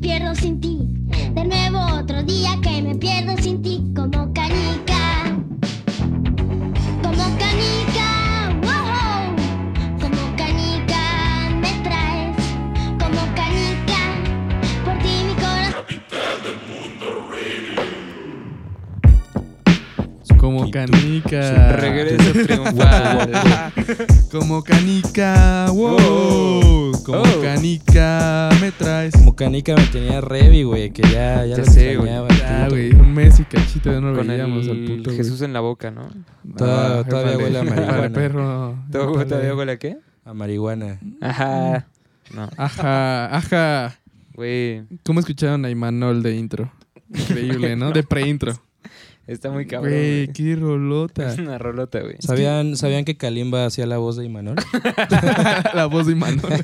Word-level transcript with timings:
pierdo 0.00 0.34
sin 0.34 0.60
ti. 0.60 0.78
De 1.34 1.44
nuevo 1.44 1.78
otro 1.98 2.22
día 2.22 2.58
que 2.62 2.82
me 2.82 2.94
pierdo 2.94 3.36
sin 3.42 3.62
ti. 3.62 3.82
Como 3.94 4.32
canica. 4.32 5.24
Como 7.02 7.24
canica. 7.38 8.08
Wow. 8.62 9.36
Como 10.00 10.36
canica 10.36 11.50
me 11.60 11.72
traes. 11.82 12.36
Como 12.98 13.20
canica. 13.34 14.00
Por 14.84 14.98
ti 14.98 15.24
mi 15.26 15.34
corazón. 15.34 15.84
Como 20.38 20.70
canica. 20.70 21.72
Regreso 21.76 22.32
triunfal. 22.32 23.30
Como 24.30 24.62
canica. 24.62 25.66
Wow. 25.70 26.92
Como 27.04 27.22
Oh. 27.22 27.42
canica 27.42 28.48
me 28.60 28.70
traes. 28.70 29.12
Como 29.14 29.34
canica 29.34 29.74
me 29.74 29.84
tenía 29.86 30.20
revi, 30.20 30.62
güey, 30.62 30.90
que 30.92 31.02
ya, 31.02 31.44
ya, 31.44 31.46
Ya 31.46 31.56
lo 31.58 31.64
sé, 31.64 31.96
güey. 31.96 32.08
extrañaba. 32.10 32.28
Ya, 32.38 32.68
güey. 32.68 32.92
Un 32.94 33.12
mes 33.14 33.40
y 33.40 33.44
cachito 33.44 33.90
ya 33.92 34.00
no 34.00 34.10
lo 34.12 34.18
Con 34.18 34.28
veíamos 34.28 34.68
al 34.68 34.76
el 34.76 34.84
puto. 34.84 35.04
güey. 35.10 35.16
Jesús 35.16 35.42
en 35.42 35.52
la 35.52 35.60
boca, 35.60 35.90
¿no? 35.90 36.08
Toda- 36.56 37.00
Ah, 37.00 37.04
todavía 37.04 37.36
huele 37.44 37.58
a 37.58 37.62
marihuana. 37.64 38.10
perro. 38.10 38.76
¿Todo, 38.92 39.10
Épale. 39.12 39.24
¿Todavía 39.26 39.54
huele 39.56 39.72
a 39.72 39.78
qué? 39.78 39.98
A 40.24 40.34
marihuana. 40.34 41.00
Ajá. 41.20 41.86
No, 42.32 42.48
Ajá, 42.56 43.36
ajá. 43.36 43.98
güey. 44.34 44.84
¿Cómo 45.04 45.18
escucharon 45.20 45.64
a 45.64 45.70
Imanol 45.70 46.22
de 46.22 46.36
intro? 46.36 46.70
Increíble, 47.12 47.74
¿no? 47.74 47.90
De 47.90 48.04
pre-intro. 48.04 48.52
Está 49.30 49.48
muy 49.52 49.64
cabrón. 49.64 49.92
Güey, 49.92 50.26
güey. 50.26 50.32
qué 50.32 50.56
rolota. 50.56 51.32
Es 51.32 51.38
una 51.38 51.56
rolota, 51.56 52.00
güey. 52.00 52.16
¿Sabían, 52.18 52.76
¿Sabían 52.76 53.04
que 53.04 53.16
Kalimba 53.16 53.64
hacía 53.64 53.86
la 53.86 53.98
voz 53.98 54.16
de 54.16 54.24
Imanol? 54.24 54.56
La 55.74 55.86
voz 55.86 56.06
de 56.06 56.12
Imanol. 56.12 56.40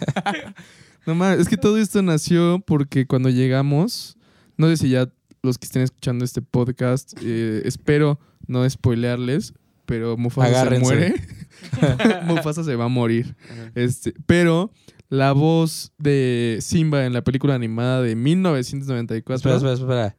No 1.06 1.14
mames, 1.14 1.38
es 1.38 1.48
que 1.48 1.56
todo 1.56 1.78
esto 1.78 2.02
nació 2.02 2.60
porque 2.66 3.06
cuando 3.06 3.28
llegamos, 3.30 4.16
no 4.56 4.66
sé 4.66 4.76
si 4.76 4.88
ya 4.88 5.08
los 5.40 5.56
que 5.56 5.66
estén 5.66 5.82
escuchando 5.82 6.24
este 6.24 6.42
podcast, 6.42 7.12
eh, 7.22 7.62
espero 7.64 8.18
no 8.48 8.68
spoilearles, 8.68 9.54
pero 9.84 10.16
Mufasa 10.16 10.48
Agárrense. 10.48 10.84
se 10.88 10.94
muere. 10.96 12.22
Mufasa 12.24 12.64
se 12.64 12.74
va 12.74 12.86
a 12.86 12.88
morir. 12.88 13.36
Ajá. 13.48 13.70
Este, 13.76 14.14
pero 14.26 14.72
la 15.08 15.30
voz 15.30 15.92
de 15.96 16.58
Simba 16.60 17.06
en 17.06 17.12
la 17.12 17.22
película 17.22 17.54
animada 17.54 18.02
de 18.02 18.16
1994. 18.16 19.36
espera, 19.36 19.54
espera, 19.72 19.74
espera. 19.74 20.16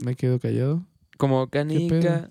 Me 0.00 0.14
quedo 0.14 0.38
callado. 0.38 0.87
Como 1.18 1.46
canica. 1.48 2.30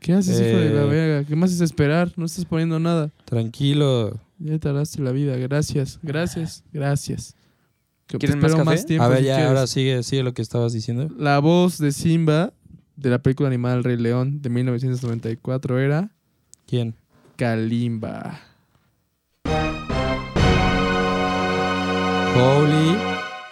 ¿Qué 0.00 0.14
haces, 0.14 0.40
hijo 0.40 0.58
de 0.58 0.70
la 0.70 0.82
Eh. 0.82 0.86
verga? 0.86 1.28
¿Qué 1.28 1.36
más 1.36 1.52
es 1.52 1.60
esperar? 1.60 2.10
No 2.16 2.24
estás 2.26 2.44
poniendo 2.44 2.80
nada. 2.80 3.10
Tranquilo. 3.24 4.18
Ya 4.40 4.58
tardaste 4.58 5.00
la 5.00 5.12
vida. 5.12 5.36
Gracias, 5.36 6.00
gracias, 6.02 6.64
gracias. 6.72 7.36
¿Quieren 8.08 8.40
más 8.40 8.54
café? 8.56 8.82
tiempo 8.84 9.04
a 9.04 9.08
ver, 9.08 9.18
si 9.20 9.24
ya, 9.26 9.34
quieres. 9.36 9.48
ahora 9.48 9.66
sigue, 9.68 10.02
sigue 10.02 10.22
lo 10.24 10.34
que 10.34 10.42
estabas 10.42 10.72
diciendo. 10.72 11.08
La 11.16 11.38
voz 11.38 11.78
de 11.78 11.92
Simba 11.92 12.52
de 12.96 13.10
la 13.10 13.20
película 13.20 13.48
animada 13.48 13.76
El 13.76 13.84
Rey 13.84 13.96
León 13.96 14.42
de 14.42 14.50
1994 14.50 15.78
era 15.78 16.10
¿Quién? 16.66 16.94
Kalimba. 17.36 18.40
Holy 22.34 22.96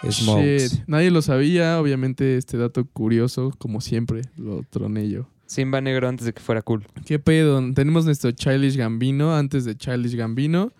Smokes. 0.09 0.69
Shit. 0.71 0.83
Nadie 0.87 1.11
lo 1.11 1.21
sabía. 1.21 1.79
Obviamente, 1.79 2.37
este 2.37 2.57
dato 2.57 2.85
curioso, 2.85 3.53
como 3.57 3.81
siempre, 3.81 4.21
lo 4.37 4.63
troné 4.69 5.09
yo. 5.09 5.27
Simba 5.45 5.81
negro 5.81 6.07
antes 6.07 6.25
de 6.25 6.33
que 6.33 6.39
fuera 6.41 6.61
cool. 6.61 6.85
¿Qué 7.05 7.19
pedo? 7.19 7.61
Tenemos 7.73 8.05
nuestro 8.05 8.31
Childish 8.31 8.77
Gambino. 8.77 9.35
Antes 9.35 9.65
de 9.65 9.75
Childish 9.75 10.15
Gambino, 10.15 10.71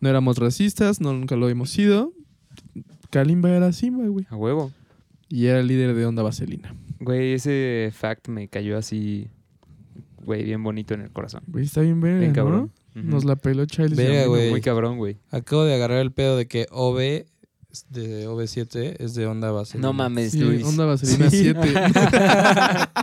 no 0.00 0.08
éramos 0.08 0.38
racistas, 0.38 1.00
no, 1.00 1.12
nunca 1.12 1.36
lo 1.36 1.48
hemos 1.48 1.70
sido. 1.70 2.12
Kalimba 3.10 3.50
era 3.50 3.72
Simba, 3.72 4.06
güey. 4.06 4.26
A 4.30 4.36
huevo. 4.36 4.70
Y 5.28 5.46
era 5.46 5.60
el 5.60 5.66
líder 5.66 5.94
de 5.94 6.06
Onda 6.06 6.22
Vaselina. 6.22 6.74
Güey, 7.00 7.32
ese 7.34 7.90
fact 7.92 8.28
me 8.28 8.48
cayó 8.48 8.76
así, 8.78 9.28
güey, 10.24 10.44
bien 10.44 10.62
bonito 10.62 10.94
en 10.94 11.00
el 11.00 11.10
corazón. 11.10 11.42
Güey, 11.46 11.64
está 11.64 11.80
bien 11.80 12.00
verga, 12.00 12.18
Bien 12.20 12.30
¿no? 12.30 12.36
cabrón. 12.36 12.72
Nos 12.94 13.24
la 13.24 13.36
peló 13.36 13.64
Childish 13.66 13.96
Gambino. 13.98 14.28
güey. 14.28 14.50
Muy 14.50 14.60
cabrón, 14.60 14.98
güey. 14.98 15.16
Acabo 15.30 15.64
de 15.64 15.74
agarrar 15.74 15.98
el 15.98 16.12
pedo 16.12 16.36
de 16.36 16.46
que 16.46 16.66
OB 16.70 17.24
de 17.90 18.26
OV7 18.28 18.96
es 18.98 19.14
de 19.14 19.26
onda 19.26 19.52
base. 19.52 19.78
No 19.78 19.92
mames, 19.92 20.32
Sí, 20.32 20.40
Luis. 20.40 20.64
Onda 20.64 20.86
Vaselina 20.86 21.30
Sí. 21.30 21.52
7. 21.54 21.60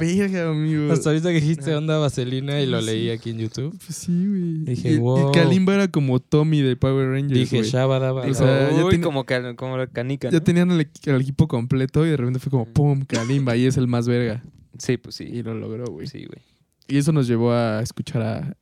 Verga, 0.00 0.50
amigo. 0.50 0.92
Hasta 0.92 1.10
ahorita 1.10 1.28
que 1.30 1.40
dijiste 1.40 1.74
onda 1.74 1.98
vaselina 1.98 2.60
y 2.60 2.66
lo 2.66 2.80
leí 2.80 3.10
aquí 3.10 3.30
en 3.30 3.38
YouTube. 3.38 3.76
Pues 3.84 3.96
sí, 3.98 4.26
güey. 4.26 4.64
Dije, 4.64 4.92
y, 4.92 4.94
y 4.94 4.98
wow. 4.98 5.32
Kalimba 5.32 5.74
era 5.74 5.88
como 5.88 6.20
Tommy 6.20 6.62
de 6.62 6.76
Power 6.76 7.08
Rangers. 7.10 7.50
Dije. 7.50 7.62
Shabadaba. 7.62 8.22
O 8.26 8.34
sea, 8.34 8.70
ya 8.70 8.84
Uy, 8.84 9.00
como, 9.00 9.24
ca- 9.24 9.54
como 9.56 9.76
la 9.76 9.86
canica, 9.86 10.30
Ya 10.30 10.38
¿no? 10.38 10.42
tenían 10.44 10.70
el, 10.70 10.80
equi- 10.80 11.10
el 11.14 11.20
equipo 11.20 11.48
completo 11.48 12.06
y 12.06 12.10
de 12.10 12.16
repente 12.16 12.38
fue 12.38 12.50
como 12.50 12.66
¡pum! 12.66 13.04
Kalimba 13.04 13.56
y 13.56 13.66
es 13.66 13.76
el 13.76 13.88
más 13.88 14.06
verga. 14.08 14.42
Sí, 14.78 14.96
pues 14.96 15.20
Y 15.20 15.26
sí. 15.26 15.42
lo 15.42 15.54
logró, 15.54 15.84
güey. 15.86 16.06
Sí, 16.06 16.24
güey. 16.24 16.40
Y 16.86 16.98
eso 16.98 17.12
nos 17.12 17.26
llevó 17.26 17.52
a 17.52 17.82
escuchar 17.82 18.22
a 18.22 18.56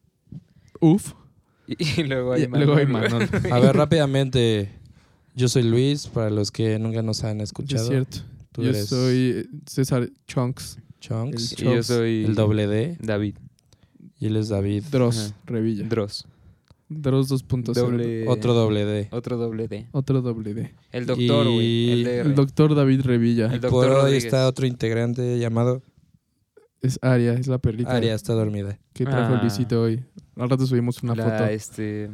Uf. 0.80 1.12
Y, 1.66 1.76
y 2.00 2.04
luego 2.04 2.34
Y 2.36 2.40
hay 2.40 2.44
hay 2.46 2.86
Manuel. 2.86 3.28
A 3.52 3.58
ver, 3.60 3.76
rápidamente. 3.76 4.70
Yo 5.36 5.48
soy 5.48 5.62
Luis, 5.62 6.08
para 6.08 6.30
los 6.30 6.50
que 6.50 6.78
nunca 6.78 7.02
nos 7.02 7.22
han 7.22 7.40
Es 7.40 7.50
escuchado. 7.50 7.86
cierto. 7.86 8.18
Tú 8.52 8.62
Yo 8.62 8.70
eres 8.70 8.86
soy 8.88 9.48
César 9.66 10.08
Chunks. 10.26 10.78
Chunks, 10.98 11.52
el 11.52 11.60
Y 11.60 11.74
yo 11.76 11.82
soy 11.82 12.24
el 12.24 12.34
doble 12.34 12.66
D, 12.66 12.96
David 13.00 13.36
y 14.18 14.26
él 14.26 14.36
es 14.36 14.48
David. 14.48 14.82
Dross 14.90 15.18
Ajá. 15.30 15.36
Revilla. 15.46 15.86
Dross. 15.86 16.26
Dross 16.88 17.28
2.0. 17.30 17.74
Doble, 17.74 18.26
Otro 18.28 18.54
doble 18.54 18.84
D. 18.86 19.08
Otro 19.10 19.36
doble 19.36 19.68
D. 19.68 19.86
Otro 19.92 20.22
doble 20.22 20.54
D. 20.54 20.74
El 20.92 21.04
doctor, 21.04 21.46
Y- 21.48 21.54
güey. 21.54 21.92
El. 21.92 22.06
El 22.28 22.34
doctor 22.34 22.74
David 22.74 23.02
Revilla. 23.02 23.46
El 23.46 23.56
Y 23.56 23.58
doctor 23.58 23.70
por 23.70 23.86
hoy 23.90 23.94
Rodríguez. 24.02 24.24
está 24.24 24.46
otro 24.48 24.66
integrante 24.66 25.38
llamado 25.38 25.82
Es 26.80 26.98
Aria, 27.02 27.34
es 27.34 27.46
la 27.48 27.58
perrita 27.58 27.90
Aria, 27.94 28.14
está 28.14 28.32
dormida. 28.32 28.78
que 28.94 29.04
trajo 29.04 29.34
Ah. 29.34 29.40
Luisito 29.42 29.82
hoy. 29.82 30.02
Al 30.36 30.48
rato 30.48 30.66
subimos 30.66 31.02
una 31.02 31.14
la, 31.14 31.24
foto. 31.24 31.44
este, 31.50 32.08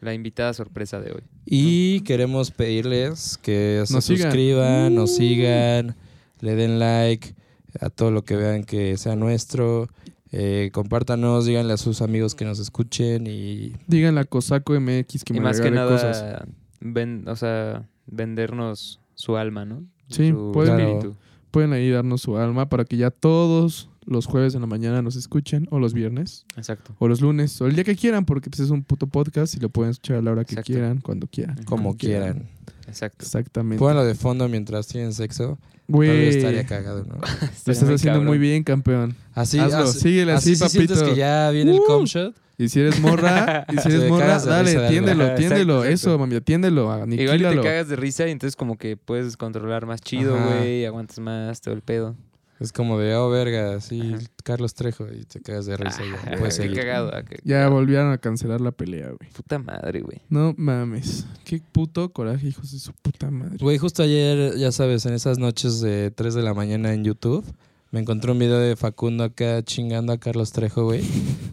la 0.00 0.14
invitada 0.14 0.52
sorpresa 0.52 1.00
de 1.00 1.12
hoy. 1.12 1.22
Y 1.44 2.00
queremos 2.00 2.50
pedirles 2.50 3.38
que 3.38 3.82
se 3.86 3.94
Nos 3.94 4.04
sigan. 4.04 4.22
suscriban, 4.30 4.94
nos 4.94 5.12
Uh. 5.12 5.16
sigan, 5.16 5.96
le 6.40 6.54
den 6.54 6.78
like 6.78 7.34
a 7.80 7.90
todo 7.90 8.10
lo 8.10 8.24
que 8.24 8.36
vean 8.36 8.64
que 8.64 8.96
sea 8.96 9.16
nuestro. 9.16 9.88
Eh, 10.32 10.70
compártanos, 10.72 11.46
díganle 11.46 11.72
a 11.72 11.76
sus 11.76 12.02
amigos 12.02 12.34
que 12.34 12.44
nos 12.44 12.58
escuchen 12.58 13.26
y 13.26 13.72
Díganle 13.86 14.20
a 14.20 14.24
Cosaco 14.24 14.74
MX 14.78 15.24
que 15.24 15.32
y 15.32 15.36
me 15.36 15.40
más 15.40 15.60
que 15.60 15.70
nada, 15.70 15.90
cosas. 15.90 16.44
ven- 16.80 17.26
o 17.28 17.36
sea, 17.36 17.88
vendernos 18.06 19.00
su 19.14 19.36
alma, 19.36 19.64
¿no? 19.64 19.84
Sí, 20.08 20.30
su 20.30 20.50
pueden- 20.52 20.80
espíritu. 20.80 21.16
Pueden 21.50 21.72
ahí 21.72 21.88
darnos 21.90 22.20
su 22.22 22.36
alma 22.36 22.68
para 22.68 22.84
que 22.84 22.96
ya 22.98 23.10
todos 23.10 23.88
los 24.06 24.26
jueves 24.26 24.54
en 24.54 24.60
la 24.60 24.66
mañana 24.66 25.02
nos 25.02 25.16
escuchen, 25.16 25.66
o 25.70 25.78
los 25.78 25.92
viernes, 25.92 26.46
Exacto. 26.56 26.94
o 26.98 27.08
los 27.08 27.20
lunes, 27.20 27.60
o 27.60 27.66
el 27.66 27.74
día 27.74 27.84
que 27.84 27.96
quieran, 27.96 28.24
porque 28.24 28.48
pues, 28.50 28.60
es 28.60 28.70
un 28.70 28.82
puto 28.84 29.06
podcast 29.06 29.54
y 29.56 29.60
lo 29.60 29.68
pueden 29.68 29.90
escuchar 29.90 30.18
a 30.18 30.22
la 30.22 30.30
hora 30.32 30.44
que 30.44 30.54
Exacto. 30.54 30.72
quieran, 30.72 31.00
cuando 31.00 31.26
quieran. 31.26 31.62
como 31.64 31.96
quieran. 31.96 32.48
Exacto. 32.86 33.24
Exactamente. 33.24 33.78
Pónganlo 33.80 34.04
de 34.04 34.14
fondo 34.14 34.48
mientras 34.48 34.86
tienen 34.86 35.12
sexo. 35.12 35.58
Güey, 35.88 36.08
Todavía 36.08 36.30
lo 36.30 36.36
estaría 36.36 36.66
cagado, 36.66 37.04
¿no? 37.04 37.14
estás 37.52 37.82
haciendo 37.82 38.22
muy 38.22 38.38
bien, 38.38 38.64
campeón. 38.64 39.14
Así, 39.34 39.58
Hazlo, 39.58 39.78
así, 39.84 40.00
síguele 40.00 40.32
así, 40.32 40.52
así 40.52 40.64
si 40.64 40.68
sientes 40.70 40.98
papito. 40.98 41.14
que 41.14 41.18
ya 41.20 41.50
viene 41.50 41.72
el 41.72 41.78
Uh. 41.80 41.84
com 41.86 42.04
shot. 42.04 42.34
Y 42.58 42.70
si 42.70 42.80
eres 42.80 42.98
morra, 43.00 43.66
y 43.72 43.76
si 43.78 43.88
eres 43.88 44.08
morra, 44.08 44.38
dale, 44.38 44.70
risa 44.70 44.88
exacto, 44.90 45.42
exacto. 45.42 45.84
Eso, 45.84 46.18
mami, 46.18 46.36
atiéndelo, 46.36 47.06
Igual 47.06 47.38
te 47.38 47.60
cagas 47.60 47.88
de 47.88 47.96
risa 47.96 48.26
y 48.26 48.30
entonces 48.30 48.56
como 48.56 48.78
que 48.78 48.96
puedes 48.96 49.36
controlar 49.36 49.84
más 49.84 50.00
chido, 50.00 50.36
güey, 50.42 50.86
aguantas 50.86 51.18
más 51.18 51.60
todo 51.60 51.74
el 51.74 51.82
pedo. 51.82 52.16
Es 52.58 52.72
como 52.72 52.98
de, 52.98 53.14
oh, 53.16 53.28
verga, 53.28 53.80
sí, 53.80 54.14
Ajá. 54.14 54.24
Carlos 54.42 54.72
Trejo, 54.74 55.06
y 55.12 55.24
te 55.24 55.40
cagas 55.42 55.66
de 55.66 55.76
risa. 55.76 56.00
ya, 56.02 56.32
Ah, 56.32 56.48
qué 56.56 56.72
cagado. 56.72 57.10
ah, 57.14 57.22
qué 57.22 57.36
Ya 57.44 57.56
cagado. 57.56 57.72
volvieron 57.72 58.12
a 58.12 58.18
cancelar 58.18 58.60
la 58.62 58.72
pelea, 58.72 59.08
güey. 59.08 59.30
Puta 59.32 59.58
madre, 59.58 60.00
güey. 60.00 60.22
No 60.30 60.54
mames. 60.56 61.26
Qué 61.44 61.60
puto 61.72 62.10
coraje, 62.12 62.48
hijos 62.48 62.72
de 62.72 62.78
su 62.78 62.92
puta 62.94 63.30
madre. 63.30 63.58
Güey, 63.60 63.76
justo 63.76 64.02
ayer, 64.02 64.56
ya 64.56 64.72
sabes, 64.72 65.04
en 65.04 65.12
esas 65.12 65.38
noches 65.38 65.80
de 65.82 66.10
3 66.10 66.32
de 66.34 66.42
la 66.42 66.54
mañana 66.54 66.94
en 66.94 67.04
YouTube, 67.04 67.44
me 67.90 68.00
encontré 68.00 68.32
un 68.32 68.38
video 68.38 68.58
de 68.58 68.74
Facundo 68.74 69.24
acá 69.24 69.62
chingando 69.62 70.12
a 70.14 70.18
Carlos 70.18 70.52
Trejo, 70.52 70.84
güey. 70.84 71.02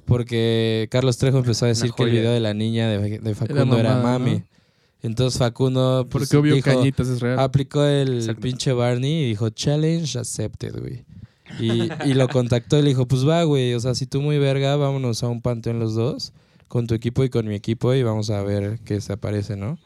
Porque 0.06 0.88
Carlos 0.92 1.18
Trejo 1.18 1.40
empezó 1.40 1.66
a 1.66 1.70
decir 1.70 1.92
que 1.94 2.04
el 2.04 2.12
video 2.12 2.32
de 2.32 2.40
la 2.40 2.54
niña 2.54 2.88
de, 2.88 3.20
de 3.20 3.36
Facundo 3.36 3.78
era, 3.78 3.96
mamada, 3.96 4.20
mami. 4.20 4.32
¿no? 4.40 4.53
Entonces 5.04 5.38
Facundo 5.38 6.08
pues, 6.10 6.24
Porque 6.24 6.38
obvio 6.38 6.56
dijo, 6.56 6.72
Cañitas 6.72 7.10
es 7.10 7.20
real. 7.20 7.38
aplicó 7.38 7.84
el 7.84 8.36
pinche 8.42 8.72
Barney 8.72 9.26
y 9.26 9.28
dijo, 9.28 9.50
challenge 9.50 10.18
accepted, 10.18 10.80
güey. 10.80 11.04
Y, 11.60 11.90
y 12.10 12.14
lo 12.14 12.28
contactó 12.30 12.80
y 12.80 12.82
le 12.82 12.90
dijo, 12.90 13.06
pues 13.06 13.28
va, 13.28 13.44
güey, 13.44 13.74
o 13.74 13.80
sea, 13.80 13.96
si 13.96 14.08
tú 14.08 14.22
muy 14.22 14.40
verga, 14.40 14.76
vámonos 14.78 15.22
a 15.22 15.28
un 15.28 15.42
panteón 15.42 15.78
los 15.80 15.94
dos, 15.94 16.34
con 16.68 16.88
tu 16.88 16.96
equipo 16.96 17.24
y 17.24 17.30
con 17.30 17.48
mi 17.48 17.54
equipo, 17.54 17.94
y 17.94 18.02
vamos 18.02 18.30
a 18.30 18.42
ver 18.44 18.80
qué 18.86 19.02
se 19.02 19.14
aparece, 19.14 19.56
¿no? 19.58 19.78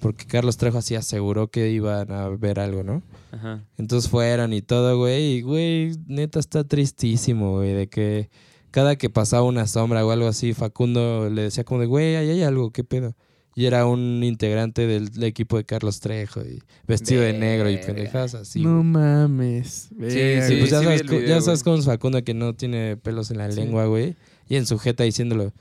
Porque 0.00 0.26
Carlos 0.26 0.58
Trejo 0.58 0.78
así 0.78 0.94
aseguró 0.94 1.48
que 1.48 1.70
iban 1.70 2.12
a 2.12 2.28
ver 2.28 2.60
algo, 2.60 2.82
¿no? 2.82 3.02
Ajá. 3.32 3.64
Entonces 3.78 4.10
fueron 4.10 4.52
y 4.52 4.60
todo, 4.60 4.98
güey, 4.98 5.36
y 5.36 5.40
güey, 5.42 5.96
neta 6.06 6.38
está 6.38 6.64
tristísimo, 6.64 7.52
güey, 7.52 7.72
de 7.72 7.86
que 7.86 8.28
cada 8.72 8.96
que 8.96 9.08
pasaba 9.08 9.44
una 9.44 9.66
sombra 9.66 10.04
o 10.04 10.10
algo 10.10 10.26
así, 10.26 10.52
Facundo 10.52 11.30
le 11.30 11.42
decía 11.42 11.64
como 11.64 11.80
de, 11.80 11.86
güey, 11.86 12.16
ahí 12.16 12.30
hay 12.30 12.42
algo, 12.42 12.72
¿qué 12.72 12.84
pedo? 12.84 13.14
Y 13.58 13.64
era 13.64 13.86
un 13.86 14.22
integrante 14.22 14.86
del, 14.86 15.08
del 15.08 15.24
equipo 15.24 15.56
de 15.56 15.64
Carlos 15.64 15.98
Trejo 16.00 16.42
y 16.42 16.62
vestido 16.86 17.22
de 17.22 17.32
negro 17.32 17.70
y 17.70 17.78
pendejadas 17.78 18.34
así. 18.34 18.60
no 18.62 18.74
güey. 18.76 18.84
mames. 18.84 19.88
Verga, 19.96 20.46
Sí, 20.46 20.52
Sí, 20.52 20.58
pues 20.60 20.70
ya, 20.70 20.78
sí 20.80 20.84
sabes, 20.84 21.26
ya 21.26 21.40
sabes 21.40 21.62
cómo 21.64 21.76
es 21.78 21.86
Facundo 21.86 22.22
que 22.22 22.34
no 22.34 22.54
tiene 22.54 22.96
pelos 22.98 23.30
en 23.30 23.38
la 23.38 23.50
Sí. 23.50 23.58
lengua, 23.60 23.86
güey. 23.86 24.14
Y 24.48 24.56
en 24.56 24.66
su 24.66 24.78
jeta 24.78 25.02
diciéndolo, 25.04 25.52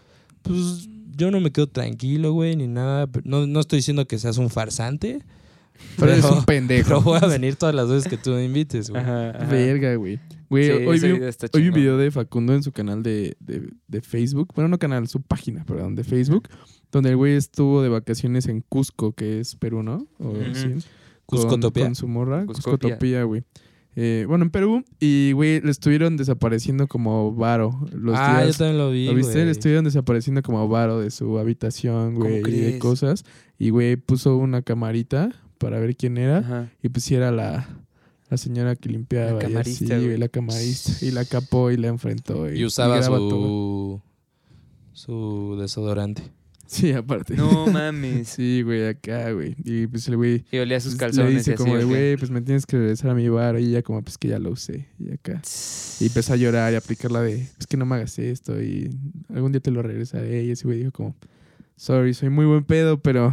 pues 0.42 0.88
yo 1.16 1.32
no 1.32 1.40
me 1.40 1.52
quedo 1.52 1.68
tranquilo, 1.68 2.34
güey, 2.34 2.56
ni 2.58 2.68
nada. 2.68 3.10
No, 3.24 3.48
no 3.48 3.60
estoy 3.62 3.78
diciendo 3.80 4.06
que 4.06 4.20
seas 4.20 4.38
un 4.38 4.50
farsante, 4.50 5.20
Pero 5.98 6.12
eres 6.12 6.26
pero- 6.26 6.38
un 6.40 6.44
pendejo. 6.46 6.84
pero 6.90 7.02
voy 7.02 7.20
a 7.22 7.26
venir 7.28 7.56
todas 7.56 7.74
las 7.74 7.88
veces 7.90 8.10
que 8.10 8.18
tú 8.18 8.32
me 8.32 8.44
invites, 8.44 8.90
güey. 8.90 9.02
Ajá, 9.02 9.30
ajá. 9.30 9.46
Verga, 9.46 9.96
güey. 9.96 10.20
Güey, 10.50 10.66
Sí, 10.66 10.72
hoy, 10.72 11.00
vi, 11.00 11.12
hoy 11.54 11.68
un 11.70 11.74
video 11.74 11.98
de 11.98 12.12
Facundo 12.12 12.54
en 12.54 12.62
su 12.62 12.72
canal 12.72 13.02
de, 13.02 13.36
de, 13.40 13.70
de 13.88 14.02
Facebook. 14.02 14.52
Bueno, 14.54 14.68
no 14.68 14.78
canal, 14.78 15.08
su 15.08 15.22
página, 15.22 15.64
perdón, 15.66 15.96
de 15.96 16.04
Facebook. 16.04 16.50
Donde 16.96 17.10
el 17.10 17.18
güey 17.18 17.34
estuvo 17.34 17.82
de 17.82 17.90
vacaciones 17.90 18.48
en 18.48 18.62
Cusco, 18.62 19.12
que 19.12 19.42
es 19.42 19.58
Perú, 19.58 19.84
¿no? 19.84 20.08
O, 20.18 20.30
Ujú. 20.30 20.40
sí, 20.54 20.68
con- 21.26 21.40
Cuscotopia. 21.42 21.84
Con, 21.84 21.96
su 21.96 22.08
morra. 22.08 22.46
Cuscopia. 22.46 22.78
Cuscotopia, 22.78 23.24
güey. 23.24 23.44
Eh, 23.98 24.24
bueno, 24.30 24.46
en 24.46 24.50
Perú. 24.50 24.82
Y, 25.02 25.34
güey, 25.34 25.60
le 25.60 25.72
estuvieron 25.72 26.16
desapareciendo 26.16 26.88
como 26.88 27.34
varo. 27.36 27.86
Los 27.92 28.16
ah, 28.18 28.44
días, 28.44 28.54
yo 28.54 28.60
también 28.60 28.78
lo 28.78 28.92
vi, 28.92 29.08
¿Lo 29.08 29.14
viste? 29.14 29.44
Le 29.44 29.52
estuvieron 29.52 29.84
desapareciendo 29.84 30.42
como 30.42 30.70
varo 30.70 31.02
de 31.02 31.12
su 31.12 31.38
habitación, 31.38 32.14
¿Cómo 32.14 32.30
güey, 32.30 32.42
y 32.48 32.60
de 32.62 32.80
cosas. 32.80 33.26
Y, 33.60 33.72
güey, 33.72 33.98
puso 33.98 34.38
una 34.38 34.62
camarita 34.62 35.36
para 35.58 35.82
ver 35.82 35.98
quién 35.98 36.18
era. 36.18 36.38
Ajá. 36.38 36.72
Y 36.82 36.88
pues 36.88 37.04
sí 37.04 37.14
era 37.16 37.30
la, 37.30 37.68
la 38.30 38.38
señora 38.38 38.78
que 38.78 38.88
limpiaba. 38.88 39.32
La 39.32 39.34
y 39.34 39.38
así, 39.38 39.52
camarista, 39.52 39.96
güey, 39.96 40.06
güey. 40.06 40.18
la 40.18 40.30
camarista. 40.30 41.06
Y 41.06 41.12
la 41.12 41.26
capó 41.26 41.72
y 41.72 41.76
la 41.76 41.90
enfrentó. 41.90 42.50
Y, 42.50 42.60
Y 42.60 42.64
usaba 42.64 42.96
graba 43.00 43.18
su, 43.18 43.30
todo. 43.30 44.02
su 44.94 45.58
desodorante. 45.60 46.24
Sí, 46.68 46.92
aparte. 46.94 47.36
No 47.36 47.68
mames. 47.72 48.30
Sí, 48.30 48.62
güey, 48.64 48.88
acá, 48.88 49.32
güey. 49.32 49.56
Y 49.64 49.88
pues 49.88 50.08
el 50.08 50.18
güey 50.18 50.44
Y 50.52 50.58
olía 50.58 50.80
sus 50.80 50.94
pues, 50.94 51.00
calzones. 51.00 51.32
le 51.32 51.38
dice 51.38 51.52
y 51.52 51.54
así, 51.54 51.64
como 51.64 51.78
de, 51.78 51.84
güey, 51.84 52.18
pues 52.18 52.32
me 52.32 52.42
tienes 52.42 52.66
que 52.66 52.78
regresar 52.78 53.12
a 53.12 53.14
mi 53.16 53.30
bar. 53.30 53.60
Y 53.60 53.66
ella 53.68 53.82
como, 53.84 54.02
pues 54.04 54.18
que 54.18 54.28
ya 54.30 54.40
lo 54.40 54.52
usé. 54.52 54.88
Y 55.00 55.12
acá. 55.14 55.42
Y 56.00 56.08
empezó 56.08 56.34
a 56.34 56.36
llorar 56.38 56.72
y 56.74 56.76
a 56.76 56.80
aplicarla 56.80 57.22
de, 57.22 57.48
es 57.60 57.68
que 57.68 57.78
no 57.78 57.86
me 57.86 57.96
hagas 57.96 58.18
esto 58.20 58.62
y 58.62 58.90
algún 59.34 59.52
día 59.52 59.62
te 59.62 59.72
lo 59.72 59.82
regresaré. 59.82 60.44
Y 60.44 60.52
ese 60.52 60.66
güey 60.66 60.80
dijo 60.80 60.92
como, 60.92 61.16
sorry, 61.76 62.14
soy 62.14 62.30
muy 62.30 62.46
buen 62.46 62.64
pedo, 62.64 63.00
pero 63.02 63.30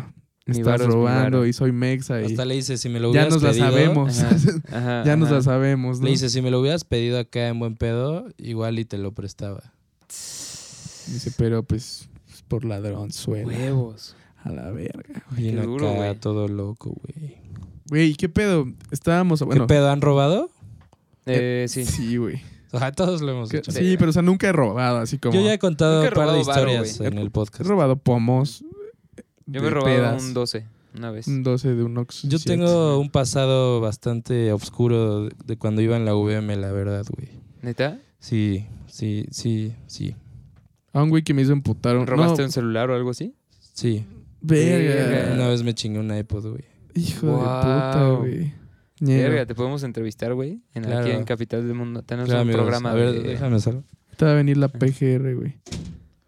me 0.46 0.54
Mi 0.54 0.60
estás 0.60 0.84
robando 0.84 1.38
varo". 1.38 1.46
y 1.46 1.52
soy 1.52 1.72
mexa 1.72 2.20
y 2.20 2.24
Hasta 2.26 2.44
le 2.44 2.56
dice, 2.56 2.76
si 2.76 2.88
me 2.88 2.98
lo 3.00 3.12
ya 3.14 3.26
hubieras 3.28 3.34
nos 3.34 3.42
la 3.42 3.50
pedido... 3.50 3.70
sabemos. 3.70 4.18
Ajá, 4.20 4.36
Ajá, 4.72 5.04
ya 5.04 5.16
nos 5.16 5.26
ajá. 5.28 5.36
la 5.36 5.42
sabemos, 5.42 6.00
¿no? 6.00 6.04
Le 6.06 6.10
dice, 6.10 6.28
si 6.28 6.42
me 6.42 6.50
lo 6.50 6.60
hubieras 6.60 6.84
pedido 6.84 7.18
acá 7.18 7.48
en 7.48 7.58
buen 7.58 7.76
pedo, 7.76 8.26
igual 8.38 8.78
y 8.78 8.84
te 8.84 8.98
lo 8.98 9.12
prestaba. 9.12 9.72
Dice, 10.08 11.32
pero 11.36 11.62
pues 11.62 12.08
pues, 12.08 12.08
por 12.52 12.64
ladrón 12.66 13.12
suena. 13.12 13.46
Huevos. 13.48 14.14
A 14.44 14.50
la 14.50 14.70
verga. 14.70 15.24
Bien 15.30 15.62
duro, 15.62 15.88
acá, 15.88 15.96
güey. 15.98 16.14
todo 16.16 16.48
loco, 16.48 16.90
güey. 17.02 17.36
Güey, 17.88 18.14
¿qué 18.14 18.28
pedo? 18.28 18.66
Estábamos, 18.90 19.40
bueno. 19.42 19.62
¿Qué 19.66 19.74
pedo? 19.74 19.90
¿Han 19.90 20.00
robado? 20.00 20.50
Eh, 21.26 21.66
sí. 21.68 21.84
Sí, 21.84 22.16
güey. 22.16 22.40
O 22.72 22.78
sea, 22.78 22.90
todos 22.92 23.20
lo 23.22 23.32
hemos 23.32 23.52
hecho. 23.54 23.70
Sí, 23.70 23.96
pero 23.98 24.10
o 24.10 24.12
sea, 24.12 24.22
nunca 24.22 24.48
he 24.48 24.52
robado, 24.52 24.98
así 24.98 25.18
como. 25.18 25.34
Yo 25.34 25.40
ya 25.42 25.54
he 25.54 25.58
contado 25.58 26.02
he 26.04 26.08
un 26.08 26.14
par 26.14 26.32
de 26.32 26.42
varo, 26.42 26.70
historias 26.70 27.00
en 27.00 27.18
el 27.18 27.26
He 27.28 27.30
podcast. 27.30 27.68
robado 27.68 27.96
pomos. 27.96 28.64
Yo 29.46 29.60
me 29.60 29.68
he 29.68 29.70
robado 29.70 29.94
pedas. 29.94 30.22
un 30.22 30.34
12 30.34 30.66
una 30.96 31.10
vez. 31.10 31.26
Un 31.28 31.42
12 31.42 31.74
de 31.74 31.82
un 31.84 31.96
Ox. 31.98 32.22
Yo 32.24 32.38
tengo 32.38 32.98
un 32.98 33.10
pasado 33.10 33.80
bastante 33.80 34.52
oscuro 34.52 35.24
de- 35.26 35.34
de 35.46 35.56
cuando 35.56 35.80
iba 35.82 35.96
en 35.96 36.04
la 36.04 36.14
VM, 36.14 36.56
la 36.56 36.72
verdad, 36.72 37.04
güey. 37.16 37.28
¿Neta? 37.62 37.98
Sí, 38.18 38.66
sí, 38.88 39.26
sí, 39.30 39.74
sí. 39.86 40.14
A 40.92 41.02
un 41.02 41.08
güey 41.10 41.22
que 41.22 41.34
me 41.34 41.42
hizo 41.42 41.52
emputar. 41.52 41.96
un- 41.96 42.06
¿Robaste 42.06 42.42
no, 42.42 42.46
un 42.46 42.52
celular 42.52 42.90
o 42.90 42.94
algo 42.94 43.10
así? 43.10 43.34
Sí. 43.72 44.04
Verga. 44.40 44.94
Verga. 45.08 45.34
Una 45.34 45.48
vez 45.48 45.62
me 45.62 45.74
chingué 45.74 45.98
un 46.00 46.14
iPod, 46.16 46.48
güey. 46.50 46.64
Hijo 46.94 47.26
de 47.26 47.32
puta, 47.32 48.08
güey. 48.20 48.52
Verga, 49.00 49.46
te 49.46 49.54
podemos 49.54 49.82
entrevistar, 49.82 50.34
güey. 50.34 50.60
En 50.74 50.84
Claro. 50.84 51.00
Aquí 51.00 51.10
en 51.10 51.24
Capital 51.24 51.66
del 51.66 51.74
Mundo. 51.74 52.02
Tenemos 52.02 52.28
Claro, 52.28 52.42
un 52.42 52.48
amigos. 52.48 52.62
programa 52.62 52.90
A 52.90 52.94
ver, 52.94 53.12
de... 53.12 53.20
déjame 53.22 53.58
salgo. 53.60 53.84
Te 54.16 54.24
va 54.26 54.32
a 54.32 54.34
venir 54.34 54.56
la 54.58 54.68
PGR, 54.68 55.34
güey. 55.34 55.56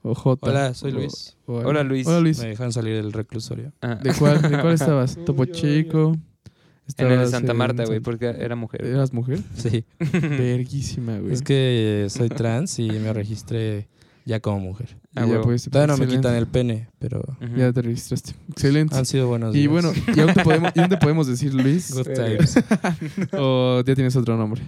O 0.03 0.15
J. 0.15 0.51
Hola, 0.51 0.75
soy 0.75 0.93
Luis. 0.93 1.37
o- 1.47 1.55
Hola, 1.59 1.83
Luis. 1.83 2.07
Hola, 2.07 2.21
Luis. 2.21 2.39
Me 2.41 2.49
dejaron 2.49 2.73
salir 2.73 2.95
del 2.97 3.13
reclusorio. 3.13 3.73
Ajá. 3.81 3.97
¿De 3.97 4.13
cuál, 4.15 4.41
¿De 4.43 4.61
cuál 4.61 4.73
estabas? 4.75 5.17
Topo 5.25 5.45
Chico. 5.45 6.17
En 6.99 7.07
el 7.07 7.09
de 7.09 7.15
Estabas 7.15 7.31
Santa 7.31 7.55
Marta, 7.55 7.85
güey, 7.87 8.01
porque 8.01 8.27
era 8.27 8.57
mujer. 8.57 8.85
¿Eras 8.85 9.13
mujer? 9.15 9.41
Sí. 9.57 9.85
Verguísima, 10.21 11.19
güey. 11.19 11.33
Es 11.33 11.41
que 11.43 12.07
soy 12.11 12.29
trans 12.29 12.79
y 12.79 12.89
me 12.91 13.13
registré 13.15 13.89
ya 14.25 14.41
como 14.41 14.61
mujer. 14.61 14.97
Ah, 15.15 15.27
ya, 15.27 15.41
pues, 15.43 15.65
Todavía 15.71 15.95
no 15.95 15.99
me 15.99 16.07
quitan 16.07 16.35
el 16.35 16.47
pene, 16.47 16.89
pero. 16.99 17.23
Ya 17.57 17.73
te 17.73 17.83
registraste. 17.83 18.33
Excelente. 18.51 18.97
han 18.97 19.07
sido 19.07 19.29
buenos 19.29 19.55
Y 19.55 19.59
días. 19.61 19.71
bueno, 19.73 19.93
¿y 20.15 20.21
aún 20.21 20.33
te 20.35 20.43
podemos, 20.43 20.73
y 20.75 20.81
aún 20.81 20.89
te 20.89 20.97
podemos 20.97 21.27
decir 21.27 21.55
Luis? 21.55 21.93
Good 21.95 22.09
times. 22.15 22.59
¿O 23.39 23.83
ya 23.87 23.95
tienes 23.95 24.17
otro 24.17 24.37
nombre? 24.37 24.63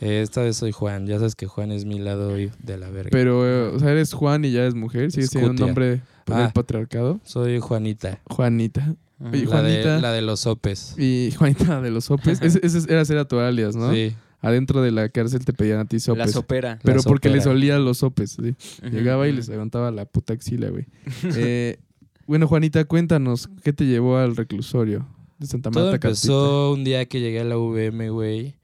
Eh, 0.00 0.22
esta 0.22 0.42
vez 0.42 0.56
soy 0.56 0.72
Juan. 0.72 1.06
Ya 1.06 1.18
sabes 1.18 1.34
que 1.34 1.46
Juan 1.46 1.72
es 1.72 1.84
mi 1.84 1.98
lado 1.98 2.28
de 2.34 2.78
la 2.78 2.88
verga. 2.90 3.10
Pero, 3.12 3.46
eh, 3.46 3.74
o 3.74 3.78
sea, 3.78 3.90
eres 3.90 4.12
Juan 4.14 4.44
y 4.44 4.50
ya 4.52 4.60
eres 4.62 4.74
mujer. 4.74 5.12
¿Sigues 5.12 5.30
teniendo 5.30 5.62
un 5.62 5.68
nombre 5.68 5.86
del 5.86 6.00
Ah. 6.26 6.50
patriarcado? 6.54 7.20
Soy 7.24 7.58
Juanita. 7.60 8.18
Juanita. 8.30 8.94
Oye, 9.22 9.44
La 9.44 9.62
de, 9.62 9.72
Juanita. 9.72 10.00
la 10.00 10.12
de 10.12 10.22
los 10.22 10.40
sopes. 10.40 10.94
Y 10.98 11.32
Juanita 11.36 11.82
de 11.82 11.90
los 11.90 12.06
sopes. 12.06 12.40
Ese, 12.40 12.60
ese 12.62 12.78
era 12.90 13.04
ser 13.04 13.18
a 13.18 13.26
tu 13.26 13.38
alias, 13.38 13.76
¿no? 13.76 13.92
Sí. 13.92 14.14
Adentro 14.40 14.80
de 14.82 14.90
la 14.90 15.08
cárcel 15.10 15.44
te 15.44 15.52
pedían 15.52 15.80
a 15.80 15.84
ti 15.84 15.96
La 15.96 16.00
sopes. 16.00 16.32
sopera. 16.32 16.78
pero 16.82 16.98
La 16.98 17.02
porque 17.02 17.28
les 17.28 17.44
sopera. 17.44 17.56
olía 17.56 17.78
los 17.78 17.98
sopes. 17.98 18.38
¿sí? 18.42 18.54
Llegaba 18.90 19.28
y 19.28 19.32
les 19.32 19.48
levantaba 19.48 19.90
la 19.90 20.04
puta 20.06 20.32
axila, 20.32 20.70
güey. 20.70 20.86
Eh, 21.36 21.78
bueno, 22.26 22.46
Juanita, 22.48 22.84
cuéntanos, 22.84 23.48
¿qué 23.64 23.72
te 23.72 23.84
llevó 23.86 24.16
al 24.18 24.36
reclusorio 24.36 25.06
de 25.38 25.46
Santa 25.46 25.70
Todo 25.70 25.90
Marta 25.90 26.08
empezó 26.08 26.72
un 26.72 26.84
día 26.84 27.04
que 27.06 27.20
llegué 27.20 27.40
a 27.40 27.44
la 27.44 27.56
VM, 27.56 28.08
güey, 28.10 28.54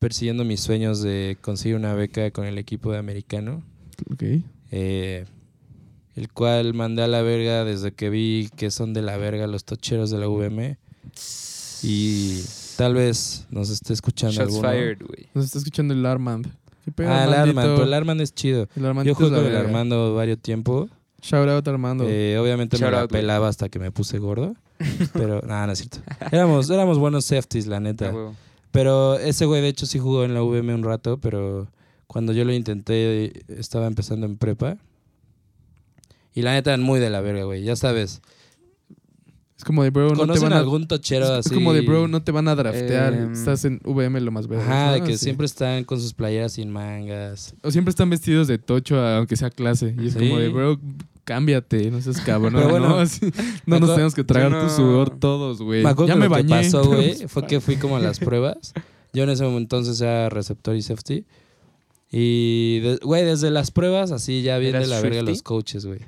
persiguiendo 0.00 0.44
mis 0.44 0.60
sueños 0.60 1.02
de 1.02 1.38
conseguir 1.40 1.76
una 1.76 1.94
beca 1.94 2.30
con 2.32 2.46
el 2.46 2.58
equipo 2.58 2.90
de 2.92 2.98
americano? 2.98 3.62
Ok. 4.12 4.22
eh, 4.72 5.24
el 6.14 6.30
cual 6.32 6.74
mandé 6.74 7.02
a 7.02 7.06
la 7.06 7.22
verga 7.22 7.64
desde 7.64 7.92
que 7.92 8.10
vi 8.10 8.50
que 8.56 8.70
son 8.70 8.92
de 8.92 9.00
la 9.02 9.16
verga 9.16 9.46
los 9.46 9.64
tocheros 9.64 10.10
de 10.10 10.18
la 10.18 10.28
VM. 10.28 10.76
Y 11.82 12.42
tal 12.82 12.94
vez 12.94 13.46
nos 13.50 13.70
esté 13.70 13.92
escuchando 13.92 14.32
Shots 14.34 14.54
alguno. 14.56 14.68
fired, 14.70 14.98
güey. 15.06 15.28
Nos 15.34 15.44
está 15.44 15.58
escuchando 15.58 15.94
el 15.94 16.04
Armand. 16.04 16.48
¿Qué 16.84 16.90
pedo, 16.90 17.10
Ah, 17.10 17.22
el 17.24 17.32
Armandito? 17.32 17.60
Armand, 17.60 17.74
pero 17.76 17.84
el 17.86 17.94
Armand 17.94 18.20
es 18.22 18.34
chido. 18.34 18.68
El 18.74 18.86
Armandito 18.86 19.18
Yo 19.20 19.26
es 19.26 19.32
la 19.32 19.38
con 19.38 19.46
el 19.46 19.52
verga. 19.52 19.68
Armando 19.68 20.14
varios 20.16 20.38
tiempo. 20.40 20.88
Shout 21.22 21.48
out 21.48 21.68
Armando. 21.68 22.04
Eh, 22.08 22.36
obviamente 22.38 22.76
Shout 22.76 22.86
me 22.90 22.96
la 22.96 23.02
out, 23.02 23.10
güey. 23.10 23.22
pelaba 23.22 23.46
hasta 23.46 23.68
que 23.68 23.78
me 23.78 23.92
puse 23.92 24.18
gordo. 24.18 24.56
Pero 25.12 25.40
nada, 25.46 25.66
no 25.68 25.72
es 25.74 25.78
cierto. 25.78 25.98
Éramos, 26.32 26.68
éramos 26.70 26.98
buenos 26.98 27.24
safeties, 27.24 27.68
la 27.68 27.76
Ah, 27.76 27.80
neta. 27.80 28.06
huevo. 28.10 28.34
Pero 28.72 29.16
ese 29.18 29.44
güey, 29.46 29.62
de 29.62 29.68
hecho, 29.68 29.86
sí 29.86 30.00
jugó 30.00 30.24
en 30.24 30.34
la 30.34 30.42
VM 30.42 30.74
un 30.74 30.82
rato, 30.82 31.18
pero 31.18 31.68
cuando 32.08 32.32
yo 32.32 32.44
lo 32.44 32.52
intenté, 32.52 33.44
estaba 33.48 33.86
empezando 33.86 34.26
en 34.26 34.36
prepa. 34.36 34.76
Y 36.34 36.42
la 36.42 36.52
neta, 36.54 36.70
eran 36.70 36.82
muy 36.82 36.98
de 36.98 37.10
la 37.10 37.20
verga, 37.20 37.44
güey. 37.44 37.62
Ya 37.62 37.76
sabes. 37.76 38.22
Es 39.62 39.64
como 39.64 39.84
de 39.84 39.90
bro, 39.90 40.08
no 40.08 40.14
te 40.14 40.16
¿Conocen 40.18 40.42
van 40.42 40.52
a... 40.54 40.58
algún 40.58 40.88
tochero 40.88 41.24
es, 41.24 41.30
así? 41.30 41.48
es 41.50 41.54
como 41.54 41.72
de 41.72 41.82
bro, 41.82 42.08
no 42.08 42.20
te 42.20 42.32
van 42.32 42.48
a 42.48 42.56
draftear. 42.56 43.14
Em, 43.14 43.32
Estás 43.32 43.64
en 43.64 43.80
VM 43.84 44.20
lo 44.20 44.32
más 44.32 44.48
verga. 44.48 44.64
Ajá, 44.64 44.92
de 44.94 45.00
¿no? 45.00 45.06
que 45.06 45.12
Sí. 45.16 45.24
siempre 45.26 45.46
están 45.46 45.84
con 45.84 46.00
sus 46.00 46.12
playeras 46.14 46.54
sin 46.54 46.68
mangas. 46.70 47.54
O 47.62 47.70
siempre 47.70 47.90
están 47.90 48.10
vestidos 48.10 48.48
de 48.48 48.58
tocho, 48.58 48.98
aunque 49.00 49.36
sea 49.36 49.50
clase. 49.50 49.94
Y 50.02 50.08
es 50.08 50.14
Sí. 50.14 50.18
como 50.18 50.38
de, 50.40 50.48
bro, 50.48 50.80
cámbiate, 51.22 51.92
no 51.92 52.00
seas 52.00 52.20
cabrón. 52.22 52.54
Pero 52.56 52.70
bueno, 52.70 52.88
¿no? 52.88 52.96
Así, 52.98 53.20
no 53.64 53.76
me 53.76 53.80
nos 53.80 53.90
tenemos 53.90 54.14
que 54.16 54.24
tragar 54.24 54.50
no- 54.50 54.62
tu 54.62 54.68
sudor 54.68 55.10
todos, 55.20 55.62
güey. 55.62 55.84
Ya 55.84 55.94
que 55.94 56.02
me 56.06 56.14
lo 56.14 56.20
que 56.22 56.28
bañé. 56.28 56.48
pasó, 56.48 56.84
güey, 56.84 57.28
fue 57.28 57.46
que 57.46 57.60
fui 57.60 57.76
como 57.76 57.96
a 57.96 58.00
las 58.00 58.18
pruebas. 58.18 58.72
Yo 59.12 59.22
en 59.22 59.30
ese 59.30 59.44
momento 59.44 59.76
entonces 59.76 60.00
era 60.00 60.28
receptor 60.28 60.74
y 60.74 60.82
safety. 60.82 61.24
Y, 62.10 62.80
de- 62.80 62.96
güey, 63.00 63.24
desde 63.24 63.52
las 63.52 63.70
pruebas, 63.70 64.10
así 64.10 64.42
ya 64.42 64.56
¿Eras 64.56 64.88
la 64.88 65.00
verga 65.00 65.22
los 65.22 65.42
coaches, 65.42 65.86
güey. 65.86 66.00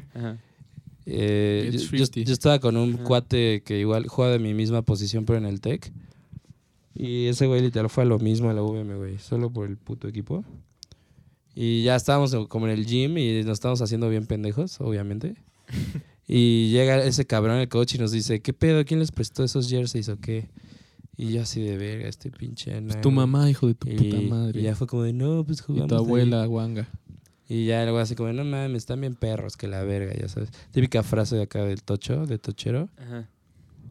Eh, 1.07 1.71
yo, 1.73 1.97
yo- 1.99 2.23
yo 2.23 2.33
estaba 2.33 2.59
con 2.61 2.77
un 2.77 2.95
Ajá. 2.95 3.05
cuate 3.05 3.63
que 3.65 3.79
igual 3.79 4.07
juega 4.09 4.33
de 4.33 4.39
mi 4.39 4.55
misma 4.55 4.83
posición, 4.83 5.25
pero 5.25 5.39
en 5.39 5.45
el 5.47 5.61
Tech. 5.61 5.93
Y 6.95 7.27
ese 7.27 7.47
güey 7.47 7.61
literal 7.61 7.91
fue 7.91 8.05
a 8.05 8.07
lo 8.07 8.19
mismo 8.19 8.51
a 8.51 8.55
la 8.55 8.63
VM, 8.63 8.95
güey, 8.97 9.19
solo 9.19 9.51
por 9.51 9.67
el 9.69 9.77
puto 9.77 10.07
equipo. 10.09 10.45
Y 11.55 11.83
ya 11.85 11.97
estábamos 11.97 12.35
como 12.49 12.67
en 12.67 12.73
el 12.73 12.87
gym 12.87 13.19
y 13.19 13.43
nos 13.43 13.55
estábamos 13.55 13.81
haciendo 13.83 14.09
bien 14.09 14.27
pendejos, 14.27 14.81
obviamente. 14.81 15.35
y 16.29 16.71
llega 16.71 17.05
ese 17.05 17.27
cabrón, 17.27 17.59
el 17.59 17.69
coach, 17.69 17.95
y 17.97 17.99
nos 17.99 18.13
dice, 18.13 18.41
¿qué 18.41 18.53
pedo? 18.53 18.85
¿Quién 18.85 19.01
les 19.01 19.13
prestó 19.13 19.45
esos 19.45 19.69
jerseys 19.69 20.09
o 20.09 20.19
qué? 20.19 20.49
Y 21.17 21.33
yo 21.33 21.43
así 21.43 21.61
de 21.63 21.77
verga, 21.77 22.09
este 22.09 22.31
pinche... 22.31 22.73
Pues 22.73 22.83
nano". 22.83 23.01
tu 23.01 23.11
mamá, 23.13 23.49
hijo 23.49 23.69
de 23.69 23.75
tu 23.75 23.89
y, 23.89 23.95
puta 23.97 24.21
madre. 24.23 24.61
y 24.61 24.65
ya 24.65 24.75
fue 24.75 24.87
como 24.89 25.03
de, 25.03 25.13
no, 25.13 25.45
pues 25.45 25.61
Y 25.61 25.63
jugamos 25.63 25.89
tu 25.89 25.95
ahí". 25.95 26.01
abuela, 26.01 26.45
guanga. 26.47 26.89
Y 27.49 27.67
ya 27.67 27.83
el 27.83 27.91
güey 27.91 28.03
así 28.03 28.15
como, 28.15 28.33
no 28.33 28.45
mames, 28.45 28.79
están 28.79 29.01
bien 29.01 29.15
perros, 29.15 29.57
que 29.57 29.69
la 29.69 29.83
verga, 29.83 30.15
ya 30.15 30.29
sabes. 30.29 30.51
Típica 30.71 31.03
frase 31.03 31.37
de 31.37 31.43
acá 31.43 31.65
del 31.65 31.83
tocho, 31.83 32.27
de 32.27 32.39
tochero. 32.39 32.89
Ajá. 32.97 33.29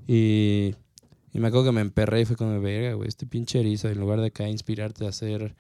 Y, 0.08 0.76
y 1.34 1.40
me 1.40 1.48
acuerdo 1.48 1.66
que 1.66 1.72
me 1.72 1.82
emperré 1.82 2.22
y 2.22 2.26
fue 2.26 2.36
como, 2.36 2.60
verga, 2.60 2.94
güey, 2.94 3.08
este 3.08 3.26
pinche 3.26 3.60
erizo, 3.60 3.90
en 3.90 4.00
lugar 4.00 4.20
de 4.22 4.28
acá 4.28 4.48
inspirarte 4.48 5.06
a 5.08 5.12
ser 5.12 5.56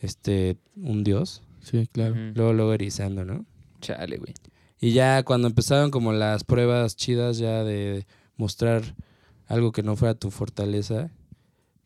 este 0.00 0.56
un 0.76 1.02
dios, 1.02 1.42
Sí, 1.60 1.86
claro. 1.92 2.14
Luego, 2.34 2.52
luego 2.52 2.72
erizando, 2.72 3.24
¿no? 3.24 3.44
Chale, 3.80 4.16
güey. 4.18 4.34
Y 4.80 4.92
ya 4.92 5.22
cuando 5.24 5.48
empezaron 5.48 5.90
como 5.90 6.12
las 6.12 6.44
pruebas 6.44 6.96
chidas 6.96 7.38
ya 7.38 7.64
de 7.64 8.06
mostrar 8.36 8.94
algo 9.46 9.72
que 9.72 9.82
no 9.82 9.96
fuera 9.96 10.14
tu 10.14 10.30
fortaleza, 10.30 11.10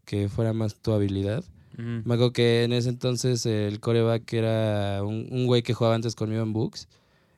que 0.04 0.28
fuera 0.28 0.52
más 0.52 0.76
tu 0.76 0.92
habilidad. 0.92 1.44
Me 1.76 2.00
acuerdo 2.14 2.32
que 2.32 2.64
en 2.64 2.72
ese 2.72 2.88
entonces 2.88 3.46
el 3.46 3.80
coreback 3.80 4.32
era 4.32 5.02
un, 5.02 5.26
un 5.30 5.46
güey 5.46 5.62
que 5.62 5.74
jugaba 5.74 5.94
antes 5.94 6.14
conmigo 6.14 6.42
en 6.42 6.52
Books, 6.52 6.88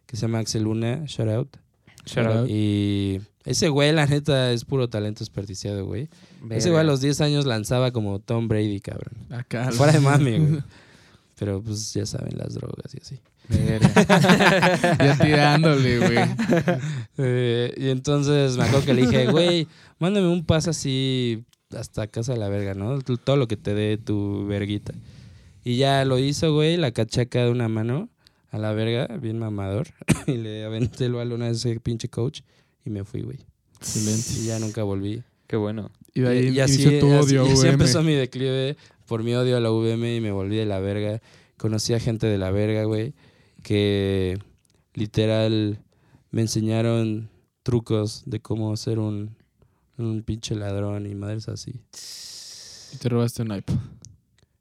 que 0.07 0.17
se 0.17 0.23
llama 0.23 0.39
Axel 0.41 0.65
Luna, 0.65 1.05
shout 1.07 1.29
out. 1.29 1.57
Shout 2.07 2.27
out. 2.27 2.49
Y 2.51 3.21
ese 3.45 3.69
güey, 3.69 3.93
la 3.93 4.07
neta, 4.07 4.53
es 4.53 4.65
puro 4.65 4.89
talento 4.89 5.21
desperdiciado, 5.21 5.85
güey. 5.85 6.09
Ese 6.51 6.71
güey 6.71 6.81
a 6.81 6.85
los 6.85 7.01
10 7.01 7.21
años 7.21 7.47
lanzaba 7.47 7.91
como 7.93 8.19
Tom 8.19 8.49
Brady, 8.49 8.81
cabrón. 8.81 9.15
Acá. 9.31 9.71
Fuera 9.73 9.93
de 9.93 10.01
mami, 10.01 10.39
güey. 10.39 10.63
Pero 11.39 11.61
pues 11.63 11.93
ya 11.93 12.07
saben, 12.07 12.37
las 12.37 12.55
drogas 12.55 12.95
y 12.95 12.99
así. 13.01 13.21
Ya 14.99 15.19
tirándole, 15.21 15.99
güey. 15.99 16.19
Eh, 17.19 17.75
y 17.77 17.89
entonces 17.91 18.57
me 18.57 18.65
acuerdo 18.65 18.87
que 18.87 18.95
le 18.95 19.07
dije, 19.07 19.27
güey, 19.27 19.69
mándame 19.99 20.29
un 20.29 20.45
pase 20.45 20.71
así 20.71 21.45
hasta 21.71 22.07
casa 22.07 22.33
de 22.33 22.39
la 22.39 22.49
verga, 22.49 22.75
¿no? 22.75 23.01
Todo 23.01 23.37
lo 23.37 23.49
que 23.49 23.57
te 23.57 23.75
dé 23.75 23.99
tu 23.99 24.47
verguita. 24.47 24.95
Y 25.65 25.77
ya 25.77 26.05
lo 26.05 26.19
hizo, 26.19 26.53
güey, 26.53 26.77
la 26.77 26.93
caché 26.93 27.23
acá 27.23 27.45
de 27.45 27.51
una 27.51 27.69
mano 27.69 28.09
a 28.51 28.59
la 28.59 28.73
verga, 28.73 29.17
bien 29.17 29.39
mamador. 29.39 29.89
y 30.27 30.37
le 30.37 30.65
aventé 30.65 31.07
el 31.07 31.15
balón 31.15 31.43
a 31.43 31.49
ese 31.49 31.79
pinche 31.81 32.09
coach 32.09 32.41
y 32.85 32.91
me 32.91 33.05
fui, 33.05 33.23
güey. 33.23 33.39
Excelente. 33.79 34.41
Y 34.41 34.47
ya 34.47 34.59
nunca 34.59 34.83
volví. 34.83 35.23
Qué 35.47 35.57
bueno. 35.57 35.91
Y 36.15 36.21
de 36.21 36.29
ahí 36.29 36.49
y, 36.49 36.51
y 36.51 36.61
así, 36.61 36.85
tu 37.01 37.13
así- 37.13 37.37
odio, 37.37 37.47
y 37.49 37.53
así 37.53 37.67
empezó 37.67 38.03
mi 38.03 38.15
declive 38.15 38.77
por 39.07 39.23
mi 39.23 39.35
odio 39.35 39.57
a 39.57 39.61
la 39.61 39.71
UVM 39.71 40.17
y 40.17 40.21
me 40.21 40.33
volví 40.33 40.57
de 40.57 40.67
la 40.67 40.81
verga. 40.81 41.21
Conocí 41.57 41.95
a 41.95 42.01
gente 42.01 42.27
de 42.27 42.39
la 42.39 42.51
verga, 42.51 42.85
güey, 42.85 43.15
que 43.63 44.39
literal 44.95 45.81
me 46.31 46.43
enseñaron 46.43 47.31
trucos 47.63 48.23
de 48.27 48.41
cómo 48.41 48.77
ser 48.77 48.99
un, 48.99 49.37
un 49.99 50.23
pinche 50.23 50.55
ladrón 50.55 51.07
y 51.07 51.15
madres 51.15 51.49
así. 51.49 51.81
Y 52.93 52.97
te 52.99 53.09
robaste 53.09 53.43
un 53.43 53.53
iPod. 53.55 53.75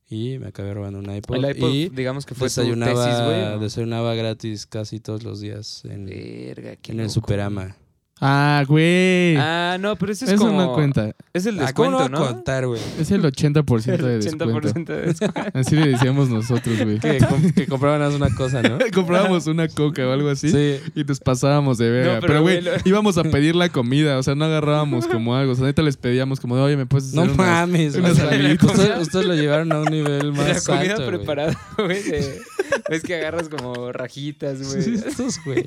Y 0.10 0.38
me 0.38 0.48
acabé 0.48 0.74
robando 0.74 1.00
un 1.00 1.10
iPod. 1.10 1.36
El 1.36 1.58
iPod, 1.58 1.70
y 1.74 1.90
digamos 1.90 2.26
que 2.26 2.36
fue 2.36 2.48
tu 2.50 2.62
desayunaba, 2.62 3.06
tesis, 3.06 3.26
güey. 3.26 3.42
¿no? 3.42 3.60
desayunaba 3.60 4.16
gratis 4.16 4.66
casi 4.68 5.00
todos 5.00 5.24
los 5.24 5.40
días 5.40 5.84
en, 5.86 6.06
Verga, 6.06 6.78
en 6.84 7.00
el. 7.00 7.10
Superama. 7.10 7.76
Ah, 8.22 8.64
güey. 8.68 9.36
Ah, 9.38 9.76
no, 9.80 9.98
pero 9.98 10.12
ese 10.14 10.24
es 10.26 10.32
Eso 10.32 10.46
como... 10.46 10.62
no 10.62 10.74
cuenta. 10.74 11.14
Es 11.34 11.46
el 11.46 11.60
Ah, 11.60 11.74
¿cómo 11.74 11.90
descuento, 12.00 12.10
no 12.10 12.20
voy 12.20 12.28
a 12.28 12.30
¿no? 12.30 12.36
contar, 12.36 12.68
güey? 12.68 12.80
Es 12.98 13.12
el 13.12 13.22
80% 13.22 13.98
de 13.98 14.18
descuento. 14.20 14.46
80% 14.46 14.86
de 14.86 15.02
descuento. 15.02 15.42
Así 15.54 15.76
le 15.76 15.88
decíamos 15.90 16.30
nosotros, 16.30 16.80
güey. 16.84 17.00
Que, 17.00 17.18
com- 17.18 17.52
que 17.52 17.68
compraban 17.68 18.14
una 18.14 18.34
cosa, 18.34 18.62
¿no? 18.62 18.78
Comprábamos 18.94 19.48
una 19.48 19.68
coca 19.68 20.08
o 20.08 20.12
algo 20.14 20.30
así. 20.30 20.50
Sí. 20.50 20.80
Y 20.96 21.04
nos 21.04 21.20
pasábamos 21.20 21.78
de 21.80 21.90
verga. 21.90 22.14
No, 22.16 22.22
pero, 22.22 22.34
pero, 22.34 22.42
güey, 22.44 22.62
güey, 22.62 22.76
lo- 22.78 22.82
íbamos 22.90 23.18
a 23.18 23.24
pedir 23.24 23.56
la 23.56 23.68
comida. 23.70 24.18
O 24.18 24.24
sea, 24.24 24.36
no 24.36 24.46
agarrábamos 24.46 25.06
como 25.08 25.36
algo. 25.36 25.52
O 25.52 25.56
sea, 25.56 25.66
neta 25.66 25.82
les 25.82 25.98
pedíamos 25.98 26.40
como 26.40 26.56
de, 26.56 26.62
oye, 26.62 26.78
¿me 26.78 26.86
puedes 26.86 27.08
hacer 27.08 27.18
No 27.18 27.24
unas- 27.24 27.36
mames, 27.38 27.96
unas 27.96 28.24
güey. 28.24 28.46
alitas? 28.46 28.70
Ustedes, 28.70 29.02
ustedes 29.02 29.26
lo 29.26 29.34
llevaron 29.36 29.72
a 29.74 29.80
un 29.80 29.86
nivel 29.90 30.28
La 30.34 30.44
más 30.44 30.66
comida 30.66 30.92
alto, 30.94 31.06
güey. 31.06 31.18
preparada, 31.18 31.60
güey. 31.78 32.04
de- 32.04 32.42
Ves 32.90 33.04
que 33.04 33.16
agarras 33.16 33.50
como 33.50 33.92
rajitas, 33.92 34.62
güey. 34.74 34.96
Estos, 34.96 35.40
güey. 35.44 35.66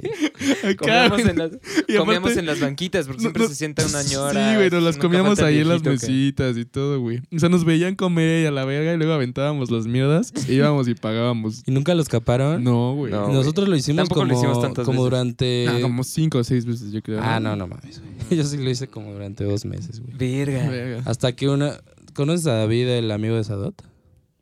Acá, 0.64 1.08
Comíamos 1.10 1.20
en, 1.20 1.38
las, 1.38 1.50
Y 1.88 1.96
comíamos 1.96 2.35
en 2.36 2.46
las 2.46 2.60
banquitas 2.60 3.06
porque 3.06 3.18
No, 3.18 3.22
siempre 3.22 3.42
no, 3.42 3.48
se 3.48 3.54
sienta 3.54 3.86
una 3.86 4.02
ñora. 4.02 4.50
Sí, 4.50 4.56
güey, 4.56 4.70
nos 4.70 4.82
las 4.82 4.96
comíamos 4.96 5.38
ahí 5.40 5.58
en 5.58 5.68
las 5.68 5.82
que- 5.82 5.90
mesitas 5.90 6.56
y 6.56 6.64
todo, 6.64 7.00
güey. 7.00 7.20
O 7.34 7.38
sea, 7.38 7.48
nos 7.48 7.64
veían 7.64 7.94
comer 7.96 8.42
y 8.42 8.46
a 8.46 8.50
la 8.50 8.64
verga 8.64 8.94
y 8.94 8.96
luego 8.96 9.12
aventábamos 9.12 9.70
las 9.70 9.86
mierdas. 9.86 10.32
e 10.48 10.52
íbamos 10.54 10.88
y 10.88 10.94
pagábamos. 10.94 11.62
¿Y 11.66 11.70
nunca 11.72 11.94
los 11.94 12.08
caparon? 12.08 12.62
No, 12.64 12.94
güey. 12.94 13.12
No. 13.12 13.28
Nosotros 13.32 13.68
lo 13.68 13.76
hicimos 13.76 14.08
Tampoco 14.08 14.24
lo 14.24 14.34
como, 14.34 14.38
hicimos 14.40 14.62
tantas 14.62 14.84
como 14.84 15.02
veces. 15.04 15.10
durante... 15.10 15.66
Ah, 15.68 15.78
como 15.82 16.04
cinco 16.04 16.38
o 16.38 16.44
seis 16.44 16.64
veces, 16.66 16.92
yo 16.92 17.02
creo. 17.02 17.20
Ah, 17.22 17.40
no, 17.40 17.56
no 17.56 17.66
mames, 17.66 18.00
güey. 18.00 18.16
Yo 18.38 18.44
sí 18.44 18.56
lo 18.56 18.68
hice 18.70 18.88
como 18.88 19.12
durante 19.12 19.44
dos 19.44 19.64
meses, 19.64 20.00
güey. 20.00 20.14
Verga. 20.16 20.68
Verga. 20.68 21.02
Hasta 21.04 21.32
que 21.34 21.48
una... 21.48 21.72
¿Conoces 22.14 22.46
a 22.46 22.54
David, 22.54 22.88
el 22.88 23.10
amigo 23.10 23.36
de 23.36 23.44
Sadot? 23.44 23.82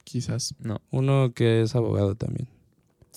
Quizás. 0.04 0.54
No. 0.60 0.80
Uno 0.90 1.32
que 1.34 1.62
es 1.62 1.74
abogado 1.74 2.14
también. 2.14 2.48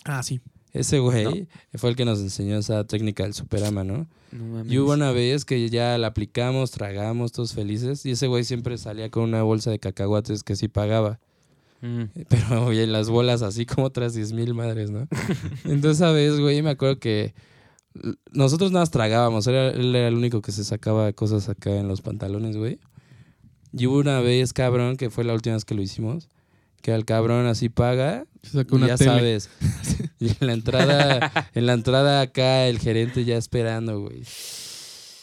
Ah, 0.06 0.24
sí. 0.24 0.42
Ese 0.74 1.00
güey 1.00 1.48
fue 1.76 1.90
el 1.90 1.96
que 1.96 2.06
nos 2.06 2.20
enseñó 2.20 2.58
esa 2.58 2.84
técnica 2.84 3.24
del 3.24 3.34
superama, 3.34 3.84
¿no? 3.84 4.08
Y 4.68 4.78
hubo 4.78 4.94
una 4.94 5.12
vez 5.12 5.46
que 5.46 5.70
ya 5.70 5.98
la 5.98 6.08
aplicamos, 6.08 6.72
tragamos, 6.72 7.32
todos 7.32 7.54
felices. 7.54 8.06
Y 8.06 8.12
ese 8.12 8.28
güey 8.28 8.44
siempre 8.44 8.78
salía 8.78 9.10
con 9.10 9.24
una 9.24 9.42
bolsa 9.44 9.72
de 9.72 9.80
cacahuates 9.80 10.44
que 10.44 10.56
sí 10.56 10.68
pagaba. 10.68 11.20
Mm. 11.82 12.04
Pero, 12.28 12.66
oye, 12.66 12.84
en 12.84 12.92
las 12.92 13.10
bolas 13.10 13.42
así 13.42 13.66
como 13.66 13.88
otras 13.88 14.14
10 14.14 14.34
mil 14.34 14.54
madres, 14.54 14.92
¿no? 14.92 15.08
Entonces, 15.66 15.98
esa 15.98 16.12
vez, 16.12 16.40
güey, 16.40 16.62
me 16.62 16.72
acuerdo 16.72 17.00
que 17.00 17.34
nosotros 18.32 18.72
nada 18.72 18.84
más 18.84 18.92
tragábamos. 18.92 19.48
Era, 19.48 19.70
él 19.70 19.96
era 19.96 20.08
el 20.08 20.16
único 20.16 20.42
que 20.42 20.52
se 20.52 20.64
sacaba 20.64 21.12
cosas 21.14 21.50
acá 21.50 21.76
en 21.76 21.88
los 21.88 22.02
pantalones, 22.02 22.58
güey. 22.58 22.80
Y 23.74 23.88
hubo 23.88 23.98
una 24.00 24.20
vez, 24.22 24.54
cabrón, 24.54 24.98
que 24.98 25.10
fue 25.10 25.24
la 25.24 25.34
última 25.34 25.56
vez 25.56 25.66
que 25.66 25.76
lo 25.76 25.82
hicimos, 25.82 26.30
que 26.82 26.92
al 26.94 27.06
cabrón 27.06 27.46
así 27.46 27.70
paga 27.70 28.26
Se 28.44 28.52
sacó 28.52 28.76
y 28.76 28.78
una 28.80 28.88
ya 28.88 28.98
tele. 28.98 29.12
sabes. 29.12 29.50
Y 30.20 30.30
en 30.30 30.48
la 30.48 30.54
entrada, 30.54 31.50
en 31.54 31.66
la 31.68 31.74
entrada 31.74 32.22
acá, 32.22 32.66
el 32.68 32.80
gerente 32.80 33.24
ya 33.24 33.38
esperando, 33.38 34.02
güey. 34.02 34.24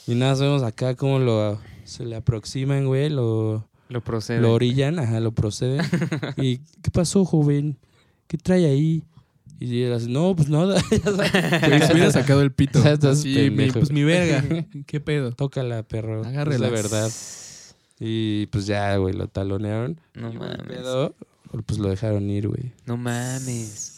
Y 0.07 0.15
nada, 0.15 0.33
más 0.33 0.41
vemos 0.41 0.63
acá 0.63 0.95
cómo 0.95 1.19
lo 1.19 1.59
se 1.85 2.05
le 2.05 2.17
aproximan, 2.17 2.87
güey, 2.87 3.09
lo, 3.11 3.69
Lo 3.89 4.03
procede. 4.03 4.41
lo 4.41 4.53
orillan, 4.53 4.99
ajá, 4.99 5.21
lo 5.21 5.33
proceden. 5.33 5.85
y, 6.37 6.59
¿qué 6.83 6.91
pasó, 6.93 7.25
joven? 7.25 7.77
¿Qué 8.27 8.39
trae 8.39 8.67
ahí? 8.67 9.03
Y 9.61 9.83
él 9.83 9.93
así, 9.95 10.11
no, 10.11 10.35
pues 10.37 10.49
nada. 10.49 10.81
ya 10.91 10.99
sabes. 11.11 11.33
Güey, 11.69 11.81
se 11.83 11.93
hubiera 11.93 12.11
sacado 12.11 12.43
el 12.43 12.53
pito. 12.53 12.81
Mi- 12.81 13.35
pendejo. 13.35 13.79
pues 13.81 13.91
mi 13.93 14.03
verga. 14.05 14.45
¿Qué 14.87 15.01
pedo? 15.01 15.33
Tócala, 15.33 15.83
perro. 15.83 16.25
Agárrela. 16.25 16.55
Es 16.55 16.61
la 16.61 16.69
verdad. 16.69 17.11
Y 18.01 18.47
pues 18.47 18.67
ya, 18.67 18.97
güey, 18.97 19.15
lo 19.15 19.29
talonearon. 19.29 19.99
No 20.15 20.33
mames. 20.33 20.59
pedo, 20.67 21.15
pues 21.65 21.79
lo 21.79 21.89
dejaron 21.89 22.29
ir, 22.31 22.49
güey. 22.49 22.73
No 22.87 22.97
mames. 22.97 23.94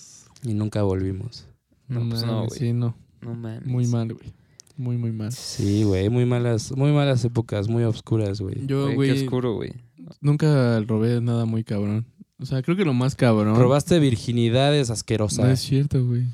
Y 0.46 0.54
nunca 0.54 0.82
volvimos. 0.82 1.48
No, 1.88 2.08
pues 2.08 2.24
no, 2.24 2.46
güey. 2.46 2.58
Sí, 2.58 2.72
no. 2.72 2.96
No 3.20 3.34
mames. 3.34 3.66
Muy 3.66 3.86
mal, 3.86 4.14
güey. 4.14 4.32
Muy, 4.76 4.96
muy 4.96 5.10
mal. 5.12 5.32
Sí, 5.32 5.82
güey, 5.84 6.08
muy 6.08 6.24
malas, 6.26 6.76
muy 6.76 6.92
malas 6.92 7.24
épocas, 7.24 7.66
muy 7.68 7.82
oscuras, 7.84 8.40
güey. 8.40 8.66
Yo, 8.66 8.92
Güey, 8.94 9.12
qué 9.14 9.24
oscuro, 9.24 9.54
güey. 9.54 9.72
nunca 10.20 10.78
robé 10.80 11.20
nada 11.20 11.46
muy 11.46 11.64
cabrón. 11.64 12.06
O 12.38 12.44
sea, 12.46 12.62
creo 12.62 12.76
que 12.76 12.84
lo 12.84 12.92
más 12.92 13.16
cabrón. 13.16 13.56
Robaste 13.56 13.98
virginidades 13.98 14.90
asquerosas. 14.90 15.44
No 15.46 15.50
es 15.50 15.60
cierto, 15.60 16.04
güey. 16.06 16.26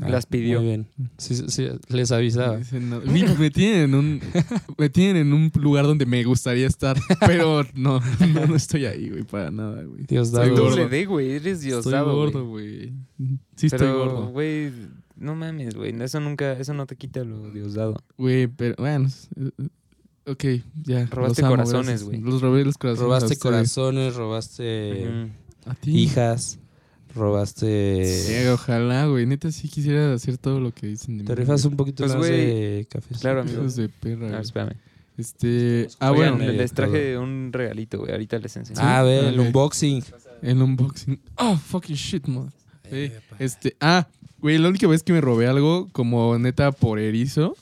Ah, 0.00 0.08
Las 0.10 0.26
pidió. 0.26 0.58
Muy 0.60 0.68
bien. 0.68 0.86
Sí, 1.16 1.34
sí, 1.48 1.68
les 1.88 2.12
avisaba. 2.12 2.60
No- 2.72 3.00
Me 3.00 3.50
tienen 3.50 3.82
en 3.84 3.94
un 3.94 4.20
me 4.78 4.90
tienen 4.90 5.16
en 5.28 5.32
un 5.32 5.50
lugar 5.54 5.86
donde 5.86 6.04
me 6.04 6.22
gustaría 6.24 6.66
estar, 6.66 6.98
pero 7.20 7.64
no, 7.74 8.00
no, 8.34 8.46
no 8.46 8.56
estoy 8.56 8.84
ahí, 8.84 9.08
güey, 9.08 9.22
para 9.22 9.50
nada, 9.50 9.82
güey. 9.84 10.04
Dios 10.06 10.28
Estoy 10.28 10.48
dado. 10.50 10.60
gordo. 10.62 10.70
Doble 10.76 10.88
D, 10.88 11.04
güey. 11.06 11.30
Eres 11.30 11.46
Estoy 11.58 11.68
diosdado, 11.70 12.14
gordo, 12.14 12.46
güey. 12.46 12.90
güey. 13.18 13.38
Sí 13.56 13.66
estoy 13.66 13.78
Pero, 13.78 13.98
gordo. 13.98 14.26
güey, 14.28 14.70
no 15.16 15.34
mames, 15.34 15.74
güey. 15.74 15.94
Eso 16.02 16.20
nunca, 16.20 16.52
eso 16.52 16.74
no 16.74 16.86
te 16.86 16.96
quita 16.96 17.24
lo 17.24 17.50
diosdado. 17.50 17.96
Güey, 18.18 18.48
pero 18.48 18.74
bueno, 18.78 19.08
ok, 20.26 20.44
ya. 20.84 21.06
Robaste 21.06 21.42
amo, 21.42 21.52
corazones, 21.56 22.02
güey. 22.02 22.20
Los 22.20 22.42
robé 22.42 22.64
los 22.64 22.76
corazones. 22.76 23.02
Robaste 23.06 23.36
corazones, 23.38 24.14
robaste 24.14 25.08
Ujú. 25.08 25.70
A 25.70 25.74
ti. 25.74 25.98
hijas, 25.98 26.58
robaste... 27.16 28.04
Sí, 28.04 28.46
ojalá, 28.48 29.06
güey. 29.06 29.26
Neta 29.26 29.50
sí 29.50 29.68
quisiera 29.68 30.12
hacer 30.14 30.38
todo 30.38 30.60
lo 30.60 30.72
que 30.72 30.86
dicen 30.86 31.16
de 31.18 31.22
mí. 31.24 31.26
Te 31.26 31.34
rifas 31.34 31.64
un 31.64 31.76
poquito 31.76 32.04
Pues, 32.04 32.14
más 32.14 32.18
güey, 32.26 32.30
de 32.46 32.86
café. 32.90 33.14
claro, 33.20 33.40
amigo. 33.40 33.58
Hijos 33.60 33.76
de 33.76 33.88
perra. 33.88 34.14
A 34.14 34.20
ver, 34.20 34.30
güey. 34.30 34.42
espérame. 34.42 34.72
Este, 35.18 35.88
ah, 35.98 36.12
Oigan, 36.12 36.36
bueno, 36.36 36.52
les 36.52 36.72
traje 36.72 37.16
un 37.16 37.50
regalito, 37.52 37.98
güey. 37.98 38.12
Ahorita 38.12 38.38
les 38.38 38.54
enseño. 38.56 38.78
Ah, 38.82 38.98
a 38.98 39.02
ver, 39.02 39.24
el 39.24 39.40
unboxing. 39.40 40.04
el 40.42 40.60
unboxing. 40.62 41.18
Oh, 41.38 41.56
fucking 41.56 41.96
shit, 41.96 42.26
man. 42.28 42.52
Sí, 42.90 43.10
Este, 43.38 43.76
ah, 43.80 44.06
güey, 44.38 44.58
la 44.58 44.68
única 44.68 44.86
vez 44.86 45.02
que 45.02 45.12
me 45.14 45.20
robé 45.22 45.46
algo 45.48 45.88
como 45.92 46.38
neta 46.38 46.70
por 46.70 46.98
erizo, 46.98 47.56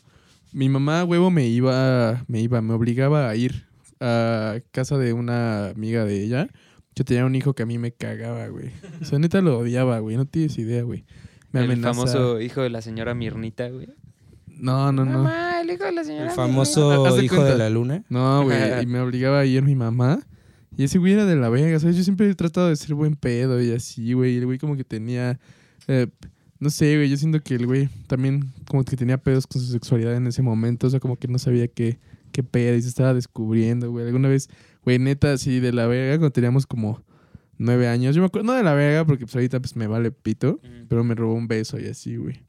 mi 0.53 0.69
mamá, 0.69 1.05
huevo, 1.05 1.31
me 1.31 1.47
iba, 1.47 2.25
me 2.27 2.41
iba, 2.41 2.61
me 2.61 2.75
obligaba 2.75 3.29
a 3.31 3.37
ir 3.37 3.67
a 4.01 4.57
casa 4.73 4.99
de 4.99 5.13
una 5.13 5.69
amiga 5.69 6.05
de 6.05 6.25
ella. 6.25 6.49
Yo 6.97 7.05
tenía 7.05 7.25
un 7.25 7.35
hijo 7.35 7.55
que 7.55 7.63
a 7.65 7.67
mí 7.67 7.79
me 7.79 7.93
cagaba, 7.93 8.47
güey. 8.49 8.71
O 9.01 9.05
sea, 9.05 9.19
neta 9.19 9.41
lo 9.41 9.59
odiaba, 9.59 9.99
güey. 9.99 10.17
No 10.17 10.27
tienes 10.27 10.57
idea, 10.59 10.83
güey. 10.83 11.05
Me 11.53 11.65
el 11.65 11.81
famoso 11.83 12.41
hijo 12.41 12.63
de 12.63 12.71
la 12.71 12.83
señora 12.83 13.15
Mirnita, 13.15 13.69
güey. 13.69 13.89
No, 14.47 14.93
no, 14.93 15.05
no. 15.05 15.25
Mamá, 15.25 15.61
el 15.61 15.71
hijo 15.71 15.85
de 15.85 15.93
la 15.93 16.05
señora 16.05 16.25
El 16.25 16.29
Haz 16.31 16.37
famoso 16.37 17.17
de 17.17 17.25
hijo 17.25 17.37
cuenta. 17.37 17.53
de 17.53 17.59
la 17.59 17.71
luna. 17.71 18.05
No, 18.09 18.45
güey. 18.45 18.83
Y 18.83 18.87
me 18.87 19.01
obligaba 19.01 19.41
a 19.41 19.45
ir 19.45 19.63
mi 19.63 19.75
mamá. 19.75 20.21
Y 20.77 20.85
ese 20.85 20.99
güey 20.99 21.13
era 21.13 21.25
de 21.25 21.37
la 21.37 21.49
verga, 21.49 21.79
¿sabes? 21.79 21.97
Yo 21.97 22.03
siempre 22.03 22.29
he 22.29 22.35
tratado 22.35 22.69
de 22.69 22.77
ser 22.77 22.95
buen 22.95 23.15
pedo 23.15 23.63
y 23.63 23.73
así, 23.73 24.13
güey. 24.13 24.35
Y 24.35 24.39
el 24.39 24.47
güey 24.47 24.59
como 24.59 24.77
que 24.77 24.85
tenía... 24.85 25.39
eh, 25.87 26.09
no 26.59 26.71
sé, 26.71 26.97
güey. 26.97 27.09
Yo 27.09 27.17
siento 27.17 27.41
que 27.41 27.55
el 27.55 27.67
güey 27.67 27.89
también 28.07 28.53
como 28.69 28.85
que 28.85 28.97
tenía 28.97 29.19
pedos 29.19 29.47
con 29.47 29.61
su 29.61 29.71
sexualidad 29.71 30.15
en 30.15 30.27
ese 30.27 30.43
momento. 30.43 30.87
O 30.87 30.91
sea, 30.91 30.99
como 31.01 31.17
que 31.17 31.29
no 31.29 31.39
sabía 31.39 31.69
qué, 31.69 31.99
qué 32.33 32.43
pedo 32.43 32.77
y 32.77 32.83
se 32.83 32.89
estaba 32.89 33.15
descubriendo, 33.15 33.91
güey. 33.91 34.07
Alguna 34.07 34.29
vez, 34.29 34.49
güey, 34.85 34.99
neta, 34.99 35.33
así 35.33 35.61
de 35.61 35.73
la 35.73 35.87
verga, 35.87 36.19
cuando 36.19 36.33
teníamos 36.33 36.67
como 36.67 37.03
nueve 37.59 37.89
años. 37.89 38.15
Yo 38.15 38.23
me 38.23 38.27
acuerdo, 38.27 38.47
no 38.47 38.53
de 38.55 38.63
la 38.63 38.75
verga, 38.75 39.05
porque 39.05 39.25
pues 39.27 39.35
ahorita 39.37 39.61
pues 39.61 39.77
me 39.77 39.87
vale 39.87 40.11
pito. 40.11 40.61
Pero 40.89 41.05
me 41.05 41.15
robó 41.15 41.35
un 41.35 41.47
beso 41.49 41.79
y 41.79 41.87
así, 41.87 42.17
güey. 42.17 42.41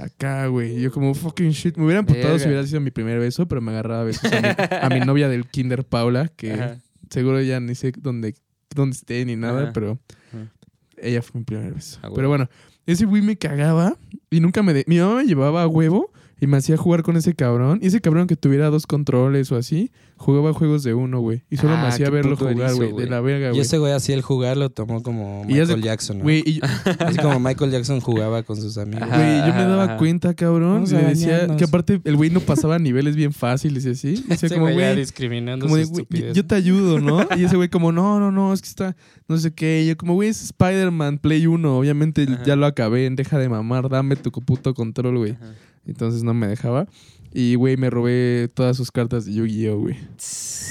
Acá, 0.00 0.46
güey. 0.46 0.80
Yo 0.80 0.90
como, 0.90 1.14
fucking 1.14 1.50
shit. 1.50 1.76
Me 1.76 1.84
hubiera 1.84 2.00
amputado 2.00 2.38
si 2.38 2.46
hubiera 2.46 2.66
sido 2.66 2.80
mi 2.80 2.90
primer 2.90 3.18
beso, 3.18 3.46
pero 3.46 3.60
me 3.60 3.72
agarraba 3.72 4.04
besos 4.04 4.32
a 4.32 4.40
mi, 4.40 4.48
a 4.48 4.88
mi 4.88 5.00
novia 5.06 5.28
del 5.28 5.46
kinder, 5.46 5.84
Paula, 5.84 6.28
que 6.28 6.52
Ajá. 6.52 6.78
seguro 7.10 7.40
ya 7.42 7.60
ni 7.60 7.74
sé 7.74 7.92
dónde, 7.98 8.34
dónde 8.74 8.96
esté 8.96 9.24
ni 9.26 9.36
nada, 9.36 9.64
Ajá. 9.64 9.72
pero 9.74 9.98
Ajá. 10.32 10.50
ella 10.96 11.20
fue 11.20 11.40
mi 11.40 11.44
primer 11.44 11.74
beso. 11.74 11.98
Ah. 12.02 12.08
Pero 12.14 12.28
bueno, 12.28 12.48
ese 12.86 13.04
güey 13.04 13.20
me 13.22 13.36
cagaba 13.36 13.98
y 14.30 14.40
nunca 14.40 14.62
me... 14.62 14.72
de- 14.72 14.84
Mi 14.86 14.98
mamá 14.98 15.16
me 15.16 15.24
llevaba 15.24 15.62
a 15.62 15.68
huevo 15.68 16.10
y 16.42 16.48
me 16.48 16.56
hacía 16.56 16.76
jugar 16.76 17.04
con 17.04 17.16
ese 17.16 17.34
cabrón. 17.34 17.78
Y 17.80 17.86
ese 17.86 18.00
cabrón 18.00 18.26
que 18.26 18.34
tuviera 18.34 18.68
dos 18.68 18.88
controles 18.88 19.52
o 19.52 19.56
así, 19.56 19.92
jugaba 20.16 20.52
juegos 20.52 20.82
de 20.82 20.92
uno, 20.92 21.20
güey. 21.20 21.44
Y 21.50 21.56
solo 21.56 21.74
me 21.76 21.82
Ah, 21.82 21.88
hacía 21.88 22.10
verlo 22.10 22.36
jugar, 22.36 22.74
güey. 22.74 22.92
De 22.94 23.06
la 23.06 23.20
verga, 23.20 23.46
Y 23.46 23.50
güey. 23.50 23.60
ese 23.60 23.78
güey 23.78 23.92
así 23.92 24.12
el 24.12 24.22
jugar 24.22 24.56
lo 24.56 24.68
tomó 24.68 25.04
como 25.04 25.44
Y 25.48 25.54
Michael 25.54 25.82
Jackson, 25.82 26.18
¿no? 26.18 26.24
Güey, 26.24 26.42
y 26.44 26.54
yo- 26.54 26.62
como 27.22 27.38
Michael 27.38 27.70
Jackson 27.70 28.00
jugaba 28.00 28.42
con 28.42 28.56
sus 28.56 28.76
amigos. 28.76 29.08
Güey, 29.08 29.38
yo 29.38 29.54
me 29.54 29.62
daba 29.66 29.84
ajá. 29.84 29.96
cuenta, 29.98 30.34
cabrón. 30.34 30.82
Y 30.88 30.90
le 30.90 31.02
decía 31.02 31.46
que 31.56 31.62
aparte 31.62 32.00
el 32.02 32.16
güey 32.16 32.30
no 32.30 32.40
pasaba 32.40 32.74
a 32.74 32.78
niveles 32.80 33.14
bien 33.14 33.32
fáciles 33.32 33.86
y 33.86 33.90
así. 33.90 34.08
Y 34.08 34.22
decía 34.22 34.34
Ese 34.48 34.54
como, 34.56 34.72
güey 34.72 34.96
discriminando 34.96 35.66
como 35.66 35.76
de, 35.76 36.32
yo, 36.34 36.44
te 36.44 36.54
ayudo, 36.56 36.98
¿no? 36.98 37.24
Y 37.36 37.44
ese 37.44 37.54
güey 37.54 37.68
como, 37.68 37.92
no, 37.92 38.18
no, 38.18 38.32
no, 38.32 38.52
es 38.52 38.62
que 38.62 38.68
está, 38.68 38.96
no 39.28 39.38
sé 39.38 39.54
qué. 39.54 39.82
Y 39.84 39.88
yo 39.90 39.96
como, 39.96 40.14
güey, 40.14 40.28
es 40.30 40.42
Spider-Man 40.42 41.18
Play 41.18 41.46
1. 41.46 41.78
Obviamente 41.78 42.24
Ajá. 42.28 42.42
ya 42.44 42.56
lo 42.56 42.66
acabé. 42.66 43.08
Deja 43.10 43.38
de 43.38 43.48
mamar, 43.48 43.88
dame 43.88 44.16
tu 44.16 44.32
puto 44.32 44.74
control, 44.74 45.18
güey. 45.18 45.36
Entonces 45.86 46.22
no 46.22 46.34
me 46.34 46.46
dejaba. 46.46 46.86
Y, 47.34 47.54
güey, 47.54 47.78
me 47.78 47.88
robé 47.88 48.50
todas 48.52 48.76
sus 48.76 48.90
cartas 48.90 49.24
de 49.24 49.32
Yu-Gi-Oh, 49.32 49.78
güey. 49.78 49.96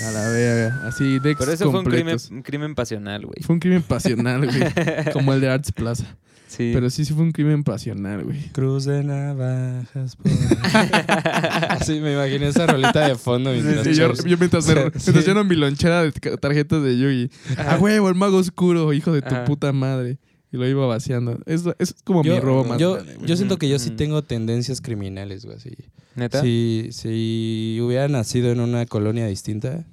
A 0.08 0.12
la 0.12 0.30
verga. 0.30 0.88
Así, 0.88 1.18
decks 1.20 1.40
Pero 1.40 1.52
eso 1.52 1.72
fue 1.72 1.80
un 1.80 1.86
crimen, 1.86 2.02
completos. 2.18 2.30
un 2.32 2.42
crimen 2.44 2.76
pasional, 2.76 3.26
güey. 3.26 3.42
Fue 3.42 3.54
un 3.56 3.60
crimen 3.60 3.82
pasional, 3.82 4.46
güey. 4.46 4.62
como 5.14 5.34
el 5.34 5.42
de 5.42 5.50
Arts 5.50 5.72
Plaza. 5.72 6.06
Sí. 6.48 6.72
Pero 6.74 6.90
sí, 6.90 7.06
sí 7.06 7.14
fue 7.14 7.24
un 7.24 7.32
crimen 7.32 7.64
pasional, 7.64 8.24
güey. 8.26 8.50
Cruz 8.52 8.84
de 8.86 9.04
navajas. 9.04 10.16
por- 10.18 10.32
Así 11.70 12.00
me 12.00 12.14
imaginé 12.14 12.50
esa 12.50 12.68
rolita 12.68 13.08
de 13.08 13.16
fondo. 13.16 13.52
mientras 13.52 13.84
Sí, 13.86 13.94
yo, 13.94 14.14
yo 14.14 14.38
mientras, 14.38 14.66
Sí. 14.66 14.74
mientras 14.76 15.26
lleno 15.26 15.44
mi 15.44 15.56
lonchera 15.56 16.04
de 16.04 16.12
tarjetas 16.12 16.84
de 16.84 16.98
Yugi. 16.98 17.30
A 17.58 17.78
huevo, 17.78 18.10
el 18.10 18.16
mago 18.16 18.38
oscuro, 18.38 18.92
hijo 18.94 19.12
de 19.14 19.22
tu 19.22 19.34
Ajá. 19.34 19.46
puta 19.46 19.72
madre. 19.72 20.18
Y 20.52 20.58
lo 20.58 20.68
iba 20.68 20.86
vaciando. 20.86 21.40
Eso 21.46 21.74
es 21.80 21.96
como 22.04 22.24
Yo, 22.24 22.34
mi 22.34 22.40
robo 22.40 22.66
más 22.66 22.78
yo, 22.80 22.96
grande, 22.96 23.18
yo 23.26 23.36
siento 23.38 23.58
que 23.58 23.70
yo 23.70 23.80
sí 23.80 23.92
tengo 23.92 24.22
tendencias 24.22 24.82
criminales, 24.82 25.46
güey. 25.46 25.58
Así. 25.58 25.72
¿Neta? 26.16 26.42
Si, 26.42 26.90
si 26.92 27.80
hubiera 27.82 28.08
nacido 28.10 28.52
en 28.52 28.60
una 28.60 28.86
colonia 28.86 29.28
distinta, 29.28 29.86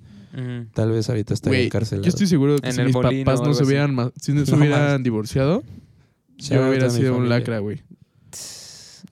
tal 0.75 0.91
vez 0.91 1.09
ahorita 1.09 1.35
estaría 1.35 1.63
encarcelado. 1.63 2.05
yo 2.05 2.09
estoy 2.09 2.27
seguro 2.27 2.55
de 2.55 2.61
que 2.61 2.69
En 2.69 2.75
si 2.75 2.83
mis 2.83 2.93
papás 2.97 3.41
no 3.41 3.55
se 3.55 3.65
hubieran, 3.65 4.13
si 4.21 4.33
no 4.33 4.45
se 4.45 4.55
hubieran 4.57 5.03
divorciado, 5.03 5.63
yo 6.39 6.61
out 6.61 6.69
hubiera 6.71 6.91
sido 6.91 7.17
un 7.17 7.29
lacra, 7.29 7.59
güey. 7.61 7.83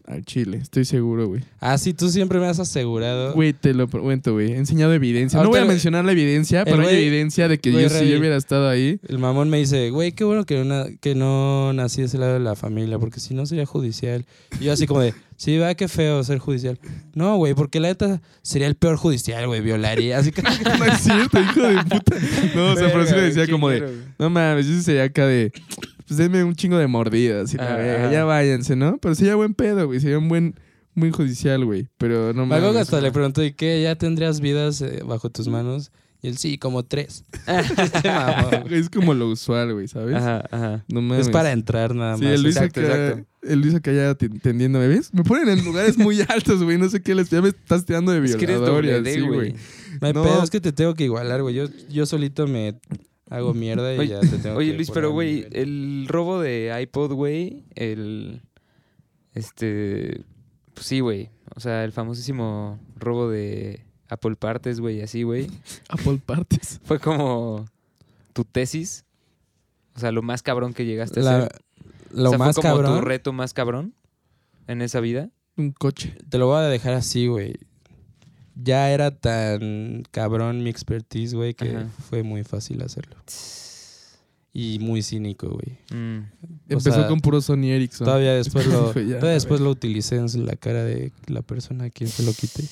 Al 0.06 0.25
chile, 0.25 0.58
estoy 0.62 0.84
seguro, 0.84 1.26
güey. 1.26 1.42
Ah, 1.58 1.76
sí, 1.78 1.92
tú 1.92 2.08
siempre 2.10 2.38
me 2.38 2.46
has 2.46 2.60
asegurado. 2.60 3.32
Güey, 3.32 3.52
te 3.52 3.75
lo 3.75 3.88
prometo, 3.88 4.34
güey. 4.34 4.52
He 4.52 4.56
enseñado 4.56 4.92
evidencia. 4.92 5.42
No 5.42 5.48
voy 5.48 5.58
a 5.58 5.64
mencionar 5.64 6.04
la 6.04 6.12
evidencia, 6.12 6.64
pero 6.64 6.86
hay 6.86 6.96
evidencia 6.96 7.48
de 7.48 7.58
que 7.58 7.72
güey, 7.72 7.82
yo, 7.82 7.90
si 7.90 8.08
yo 8.08 8.20
hubiera 8.20 8.36
estado 8.36 8.68
ahí. 8.68 9.00
El 9.08 9.18
mamón 9.18 9.50
me 9.50 9.58
dice, 9.58 9.90
güey, 9.90 10.12
qué 10.12 10.22
bueno 10.22 10.44
que, 10.44 10.60
una, 10.60 10.86
que 11.00 11.16
no 11.16 11.72
nací 11.72 12.02
de 12.02 12.06
ese 12.06 12.18
lado 12.18 12.34
de 12.34 12.40
la 12.40 12.54
familia, 12.54 13.00
porque 13.00 13.18
si 13.18 13.34
no 13.34 13.46
sería 13.46 13.66
judicial. 13.66 14.25
Y 14.60 14.66
yo 14.66 14.72
así 14.72 14.86
como 14.86 15.00
de, 15.00 15.12
sí, 15.36 15.58
va, 15.58 15.75
qué 15.75 15.88
feo 15.88 16.22
ser 16.22 16.38
judicial. 16.38 16.78
No, 17.14 17.36
güey, 17.36 17.54
porque 17.54 17.80
la 17.80 17.88
neta 17.88 18.22
sería 18.42 18.68
el 18.68 18.76
peor 18.76 18.96
judicial, 18.98 19.44
güey, 19.48 19.60
violaría. 19.60 20.18
Así 20.18 20.30
que 20.30 20.42
no 20.42 20.50
es 20.84 21.00
cierto, 21.00 21.40
hijo 21.40 21.62
de 21.62 21.82
puta. 21.82 22.16
No, 22.54 22.72
o 22.72 22.76
sea, 22.76 22.92
pero 22.92 23.06
sí 23.06 23.14
le 23.14 23.22
decía 23.22 23.48
como 23.48 23.70
de, 23.70 24.04
no 24.20 24.30
mames, 24.30 24.68
yo 24.68 24.80
sería 24.82 25.02
acá 25.02 25.26
de, 25.26 25.50
pues 26.07 26.19
denme 26.19 26.45
un 26.45 26.55
chingo 26.55 26.79
de 26.79 26.87
mordidas 26.87 27.53
y 27.55 27.57
la 27.57 27.75
Ah, 27.75 27.77
verga, 27.77 28.05
ajá. 28.05 28.12
ya 28.12 28.25
váyanse, 28.25 28.77
¿no? 28.77 28.99
Pero 28.99 29.14
sería 29.14 29.35
buen 29.37 29.55
pedo, 29.55 29.87
güey, 29.87 30.01
sería 30.01 30.19
un 30.19 30.29
buen, 30.29 30.55
muy 30.95 31.11
judicial, 31.11 31.64
güey. 31.64 31.88
Pero 31.99 32.33
no 32.33 32.47
Me 32.47 32.61
mames. 32.61 32.77
hasta 32.83 33.01
le 33.01 33.12
pregunté, 33.12 33.45
¿y 33.47 33.53
qué? 33.53 33.83
¿Ya 33.83 33.97
tendrías 33.97 34.40
vidas 34.40 34.81
eh, 34.83 35.03
bajo 35.05 35.31
tus 35.31 35.49
manos? 35.49 35.90
Y 36.23 36.29
él, 36.29 36.38
sí, 36.38 36.57
como 36.59 36.83
tres. 36.85 37.25
Este. 37.47 38.79
Es 38.79 38.88
como 38.88 39.12
lo 39.14 39.29
usual, 39.29 39.75
güey, 39.75 39.87
¿sabes? 39.88 40.16
Ajá, 40.16 40.45
ajá. 40.51 40.85
No 40.88 41.03
mames. 41.03 41.27
Es 41.27 41.33
para 41.33 41.53
entrar 41.53 41.95
nada 41.95 42.16
Sí, 42.16 42.25
más. 42.25 42.33
el 42.35 42.42
Luis, 42.42 42.57
Exacto, 42.57 42.81
acá, 42.81 43.07
exacto. 43.09 43.27
el 43.42 43.61
Luis 43.61 43.75
acá 43.75 43.92
ya 43.92 44.14
te- 44.14 44.29
tendiéndome, 44.31 44.88
¿ves? 44.88 45.12
Me 45.12 45.23
ponen 45.25 45.49
en 45.51 45.64
lugares 45.64 45.99
muy 45.99 46.21
altos, 46.29 46.62
güey, 46.62 46.79
no 46.79 46.88
sé 46.88 47.03
qué 47.03 47.14
les... 47.14 47.29
Ya 47.29 47.42
me 47.42 47.49
estás 47.51 47.85
tirando 47.85 48.12
de 48.12 48.25
Es 48.25 48.37
que 48.37 48.45
eres 48.45 48.57
violador 48.57 48.77
doble 48.87 49.03
D, 49.03 49.11
así, 49.11 49.21
güey. 49.21 49.55
No 50.01 50.07
hay 50.09 50.12
No. 50.14 50.23
pedo, 50.25 50.42
es 50.42 50.51
que 50.51 50.61
te 50.61 50.73
tengo 50.73 50.95
que 50.95 51.05
igualar, 51.05 51.42
güey. 51.42 51.55
Yo, 51.55 51.66
yo 51.90 52.07
solito 52.07 52.47
me 52.47 52.79
hago 53.30 53.54
mierda 53.54 53.94
y 53.94 53.98
Oye- 53.98 54.08
ya 54.08 54.20
te 54.20 54.38
tengo 54.38 54.56
Oye, 54.58 54.70
que 54.70 54.76
Luis, 54.76 54.90
pero 54.90 55.10
güey, 55.12 55.46
el 55.52 56.06
robo 56.08 56.40
de 56.40 56.76
iPod, 56.82 57.12
güey, 57.12 57.64
el. 57.74 58.42
Este. 59.34 60.22
Pues 60.74 60.86
sí, 60.86 61.00
güey. 61.00 61.30
O 61.54 61.60
sea, 61.60 61.84
el 61.84 61.92
famosísimo 61.92 62.78
robo 62.96 63.30
de 63.30 63.84
Apple 64.08 64.36
Partes, 64.36 64.80
güey, 64.80 65.00
así, 65.02 65.22
güey. 65.22 65.48
Apple 65.88 66.20
Parties. 66.24 66.80
Fue 66.84 66.98
como 66.98 67.64
tu 68.32 68.44
tesis. 68.44 69.04
O 69.94 70.00
sea, 70.00 70.12
lo 70.12 70.22
más 70.22 70.42
cabrón 70.42 70.74
que 70.74 70.84
llegaste 70.84 71.20
a 71.20 71.22
hacer. 71.22 71.52
lo 72.12 72.26
o 72.26 72.28
sea, 72.30 72.38
más 72.38 72.54
fue 72.54 72.62
como 72.62 72.74
cabrón, 72.76 72.98
tu 72.98 73.00
reto 73.00 73.32
más 73.32 73.54
cabrón 73.54 73.94
en 74.66 74.82
esa 74.82 75.00
vida. 75.00 75.30
Un 75.56 75.72
coche. 75.72 76.14
te 76.28 76.36
lo 76.36 76.46
voy 76.48 76.58
a 76.58 76.68
dejar 76.68 76.92
así, 76.92 77.28
güey. 77.28 77.54
Ya 78.59 78.90
era 78.90 79.11
tan 79.11 80.03
cabrón 80.11 80.62
mi 80.62 80.71
expertise, 80.71 81.35
güey, 81.35 81.53
que 81.55 81.77
Ajá. 81.77 81.88
fue 82.09 82.23
muy 82.23 82.42
fácil 82.42 82.83
hacerlo. 82.83 83.16
Y 84.55 84.79
muy 84.79 85.03
cínico, 85.03 85.51
güey. 85.51 85.79
Mm. 85.90 86.25
Empezó 86.71 86.92
sea, 86.92 87.09
con 87.09 87.21
puro 87.21 87.42
Sony 87.42 87.66
Ericsson. 87.66 88.07
Todavía 88.07 88.33
después 88.37 88.66
lo, 88.66 88.95
ya, 88.95 89.19
todavía 89.19 89.35
después 89.35 89.61
lo 89.61 89.69
utilicé 89.69 90.16
en 90.16 90.47
la 90.47 90.57
cara 90.57 90.83
de 90.83 91.12
la 91.27 91.42
persona 91.42 91.85
a 91.85 91.90
quien 91.90 92.09
se 92.09 92.23
lo 92.23 92.33
quité. 92.33 92.64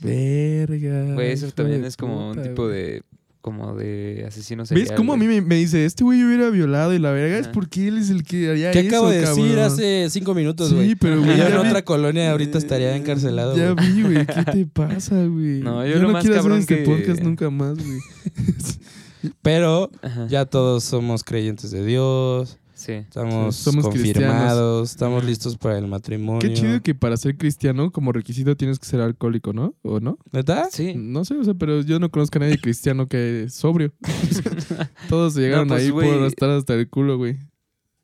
Verga. 0.00 1.12
Güey, 1.14 1.32
eso 1.32 1.50
también 1.50 1.84
es 1.84 1.98
como 1.98 2.30
un 2.30 2.42
tipo 2.42 2.66
de. 2.66 3.02
Como 3.40 3.74
de 3.74 4.24
asesino 4.28 4.66
serial. 4.66 4.86
¿Ves 4.88 4.96
cómo 4.96 5.14
a 5.14 5.16
mí 5.16 5.26
me, 5.26 5.40
me 5.40 5.54
dice, 5.54 5.86
este 5.86 6.04
güey 6.04 6.22
hubiera 6.22 6.50
violado 6.50 6.92
y 6.92 6.98
la 6.98 7.10
verga? 7.10 7.38
Es 7.38 7.48
porque 7.48 7.88
él 7.88 7.96
es 7.96 8.10
el 8.10 8.22
que 8.22 8.50
haría 8.50 8.70
¿Qué 8.70 8.80
eso, 8.80 8.88
acabo 8.88 9.08
de 9.08 9.20
decir 9.20 9.58
hace 9.60 10.08
cinco 10.10 10.34
minutos, 10.34 10.68
Sí, 10.68 10.74
güey? 10.74 10.94
pero 10.94 11.16
Y 11.16 11.24
güey, 11.24 11.30
yo 11.38 11.48
ya 11.48 11.56
en 11.56 11.62
vi- 11.62 11.68
otra 11.68 11.82
colonia 11.82 12.30
ahorita 12.32 12.58
estaría 12.58 12.94
encarcelado, 12.94 13.56
Ya 13.56 13.70
güey. 13.70 13.92
vi, 13.92 14.02
güey. 14.02 14.26
¿Qué 14.26 14.44
te 14.44 14.66
pasa, 14.72 15.14
güey? 15.24 15.60
No, 15.60 15.86
yo 15.86 15.96
lo 16.00 16.10
más 16.10 16.20
quiero 16.22 16.34
hacer 16.36 16.42
cabrón 16.50 16.58
este 16.60 16.78
que- 16.78 16.84
podcast 16.84 17.22
nunca 17.22 17.48
más, 17.48 17.78
güey. 17.78 17.98
Pero 19.42 19.90
Ajá. 20.02 20.26
ya 20.28 20.44
todos 20.46 20.84
somos 20.84 21.24
creyentes 21.24 21.70
de 21.70 21.84
Dios, 21.84 22.58
Sí. 22.80 22.92
estamos 22.92 23.54
Sí, 23.56 23.62
somos 23.64 23.84
confirmados, 23.86 24.90
estamos 24.90 25.18
Ajá. 25.18 25.28
listos 25.28 25.58
para 25.58 25.76
el 25.76 25.86
matrimonio. 25.86 26.40
Qué 26.40 26.54
chido 26.54 26.80
que 26.82 26.94
para 26.94 27.16
ser 27.18 27.36
cristiano, 27.36 27.90
como 27.92 28.10
requisito 28.10 28.56
tienes 28.56 28.78
que 28.78 28.86
ser 28.86 29.02
alcohólico, 29.02 29.52
¿no? 29.52 29.74
¿O 29.82 30.00
no? 30.00 30.18
¿Neta? 30.32 30.68
Sí. 30.70 30.94
No 30.96 31.26
sé, 31.26 31.34
o 31.34 31.44
sea, 31.44 31.52
pero 31.52 31.82
yo 31.82 31.98
no 32.00 32.10
conozco 32.10 32.38
a 32.38 32.40
nadie 32.40 32.58
cristiano 32.58 33.06
que 33.06 33.42
es 33.44 33.54
sobrio. 33.54 33.92
Todos 35.10 35.34
llegaron 35.34 35.68
pues, 35.68 35.82
ahí 35.82 35.90
güey. 35.90 36.10
por 36.10 36.22
estar 36.26 36.48
hasta 36.50 36.74
el 36.74 36.88
culo, 36.88 37.18
güey. 37.18 37.36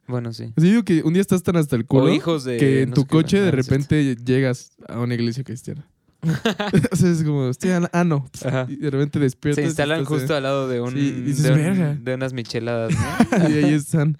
Bueno, 0.08 0.32
sí. 0.34 0.52
Así 0.56 0.68
digo 0.68 0.84
que 0.84 1.02
un 1.02 1.14
día 1.14 1.22
estás 1.22 1.42
tan 1.42 1.56
hasta 1.56 1.74
el 1.74 1.86
culo 1.86 2.04
O 2.04 2.08
hijos 2.10 2.44
de. 2.44 2.58
que 2.58 2.82
en 2.82 2.90
no 2.90 2.94
tu 2.94 3.06
coche 3.06 3.38
de 3.40 3.50
cierto. 3.50 3.56
repente 3.62 4.14
llegas 4.24 4.72
a 4.88 5.00
una 5.00 5.14
iglesia 5.14 5.42
cristiana. 5.42 5.88
o 6.92 6.96
sea, 6.96 7.10
es 7.10 7.22
como, 7.24 7.48
estoy 7.48 7.70
a- 7.70 7.88
ah, 7.92 8.04
no. 8.04 8.26
Ajá. 8.44 8.66
Y 8.68 8.76
de 8.76 8.90
repente 8.90 9.18
despiertas. 9.18 9.62
Se 9.64 9.68
instalan 9.68 10.04
justo 10.04 10.34
al 10.34 10.42
lado 10.42 10.68
de 10.68 10.80
un. 10.80 10.92
Sí, 10.92 10.98
y 10.98 11.20
dices, 11.22 11.42
de, 11.44 11.96
de 11.96 12.14
unas 12.14 12.32
micheladas, 12.34 12.92
¿no? 12.92 13.48
y 13.48 13.64
ahí 13.64 13.74
están. 13.74 14.18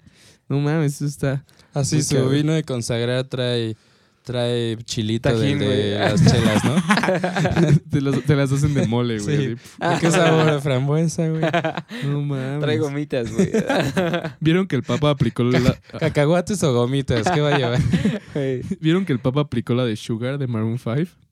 No 0.49 0.59
mames, 0.59 0.95
eso 0.95 1.05
está. 1.05 1.43
Así 1.73 2.01
su 2.01 2.15
cabrón. 2.15 2.33
vino 2.33 2.53
de 2.53 2.63
consagrar 2.63 3.25
trae, 3.25 3.75
trae 4.23 4.77
chilito 4.83 5.29
Tajín, 5.29 5.59
de 5.59 5.97
las 5.99 6.23
chelas, 6.23 6.63
¿no? 6.63 6.75
te, 7.91 8.01
las, 8.01 8.21
te 8.23 8.35
las 8.35 8.51
hacen 8.51 8.73
de 8.73 8.87
mole, 8.87 9.19
güey. 9.19 9.37
Sí. 9.37 9.55
así. 9.79 9.95
¿De 9.95 9.99
qué 9.99 10.11
sabor 10.11 10.51
de 10.51 10.61
frambuesa, 10.61 11.27
güey? 11.27 11.41
No 12.05 12.21
mames. 12.25 12.61
Trae 12.61 12.77
gomitas, 12.77 13.31
güey. 13.31 13.51
¿Vieron 14.39 14.67
que 14.67 14.77
el 14.77 14.83
Papa 14.83 15.09
aplicó 15.09 15.43
la, 15.43 15.77
¿Cacahuates 15.99 16.63
o 16.63 16.73
gomitas? 16.73 17.29
¿Qué 17.29 17.41
va 17.41 17.55
a 17.55 17.57
llevar? 17.57 17.81
¿Vieron 18.79 19.05
que 19.05 19.13
el 19.13 19.19
Papa 19.19 19.41
aplicó 19.41 19.73
la 19.75 19.85
de 19.85 19.95
Sugar 19.95 20.37
de 20.37 20.47
Maroon 20.47 20.79
5? 20.79 21.26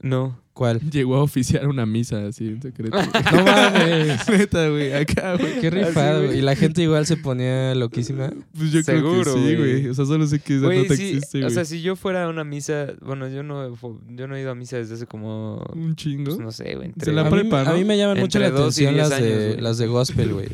No. 0.00 0.38
¿Cuál? 0.52 0.78
Llegó 0.90 1.16
a 1.16 1.22
oficiar 1.22 1.66
una 1.68 1.86
misa 1.86 2.26
así 2.26 2.48
en 2.48 2.60
secreto. 2.60 2.98
No 3.32 3.44
mames. 3.44 4.28
Neta, 4.28 4.68
güey. 4.68 4.92
Acá, 4.92 5.36
güey. 5.38 5.58
Qué 5.58 5.70
rifado, 5.70 6.26
güey. 6.26 6.38
Y 6.38 6.42
la 6.42 6.54
gente 6.54 6.82
igual 6.82 7.06
se 7.06 7.16
ponía 7.16 7.74
loquísima. 7.74 8.30
Pues 8.58 8.70
yo 8.70 8.82
creo 8.84 8.98
Seguro, 9.00 9.34
que 9.34 9.40
sí, 9.40 9.56
güey. 9.56 9.88
O 9.88 9.94
sea, 9.94 10.04
solo 10.04 10.26
sé 10.26 10.38
que 10.40 10.56
esa 10.56 10.66
Güey, 10.66 10.82
nota 10.82 10.96
sí, 10.96 11.08
existe, 11.12 11.38
o 11.38 11.42
güey. 11.42 11.54
sea, 11.54 11.64
si 11.64 11.80
yo 11.80 11.96
fuera 11.96 12.24
a 12.24 12.28
una 12.28 12.44
misa, 12.44 12.88
bueno, 13.00 13.28
yo 13.28 13.42
no, 13.42 13.74
yo 14.10 14.26
no 14.26 14.36
he 14.36 14.40
ido 14.42 14.50
a 14.50 14.54
misa 14.54 14.76
desde 14.76 14.94
hace 14.96 15.06
como, 15.06 15.64
Un 15.72 15.96
chingo. 15.96 16.24
pues, 16.24 16.38
no 16.38 16.52
sé, 16.52 16.74
güey, 16.74 16.88
Se 16.88 16.92
entre- 16.92 17.12
la 17.14 17.22
a, 17.22 17.24
mí, 17.24 17.30
prepa, 17.30 17.64
¿no? 17.64 17.70
a 17.70 17.74
mí 17.74 17.84
me 17.84 17.96
llaman 17.96 18.18
mucho 18.18 18.38
la 18.38 18.48
atención 18.48 18.96
las, 18.98 19.12
años, 19.12 19.22
de, 19.28 19.46
güey. 19.52 19.60
las 19.62 19.78
de 19.78 19.86
gospel, 19.86 20.34
güey. 20.34 20.48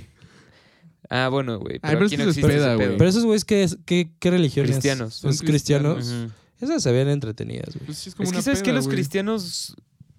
Ah, 1.11 1.29
bueno, 1.31 1.59
güey, 1.59 1.81
Ay, 1.83 1.97
pero, 1.97 1.99
pero 1.99 2.07
aquí 2.07 2.15
es 2.15 2.19
que 2.21 2.25
no 2.25 2.31
existe 2.31 2.49
peda, 2.49 2.75
ese 2.75 2.79
pedo. 2.85 2.97
Pero 2.99 3.11
esos 3.11 3.25
güeyes, 3.25 3.45
¿qué, 3.45 3.67
qué, 3.85 4.11
qué 4.21 4.31
religión 4.31 4.67
Cristianos. 4.67 5.15
¿Son 5.15 5.37
cristianos? 5.39 6.07
Ujú. 6.13 6.31
Esas 6.61 6.83
se 6.83 6.93
ven 6.93 7.09
entretenidas, 7.09 7.75
güey. 7.75 7.87
Pues 7.87 7.99
sí, 7.99 8.09
es 8.11 8.15
como 8.15 8.29
Es 8.29 8.35
que 8.35 8.43
sabes 8.43 8.63
que 8.63 8.73
los 8.73 8.87
güey. 8.87 8.97
cristianos 8.97 9.77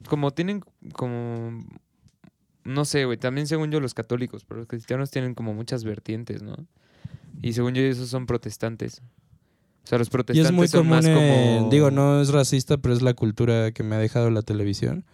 como 0.07 0.31
tienen 0.31 0.63
como 0.93 1.65
no 2.63 2.83
sé, 2.85 3.05
güey, 3.05 3.17
también 3.17 3.47
según 3.47 3.71
yo 3.71 3.79
los 3.79 3.93
católicos, 3.93 4.43
pero 4.45 4.59
los 4.59 4.67
cristianos 4.67 5.09
tienen 5.09 5.35
como 5.35 5.53
muchas 5.53 5.83
vertientes, 5.85 6.41
¿no? 6.43 6.55
Y 7.41 7.53
según 7.53 7.73
yo 7.73 7.81
esos 7.81 8.09
son 8.09 8.25
protestantes. 8.25 9.01
O 9.83 9.87
sea, 9.87 9.97
los 9.97 10.09
Y 10.09 10.11
protestantes 10.11 10.49
es 10.51 10.55
muy 10.55 10.67
son 10.67 10.81
común, 10.81 10.89
más 10.97 11.05
en- 11.05 11.15
como... 11.59 11.69
digo, 11.71 11.91
no 11.91 12.21
es 12.21 12.29
racista, 12.29 12.77
pero 12.77 12.93
es 12.93 13.01
la 13.01 13.13
cultura 13.13 13.71
que 13.71 13.83
me 13.83 13.95
ha 13.95 13.99
dejado 13.99 14.29
la 14.31 14.41
televisión, 14.41 15.05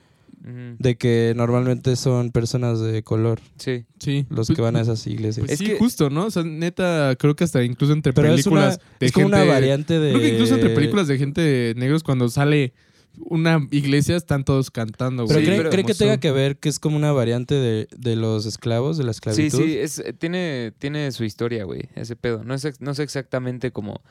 De 0.45 0.97
que 0.97 1.34
normalmente 1.38 1.95
son 1.95 2.32
personas 2.32 2.82
de 2.82 3.01
color 3.01 3.39
Sí. 3.56 3.86
Sí. 3.97 4.25
los 4.29 4.47
Pues- 4.47 4.56
que 4.58 4.62
van 4.62 4.75
a 4.75 4.82
esas 4.82 5.08
iglesias. 5.08 5.45
Pues 5.45 5.51
Es 5.53 5.60
sí, 5.60 5.65
que- 5.73 5.77
justo, 5.77 6.10
¿no? 6.10 6.25
O 6.25 6.32
sea, 6.32 6.43
neta, 6.43 7.15
creo 7.17 7.34
que 7.36 7.45
hasta 7.45 7.63
incluso 7.63 7.93
entre 7.93 8.12
pero 8.12 8.27
es, 8.34 8.45
una, 8.45 8.62
películas 8.73 8.79
de 8.99 9.06
es 9.06 9.12
como 9.13 9.27
gente... 9.29 9.41
una 9.41 9.53
variante 9.53 9.99
de... 9.99 10.10
Creo 10.12 10.21
que 10.21 10.34
incluso 10.34 10.56
entre 10.56 10.69
películas 10.71 11.08
de 11.08 11.17
gente 11.17 11.39
de 11.39 11.73
negros, 11.75 12.03
cuando 12.03 12.27
sale 12.27 12.73
una 13.19 13.65
iglesia, 13.71 14.17
están 14.17 14.43
todos 14.43 14.69
cantando, 14.69 15.25
Pero 15.27 15.36
güey. 15.39 15.45
Sí, 15.45 15.47
¿cree, 15.51 15.58
pero- 15.60 15.69
cree 15.69 15.84
que 15.86 15.93
tenga 15.93 16.17
que 16.19 16.32
ver 16.32 16.58
que 16.58 16.67
es 16.67 16.79
como 16.79 16.97
una 16.97 17.13
variante 17.13 17.56
de, 17.56 17.88
de 17.97 18.15
los 18.17 18.45
esclavos, 18.45 18.97
de 18.97 19.06
la 19.06 19.13
Sí, 19.13 19.17
esclavitud? 19.17 19.58
sí, 19.63 19.77
es, 19.77 19.99
eh, 19.99 20.12
tiene, 20.12 20.73
tiene 20.77 21.10
su 21.13 21.23
historia, 21.23 21.63
güey, 21.63 21.84
ese 21.95 22.17
pedo. 22.17 22.43
No, 22.43 22.53
es, 22.53 22.82
no 22.82 22.93
sé 22.95 23.03
exactamente 23.03 23.71
como 23.71 24.01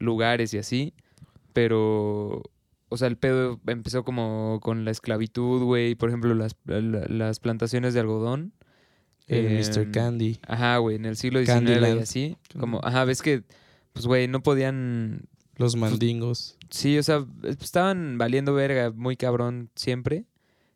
lugares 0.00 0.52
y 0.52 0.58
así, 0.58 0.94
pero... 1.52 2.42
O 2.90 2.96
sea, 2.98 3.08
el 3.08 3.16
pedo 3.16 3.58
empezó 3.66 4.04
como 4.04 4.58
con 4.62 4.84
la 4.84 4.90
esclavitud, 4.90 5.62
güey. 5.62 5.94
Por 5.94 6.10
ejemplo, 6.10 6.34
las, 6.34 6.56
la- 6.66 7.06
las 7.08 7.40
plantaciones 7.40 7.94
de 7.94 8.00
algodón. 8.00 8.52
El 9.26 9.46
en- 9.46 9.58
Mr. 9.58 9.90
Candy. 9.92 10.40
Ajá, 10.46 10.76
güey, 10.78 10.96
en 10.96 11.04
el 11.04 11.16
siglo 11.16 11.38
XIX 11.38 11.54
Candyland. 11.54 11.98
y 12.00 12.02
así. 12.02 12.36
Como, 12.58 12.80
ajá, 12.82 13.04
ves 13.04 13.22
que, 13.22 13.44
pues, 13.92 14.06
güey, 14.06 14.26
no 14.28 14.42
podían... 14.42 15.22
Los 15.56 15.76
mandingos. 15.76 16.56
Sí, 16.70 16.98
o 16.98 17.02
sea, 17.02 17.24
eh, 17.44 17.54
estaban 17.60 18.18
valiendo 18.18 18.54
verga 18.54 18.90
muy 18.90 19.16
cabrón 19.16 19.70
siempre. 19.76 20.24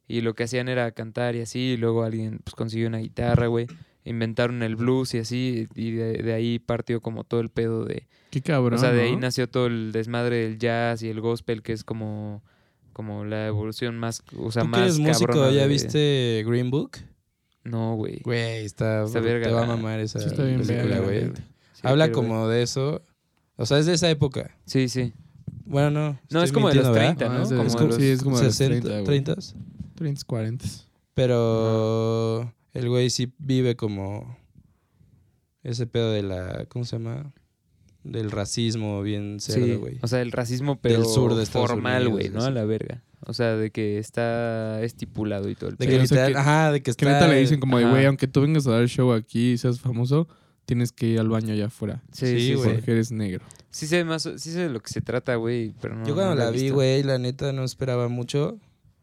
Y 0.07 0.21
lo 0.21 0.35
que 0.35 0.45
hacían 0.45 0.69
era 0.69 0.93
cantar 0.93 1.35
y 1.35 1.41
así. 1.41 1.59
Y 1.73 1.77
luego 1.79 2.05
alguien, 2.05 2.39
pues, 2.45 2.55
consiguió 2.55 2.87
una 2.89 2.99
guitarra, 2.99 3.47
güey. 3.49 3.67
Inventaron 4.05 4.63
el 4.63 4.77
blues 4.77 5.15
y 5.15 5.19
así. 5.19 5.67
Y 5.75 5.93
de, 5.93 6.23
de 6.23 6.33
ahí 6.35 6.59
partió 6.61 7.01
como 7.01 7.25
todo 7.25 7.41
el 7.41 7.49
pedo 7.49 7.85
de... 7.85 8.07
Qué 8.35 8.43
cabrón, 8.43 8.75
o 8.75 8.79
sea, 8.79 8.91
de 8.93 9.03
ahí 9.03 9.13
¿no? 9.13 9.21
nació 9.21 9.49
todo 9.49 9.67
el 9.67 9.93
desmadre 9.93 10.37
del 10.49 10.59
jazz 10.59 11.03
y 11.03 11.09
el 11.09 11.21
gospel, 11.21 11.63
que 11.63 11.73
es 11.73 11.85
como... 11.85 12.43
Como 12.93 13.25
la 13.25 13.47
evolución 13.47 13.97
más... 13.99 14.23
O 14.39 14.51
sea, 14.53 14.63
¿Tú 14.63 14.67
que 14.67 14.71
más 14.73 14.81
eres 14.83 14.99
músico, 15.01 15.51
ya 15.51 15.63
de- 15.63 15.67
viste 15.69 16.45
Green 16.47 16.71
Book? 16.71 16.93
No, 17.65 17.95
güey. 17.97 18.21
Güey, 18.25 18.65
está, 18.65 19.05
Está 19.05 19.21
te 19.21 19.25
verga 19.27 19.51
va 19.53 19.63
a 19.65 19.67
mamar 19.67 19.99
esa 20.01 20.19
Sí, 20.21 20.27
está 20.27 20.45
bien 20.45 20.61
película, 20.63 20.99
güey. 21.01 21.27
Sí, 21.73 21.81
Habla 21.83 22.07
ver. 22.07 22.13
como 22.13 22.47
de 22.49 22.63
eso. 22.63 23.03
O 23.57 23.67
sea, 23.67 23.79
es 23.79 23.87
de 23.87 23.95
esa 23.95 24.09
época. 24.11 24.57
Sí, 24.67 24.89
sí. 24.89 25.13
Bueno, 25.65 25.91
no. 25.91 26.19
No, 26.31 26.43
es 26.43 26.53
como 26.53 26.69
de 26.69 26.75
los 26.75 26.85
mintiendo, 26.87 27.17
30, 27.17 27.25
¿verdad? 27.25 27.39
¿no? 27.39 27.43
es 27.45 27.49
de- 27.51 27.57
Como 27.57 27.67
es 27.67 27.73
de 27.73 27.79
como- 27.79 27.89
los 27.89 27.97
sí, 27.97 28.09
es 28.09 28.23
como 28.23 28.39
de 28.39 28.45
los 28.45 28.55
60, 28.55 28.81
30, 28.89 28.91
güey. 28.91 29.05
30. 29.05 29.35
30, 29.97 30.23
40. 30.27 30.65
Pero 31.15 32.53
el 32.75 32.89
güey 32.89 33.11
sí 33.11 33.33
vive 33.39 33.77
como 33.77 34.37
ese 35.63 35.87
pedo 35.87 36.13
de 36.13 36.23
la, 36.23 36.67
¿cómo 36.69 36.85
se 36.85 36.97
llama? 36.99 37.33
Del 38.05 38.31
racismo 38.31 39.03
bien 39.03 39.41
cerdo, 39.41 39.65
Sí, 39.67 39.75
güey. 39.75 39.99
o 40.03 40.09
sea, 40.09 40.21
el 40.21 40.31
racismo, 40.31 40.77
pero 40.81 41.05
sur 41.05 41.35
de 41.35 41.43
Estados 41.43 41.71
formal, 41.71 42.09
güey, 42.11 42.29
¿no? 42.29 42.45
A 42.45 42.51
la 42.51 42.65
verga. 42.65 43.03
O 43.27 43.33
sea, 43.33 43.57
de 43.57 43.71
que 43.71 43.99
está 43.99 44.83
estipulado 44.83 45.49
y 45.49 45.55
todo 45.55 45.71
el 45.71 45.77
De 45.77 45.87
que 45.87 45.99
literal, 45.99 46.33
que- 46.33 46.39
ajá, 46.39 46.71
de 46.73 46.81
que 46.81 46.85
Que 46.85 46.91
está... 46.91 47.07
neta 47.13 47.27
le 47.29 47.41
dicen 47.41 47.59
como 47.61 47.81
güey, 47.81 48.05
aunque 48.05 48.29
tú 48.29 48.43
vengas 48.43 48.67
a 48.67 48.73
dar 48.73 48.87
show 48.87 49.13
aquí 49.13 49.53
y 49.53 49.59
seas 49.59 49.81
famoso, 49.81 50.29
tienes 50.67 50.93
que 50.93 51.07
ir 51.07 51.19
al 51.21 51.31
baño 51.31 51.55
allá 51.55 51.67
afuera. 51.67 52.03
Sí, 52.13 52.53
güey. 52.55 52.69
sí. 52.69 52.75
Porque 52.77 52.91
eres 52.93 53.11
negro. 53.11 53.45
Sí 53.71 53.87
sé 53.87 54.05
más, 54.05 54.23
sí 54.23 54.51
sé 54.53 54.61
de 54.61 54.69
lo 54.69 54.81
que 54.81 54.91
se 54.93 55.01
trata, 55.01 55.35
güey, 55.37 55.73
pero 55.81 55.97
no 55.97 56.07
Yo 56.07 56.15
cuando 56.15 56.35
no 56.35 56.41
la 56.45 56.51
vi, 56.51 56.69
güey, 56.69 57.03
la 57.03 57.19
neta 57.19 57.53
no 57.55 57.65
esperaba 57.65 58.09
mucho. 58.09 58.59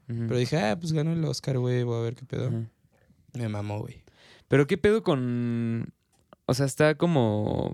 Pero 0.07 0.37
dije, 0.37 0.57
ah, 0.59 0.77
pues 0.79 0.91
ganó 0.93 1.13
el 1.13 1.23
Oscar, 1.25 1.57
güey, 1.57 1.83
voy 1.83 1.97
a 1.97 2.03
ver 2.03 2.15
qué 2.15 2.25
pedo. 2.25 2.51
Me 3.33 3.47
mamó, 3.49 3.79
güey. 3.79 4.03
Pero 4.49 4.67
qué 4.67 4.77
pedo 4.77 5.01
con 5.03 5.93
o 6.45 6.53
sea, 6.53 6.65
está 6.65 6.95
como 6.95 7.73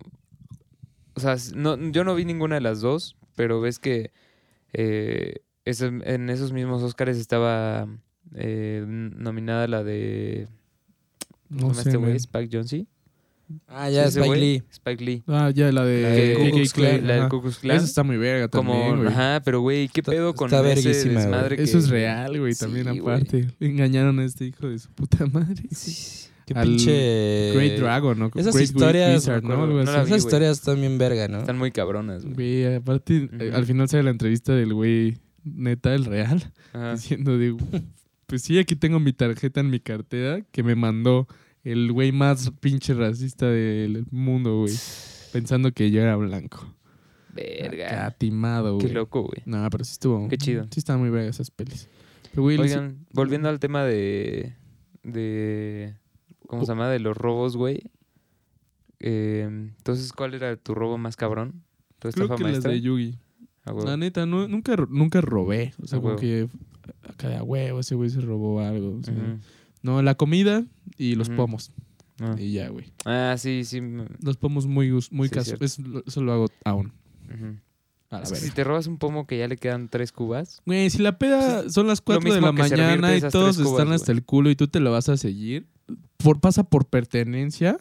o 1.17 1.19
sea, 1.19 1.35
no, 1.55 1.77
yo 1.91 2.03
no 2.03 2.15
vi 2.15 2.23
ninguna 2.25 2.55
de 2.55 2.61
las 2.61 2.79
dos, 2.81 3.15
pero 3.35 3.59
ves 3.59 3.79
que 3.79 4.11
eh, 4.73 5.35
ese- 5.65 5.87
en 6.03 6.29
esos 6.29 6.51
mismos 6.53 6.81
Oscars 6.83 7.17
estaba 7.17 7.87
eh, 8.35 8.83
nominada 8.87 9.67
la 9.67 9.83
de 9.83 10.47
No 11.49 11.61
¿cómo 11.69 11.73
se 11.73 11.83
llama 11.83 11.83
sé, 11.83 11.89
este 11.89 11.97
güey? 11.97 12.15
Spike 12.15 12.57
Jonze. 12.57 12.85
Ah, 13.67 13.89
ya, 13.89 14.11
Sí, 14.11 14.19
Spike. 14.19 14.35
Lee. 14.39 14.63
Spike 14.69 15.03
Lee. 15.05 15.23
Ah, 15.25 15.49
ya, 15.55 15.67
la 15.71 15.81
La 15.81 15.85
de 15.85 16.01
de 16.01 16.33
Ku 16.35 16.55
Klux 16.57 16.73
Klan, 16.73 17.07
La 17.07 17.13
del. 17.15 17.29
Ku 17.29 17.41
Klux. 17.41 17.63
Esa 17.63 17.85
está 17.85 18.03
muy 18.03 18.17
verga 18.17 18.49
Como, 18.49 18.73
también, 18.73 18.97
güey. 18.97 19.07
ajá, 19.07 19.41
pero 19.45 19.61
güey, 19.61 19.87
¿qué 19.87 20.01
Está- 20.01 20.11
pedo 20.11 20.33
con 20.35 20.47
está 20.53 20.69
ese 20.69 21.09
desmadre 21.09 21.55
Eso 21.63 21.73
que- 21.73 21.77
es 21.79 21.89
real, 21.89 22.37
güey, 22.39 22.53
también 22.55 22.91
Sí, 22.91 22.99
aparte. 22.99 23.47
Engañaron 23.61 24.19
a 24.19 24.25
este 24.25 24.43
hijo 24.45 24.67
de 24.67 24.77
su 24.79 24.89
puta 24.91 25.25
madre. 25.27 25.63
Sí. 25.71 26.26
Qué 26.47 26.53
Al 26.53 26.65
pinche... 26.65 27.51
Great 27.53 27.77
Dragon, 27.79 28.17
¿no? 28.17 28.31
Esas 28.33 28.55
Great 28.55 28.69
historias, 28.69 29.15
Wizard, 29.15 29.43
¿no? 29.43 29.61
Algo 29.63 29.83
No 29.83 29.91
así. 29.91 29.99
vi, 29.99 30.05
Esas 30.05 30.17
historias 30.25 30.57
están 30.59 30.79
bien 30.79 30.97
verga, 30.97 31.27
¿no? 31.27 31.39
Están 31.39 31.57
muy 31.57 31.71
cabronas, 31.71 32.23
güey. 32.23 32.35
Güey, 32.35 32.75
aparte, 32.75 33.29
eh, 33.37 33.51
al 33.53 33.65
final 33.65 33.89
sale 33.89 34.03
la 34.03 34.11
entrevista 34.11 34.55
del 34.55 34.73
güey 34.73 35.17
neta, 35.43 35.93
el 35.93 36.05
real, 36.05 36.53
Ajá. 36.71 36.93
diciendo, 36.95 37.37
digo, 37.37 37.57
pues 38.27 38.43
sí, 38.43 38.57
aquí 38.59 38.77
tengo 38.77 38.97
mi 39.01 39.11
tarjeta 39.11 39.59
en 39.59 39.69
mi 39.69 39.81
cartera 39.81 40.39
que 40.51 40.63
me 40.63 40.75
mandó 40.75 41.27
el 41.65 41.91
güey 41.91 42.13
más 42.13 42.49
pinche 42.61 42.93
racista 42.93 43.47
del 43.49 44.05
mundo, 44.11 44.59
güey. 44.61 44.73
Pensando 45.33 45.73
que 45.73 45.91
yo 45.91 46.01
era 46.01 46.15
blanco. 46.15 46.73
Verga. 47.35 48.15
timado, 48.17 48.75
güey. 48.75 48.87
Qué 48.87 48.93
loco, 48.93 49.23
güey. 49.23 49.43
No, 49.45 49.69
pero 49.69 49.83
sí 49.83 49.91
estuvo. 49.91 50.27
Qué 50.29 50.37
chido. 50.37 50.63
Sí 50.71 50.79
estaban 50.79 51.01
muy 51.01 51.09
vergas 51.09 51.35
esas 51.35 51.51
pelis. 51.51 51.89
Pero, 52.31 52.43
güey, 52.43 52.57
les- 52.57 52.71
Oigan, 52.71 53.05
volviendo 53.11 53.49
al 53.49 53.59
tema 53.59 53.83
de. 53.83 54.55
de 55.03 55.93
¿Cómo 56.47 56.63
se 56.65 56.71
llama? 56.71 56.89
De 56.89 56.99
los 56.99 57.15
robos, 57.15 57.55
güey. 57.57 57.91
Eh, 58.99 59.43
entonces, 59.47 60.11
¿cuál 60.13 60.33
era 60.33 60.55
tu 60.55 60.73
robo 60.73 60.97
más 60.97 61.15
cabrón? 61.15 61.63
¿Tu 61.99 62.09
creo 62.09 62.35
que 62.35 62.43
las 62.43 62.63
de 62.63 62.81
Yugi. 62.81 63.17
Ah. 63.65 63.73
La 63.85 63.97
neta, 63.97 64.25
no, 64.25 64.47
nunca, 64.47 64.75
nunca 64.89 65.21
robé. 65.21 65.73
O 65.81 65.87
sea, 65.87 65.99
como 65.99 66.15
huevo. 66.15 66.19
que 66.21 66.47
acá 67.07 67.27
de 67.29 67.35
a 67.35 67.43
huevo, 67.43 67.79
ese 67.81 67.95
güey 67.95 68.09
se 68.09 68.21
robó 68.21 68.61
algo. 68.61 68.97
o 68.97 69.03
sea, 69.03 69.13
Ujú. 69.13 69.39
No, 69.83 70.01
la 70.01 70.15
comida 70.15 70.65
y 70.97 71.15
los 71.15 71.29
pomos. 71.29 71.71
Ah. 72.19 72.35
Y 72.39 72.53
ya, 72.53 72.69
güey. 72.69 72.91
Ah, 73.05 73.35
sí, 73.37 73.63
sí. 73.63 73.81
Los 74.23 74.37
pomos 74.37 74.65
muy, 74.65 74.91
muy 75.11 75.27
Sí, 75.27 75.33
casos. 75.35 75.61
Eso 75.61 76.21
lo 76.21 76.33
hago 76.33 76.47
aún. 76.65 76.91
A 78.09 78.17
la 78.17 78.23
Es 78.23 78.29
que 78.29 78.35
verga. 78.35 78.47
si 78.47 78.51
te 78.55 78.63
robas 78.63 78.87
un 78.87 78.97
pomo 78.97 79.27
que 79.27 79.37
ya 79.37 79.47
le 79.47 79.57
quedan 79.57 79.89
tres 79.89 80.11
cubas. 80.13 80.61
Güey, 80.65 80.89
si 80.89 80.99
la 80.99 81.17
peda 81.19 81.69
son 81.69 81.87
las 81.87 81.99
4 82.01 82.33
de 82.33 82.41
la 82.41 82.51
mañana 82.53 83.15
y 83.15 83.21
todos 83.21 83.57
cubas, 83.57 83.71
están 83.71 83.91
hasta 83.91 84.11
el 84.13 84.23
culo 84.23 84.49
y 84.49 84.55
tú 84.55 84.67
te 84.67 84.79
lo 84.79 84.91
vas 84.91 85.09
a 85.09 85.17
seguir, 85.17 85.67
por, 86.17 86.39
pasa 86.39 86.63
por 86.63 86.85
pertenencia 86.87 87.77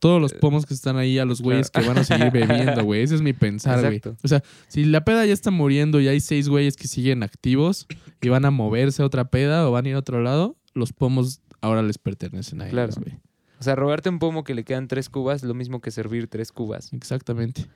todos 0.00 0.20
los 0.20 0.34
pomos 0.34 0.66
que 0.66 0.74
están 0.74 0.96
ahí 0.96 1.18
a 1.18 1.24
los 1.24 1.40
güeyes 1.40 1.70
que 1.70 1.80
van 1.86 1.96
a 1.98 2.04
seguir 2.04 2.30
bebiendo, 2.32 2.84
güey. 2.84 3.02
Ese 3.02 3.14
es 3.14 3.22
mi 3.22 3.32
pensar, 3.32 3.80
güey. 3.80 4.00
O 4.22 4.28
sea, 4.28 4.42
si 4.68 4.84
la 4.84 5.04
peda 5.04 5.24
ya 5.24 5.32
está 5.32 5.50
muriendo 5.50 6.00
y 6.00 6.08
hay 6.08 6.20
seis 6.20 6.48
güeyes 6.48 6.76
que 6.76 6.88
siguen 6.88 7.22
activos 7.22 7.86
y 8.20 8.28
van 8.28 8.44
a 8.44 8.50
moverse 8.50 9.02
a 9.02 9.06
otra 9.06 9.26
peda 9.30 9.66
o 9.66 9.72
van 9.72 9.86
a 9.86 9.88
ir 9.90 9.94
a 9.94 9.98
otro 10.00 10.20
lado, 10.22 10.56
los 10.74 10.92
pomos 10.92 11.40
ahora 11.62 11.82
les 11.82 11.96
pertenecen 11.96 12.60
a 12.60 12.68
Claro. 12.68 12.92
ellos, 12.92 12.98
güey. 13.02 13.18
O 13.60 13.62
sea, 13.62 13.76
robarte 13.76 14.10
un 14.10 14.18
pomo 14.18 14.44
que 14.44 14.52
le 14.54 14.64
quedan 14.64 14.88
tres 14.88 15.08
cubas 15.08 15.42
es 15.42 15.48
lo 15.48 15.54
mismo 15.54 15.80
que 15.80 15.90
servir 15.90 16.28
tres 16.28 16.52
cubas, 16.52 16.92
Exactamente. 16.92 17.66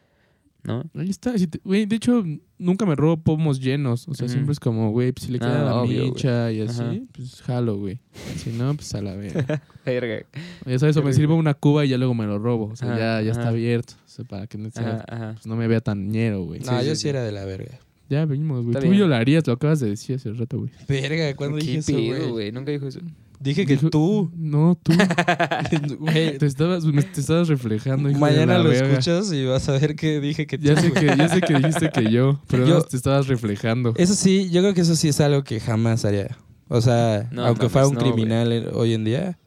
¿No? 0.69 0.85
Ahí 1.01 1.11
está. 1.11 1.37
si 1.39 1.47
te- 1.49 1.61
Güey, 1.65 1.87
de 1.87 1.97
hecho, 1.97 2.25
nunca 2.59 2.87
me 2.87 2.95
robo 2.95 3.17
pomos 3.17 3.61
llenos. 3.61 4.07
O 4.07 4.15
sea, 4.15 4.29
siempre 4.29 4.53
es 4.53 4.61
como, 4.61 4.91
güey, 4.93 5.11
pues 5.13 5.27
si 5.27 5.33
le 5.33 5.39
queda 5.41 5.63
Ah, 5.63 5.65
la 5.65 5.75
obvio, 5.83 6.05
y 6.07 6.61
así, 6.61 6.81
Ajá. 6.83 6.95
pues 7.13 7.43
jalo, 7.43 7.77
güey. 7.79 7.99
Si 8.37 8.51
no, 8.51 8.75
pues 8.75 8.95
a 8.95 9.03
la 9.03 9.15
verga. 9.17 9.63
Verga. 9.87 10.27
ya 10.67 10.79
sabes, 10.79 10.97
o 10.99 11.03
me 11.03 11.13
sirvo 11.13 11.35
una 11.35 11.55
cuba 11.55 11.85
y 11.85 11.89
ya 11.89 11.99
luego 11.99 12.15
me 12.15 12.27
lo 12.27 12.39
robo. 12.39 12.67
O 12.73 12.77
sea, 12.77 12.91
Ajá, 12.91 12.99
ya, 12.99 13.23
ya 13.23 13.31
está 13.33 13.49
abierto. 13.49 13.95
O 14.05 14.09
sea, 14.09 14.25
para 14.25 14.47
que 14.47 14.59
no, 14.59 14.71
sea- 14.71 15.05
pues, 15.35 15.47
no 15.47 15.57
me 15.57 15.67
vea 15.67 15.81
tan 15.81 16.09
ñero, 16.09 16.45
güey. 16.45 16.61
No, 16.61 16.79
Sí, 16.81 16.87
yo 16.87 16.95
sí, 16.95 17.09
era 17.09 17.23
de 17.25 17.33
la 17.33 17.45
verga. 17.45 17.79
Ya 18.11 18.25
vimos, 18.25 18.63
güey. 18.65 18.75
Tú 18.75 18.81
bien. 18.81 18.93
violarías, 18.95 19.47
lo 19.47 19.53
acabas 19.53 19.81
de 19.81 19.91
decir 19.91 20.17
hace 20.17 20.33
rato, 20.33 20.59
güey. 20.59 20.71
Verga, 20.89 21.35
¿cuándo 21.37 21.59
¿Qué 21.59 21.65
dije 21.65 21.79
eso, 21.79 22.33
güey? 22.33 22.53
Nunca 22.53 22.71
dijo 22.73 22.87
eso. 22.87 23.01
Dije 23.41 23.65
que 23.67 23.75
Dijo- 23.77 23.91
tú. 23.91 24.31
No, 24.37 24.79
tú. 24.83 24.93
Güey, 26.01 26.39
te, 26.39 26.47
estabas, 26.47 26.85
me- 26.85 27.03
te 27.03 27.21
estabas 27.21 27.49
reflejando. 27.49 28.09
hijo 28.11 28.19
de 28.19 28.21
mañana 28.21 28.59
la 28.59 28.65
lo 28.65 28.71
verga. 28.71 28.89
escuchas 28.99 29.33
y 29.33 29.45
vas 29.45 29.69
a 29.69 29.73
ver 29.73 29.95
que 29.97 30.21
dije 30.21 30.47
que 30.47 30.59
tú. 30.59 30.65
Ya 30.65 30.77
sé 30.81 30.91
güey. 30.91 31.07
que, 31.07 31.17
ya 31.17 31.29
sé 31.29 31.41
que 31.41 31.55
dijiste 31.55 31.91
que 31.91 32.11
yo, 32.11 32.41
pero 32.49 32.67
Yo- 32.67 32.75
no, 32.77 32.83
te 32.83 32.97
estabas 32.97 33.27
reflejando. 33.29 33.95
Eso 33.97 34.15
sí, 34.15 34.51
yo 34.51 34.61
creo 34.63 34.75
que 34.75 34.81
eso 34.81 34.97
sí 34.97 35.09
es 35.09 35.21
algo 35.21 35.45
que 35.45 35.61
jamás 35.61 36.05
haría. 36.05 36.37
O 36.69 36.81
sea, 36.81 37.29
No, 37.33 37.47
aunque 37.47 37.69
fuera 37.69 37.87
un 37.89 37.95
no, 37.95 38.01
criminal 38.01 38.53
en- 38.53 38.69
hoy 38.75 38.93
en 38.95 39.05
día. 39.05 39.39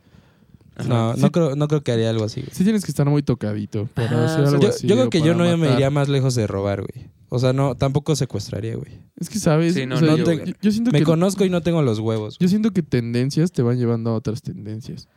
No, 0.88 1.14
Sí. 1.16 1.22
no 1.22 1.32
creo, 1.32 1.56
no 1.56 1.68
creo 1.68 1.82
que 1.84 1.92
haría 1.92 2.10
algo 2.10 2.24
así. 2.24 2.42
güey. 2.42 2.54
Sí 2.54 2.64
tienes 2.64 2.84
que 2.86 2.92
estar 2.92 3.08
muy 3.10 3.24
tocadito 3.24 3.88
para 3.94 4.08
Ajá, 4.08 4.26
hacer 4.26 4.40
o 4.42 4.44
sea, 4.44 4.50
algo 4.56 4.62
Yo, 4.64 4.70
así. 4.70 4.88
yo 4.88 4.96
creo 4.96 5.10
que 5.10 5.22
yo 5.22 5.36
no 5.36 5.44
me 5.44 5.58
matar. 5.58 5.74
iría 5.76 5.90
más 5.90 6.10
lejos 6.10 6.36
de 6.36 6.48
robar, 6.48 6.82
güey. 6.82 7.08
O 7.30 7.40
sea, 7.40 7.54
no, 7.54 7.76
tampoco 7.76 8.16
secuestraría, 8.16 8.76
güey. 8.76 9.00
Es 9.18 9.30
que, 9.30 9.40
¿sabes? 9.40 9.74
Sí, 9.74 9.86
no, 9.86 9.96
O 9.96 10.00
sea, 10.00 10.08
no, 10.10 10.18
yo, 10.18 10.26
yo, 10.26 10.32
yo- 10.34 10.40
güey. 10.42 10.56
yo 10.62 10.72
siento 10.72 10.92
Me 10.92 11.00
que... 11.00 11.06
conozco 11.06 11.46
y 11.46 11.50
no 11.50 11.62
tengo 11.62 11.82
los 11.82 12.00
huevos. 12.00 12.38
Yo 12.40 12.48
siento 12.48 12.72
que 12.72 12.84
tendencias 12.84 13.52
te 13.52 13.62
van 13.62 13.78
llevando 13.78 14.10
a 14.10 14.14
otras 14.16 14.42
tendencias. 14.42 15.08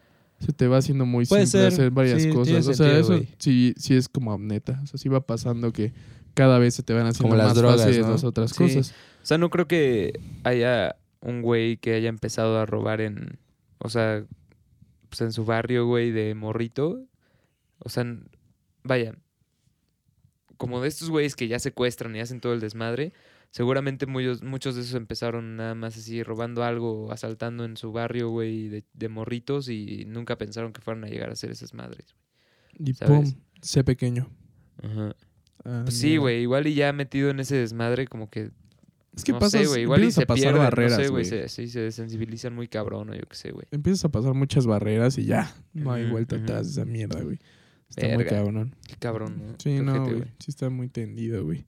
Se 0.40 0.52
te 0.52 0.68
va 0.68 0.78
haciendo 0.78 1.06
muy 1.06 1.24
Puede 1.26 1.46
simple 1.46 1.60
ser, 1.60 1.72
hacer 1.72 1.90
varias 1.90 2.22
sí, 2.22 2.28
cosas. 2.30 2.66
O 2.66 2.74
sea, 2.74 2.86
sentido, 3.00 3.16
eso 3.16 3.26
sí, 3.38 3.74
sí 3.76 3.94
es 3.94 4.08
como 4.08 4.36
neta. 4.38 4.80
O 4.82 4.86
sea, 4.86 4.98
sí 4.98 5.08
va 5.08 5.20
pasando 5.26 5.72
que 5.72 5.92
cada 6.34 6.58
vez 6.58 6.74
se 6.74 6.82
te 6.82 6.92
van 6.92 7.06
haciendo 7.06 7.28
Como 7.30 7.36
las 7.36 7.46
más 7.48 7.56
drogas, 7.56 7.80
fáciles 7.82 8.04
¿no? 8.06 8.12
las 8.12 8.24
otras 8.24 8.50
Sí. 8.50 8.56
cosas. 8.58 8.90
O 9.22 9.26
sea, 9.26 9.38
no 9.38 9.48
creo 9.50 9.66
que 9.66 10.20
haya 10.42 10.96
un 11.20 11.40
güey 11.42 11.78
que 11.78 11.94
haya 11.94 12.08
empezado 12.10 12.58
a 12.58 12.66
robar 12.66 13.00
en. 13.00 13.38
O 13.78 13.88
sea, 13.88 14.24
pues 15.14 15.20
en 15.20 15.32
su 15.32 15.44
barrio, 15.44 15.86
güey, 15.86 16.10
de 16.10 16.34
morrito. 16.34 17.06
O 17.78 17.88
sea, 17.88 18.04
vaya. 18.82 19.14
como 20.56 20.80
de 20.80 20.88
estos 20.88 21.08
güeyes 21.08 21.36
que 21.36 21.46
ya 21.46 21.60
secuestran 21.60 22.16
y 22.16 22.20
hacen 22.20 22.40
todo 22.40 22.52
el 22.52 22.58
desmadre, 22.58 23.12
seguramente 23.50 24.06
muchos, 24.06 24.42
muchos 24.42 24.74
de 24.74 24.80
esos 24.80 24.94
empezaron 24.94 25.54
nada 25.56 25.76
más 25.76 25.96
así 25.96 26.24
robando 26.24 26.64
algo, 26.64 27.12
asaltando 27.12 27.64
en 27.64 27.76
su 27.76 27.92
barrio, 27.92 28.30
güey, 28.30 28.68
de, 28.68 28.84
de 28.92 29.08
morritos 29.08 29.68
y 29.68 30.04
nunca 30.08 30.36
pensaron 30.36 30.72
que 30.72 30.80
fueran 30.80 31.04
a 31.04 31.08
llegar 31.08 31.30
a 31.30 31.34
hacer 31.34 31.52
esas 31.52 31.74
madres. 31.74 32.16
Y 32.76 32.94
¿sabes? 32.94 33.34
pum, 33.34 33.42
sé 33.62 33.84
pequeño. 33.84 34.28
Ajá. 34.82 35.14
Ah, 35.64 35.82
Pues 35.84 35.96
sí, 35.96 36.16
güey, 36.16 36.42
igual 36.42 36.66
y 36.66 36.74
ya 36.74 36.92
metido 36.92 37.30
en 37.30 37.38
ese 37.38 37.54
desmadre 37.54 38.08
como 38.08 38.28
que 38.30 38.50
Es 39.16 39.24
que 39.24 39.32
no 39.32 39.38
pasas, 39.38 39.62
sé, 39.62 39.66
güey, 39.68 39.82
igual 39.82 40.00
y 40.00 40.02
empiezas 40.04 40.14
se 40.16 40.22
a 40.22 40.26
pasar 40.26 40.42
pierden, 40.42 40.62
barreras, 40.62 40.98
no 40.98 41.04
sé, 41.04 41.10
güey, 41.10 41.24
se, 41.24 41.48
sí, 41.48 41.68
se 41.68 41.80
desensibilizan 41.80 42.54
muy 42.54 42.68
cabrón 42.68 43.10
o 43.10 43.14
yo 43.14 43.22
qué 43.28 43.36
sé, 43.36 43.52
güey. 43.52 43.66
Empiezas 43.70 44.04
a 44.06 44.08
pasar 44.10 44.34
muchas 44.34 44.66
barreras 44.66 45.18
y 45.18 45.24
ya, 45.24 45.54
no 45.72 45.92
hay 45.92 46.10
vuelta 46.10 46.36
atrás 46.36 46.66
de 46.66 46.72
esa 46.72 46.84
mierda, 46.84 47.20
güey. 47.20 47.38
Está 47.88 48.14
muy 48.14 48.24
cabrón. 48.24 48.74
Qué 48.88 48.96
cabrón, 48.96 49.36
¿no? 49.38 49.52
Sí, 49.58 49.76
Qué 49.76 49.82
no, 49.82 50.04
güey. 50.04 50.24
Sí 50.40 50.46
está 50.50 50.68
muy 50.68 50.88
tendido, 50.88 51.44
güey. 51.44 51.64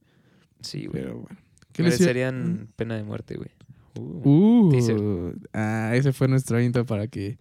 Sí, 0.60 0.86
güey. 0.86 1.02
Pero 1.02 1.20
bueno. 1.20 1.38
¿Qué 1.72 1.82
les 1.82 2.00
iba- 2.00 2.06
Merecerían 2.06 2.68
pena 2.74 2.96
de 2.96 3.04
muerte, 3.04 3.36
güey. 3.36 3.50
Uh. 3.98 4.70
Uh, 4.74 5.32
ah, 5.52 5.92
ese 5.94 6.12
fue 6.12 6.28
nuestro 6.28 6.60
intro 6.60 6.84
para 6.84 7.06
que 7.06 7.38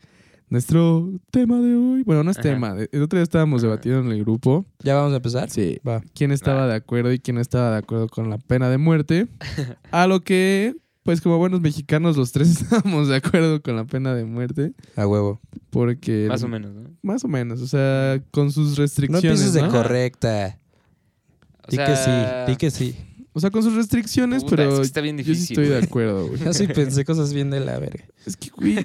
nuestro 0.50 1.10
tema 1.32 1.60
de 1.60 1.76
hoy, 1.76 2.04
bueno, 2.04 2.24
no 2.24 2.32
es 2.32 2.38
Ajá. 2.38 2.44
tema, 2.44 2.76
el 2.92 3.02
otro 3.02 3.18
día 3.18 3.24
estábamos 3.24 3.62
Ajá. 3.64 3.72
debatiendo 3.72 4.02
en 4.02 4.12
el 4.12 4.20
grupo, 4.24 4.66
¿Ya 4.84 4.96
vamos 4.96 5.14
a 5.14 5.18
empezar? 5.18 5.50
sí, 5.50 5.80
Va. 5.88 6.02
quién 6.14 6.32
estaba 6.32 6.62
Va. 6.62 6.68
de 6.68 6.76
acuerdo 6.76 7.12
y 7.12 7.20
quién 7.20 7.36
no 7.36 7.42
estaba 7.42 7.72
de 7.72 7.78
acuerdo 7.78 8.08
con 8.08 8.30
la 8.30 8.38
pena 8.38 8.70
de 8.70 8.78
muerte, 8.78 9.28
a 9.92 10.08
lo 10.08 10.22
que, 10.22 10.76
pues 11.04 11.22
como 11.22 11.38
buenos 11.38 11.62
mexicanos, 11.62 12.16
los 12.18 12.32
tres 12.32 12.50
estábamos 12.62 13.08
de 13.08 13.16
acuerdo 13.18 13.62
con 13.62 13.76
la 13.76 13.86
pena 13.86 14.14
de 14.16 14.26
muerte, 14.26 14.74
A 14.96 15.08
huevo. 15.08 15.40
porque... 15.72 16.28
Más 16.30 16.44
o 16.44 16.48
menos, 16.48 16.74
¿no? 16.74 16.90
Más 17.02 17.24
o 17.24 17.28
menos, 17.28 17.62
o 17.62 17.68
sea, 17.68 18.22
con 18.32 18.52
sus 18.52 18.72
No 18.72 18.76
restricciones, 18.84 19.24
empieces 19.24 19.54
de 19.54 19.62
¿no? 19.64 19.70
correcta. 19.72 20.60
O 21.68 21.72
Di 21.72 21.78
que 21.78 21.96
sí, 21.96 22.12
di 22.48 22.56
que 22.58 22.70
sí. 22.72 22.96
O 23.38 23.42
sea, 23.42 23.52
con 23.52 23.64
sus 23.64 23.76
restricciones, 23.76 24.44
puta, 24.46 24.56
pero 24.56 24.72
es 24.72 24.80
que 24.80 24.86
está 24.86 25.02
bien 25.02 25.18
yo 25.18 25.24
sí 25.26 25.32
difícil. 25.32 25.60
estoy 25.60 25.68
de 25.78 25.84
acuerdo, 25.86 26.28
güey. 26.30 26.42
Yo 26.42 26.54
sí 26.54 26.68
pensé 26.68 27.04
cosas 27.04 27.34
bien 27.34 27.50
de 27.50 27.60
la 27.60 27.78
verga. 27.80 28.06
Es 28.26 28.38
que, 28.38 28.50
güey, 28.50 28.78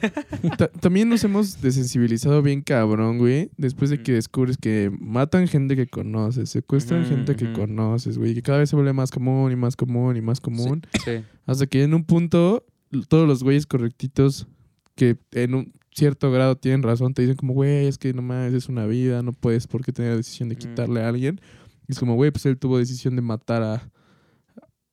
ta- 0.58 0.66
también 0.68 1.08
nos 1.08 1.22
hemos 1.22 1.60
desensibilizado 1.62 2.42
bien 2.42 2.60
cabrón, 2.62 3.18
güey. 3.18 3.50
Después 3.56 3.90
de 3.90 4.02
que 4.02 4.12
descubres 4.14 4.56
que 4.58 4.90
matan 4.98 5.46
gente 5.46 5.76
que 5.76 5.86
conoces, 5.86 6.50
secuestran 6.50 7.06
gente 7.06 7.36
que 7.36 7.52
conoces, 7.52 8.18
güey. 8.18 8.34
Que 8.34 8.42
cada 8.42 8.58
vez 8.58 8.70
se 8.70 8.76
vuelve 8.76 8.92
más 8.92 9.12
común 9.12 9.52
y 9.52 9.56
más 9.56 9.76
común 9.76 10.16
y 10.16 10.20
más 10.20 10.40
común. 10.40 10.82
Sí. 11.04 11.22
Hasta 11.46 11.66
que 11.68 11.84
en 11.84 11.94
un 11.94 12.02
punto, 12.04 12.66
todos 13.08 13.28
los 13.28 13.44
güeyes 13.44 13.66
correctitos 13.66 14.48
que 14.96 15.16
en 15.30 15.54
un 15.54 15.72
cierto 15.94 16.30
grado 16.32 16.56
tienen 16.56 16.82
razón, 16.82 17.14
te 17.14 17.22
dicen 17.22 17.36
como, 17.36 17.54
güey, 17.54 17.86
es 17.86 17.98
que 17.98 18.12
nomás 18.12 18.52
es 18.52 18.68
una 18.68 18.86
vida, 18.86 19.22
no 19.22 19.32
puedes 19.32 19.66
por 19.68 19.84
qué 19.84 19.92
tener 19.92 20.10
la 20.10 20.16
decisión 20.16 20.48
de 20.48 20.56
Mm. 20.56 20.58
quitarle 20.58 21.02
a 21.02 21.08
alguien. 21.08 21.40
Y 21.88 21.92
es 21.92 21.98
como, 22.00 22.14
güey, 22.16 22.30
pues 22.32 22.44
él 22.46 22.58
tuvo 22.58 22.78
decisión 22.78 23.14
de 23.16 23.22
matar 23.22 23.62
a, 23.62 23.90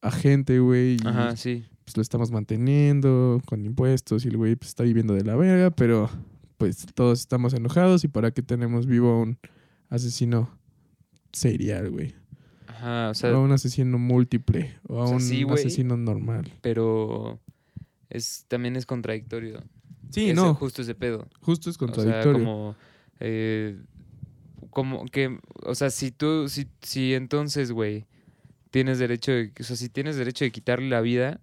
a 0.02 0.12
gente, 0.12 0.60
güey. 0.60 0.98
Ajá, 1.06 1.36
sí. 1.36 1.66
pues 1.86 1.96
lo 1.98 2.02
estamos 2.02 2.32
manteniendo 2.32 3.42
con 3.46 3.66
impuestos 3.66 4.26
y 4.26 4.30
el 4.30 4.38
güey 4.38 4.56
pues, 4.56 4.70
está 4.70 4.84
viviendo 4.84 5.14
de 5.14 5.24
la 5.24 5.36
verga, 5.36 5.72
pero 5.72 6.10
pues 6.58 6.86
todos 6.94 7.20
estamos 7.20 7.54
enojados 7.54 8.04
y 8.04 8.08
para 8.08 8.32
qué 8.32 8.42
tenemos 8.42 8.86
vivo 8.88 9.10
a 9.12 9.22
un 9.22 9.38
asesino 9.90 10.50
serial, 11.32 11.90
güey. 11.92 12.14
Ajá, 12.68 13.08
o 13.08 13.08
O 13.08 13.12
a 13.12 13.14
sea, 13.16 13.38
un 13.38 13.52
asesino 13.52 13.98
múltiple 13.98 14.76
o 14.88 15.02
a 15.02 15.04
o 15.04 15.08
sea, 15.08 15.16
un 15.16 15.22
sí, 15.22 15.46
asesino 15.52 15.98
normal. 15.98 16.52
pero 16.62 17.40
es 18.10 18.46
también 18.48 18.76
es 18.76 18.86
contradictorio. 18.86 19.64
Sí, 20.10 20.34
no, 20.34 20.56
Justo 20.56 20.82
ese 20.82 20.96
pedo. 20.96 21.28
justo 21.42 21.70
es 21.70 21.76
O 21.76 21.80
sea, 21.80 21.88
contradictorio. 21.88 22.40
como... 22.40 22.76
eh, 23.20 23.78
como 24.70 25.06
que... 25.06 25.40
O 25.64 25.76
sea, 25.76 25.90
si 25.90 26.12
tú... 26.12 26.48
Si, 26.50 26.68
si 26.82 27.14
entonces, 27.14 27.72
güey, 27.72 28.06
tienes 28.72 29.00
derecho 29.00 29.32
de... 29.32 29.52
O 29.60 29.64
sea, 29.64 29.76
si 29.76 29.90
tienes 29.90 30.16
derecho 30.18 30.46
de 30.46 30.52
quitarle 30.52 30.90
la 30.90 31.02
vida 31.02 31.40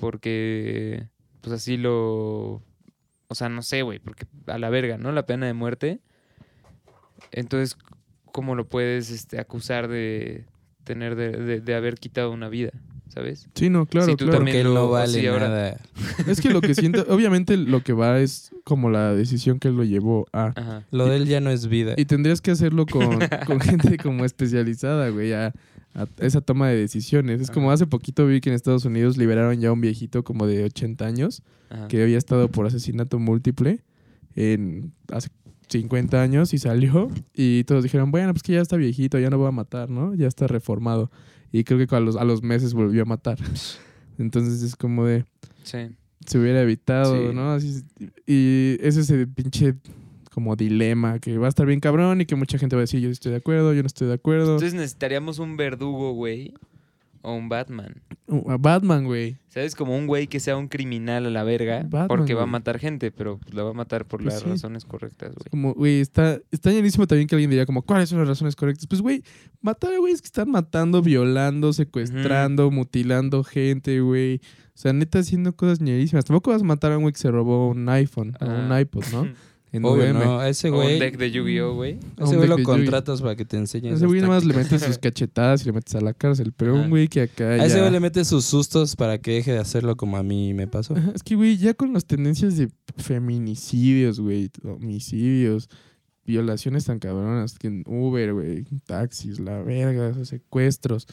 porque... 0.00 1.06
Pues 1.40 1.52
así 1.54 1.76
lo... 1.76 2.62
O 3.28 3.34
sea, 3.34 3.48
no 3.48 3.62
sé, 3.62 3.82
güey, 3.82 3.98
porque 3.98 4.26
a 4.46 4.58
la 4.58 4.68
verga, 4.70 4.98
¿no? 4.98 5.10
La 5.10 5.24
pena 5.26 5.46
de 5.46 5.54
muerte. 5.54 6.00
Entonces, 7.30 7.76
¿cómo 8.30 8.54
lo 8.54 8.68
puedes 8.68 9.10
este, 9.10 9.40
acusar 9.40 9.88
de 9.88 10.44
tener 10.84 11.16
de, 11.16 11.30
de- 11.30 11.60
de 11.60 11.74
haber 11.74 11.94
quitado 11.96 12.30
una 12.30 12.48
vida? 12.48 12.70
¿Sabes? 13.08 13.48
Sí, 13.54 13.68
no, 13.70 13.84
claro, 13.86 14.06
Sí, 14.06 14.16
tú 14.16 14.24
claro. 14.26 14.38
también 14.38 14.64
lo- 14.64 14.74
no 14.74 14.88
vale 14.90 15.20
sí, 15.20 15.26
nada. 15.26 15.78
Es 16.26 16.40
que 16.40 16.50
lo 16.50 16.60
que 16.60 16.74
siento, 16.74 17.04
obviamente 17.08 17.56
lo 17.56 17.82
que 17.82 17.92
va 17.92 18.18
es 18.20 18.52
como 18.64 18.88
la 18.90 19.12
decisión 19.14 19.58
que 19.58 19.68
él 19.68 19.76
lo 19.76 19.84
llevó 19.84 20.26
a. 20.32 20.52
Ajá. 20.56 20.84
Lo 20.90 21.06
de 21.06 21.16
él 21.16 21.26
ya 21.26 21.40
no 21.40 21.50
es 21.50 21.66
vida. 21.68 21.94
Y 21.96 22.04
tendrías 22.06 22.40
que 22.40 22.50
hacerlo 22.52 22.86
con, 22.86 23.18
con 23.46 23.60
gente 23.60 23.96
como 23.98 24.24
especializada, 24.24 25.08
güey, 25.10 25.32
a, 25.34 25.52
a 25.94 26.06
esa 26.18 26.40
toma 26.40 26.68
de 26.68 26.76
decisiones. 26.76 27.40
Es 27.40 27.50
como 27.50 27.70
hace 27.70 27.86
poquito 27.86 28.26
vi 28.26 28.40
que 28.40 28.48
en 28.50 28.54
Estados 28.54 28.84
Unidos 28.84 29.16
liberaron 29.16 29.60
ya 29.60 29.68
a 29.68 29.72
un 29.72 29.80
viejito 29.80 30.24
como 30.24 30.46
de 30.46 30.64
80 30.64 31.04
años 31.06 31.42
Ajá. 31.70 31.88
que 31.88 32.02
había 32.02 32.18
estado 32.18 32.48
por 32.50 32.66
asesinato 32.66 33.18
múltiple 33.18 33.80
en 34.34 34.92
hace 35.12 35.28
50 35.68 36.20
años 36.22 36.52
y 36.54 36.58
salió 36.58 37.10
y 37.34 37.64
todos 37.64 37.82
dijeron, 37.82 38.10
bueno, 38.10 38.32
pues 38.32 38.42
que 38.42 38.52
ya 38.54 38.60
está 38.60 38.76
viejito, 38.76 39.18
ya 39.18 39.30
no 39.30 39.38
va 39.38 39.48
a 39.48 39.52
matar, 39.52 39.88
¿no? 39.90 40.14
Ya 40.14 40.26
está 40.28 40.46
reformado. 40.46 41.10
Y 41.50 41.64
creo 41.64 41.86
que 41.86 41.94
a 41.96 42.00
los, 42.00 42.16
a 42.16 42.24
los 42.24 42.42
meses 42.42 42.72
volvió 42.74 43.02
a 43.02 43.04
matar. 43.06 43.38
Entonces 44.18 44.62
es 44.62 44.76
como 44.76 45.04
de, 45.06 45.24
Sí. 45.64 45.78
se 46.26 46.38
hubiera 46.38 46.62
evitado, 46.62 47.14
Sí. 47.16 47.34
¿no? 47.34 47.52
Así, 47.52 47.82
y 48.26 48.76
ese 48.80 49.00
es 49.00 49.10
el 49.10 49.28
pinche 49.28 49.74
como 50.32 50.56
dilema 50.56 51.18
que 51.18 51.36
va 51.38 51.46
a 51.46 51.48
estar 51.48 51.66
bien 51.66 51.80
cabrón 51.80 52.20
y 52.20 52.26
que 52.26 52.34
mucha 52.36 52.58
gente 52.58 52.74
va 52.76 52.80
a 52.80 52.84
decir, 52.84 53.00
yo 53.00 53.10
estoy 53.10 53.32
de 53.32 53.38
acuerdo, 53.38 53.72
yo 53.74 53.82
no 53.82 53.86
estoy 53.86 54.08
de 54.08 54.14
acuerdo. 54.14 54.52
Entonces 54.54 54.74
necesitaríamos 54.74 55.38
un 55.38 55.56
verdugo, 55.56 56.12
güey. 56.12 56.54
O 57.24 57.34
un 57.34 57.48
Batman. 57.48 58.02
Uh, 58.26 58.50
a 58.50 58.56
Batman, 58.56 59.04
güey. 59.04 59.36
¿Sabes? 59.46 59.76
Como 59.76 59.96
un 59.96 60.08
güey 60.08 60.26
que 60.26 60.40
sea 60.40 60.56
un 60.56 60.66
criminal 60.66 61.24
a 61.26 61.30
la 61.30 61.44
verga. 61.44 61.82
Batman, 61.88 62.08
porque 62.08 62.34
va 62.34 62.42
a 62.42 62.46
matar 62.46 62.80
gente, 62.80 63.12
pero 63.12 63.38
la 63.52 63.62
va 63.62 63.70
a 63.70 63.74
matar 63.74 64.06
por 64.06 64.20
Pues 64.24 64.34
las 64.34 64.42
sí. 64.42 64.48
razones 64.48 64.84
correctas, 64.84 65.32
güey. 65.36 65.44
Como, 65.48 65.72
güey, 65.74 66.00
está, 66.00 66.40
está 66.50 66.72
llenísimo 66.72 67.06
también 67.06 67.28
que 67.28 67.36
alguien 67.36 67.48
diría 67.50 67.64
como, 67.64 67.82
¿cuáles 67.82 68.08
son 68.08 68.18
las 68.18 68.26
razones 68.26 68.56
correctas? 68.56 68.88
Pues, 68.88 69.00
güey, 69.02 69.22
matar 69.60 69.92
a 69.94 69.98
güeyes 69.98 70.20
que 70.20 70.26
están 70.26 70.50
matando, 70.50 71.00
violando, 71.00 71.72
secuestrando, 71.72 72.72
mutilando 72.72 73.44
gente, 73.44 74.00
güey. 74.00 74.40
O 74.74 74.78
sea, 74.82 74.92
neta 74.92 75.20
haciendo 75.20 75.54
cosas 75.54 75.80
ñerísimas. 75.80 76.24
Tampoco 76.24 76.50
vas 76.50 76.62
a 76.62 76.64
matar 76.64 76.90
a 76.90 76.96
un 76.96 77.02
güey 77.04 77.12
que 77.12 77.20
se 77.20 77.30
robó 77.30 77.68
un 77.68 77.88
iPhone 77.88 78.34
o 78.40 78.44
un 78.46 78.72
Ah. 78.72 78.80
iPod, 78.80 79.04
¿no? 79.12 79.28
En 79.74 79.84
Obvio, 79.86 80.04
VM. 80.04 80.20
no. 80.24 80.38
A 80.38 80.48
ese 80.50 80.68
O 80.68 80.74
un 80.74 80.82
güey. 80.82 80.98
deck 80.98 81.16
de 81.16 81.30
Yu-Gi-Oh, 81.30 81.74
güey. 81.74 81.98
A 82.18 82.24
Ese 82.24 82.36
güey 82.36 82.46
lo 82.46 82.62
contratas 82.62 83.22
para 83.22 83.34
que 83.36 83.46
te 83.46 83.56
enseñe. 83.56 83.88
A 83.90 83.94
ese 83.94 84.06
güey 84.06 84.20
nomás 84.20 84.44
le 84.44 84.52
tácticas. 84.52 84.72
metes 84.82 84.86
sus 84.86 84.98
cachetadas 84.98 85.62
y 85.62 85.64
le 85.64 85.72
metes 85.72 85.94
a 85.94 86.00
la 86.02 86.12
cárcel. 86.12 86.52
Pero 86.54 86.74
Ajá. 86.74 86.84
un 86.84 86.90
güey 86.90 87.08
que 87.08 87.22
acá 87.22 87.54
A 87.54 87.56
ya... 87.56 87.64
ese 87.66 87.78
güey 87.80 87.90
le 87.90 88.00
metes 88.00 88.28
sus 88.28 88.44
sustos 88.44 88.94
para 88.96 89.16
que 89.18 89.30
deje 89.32 89.52
de 89.52 89.58
hacerlo 89.58 89.96
como 89.96 90.18
a 90.18 90.22
mí 90.22 90.52
me 90.52 90.66
pasó. 90.66 90.94
Ajá, 90.94 91.12
Es 91.14 91.22
que, 91.22 91.36
güey, 91.36 91.56
ya 91.56 91.72
con 91.72 91.92
las 91.94 92.04
tendencias 92.04 92.56
de 92.58 92.68
feminicidios, 92.98 94.20
güey, 94.20 94.50
homicidios, 94.64 95.68
violaciones 96.26 96.84
tan 96.84 96.98
cabronas, 96.98 97.58
que 97.58 97.68
en 97.68 97.84
Uber, 97.86 98.34
güey, 98.34 98.64
taxis, 98.84 99.40
la 99.40 99.62
verga, 99.62 100.10
esos 100.10 100.28
secuestros. 100.28 101.06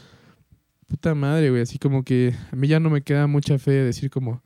Puta 0.88 1.15
madre, 1.15 1.50
güey, 1.50 1.62
así 1.62 1.78
como 1.78 2.04
que 2.04 2.34
a 2.52 2.56
mí 2.56 2.67
ya 2.67 2.80
no 2.80 2.89
me 2.89 3.04
queda 3.04 3.28
mucha 3.28 3.58
fe 3.58 3.72
de 3.72 3.84
decir 3.86 4.10
como, 4.10 4.41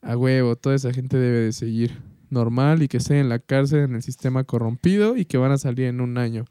a 0.00 0.16
huevo, 0.16 0.56
toda 0.56 0.74
esa 0.74 0.92
gente 0.92 1.16
debe 1.16 1.38
de 1.40 1.52
seguir 1.52 1.92
normal 2.32 2.82
y 2.82 2.88
que 2.88 2.96
esté 2.96 3.20
en 3.20 3.28
la 3.28 3.38
cárcel, 3.38 3.80
en 3.80 3.94
el 3.94 4.02
sistema 4.02 4.44
corrompido 4.44 5.16
y 5.16 5.24
que 5.24 5.36
van 5.38 5.52
a 5.52 5.58
salir 5.58 5.86
en 5.86 6.00
un 6.00 6.18
año 6.18 6.44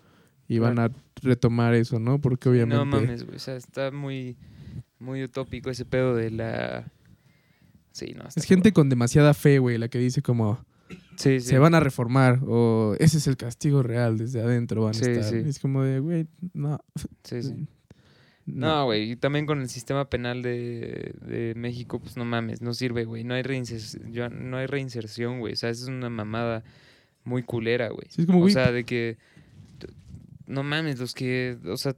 y 0.48 0.60
van 0.60 0.80
a 0.80 0.91
retomar 1.22 1.74
eso, 1.74 2.00
¿no? 2.00 2.20
Porque 2.20 2.50
obviamente... 2.50 2.76
No 2.76 2.86
mames, 2.86 3.24
güey. 3.26 3.38
O 3.38 3.39
sea, 3.39 3.56
está 3.56 3.91
muy, 3.91 4.38
muy 5.00 5.24
utópico 5.24 5.70
ese 5.70 5.86
pedo 5.86 6.15
de 6.15 6.30
la. 6.32 6.91
Sí, 7.91 8.13
no. 8.17 8.24
Es 8.36 8.46
gente 8.46 8.72
con 8.74 8.89
demasiada 8.89 9.34
fe, 9.34 9.60
güey, 9.60 9.78
la 9.78 9.88
que 9.89 9.98
dice 10.00 10.22
como, 10.22 10.63
Sí, 11.17 11.39
sí. 11.39 11.41
se 11.41 11.58
van 11.60 11.74
a 11.76 11.80
reformar 11.80 12.39
o 12.46 12.96
ese 13.00 13.17
es 13.17 13.28
el 13.28 13.38
castigo 13.38 13.82
real 13.84 14.17
desde 14.17 14.41
adentro 14.41 14.84
van 14.84 14.91
a 14.91 14.94
Sí, 14.94 15.10
estar. 15.12 15.24
sí. 15.24 15.38
Es 15.48 15.60
como 15.60 15.84
de, 15.84 16.00
güey, 16.00 16.28
no. 16.54 16.80
Sí, 17.24 17.44
sí. 17.44 17.67
No. 18.54 18.68
No, 18.68 18.86
güey, 18.86 19.12
y 19.12 19.16
también 19.16 19.46
con 19.46 19.62
el 19.62 19.70
sistema 19.70 20.10
penal 20.10 20.42
de, 20.42 21.14
de 21.26 21.54
México, 21.56 22.00
pues 22.00 22.18
no 22.18 22.26
mames, 22.26 22.62
no 22.62 22.74
sirve, 22.74 23.06
güey. 23.06 23.24
No 23.24 23.34
hay 23.34 23.44
reinserción, 23.44 24.12
yo- 24.12 24.30
no 24.30 24.58
hay 24.58 24.68
reinserción, 24.68 25.40
güey. 25.40 25.54
O 25.54 25.56
sea, 25.56 25.70
eso 25.70 25.84
es 25.84 25.90
una 25.90 26.10
mamada 26.10 26.64
muy 27.24 27.44
culera, 27.44 27.90
güey. 27.90 28.08
Sí, 28.10 28.22
es 28.22 28.26
como, 28.28 28.40
o 28.40 28.42
güey, 28.42 28.54
sea, 28.54 28.72
de 28.72 28.84
que 28.84 29.18
no 30.48 30.64
mames, 30.64 31.00
los 31.00 31.14
que, 31.14 31.58
o 31.66 31.78
sea, 31.78 31.96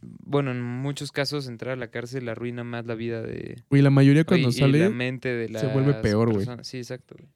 bueno, 0.00 0.50
en 0.52 0.62
muchos 0.62 1.12
casos 1.12 1.48
entrar 1.48 1.72
a 1.72 1.76
la 1.76 1.88
cárcel 1.88 2.28
arruina 2.28 2.64
más 2.64 2.86
la 2.86 2.94
vida 2.94 3.20
de 3.22 3.62
güey, 3.70 3.82
la 3.82 3.90
mayoría 3.90 4.24
cuando 4.24 4.48
y- 4.48 4.50
y 4.50 4.54
sale 4.54 4.78
la 4.80 4.90
mente 4.90 5.28
de 5.28 5.58
se 5.58 5.66
vuelve 5.68 5.94
peor, 5.94 6.32
güey. 6.32 6.46
Sí, 6.62 6.78
exacto, 6.78 7.14
güey. 7.18 7.28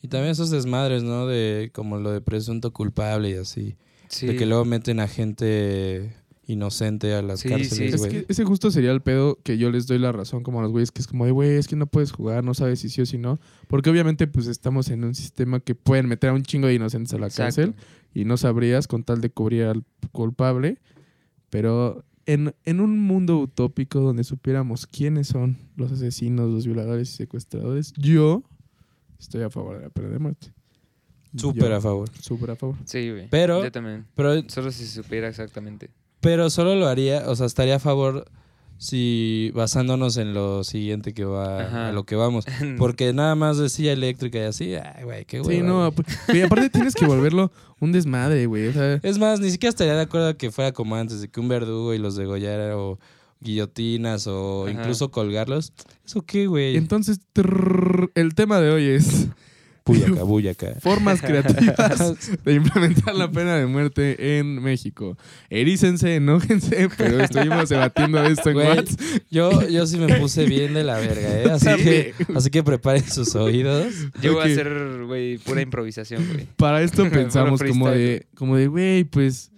Y 0.00 0.08
también 0.08 0.32
esos 0.32 0.50
desmadres, 0.50 1.02
¿no? 1.04 1.26
De 1.28 1.70
como 1.72 1.96
lo 1.98 2.10
de 2.10 2.20
presunto 2.20 2.72
culpable 2.72 3.30
y 3.30 3.34
así. 3.34 3.76
Sí. 4.08 4.26
De 4.26 4.36
que 4.36 4.46
luego 4.46 4.64
meten 4.64 4.98
a 5.00 5.06
gente 5.06 6.12
inocente 6.46 7.14
a 7.14 7.22
las 7.22 7.40
Sí, 7.40 7.48
cárceles, 7.48 7.76
sí. 7.76 7.84
Es 7.84 7.96
güey. 7.98 8.10
que 8.10 8.26
ese 8.28 8.44
justo 8.44 8.70
sería 8.70 8.90
el 8.90 9.00
pedo 9.00 9.38
que 9.44 9.58
yo 9.58 9.70
les 9.70 9.86
doy 9.86 9.98
la 9.98 10.10
razón 10.12 10.42
como 10.42 10.58
a 10.58 10.62
los 10.62 10.72
güeyes 10.72 10.90
que 10.90 11.00
es 11.00 11.06
como 11.06 11.24
de, 11.24 11.30
güey, 11.30 11.50
es 11.56 11.68
que 11.68 11.76
no 11.76 11.86
puedes 11.86 12.10
jugar, 12.12 12.42
no 12.42 12.52
sabes 12.54 12.80
si 12.80 12.88
sí 12.88 13.00
o 13.00 13.06
si 13.06 13.16
no. 13.18 13.38
Porque 13.68 13.90
obviamente 13.90 14.26
pues 14.26 14.46
estamos 14.48 14.88
en 14.90 15.04
un 15.04 15.14
sistema 15.14 15.60
que 15.60 15.74
pueden 15.74 16.06
meter 16.08 16.30
a 16.30 16.32
un 16.34 16.42
chingo 16.42 16.66
de 16.66 16.74
inocentes 16.74 17.14
a 17.14 17.18
la 17.18 17.26
Exacto. 17.28 17.62
cárcel 17.62 17.74
y 18.12 18.24
no 18.24 18.36
sabrías 18.36 18.88
con 18.88 19.04
tal 19.04 19.20
de 19.20 19.30
cubrir 19.30 19.64
al 19.64 19.84
culpable. 20.10 20.78
Pero 21.50 22.04
en, 22.26 22.54
en 22.64 22.80
un 22.80 22.98
mundo 22.98 23.38
utópico 23.38 24.00
donde 24.00 24.24
supiéramos 24.24 24.86
quiénes 24.86 25.28
son 25.28 25.58
los 25.76 25.92
asesinos, 25.92 26.50
los 26.50 26.66
violadores 26.66 27.10
y 27.12 27.16
secuestradores, 27.16 27.92
yo 27.94 28.42
estoy 29.18 29.42
a 29.42 29.50
favor 29.50 29.76
de 29.76 29.82
la 29.84 29.90
pena 29.90 30.08
de 30.08 30.18
muerte. 30.18 30.52
Súper 31.36 31.72
a 31.72 31.80
favor. 31.80 32.10
Súper 32.20 32.50
a 32.50 32.56
favor. 32.56 32.76
Sí, 32.84 33.10
güey. 33.10 33.28
Pero- 33.30 33.62
Yo 33.62 33.72
también. 33.72 34.06
Pero, 34.14 34.42
Solo 34.48 34.70
si 34.70 34.84
se 34.84 35.02
supiera 35.02 35.28
exactamente. 35.28 35.90
Pero 36.22 36.48
solo 36.48 36.74
lo 36.74 36.86
haría, 36.88 37.24
o 37.28 37.36
sea, 37.36 37.44
estaría 37.44 37.76
a 37.76 37.78
favor 37.78 38.24
si 38.78 39.52
basándonos 39.54 40.16
en 40.16 40.34
lo 40.34 40.64
siguiente 40.64 41.14
que 41.14 41.24
va, 41.24 41.60
Ajá. 41.62 41.88
a 41.88 41.92
lo 41.92 42.04
que 42.04 42.16
vamos. 42.16 42.44
Porque 42.78 43.12
nada 43.12 43.34
más 43.34 43.58
de 43.58 43.68
silla 43.68 43.92
eléctrica 43.92 44.38
y 44.38 44.42
así, 44.42 44.74
ay, 44.74 45.04
güey, 45.04 45.24
qué 45.24 45.36
Sí, 45.38 45.48
hueva, 45.48 45.68
no, 45.68 45.92
güey. 45.92 46.06
güey, 46.28 46.42
aparte 46.42 46.70
tienes 46.70 46.94
que 46.94 47.04
volverlo 47.06 47.52
un 47.80 47.92
desmadre, 47.92 48.46
güey. 48.46 48.68
O 48.68 48.72
sea, 48.72 48.94
Es 49.02 49.18
más, 49.18 49.38
ni 49.40 49.50
siquiera 49.50 49.68
estaría 49.70 49.94
de 49.94 50.00
acuerdo 50.00 50.36
que 50.36 50.50
fuera 50.50 50.72
como 50.72 50.96
antes, 50.96 51.20
de 51.20 51.28
que 51.28 51.38
un 51.38 51.48
verdugo 51.48 51.94
y 51.94 51.98
los 51.98 52.16
degollara 52.16 52.76
o 52.76 52.98
guillotinas 53.40 54.26
o 54.26 54.66
Ajá. 54.66 54.72
incluso 54.72 55.10
colgarlos. 55.10 55.72
¿Eso 56.04 56.22
qué, 56.22 56.46
güey? 56.46 56.76
entonces, 56.76 57.20
trrr, 57.32 58.10
el 58.14 58.34
tema 58.34 58.60
de 58.60 58.70
hoy 58.70 58.84
es 58.86 59.26
Buyaca, 59.84 60.22
buyaca. 60.24 60.74
formas 60.80 61.20
creativas 61.22 62.16
de 62.44 62.54
implementar 62.54 63.14
la 63.14 63.30
pena 63.30 63.56
de 63.56 63.66
muerte 63.66 64.38
en 64.38 64.62
México. 64.62 65.16
Erícense, 65.50 66.16
enójense, 66.16 66.88
pero 66.96 67.20
estuvimos 67.22 67.68
debatiendo 67.68 68.22
esto 68.24 68.50
en 68.50 68.54
Güey, 68.54 68.66
WhatsApp. 68.68 69.00
Yo, 69.30 69.68
yo 69.68 69.86
sí 69.86 69.98
me 69.98 70.14
puse 70.18 70.44
bien 70.46 70.74
de 70.74 70.84
la 70.84 70.98
verga, 70.98 71.42
¿eh? 71.42 71.50
Así, 71.50 71.66
Sí. 71.78 71.82
que, 71.84 72.14
así 72.34 72.50
que 72.50 72.62
preparen 72.62 73.08
sus 73.08 73.34
oídos. 73.34 73.92
Yo 74.20 74.34
voy 74.34 74.42
a 74.42 74.52
hacer, 74.52 75.04
güey, 75.06 75.38
pura 75.38 75.62
improvisación, 75.62 76.26
güey. 76.32 76.46
Para 76.56 76.82
esto 76.82 77.02
pensamos 77.10 77.62
como 77.62 77.90
de, 77.90 78.26
como 78.34 78.56
de, 78.56 78.66
güey, 78.68 79.04
pues 79.04 79.50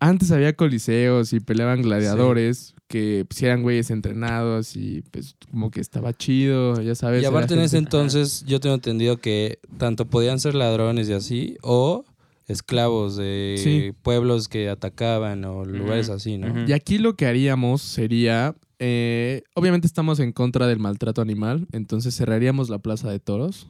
antes 0.00 0.30
había 0.30 0.52
coliseos 0.54 1.32
y 1.32 1.40
peleaban 1.40 1.82
gladiadores 1.82 2.74
que 2.88 3.24
pues, 3.28 3.42
eran 3.42 3.62
güeyes 3.62 3.90
entrenados 3.90 4.76
y 4.76 5.02
pues 5.10 5.34
como 5.50 5.70
que 5.70 5.80
estaba 5.80 6.12
chido, 6.12 6.80
ya 6.80 6.94
sabes. 6.94 7.22
Y 7.22 7.26
aparte 7.26 7.54
en 7.54 7.60
ese 7.60 7.78
entonces 7.78 8.44
yo 8.46 8.60
tengo 8.60 8.74
entendido 8.74 9.16
que 9.18 9.58
tanto 9.78 10.06
podían 10.06 10.38
ser 10.38 10.54
ladrones 10.54 11.08
y 11.08 11.12
así, 11.12 11.56
o 11.62 12.04
esclavos 12.46 13.16
de 13.16 13.56
Sí. 13.62 13.92
pueblos 14.02 14.48
que 14.48 14.68
atacaban 14.68 15.44
o 15.44 15.64
lugares 15.64 16.08
así, 16.10 16.38
¿no? 16.38 16.66
Y 16.68 16.72
aquí 16.72 16.98
lo 16.98 17.16
que 17.16 17.26
haríamos 17.26 17.82
sería, 17.82 18.54
eh, 18.78 19.42
obviamente 19.54 19.86
estamos 19.88 20.20
en 20.20 20.30
contra 20.32 20.66
del 20.68 20.78
maltrato 20.78 21.20
animal, 21.20 21.66
entonces 21.72 22.16
cerraríamos 22.16 22.68
la 22.68 22.78
plaza 22.78 23.10
de 23.10 23.18
toros. 23.18 23.68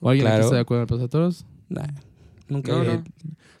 ¿O 0.00 0.10
alguien 0.10 0.26
aquí 0.26 0.40
está 0.40 0.56
de 0.56 0.60
acuerdo 0.60 0.80
en 0.80 0.84
la 0.84 0.88
plaza 0.88 1.02
de 1.04 1.08
toros? 1.08 1.46
Nah, 1.70 1.86
nunca 2.48 2.72
no. 2.72 3.04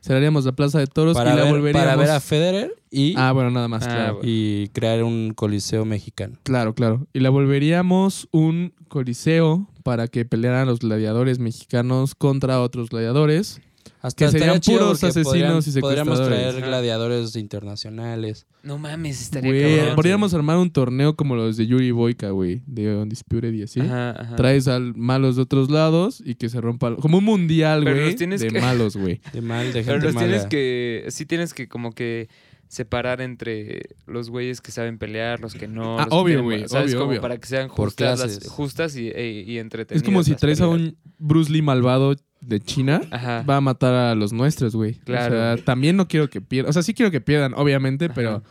Cerraríamos 0.02 0.44
la 0.44 0.52
plaza 0.52 0.80
de 0.80 0.86
toros 0.88 1.14
Para, 1.16 1.32
y 1.32 1.36
la 1.36 1.44
ver, 1.44 1.52
volveríamos... 1.52 1.86
para 1.86 1.96
ver 1.96 2.10
a 2.10 2.18
Federer 2.20 2.74
y, 2.90 3.14
Ah, 3.16 3.30
bueno, 3.32 3.50
nada 3.50 3.68
más, 3.68 3.84
Ah, 3.84 3.86
claro. 3.88 4.14
bueno. 4.16 4.28
y 4.28 4.68
crear 4.72 5.02
un 5.04 5.32
coliseo 5.34 5.84
mexicano. 5.84 6.36
Claro, 6.42 6.74
claro. 6.74 7.06
Y 7.12 7.20
la 7.20 7.30
volveríamos 7.30 8.28
un 8.32 8.74
coliseo 8.88 9.68
para 9.84 10.08
que 10.08 10.24
pelearan 10.24 10.66
los 10.66 10.80
gladiadores 10.80 11.38
mexicanos 11.38 12.14
contra 12.16 12.60
otros 12.60 12.90
gladiadores. 12.90 13.60
Hasta 14.02 14.26
Que 14.26 14.32
serían 14.32 14.60
puros 14.60 15.02
asesinos 15.04 15.66
y 15.68 15.80
Podríamos 15.80 16.16
secuestradores. 16.18 16.28
traer 16.28 16.56
Ajá. 16.56 16.66
gladiadores 16.66 17.36
internacionales. 17.36 18.46
No 18.64 18.76
mames, 18.78 19.20
estaría 19.22 19.50
Güey, 19.50 19.76
cabrón. 19.78 19.94
podríamos 19.96 20.34
armar 20.34 20.56
un 20.58 20.70
torneo 20.72 21.14
como 21.16 21.36
los 21.36 21.56
de 21.56 21.66
Yuri 21.66 21.90
Boyka, 21.92 22.30
güey, 22.30 22.62
de 22.66 22.96
Undisputed 22.96 23.52
y 23.52 23.62
así. 23.62 23.80
Ajá, 23.80 24.10
ajá. 24.10 24.36
Traes 24.36 24.66
al 24.68 24.94
malos 24.96 25.36
de 25.36 25.42
otros 25.42 25.70
lados 25.70 26.22
y 26.24 26.34
que 26.34 26.48
se 26.48 26.60
rompa. 26.60 26.96
Como 26.96 27.18
un 27.18 27.24
mundial, 27.24 27.82
Pero 27.84 27.96
güey. 27.96 28.16
los 28.26 28.40
De 28.40 28.48
que- 28.48 28.60
malos, 28.60 28.96
güey. 28.96 29.20
De 29.32 29.40
mal, 29.40 29.66
de 29.72 29.82
Pero 29.82 29.84
gente 29.92 30.06
los 30.06 30.14
mala. 30.14 30.26
tienes 30.26 30.46
que. 30.46 31.04
Sí, 31.08 31.24
tienes 31.26 31.54
que 31.54 31.68
como 31.68 31.92
que 31.92 32.28
separar 32.72 33.20
entre 33.20 33.82
los 34.06 34.30
güeyes 34.30 34.62
que 34.62 34.72
saben 34.72 34.96
pelear, 34.96 35.40
los 35.40 35.52
que 35.54 35.68
no. 35.68 35.98
Ah, 35.98 36.06
los 36.06 36.14
obvio, 36.18 36.42
güey, 36.42 36.66
¿sabes? 36.68 36.86
obvio, 36.92 36.98
Como 37.00 37.10
obvio. 37.10 37.20
para 37.20 37.36
que 37.36 37.46
sean 37.46 37.68
justas, 37.68 38.18
las- 38.20 38.48
justas 38.48 38.96
y, 38.96 39.08
e- 39.10 39.44
y 39.46 39.58
entretenidas. 39.58 40.02
Es 40.02 40.06
como 40.06 40.22
si 40.24 40.34
traes 40.36 40.62
a 40.62 40.68
un 40.68 40.96
Bruce 41.18 41.52
Lee 41.52 41.60
malvado 41.60 42.14
de 42.40 42.60
China. 42.60 43.02
Ajá. 43.10 43.42
Va 43.42 43.58
a 43.58 43.60
matar 43.60 43.92
a 43.92 44.14
los 44.14 44.32
nuestros, 44.32 44.74
güey. 44.74 44.94
Claro. 44.94 45.34
O 45.34 45.38
sea, 45.56 45.64
también 45.64 45.96
no 45.98 46.08
quiero 46.08 46.30
que 46.30 46.40
pierdan. 46.40 46.70
O 46.70 46.72
sea, 46.72 46.82
sí 46.82 46.94
quiero 46.94 47.10
que 47.10 47.20
pierdan, 47.20 47.52
obviamente, 47.54 48.06
Ajá. 48.06 48.14
pero 48.14 48.42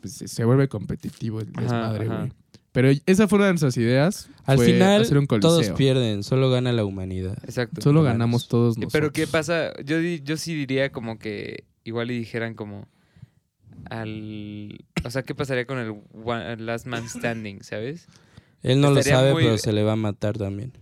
pues, 0.00 0.14
se- 0.24 0.44
vuelve 0.46 0.66
competitivo 0.68 1.40
el 1.40 1.52
desmadre, 1.52 2.06
güey. 2.06 2.32
Pero 2.72 2.88
esa 3.04 3.28
fue 3.28 3.36
una 3.40 3.46
de 3.48 3.52
nuestras 3.52 3.76
ideas. 3.76 4.30
Al 4.46 4.56
fue 4.56 4.66
final, 4.72 5.02
hacer 5.02 5.18
un 5.18 5.26
coliseo. 5.26 5.50
todos 5.50 5.68
pierden, 5.76 6.22
solo 6.22 6.50
gana 6.50 6.72
la 6.72 6.84
humanidad. 6.86 7.36
Exacto. 7.44 7.82
Solo 7.82 8.02
ganamos 8.04 8.48
todos 8.48 8.76
Eh, 8.78 8.80
nosotros. 8.80 8.92
Pero 8.94 9.12
¿qué 9.12 9.26
pasa? 9.26 9.72
Yo, 9.84 9.98
di- 9.98 10.22
yo 10.24 10.38
sí 10.38 10.54
diría 10.54 10.90
como 10.92 11.18
que 11.18 11.64
igual 11.84 12.10
y 12.10 12.18
dijeran 12.20 12.54
como 12.54 12.88
al... 13.88 14.84
O 15.04 15.10
sea, 15.10 15.22
¿qué 15.22 15.34
pasaría 15.34 15.66
con 15.66 15.78
el 15.78 15.94
one- 16.12 16.56
Last 16.58 16.86
Man 16.86 17.08
Standing, 17.08 17.62
¿sabes? 17.62 18.06
Él 18.62 18.80
no 18.80 18.90
lo 18.90 19.02
sabe, 19.02 19.32
muy- 19.32 19.44
pero 19.44 19.58
se 19.58 19.72
le 19.72 19.82
va 19.82 19.92
a 19.92 19.96
matar 19.96 20.36
también. 20.36 20.72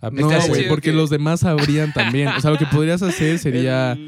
A 0.00 0.10
No, 0.10 0.28
güey, 0.48 0.68
porque 0.68 0.90
que- 0.90 0.96
los 0.96 1.10
demás 1.10 1.40
sabrían 1.40 1.92
también. 1.92 2.28
O 2.28 2.40
sea, 2.40 2.50
lo 2.50 2.58
que 2.58 2.66
podrías 2.66 3.02
hacer 3.02 3.38
sería 3.38 3.98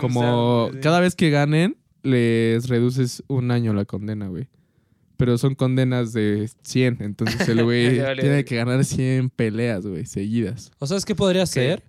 como 0.00 0.70
cada 0.82 1.00
vez 1.00 1.14
que 1.14 1.30
ganen, 1.30 1.76
les 2.02 2.68
reduces 2.68 3.22
un 3.28 3.50
año 3.50 3.72
la 3.74 3.84
condena, 3.84 4.28
güey. 4.28 4.48
Pero 5.16 5.38
son 5.38 5.54
condenas 5.54 6.12
de 6.12 6.50
100, 6.62 6.98
entonces 7.00 7.48
el 7.48 7.62
güey 7.64 8.00
vale, 8.00 8.14
tiene 8.20 8.30
vale. 8.36 8.44
que 8.44 8.56
ganar 8.56 8.84
100 8.84 9.30
peleas, 9.30 9.86
güey, 9.86 10.04
seguidas. 10.06 10.72
O 10.80 10.86
sea, 10.86 10.96
es 10.96 11.04
que 11.04 11.14
podría 11.14 11.46
ser 11.46 11.82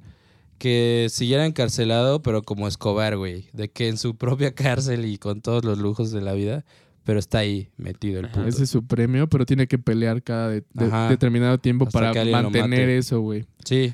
que 0.57 1.07
siguiera 1.09 1.45
encarcelado, 1.45 2.21
pero 2.21 2.41
como 2.41 2.67
Escobar, 2.67 3.17
güey. 3.17 3.47
De 3.53 3.69
que 3.69 3.87
en 3.87 3.97
su 3.97 4.15
propia 4.15 4.53
cárcel 4.55 5.05
y 5.05 5.17
con 5.17 5.41
todos 5.41 5.63
los 5.65 5.77
lujos 5.79 6.11
de 6.11 6.21
la 6.21 6.33
vida, 6.33 6.65
pero 7.03 7.19
está 7.19 7.39
ahí 7.39 7.69
metido 7.77 8.19
el 8.19 8.29
puto. 8.29 8.47
Ese 8.47 8.63
es 8.63 8.69
su 8.69 8.85
premio, 8.85 9.27
pero 9.29 9.45
tiene 9.45 9.67
que 9.67 9.77
pelear 9.77 10.23
cada 10.23 10.49
de- 10.49 10.63
de- 10.73 10.85
Ajá. 10.85 11.09
determinado 11.09 11.57
tiempo 11.59 11.85
Hasta 11.85 12.11
para 12.13 12.25
mantener 12.25 12.89
eso, 12.89 13.19
güey. 13.21 13.45
Sí. 13.63 13.93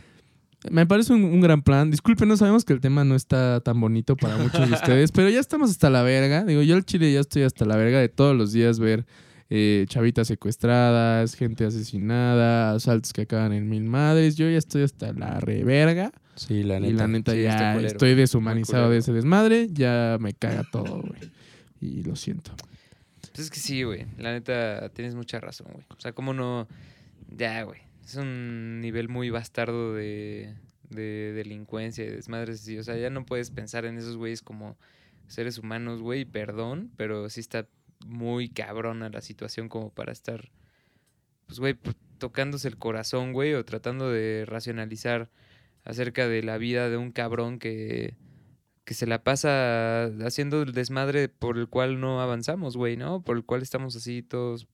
Me 0.69 0.85
parece 0.85 1.11
un, 1.13 1.23
un 1.23 1.41
gran 1.41 1.63
plan. 1.63 1.89
Disculpen, 1.89 2.27
no 2.29 2.37
sabemos 2.37 2.63
que 2.63 2.73
el 2.73 2.79
tema 2.79 3.03
no 3.03 3.15
está 3.15 3.59
tan 3.61 3.81
bonito 3.81 4.15
para 4.15 4.37
muchos 4.37 4.69
de 4.69 4.75
ustedes, 4.75 5.11
pero 5.11 5.27
ya 5.29 5.39
estamos 5.39 5.71
hasta 5.71 5.89
la 5.89 6.03
verga. 6.03 6.43
Digo, 6.45 6.61
yo 6.61 6.75
al 6.75 6.85
chile 6.85 7.11
ya 7.11 7.19
estoy 7.19 7.41
hasta 7.43 7.65
la 7.65 7.75
verga 7.77 7.99
de 7.99 8.09
todos 8.09 8.37
los 8.37 8.51
días 8.53 8.77
ver 8.79 9.05
eh, 9.49 9.85
chavitas 9.89 10.27
secuestradas, 10.27 11.33
gente 11.35 11.65
asesinada, 11.65 12.73
asaltos 12.75 13.11
que 13.11 13.21
acaban 13.23 13.53
en 13.53 13.67
mil 13.69 13.83
madres. 13.85 14.35
Yo 14.35 14.47
ya 14.49 14.57
estoy 14.59 14.83
hasta 14.83 15.11
la 15.13 15.39
reverga. 15.39 16.11
Sí, 16.35 16.63
la 16.63 16.77
y 16.77 16.81
neta. 16.81 16.93
la 16.95 17.07
neta 17.07 17.31
Sí, 17.33 17.41
ya 17.43 17.73
culero. 17.73 17.87
estoy 17.87 18.15
deshumanizado 18.15 18.89
de 18.89 18.97
ese 18.97 19.11
desmadre. 19.13 19.67
Ya 19.71 20.17
me 20.19 20.33
caga 20.33 20.63
todo, 20.71 21.01
güey. 21.01 21.31
Y 21.79 22.03
lo 22.03 22.15
siento. 22.15 22.51
Pues 23.21 23.39
es 23.39 23.49
que 23.51 23.59
sí, 23.59 23.83
güey. 23.83 24.05
La 24.17 24.31
neta, 24.31 24.89
tienes 24.89 25.15
mucha 25.15 25.39
razón, 25.39 25.67
güey. 25.71 25.85
O 25.95 25.99
sea, 25.99 26.13
cómo 26.13 26.33
no... 26.33 26.67
Ya, 27.29 27.63
güey. 27.63 27.79
Es 28.05 28.15
un 28.15 28.81
nivel 28.81 29.07
muy 29.09 29.29
bastardo 29.29 29.93
de, 29.93 30.53
de 30.89 31.31
delincuencia 31.33 32.03
y 32.03 32.09
desmadres. 32.09 32.61
así. 32.61 32.77
O 32.77 32.83
sea, 32.83 32.97
ya 32.97 33.09
no 33.09 33.25
puedes 33.25 33.51
pensar 33.51 33.85
en 33.85 33.97
esos 33.97 34.17
güeyes 34.17 34.41
como 34.41 34.77
seres 35.27 35.57
humanos, 35.57 36.01
güey. 36.01 36.25
Perdón, 36.25 36.91
pero 36.97 37.29
sí 37.29 37.39
está 37.39 37.67
muy 38.05 38.49
cabrona 38.49 39.09
la 39.09 39.21
situación 39.21 39.69
como 39.69 39.91
para 39.91 40.11
estar, 40.11 40.51
pues, 41.45 41.59
güey, 41.59 41.77
tocándose 42.17 42.67
el 42.67 42.77
corazón, 42.77 43.31
güey, 43.31 43.53
o 43.53 43.63
tratando 43.63 44.09
de 44.11 44.43
racionalizar 44.45 45.29
acerca 45.83 46.27
de 46.27 46.43
la 46.43 46.57
vida 46.57 46.89
de 46.89 46.97
un 46.97 47.11
cabrón 47.11 47.59
que, 47.59 48.15
que 48.85 48.93
se 48.93 49.07
la 49.07 49.23
pasa 49.23 50.05
haciendo 50.25 50.61
el 50.61 50.73
desmadre 50.73 51.29
por 51.29 51.57
el 51.57 51.67
cual 51.67 51.99
no 51.99 52.21
avanzamos, 52.21 52.77
güey, 52.77 52.97
¿no? 52.97 53.21
Por 53.23 53.37
el 53.37 53.43
cual 53.43 53.61
estamos 53.61 53.95
así 53.95 54.21
todos, 54.21 54.67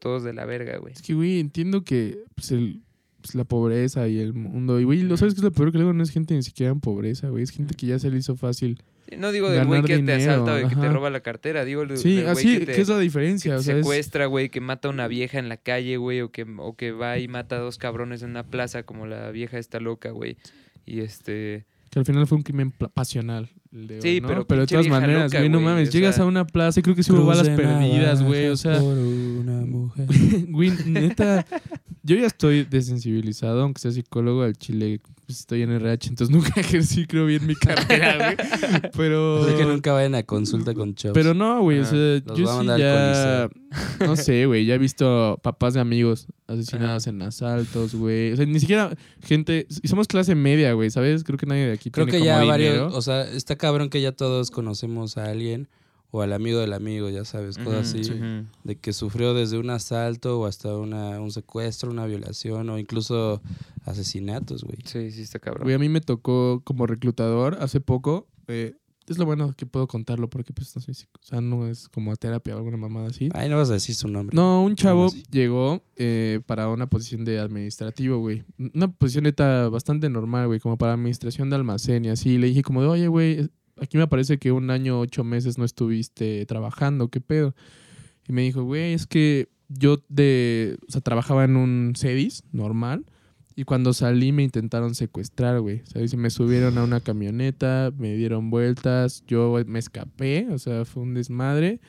todos 0.00 0.22
de 0.22 0.32
la 0.32 0.44
verga, 0.44 0.78
güey. 0.78 0.92
Es 0.94 1.02
que, 1.02 1.14
güey, 1.14 1.40
entiendo 1.40 1.82
que 1.82 2.24
pues, 2.34 2.50
el, 2.52 2.82
pues, 3.20 3.34
la 3.34 3.44
pobreza 3.44 4.06
y 4.08 4.18
el 4.18 4.34
mundo. 4.34 4.80
Y, 4.80 4.84
güey, 4.84 5.02
¿lo 5.02 5.16
sabes 5.16 5.34
que 5.34 5.40
es 5.40 5.44
lo 5.44 5.52
peor 5.52 5.72
que 5.72 5.78
luego 5.78 5.92
no 5.92 6.02
es 6.02 6.10
gente 6.10 6.34
ni 6.34 6.42
siquiera 6.42 6.72
en 6.72 6.80
pobreza, 6.80 7.28
güey? 7.28 7.42
Es 7.42 7.50
gente 7.50 7.74
que 7.74 7.86
ya 7.86 7.98
se 7.98 8.10
le 8.10 8.18
hizo 8.18 8.36
fácil. 8.36 8.82
No 9.16 9.32
digo 9.32 9.50
del 9.50 9.66
güey 9.66 9.82
que 9.82 9.98
te 9.98 10.12
asalta 10.12 10.52
o 10.52 10.56
de 10.56 10.68
que 10.68 10.76
te 10.76 10.88
roba 10.88 11.10
la 11.10 11.20
cartera, 11.20 11.64
digo 11.64 11.84
del 11.84 11.98
Sí, 11.98 12.16
del 12.16 12.24
güey 12.24 12.32
así, 12.32 12.58
que 12.58 12.66
te, 12.66 12.72
¿qué 12.74 12.80
es 12.80 12.88
la 12.88 12.96
que 12.96 13.02
diferencia? 13.02 13.56
O 13.56 13.62
sea, 13.62 13.76
secuestra, 13.76 14.26
güey, 14.26 14.48
que 14.48 14.60
mata 14.60 14.88
a 14.88 14.90
una 14.90 15.08
vieja 15.08 15.38
en 15.38 15.48
la 15.48 15.56
calle, 15.56 15.96
güey, 15.96 16.20
o 16.22 16.30
que, 16.30 16.46
o 16.58 16.76
que 16.76 16.92
va 16.92 17.18
y 17.18 17.28
mata 17.28 17.56
a 17.56 17.58
dos 17.58 17.78
cabrones 17.78 18.22
en 18.22 18.30
una 18.30 18.44
plaza 18.44 18.84
como 18.84 19.06
la 19.06 19.30
vieja 19.30 19.58
esta 19.58 19.80
loca, 19.80 20.10
güey. 20.10 20.36
Y 20.86 21.00
este... 21.00 21.64
que 21.90 21.98
al 21.98 22.04
final 22.04 22.26
fue 22.26 22.38
un 22.38 22.42
crimen 22.44 22.70
pasional. 22.70 23.50
Sí, 24.00 24.20
¿no? 24.20 24.28
pero 24.28 24.46
pero 24.46 24.60
de 24.60 24.66
todas 24.68 24.86
maneras, 24.86 25.32
güey, 25.32 25.48
no 25.48 25.60
mames, 25.60 25.88
o 25.88 25.92
llegas 25.92 26.20
a 26.20 26.24
una 26.24 26.46
plaza 26.46 26.78
y 26.78 26.82
creo 26.84 26.94
que 26.94 27.02
sí 27.02 27.10
hubo 27.10 27.26
balas 27.26 27.48
perdidas, 27.48 28.22
güey, 28.22 28.46
o 28.46 28.56
sea, 28.56 28.78
Por 28.78 28.96
una 28.96 29.62
mujer. 29.66 30.06
güey, 30.48 30.70
neta, 30.86 31.44
yo 32.04 32.16
ya 32.16 32.26
estoy 32.26 32.64
desensibilizado, 32.64 33.62
aunque 33.62 33.80
sea 33.80 33.90
psicólogo 33.90 34.42
al 34.42 34.56
chile, 34.56 35.00
pues, 35.26 35.40
estoy 35.40 35.62
en 35.62 35.70
RH, 35.72 36.10
entonces 36.10 36.34
nunca 36.34 36.52
ejercí, 36.60 37.06
creo, 37.06 37.26
bien 37.26 37.46
mi 37.46 37.56
carrera, 37.56 38.16
güey, 38.16 38.90
pero... 38.96 39.42
Así 39.44 39.56
que 39.56 39.64
nunca 39.64 39.92
vayan 39.92 40.14
a 40.14 40.22
consulta 40.22 40.72
con 40.72 40.94
Chops. 40.94 41.14
Pero 41.14 41.34
no, 41.34 41.60
güey, 41.62 41.80
o 41.80 41.84
sea, 41.84 42.22
yo 42.36 42.60
sí 42.60 42.66
ya... 42.78 43.48
No 43.98 44.14
sé, 44.14 44.46
güey, 44.46 44.66
ya 44.66 44.74
he 44.74 44.78
visto 44.78 45.40
papás 45.42 45.74
de 45.74 45.80
amigos 45.80 46.28
asesinados 46.46 47.08
en 47.08 47.22
asaltos, 47.22 47.94
güey. 47.94 48.32
O 48.32 48.36
sea, 48.36 48.46
ni 48.46 48.60
siquiera 48.60 48.94
gente... 49.20 49.66
Y 49.82 49.88
somos 49.88 50.06
clase 50.06 50.34
media, 50.36 50.72
güey, 50.74 50.90
¿sabes? 50.90 51.24
Creo 51.24 51.38
que 51.38 51.46
nadie 51.46 51.66
de 51.66 51.72
aquí 51.72 51.90
Creo 51.90 52.06
tiene 52.06 52.20
que 52.20 52.24
ya 52.24 52.36
como 52.36 52.48
varios, 52.48 52.74
dinero. 52.74 52.96
o 52.96 53.02
sea, 53.02 53.22
está 53.22 53.56
cabrón 53.64 53.88
que 53.88 54.02
ya 54.02 54.12
todos 54.12 54.50
conocemos 54.50 55.16
a 55.16 55.24
alguien 55.24 55.68
o 56.10 56.20
al 56.20 56.34
amigo 56.34 56.60
del 56.60 56.74
amigo, 56.74 57.08
ya 57.08 57.24
sabes, 57.24 57.56
cosas 57.56 57.88
así. 57.88 58.12
De 58.62 58.76
que 58.76 58.92
sufrió 58.92 59.32
desde 59.32 59.56
un 59.58 59.70
asalto 59.70 60.38
o 60.38 60.44
hasta 60.46 60.76
una, 60.76 61.18
un 61.18 61.30
secuestro, 61.30 61.90
una 61.90 62.04
violación 62.04 62.68
o 62.68 62.78
incluso 62.78 63.40
asesinatos, 63.86 64.64
güey. 64.64 64.78
Sí, 64.84 65.10
sí 65.10 65.22
está 65.22 65.38
cabrón. 65.38 65.64
Güey, 65.64 65.74
a 65.74 65.78
mí 65.78 65.88
me 65.88 66.00
tocó 66.02 66.60
como 66.62 66.86
reclutador 66.86 67.56
hace 67.60 67.80
poco. 67.80 68.26
eh, 68.48 68.74
es 69.08 69.18
lo 69.18 69.26
bueno 69.26 69.52
que 69.56 69.66
puedo 69.66 69.86
contarlo 69.86 70.28
porque 70.30 70.52
pues 70.52 70.74
no 70.74 70.82
soy 70.82 70.94
psico- 70.94 71.20
O 71.22 71.26
sea, 71.26 71.40
no 71.40 71.66
es 71.68 71.88
como 71.88 72.12
a 72.12 72.16
terapia 72.16 72.54
o 72.54 72.58
alguna 72.58 72.76
mamada 72.76 73.08
así. 73.08 73.28
Ay, 73.34 73.48
no 73.48 73.56
vas 73.56 73.70
a 73.70 73.74
decir 73.74 73.94
su 73.94 74.08
nombre. 74.08 74.34
No, 74.34 74.62
un 74.64 74.76
chavo 74.76 75.08
llegó 75.30 75.82
eh, 75.96 76.40
para 76.46 76.68
una 76.68 76.86
posición 76.88 77.24
de 77.24 77.38
administrativo, 77.38 78.18
güey. 78.18 78.44
Una 78.74 78.88
posición 78.90 79.24
neta 79.24 79.68
bastante 79.68 80.08
normal, 80.08 80.46
güey, 80.46 80.60
como 80.60 80.78
para 80.78 80.92
administración 80.94 81.50
de 81.50 81.56
almacén 81.56 82.04
y 82.04 82.08
así. 82.08 82.38
Le 82.38 82.46
dije 82.48 82.62
como 82.62 82.82
de, 82.82 82.88
oye, 82.88 83.08
güey, 83.08 83.50
aquí 83.80 83.96
me 83.98 84.06
parece 84.08 84.38
que 84.38 84.52
un 84.52 84.70
año, 84.70 85.00
ocho 85.00 85.24
meses 85.24 85.58
no 85.58 85.64
estuviste 85.64 86.44
trabajando, 86.46 87.08
¿qué 87.08 87.20
pedo? 87.20 87.54
Y 88.26 88.32
me 88.32 88.42
dijo, 88.42 88.62
güey, 88.62 88.94
es 88.94 89.06
que 89.06 89.48
yo 89.68 89.98
de, 90.08 90.78
o 90.88 90.92
sea, 90.92 91.00
trabajaba 91.00 91.44
en 91.44 91.56
un 91.56 91.92
CEDIS 91.96 92.44
normal 92.52 93.04
y 93.56 93.64
cuando 93.64 93.92
salí 93.92 94.32
me 94.32 94.42
intentaron 94.42 94.94
secuestrar, 94.94 95.60
güey. 95.60 95.82
¿Sabes? 95.84 96.12
Y 96.12 96.16
me 96.16 96.30
subieron 96.30 96.76
a 96.78 96.84
una 96.84 97.00
camioneta, 97.00 97.92
me 97.96 98.14
dieron 98.16 98.50
vueltas, 98.50 99.24
yo 99.26 99.56
me 99.66 99.78
escapé, 99.78 100.48
o 100.50 100.58
sea, 100.58 100.84
fue 100.84 101.02
un 101.04 101.14
desmadre. 101.14 101.80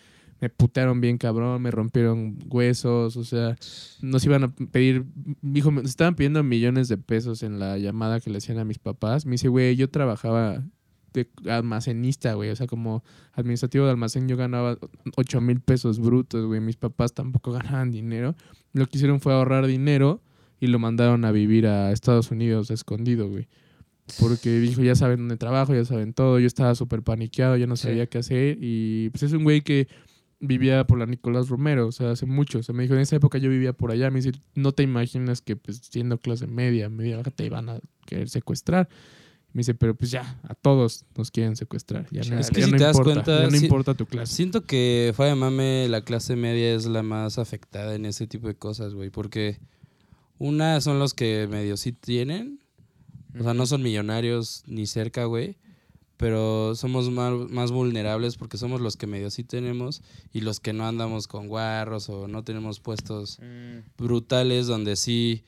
Me 0.41 0.49
putearon 0.49 1.01
bien 1.01 1.17
cabrón, 1.17 1.61
me 1.61 1.71
rompieron 1.71 2.37
huesos, 2.49 3.15
o 3.15 3.23
sea, 3.23 3.55
nos 4.01 4.23
iban 4.25 4.43
a 4.43 4.53
pedir, 4.53 5.05
dijo, 5.41 5.71
me 5.71 5.81
estaban 5.81 6.15
pidiendo 6.15 6.43
millones 6.43 6.89
de 6.89 6.97
pesos 6.97 7.41
en 7.41 7.57
la 7.57 7.77
llamada 7.77 8.19
que 8.19 8.29
le 8.29 8.39
hacían 8.39 8.59
a 8.59 8.65
mis 8.65 8.77
papás. 8.77 9.25
Me 9.25 9.33
dice, 9.33 9.47
güey, 9.47 9.75
yo 9.77 9.89
trabajaba 9.89 10.61
de 11.13 11.29
almacenista, 11.49 12.33
güey, 12.33 12.49
o 12.49 12.55
sea, 12.55 12.67
como 12.67 13.03
administrativo 13.33 13.85
de 13.85 13.91
almacén 13.91 14.27
yo 14.27 14.35
ganaba 14.35 14.77
8 15.15 15.39
mil 15.39 15.61
pesos 15.61 15.99
brutos, 15.99 16.45
güey, 16.45 16.59
mis 16.59 16.75
papás 16.75 17.13
tampoco 17.13 17.51
ganaban 17.53 17.89
dinero. 17.89 18.35
Lo 18.73 18.85
que 18.87 18.97
hicieron 18.97 19.21
fue 19.21 19.33
ahorrar 19.33 19.65
dinero 19.65 20.21
y 20.65 20.67
lo 20.67 20.79
mandaron 20.79 21.23
a 21.25 21.31
vivir 21.31 21.67
a 21.67 21.91
Estados 21.91 22.31
Unidos 22.31 22.69
escondido, 22.71 23.29
güey. 23.29 23.47
Porque 24.19 24.59
dijo, 24.59 24.83
ya 24.83 24.93
saben 24.95 25.19
dónde 25.19 25.37
trabajo, 25.37 25.73
ya 25.73 25.83
saben 25.83 26.13
todo. 26.13 26.39
Yo 26.39 26.45
estaba 26.47 26.75
súper 26.75 27.01
paniqueado, 27.01 27.57
ya 27.57 27.65
no 27.65 27.75
Sí. 27.75 27.83
sabía 27.87 28.05
qué 28.07 28.19
hacer. 28.19 28.57
Y 28.61 29.09
pues 29.09 29.23
es 29.23 29.31
un 29.33 29.43
güey 29.43 29.61
que 29.61 29.87
vivía 30.39 30.85
por 30.85 30.99
la 30.99 31.07
Nicolás 31.07 31.49
Romero, 31.49 31.87
o 31.87 31.91
sea, 31.91 32.11
hace 32.11 32.25
mucho. 32.27 32.59
O 32.59 32.63
sea, 32.63 32.75
me 32.75 32.83
dijo, 32.83 32.93
en 32.93 32.99
esa 32.99 33.15
época 33.15 33.39
yo 33.39 33.49
vivía 33.49 33.73
por 33.73 33.89
allá. 33.91 34.11
Me 34.11 34.21
dice, 34.21 34.37
no 34.53 34.73
te 34.73 34.83
imaginas 34.83 35.41
que 35.41 35.55
pues 35.55 35.77
siendo 35.89 36.19
clase 36.19 36.45
media, 36.45 36.87
media 36.89 37.17
baja, 37.17 37.31
te 37.31 37.45
iban 37.45 37.67
a 37.69 37.79
querer 38.05 38.29
secuestrar. 38.29 38.87
Me 39.53 39.61
dice, 39.61 39.73
pero 39.73 39.95
pues 39.95 40.11
ya, 40.11 40.37
a 40.43 40.53
todos 40.53 41.05
nos 41.17 41.31
quieren 41.31 41.55
secuestrar. 41.55 42.05
Ya 42.11 42.21
no, 42.29 42.37
es 42.37 42.51
que 42.51 42.59
ya 42.59 42.65
si 42.67 42.71
no 42.73 42.77
te 42.77 42.83
das 42.83 42.97
importa, 42.97 43.13
cuenta, 43.23 43.39
ya 43.39 43.49
no 43.49 43.57
sí- 43.57 43.65
importa 43.65 43.93
tu 43.95 44.05
clase. 44.05 44.35
Siento 44.35 44.65
que 44.65 45.13
fuera 45.15 45.29
de 45.33 45.39
mame 45.39 45.87
la 45.89 46.01
clase 46.01 46.35
media 46.35 46.75
es 46.75 46.85
la 46.85 47.01
más 47.01 47.39
afectada 47.39 47.95
en 47.95 48.05
ese 48.05 48.27
tipo 48.27 48.47
de 48.49 48.55
cosas, 48.55 48.93
güey. 48.93 49.09
Porque 49.09 49.57
una 50.39 50.81
son 50.81 50.99
los 50.99 51.13
que 51.13 51.47
medio 51.47 51.77
sí 51.77 51.91
tienen. 51.91 52.59
O 53.39 53.43
sea, 53.43 53.53
no 53.53 53.65
son 53.65 53.81
millonarios 53.83 54.63
ni 54.65 54.85
cerca, 54.87 55.25
güey. 55.25 55.57
Pero 56.17 56.75
somos 56.75 57.11
más, 57.11 57.33
más 57.49 57.71
vulnerables 57.71 58.37
porque 58.37 58.57
somos 58.57 58.79
los 58.79 58.95
que 58.95 59.05
medio 59.05 59.29
sí 59.29 59.43
tenemos 59.43 60.01
y 60.31 60.39
los 60.41 60.61
que 60.61 60.71
no 60.71 60.87
andamos 60.87 61.27
con 61.27 61.49
guarros 61.49 62.07
o 62.07 62.29
no 62.29 62.43
tenemos 62.45 62.79
puestos 62.79 63.37
Mm. 63.41 63.79
brutales 63.97 64.67
donde 64.67 64.95
sí, 64.95 65.43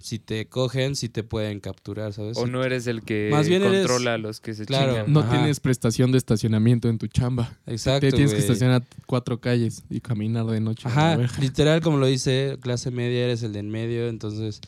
si 0.00 0.18
te 0.18 0.46
cogen, 0.46 0.94
sí 0.96 1.08
te 1.08 1.22
pueden 1.24 1.60
capturar, 1.60 2.12
¿sabes? 2.12 2.36
O 2.38 2.46
no 2.46 2.62
eres 2.64 2.86
el 2.86 3.02
que 3.02 3.28
Más 3.32 3.48
bien 3.48 3.62
eres- 3.62 3.86
controla 3.86 4.14
a 4.14 4.18
los 4.18 4.40
que 4.40 4.54
se 4.54 4.64
Claro. 4.64 4.92
chingan. 4.92 5.12
No 5.12 5.20
Ajá. 5.20 5.30
tienes 5.30 5.60
prestación 5.60 6.12
de 6.12 6.18
estacionamiento 6.18 6.88
en 6.88 6.98
tu 6.98 7.08
chamba. 7.08 7.58
Exacto, 7.66 8.06
Te 8.06 8.12
tienes 8.12 8.32
que 8.32 8.38
estacionar 8.40 8.84
cuatro 9.06 9.40
calles 9.40 9.82
y 9.90 10.00
caminar 10.00 10.46
de 10.46 10.60
noche. 10.60 10.86
Ajá, 10.86 11.16
literal, 11.40 11.80
como 11.80 11.98
lo 11.98 12.06
dice, 12.06 12.58
clase 12.60 12.90
media 12.90 13.24
eres 13.24 13.42
el 13.42 13.52
de 13.52 13.58
en 13.58 13.70
medio, 13.70 14.08
entonces 14.08 14.60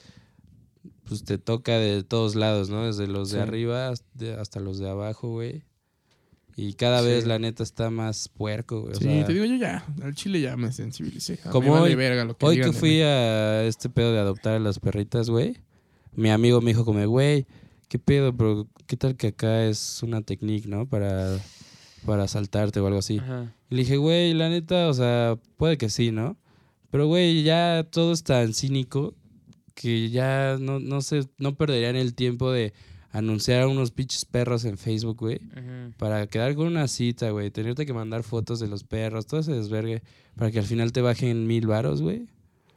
pues 1.05 1.25
te 1.25 1.39
toca 1.39 1.73
de 1.79 2.03
todos 2.05 2.35
lados, 2.37 2.71
¿no? 2.71 2.87
Desde 2.87 3.07
los 3.09 3.31
de 3.31 3.41
arriba 3.41 3.89
hasta, 3.89 4.41
hasta 4.41 4.61
los 4.61 4.79
de 4.79 4.89
abajo, 4.89 5.29
güey. 5.29 5.63
Y 6.57 6.75
cada 6.75 7.01
Sí. 7.01 7.07
vez 7.07 7.27
la 7.27 7.39
neta 7.39 7.63
está 7.63 7.91
más 7.91 8.29
puerco, 8.29 8.81
güey. 8.83 8.93
o 8.93 8.97
Sí, 8.97 9.05
sea, 9.05 9.25
te 9.27 9.33
digo 9.33 9.45
yo 9.45 9.57
ya, 9.57 9.85
al 10.03 10.15
chile 10.15 10.41
ya 10.41 10.57
me 10.57 10.73
sensibilicé. 10.73 11.39
Como 11.39 11.73
vale 11.73 11.85
hoy- 11.91 11.95
verga 11.95 12.25
lo 12.25 12.37
que 12.37 12.45
Hoy 12.47 12.57
digan 12.57 12.73
que 12.73 12.79
fui 12.79 12.91
mí. 12.91 13.03
a 13.03 13.65
este 13.65 13.89
pedo 13.89 14.13
de 14.13 14.19
adoptar 14.19 14.55
a 14.55 14.59
las 14.59 14.79
perritas, 14.79 15.31
güey, 15.31 15.57
mi 16.13 16.31
amigo 16.31 16.61
me 16.61 16.73
dijo 16.73 16.85
como, 16.85 17.05
güey, 17.07 17.47
¿qué 17.89 17.99
pedo? 17.99 18.37
Pero 18.37 18.67
¿qué 18.87 18.97
tal 18.97 19.17
que 19.17 19.29
acá 19.29 19.65
es 19.65 20.03
una 20.03 20.21
técnica, 20.23 20.69
¿no? 20.69 20.87
Para, 20.87 21.39
para 22.05 22.25
asaltarte 22.25 22.81
o 22.81 22.87
algo 22.87 22.99
así. 22.99 23.19
Ajá. 23.19 23.55
Y 23.71 23.77
le 23.77 23.83
dije, 23.83 23.97
güey, 23.97 24.35
la 24.35 24.49
neta, 24.49 24.89
o 24.89 24.95
sea, 24.95 25.39
puede 25.57 25.79
que 25.79 25.89
sí, 25.89 26.11
¿no? 26.11 26.37
Pero, 26.91 27.07
güey, 27.07 27.43
ya 27.45 27.87
todo 27.91 28.13
es 28.13 28.25
tan 28.25 28.53
cínico 28.53 29.15
que 29.75 30.11
ya 30.11 30.57
no, 30.61 30.81
no 30.81 31.01
sé, 31.01 31.21
no 31.39 31.55
perderían 31.57 31.95
el 31.97 32.15
tiempo 32.15 32.51
de 32.51 32.73
anunciar 33.11 33.63
a 33.63 33.69
unos 33.69 33.91
pinches 33.91 34.25
perros 34.25 34.65
en 34.65 34.79
Facebook, 34.79 35.19
güey. 35.19 35.37
Ujú. 35.37 35.93
Para 35.99 36.27
quedar 36.27 36.55
con 36.55 36.67
una 36.67 36.87
cita, 36.89 37.31
güey. 37.31 37.51
Tenerte 37.51 37.87
que 37.87 37.93
mandar 37.93 38.23
fotos 38.23 38.61
de 38.61 38.69
los 38.69 38.85
perros, 38.85 39.27
todo 39.27 39.41
ese 39.41 39.53
desvergue. 39.53 40.03
Para 40.37 40.51
que 40.51 40.59
al 40.59 40.65
final 40.67 40.93
te 40.93 41.01
bajen 41.01 41.47
mil 41.47 41.67
varos, 41.67 42.03
güey. 42.03 42.27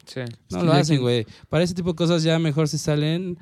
Sí. 0.06 0.20
No 0.50 0.62
lo 0.64 0.72
hacen, 0.72 0.96
que- 0.96 1.02
güey. 1.02 1.26
Para 1.48 1.64
ese 1.64 1.72
tipo 1.74 1.90
de 1.90 1.94
cosas 1.96 2.22
ya 2.22 2.38
mejor 2.38 2.68
se 2.68 2.76
salen, 2.76 3.38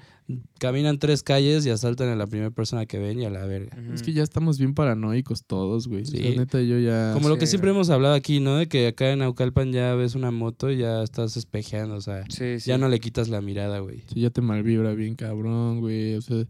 caminan 0.61 1.01
tres 1.01 1.25
calles 1.25 1.67
y 1.67 1.71
asaltan 1.71 2.09
a 2.09 2.15
la 2.15 2.29
primera 2.29 2.51
persona 2.53 2.87
que 2.87 2.99
ven 3.01 3.19
y 3.19 3.25
a 3.25 3.31
la 3.31 3.45
verga. 3.47 3.77
Es 3.93 4.03
que 4.05 4.13
ya 4.13 4.23
estamos 4.23 4.59
bien 4.59 4.73
paranoicos 4.73 5.43
todos, 5.45 5.89
güey. 5.89 6.05
Sí. 6.07 6.19
O 6.19 6.23
sea, 6.23 6.37
neta, 6.37 6.61
yo 6.61 6.79
ya... 6.79 7.13
Como 7.15 7.29
lo 7.29 7.35
sí, 7.35 7.41
que 7.41 7.47
siempre 7.49 7.71
güey. 7.71 7.79
hemos 7.79 7.91
hablado 7.91 8.15
aquí, 8.15 8.39
¿no? 8.39 8.59
De 8.59 8.69
que 8.69 8.87
acá 8.87 9.11
en 9.11 9.19
Naucalpan 9.19 9.73
ya 9.73 9.95
ves 9.97 10.15
una 10.15 10.31
moto 10.31 10.71
y 10.71 10.77
ya 10.79 11.03
estás 11.03 11.37
espejeando, 11.37 11.97
o 11.97 12.01
sea, 12.01 12.23
Sí, 12.29 12.61
sí. 12.61 12.69
ya 12.69 12.79
no 12.79 12.89
le 12.89 13.01
quitas 13.01 13.29
la 13.29 13.41
mirada, 13.41 13.81
güey. 13.81 14.05
Sí, 14.15 14.21
ya 14.21 14.31
te 14.31 14.41
malvibra 14.41 14.93
bien 14.95 15.17
cabrón, 15.17 15.81
güey. 15.81 16.15
O 16.15 16.21
sea, 16.23 16.45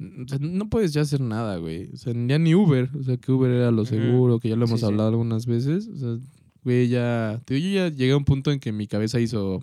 o 0.00 0.28
sea, 0.28 0.38
no 0.40 0.68
puedes 0.68 0.92
ya 0.92 1.02
hacer 1.02 1.20
nada, 1.20 1.56
güey. 1.58 1.90
O 1.92 1.96
sea, 1.96 2.12
ya 2.14 2.38
ni 2.38 2.54
Uber. 2.54 2.90
O 2.98 3.02
sea, 3.02 3.16
que 3.16 3.32
Uber 3.32 3.50
era 3.50 3.70
lo 3.70 3.84
seguro, 3.84 4.38
que 4.40 4.48
ya 4.48 4.56
lo 4.56 4.64
hemos 4.66 4.80
Sí, 4.80 4.86
sí. 4.86 4.92
hablado 4.92 5.08
algunas 5.10 5.46
veces. 5.46 5.88
O 5.88 5.96
sea, 5.96 6.16
güey, 6.62 6.88
ya... 6.88 7.40
yo 7.46 7.56
ya 7.56 7.88
llegué 7.88 8.12
a 8.12 8.16
un 8.16 8.24
punto 8.24 8.50
en 8.52 8.60
que 8.60 8.72
mi 8.72 8.86
cabeza 8.86 9.20
hizo... 9.20 9.62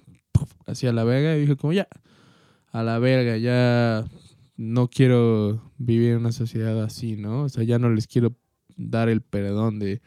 Hacia 0.65 0.93
la 0.93 1.03
verga 1.03 1.36
y 1.38 1.41
dije 1.41 1.55
como 1.55 1.73
ya... 1.73 1.88
A 2.71 2.84
la 2.84 2.99
verga, 2.99 3.38
ya... 3.38 4.05
No 4.57 4.89
quiero 4.89 5.61
vivir 5.77 6.11
en 6.11 6.17
una 6.17 6.32
sociedad 6.32 6.82
así, 6.84 7.15
¿no? 7.15 7.43
O 7.43 7.49
sea, 7.49 7.63
ya 7.63 7.79
no 7.79 7.89
les 7.89 8.07
quiero 8.07 8.36
dar 8.77 9.09
el 9.09 9.21
perdón 9.21 9.79
de, 9.79 10.01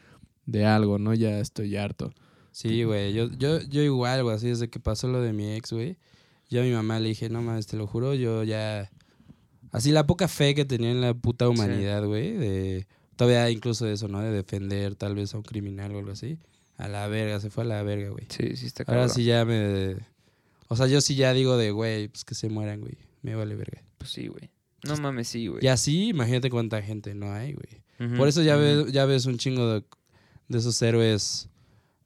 de 0.46 0.64
algo, 0.64 0.98
¿no? 0.98 1.12
Ya 1.12 1.40
estoy 1.40 1.74
harto. 1.76 2.12
Sí, 2.52 2.84
güey. 2.84 3.12
Yo, 3.12 3.28
yo, 3.36 3.60
yo 3.62 3.82
igual, 3.82 4.22
güey, 4.22 4.36
así 4.36 4.46
desde 4.46 4.70
que 4.70 4.78
pasó 4.78 5.08
lo 5.08 5.20
de 5.20 5.32
mi 5.32 5.52
ex, 5.54 5.72
güey. 5.72 5.96
Yo 6.50 6.60
a 6.60 6.64
mi 6.64 6.70
mamá 6.70 7.00
le 7.00 7.08
dije, 7.08 7.28
no 7.30 7.42
mames, 7.42 7.66
te 7.66 7.76
lo 7.76 7.86
juro, 7.88 8.14
yo 8.14 8.44
ya. 8.44 8.90
Así 9.74 9.90
la 9.90 10.06
poca 10.06 10.28
fe 10.28 10.54
que 10.54 10.64
tenía 10.64 10.92
en 10.92 11.00
la 11.00 11.14
puta 11.14 11.48
humanidad, 11.48 12.04
güey. 12.04 12.32
De. 12.34 12.86
Todavía 13.16 13.50
incluso 13.50 13.88
eso, 13.88 14.06
¿no? 14.06 14.20
De 14.20 14.30
defender 14.30 14.94
tal 14.94 15.16
vez 15.16 15.34
a 15.34 15.38
un 15.38 15.42
criminal 15.42 15.92
o 15.96 15.98
algo 15.98 16.12
así. 16.12 16.38
A 16.76 16.86
la 16.86 17.08
verga, 17.08 17.40
se 17.40 17.50
fue 17.50 17.64
a 17.64 17.66
la 17.66 17.82
verga, 17.82 18.10
güey. 18.10 18.24
Sí, 18.28 18.56
sí 18.56 18.66
está 18.66 18.84
Ahora 18.84 19.00
cabrón. 19.00 19.16
sí 19.16 19.24
ya 19.24 19.44
me. 19.44 19.96
O 20.68 20.76
sea, 20.76 20.86
yo 20.86 21.00
sí 21.00 21.16
ya 21.16 21.32
digo 21.32 21.56
de, 21.56 21.72
güey, 21.72 22.06
pues 22.06 22.24
que 22.24 22.36
se 22.36 22.48
mueran, 22.48 22.82
güey. 22.82 22.96
Me 23.22 23.34
vale 23.34 23.56
verga. 23.56 23.82
Pues 23.98 24.12
sí, 24.12 24.28
güey. 24.28 24.48
No 24.84 24.96
mames, 24.96 25.26
sí, 25.26 25.48
güey. 25.48 25.64
Y 25.64 25.66
así, 25.66 26.10
imagínate 26.10 26.50
cuánta 26.50 26.80
gente 26.80 27.12
no 27.16 27.32
hay, 27.32 27.54
güey. 27.54 28.16
Por 28.16 28.28
eso 28.28 28.42
ya, 28.42 28.54
ves, 28.54 28.92
ya 28.92 29.06
ves 29.06 29.26
un 29.26 29.38
chingo 29.38 29.68
de, 29.72 29.84
de 30.48 30.58
esos 30.58 30.80
héroes 30.82 31.48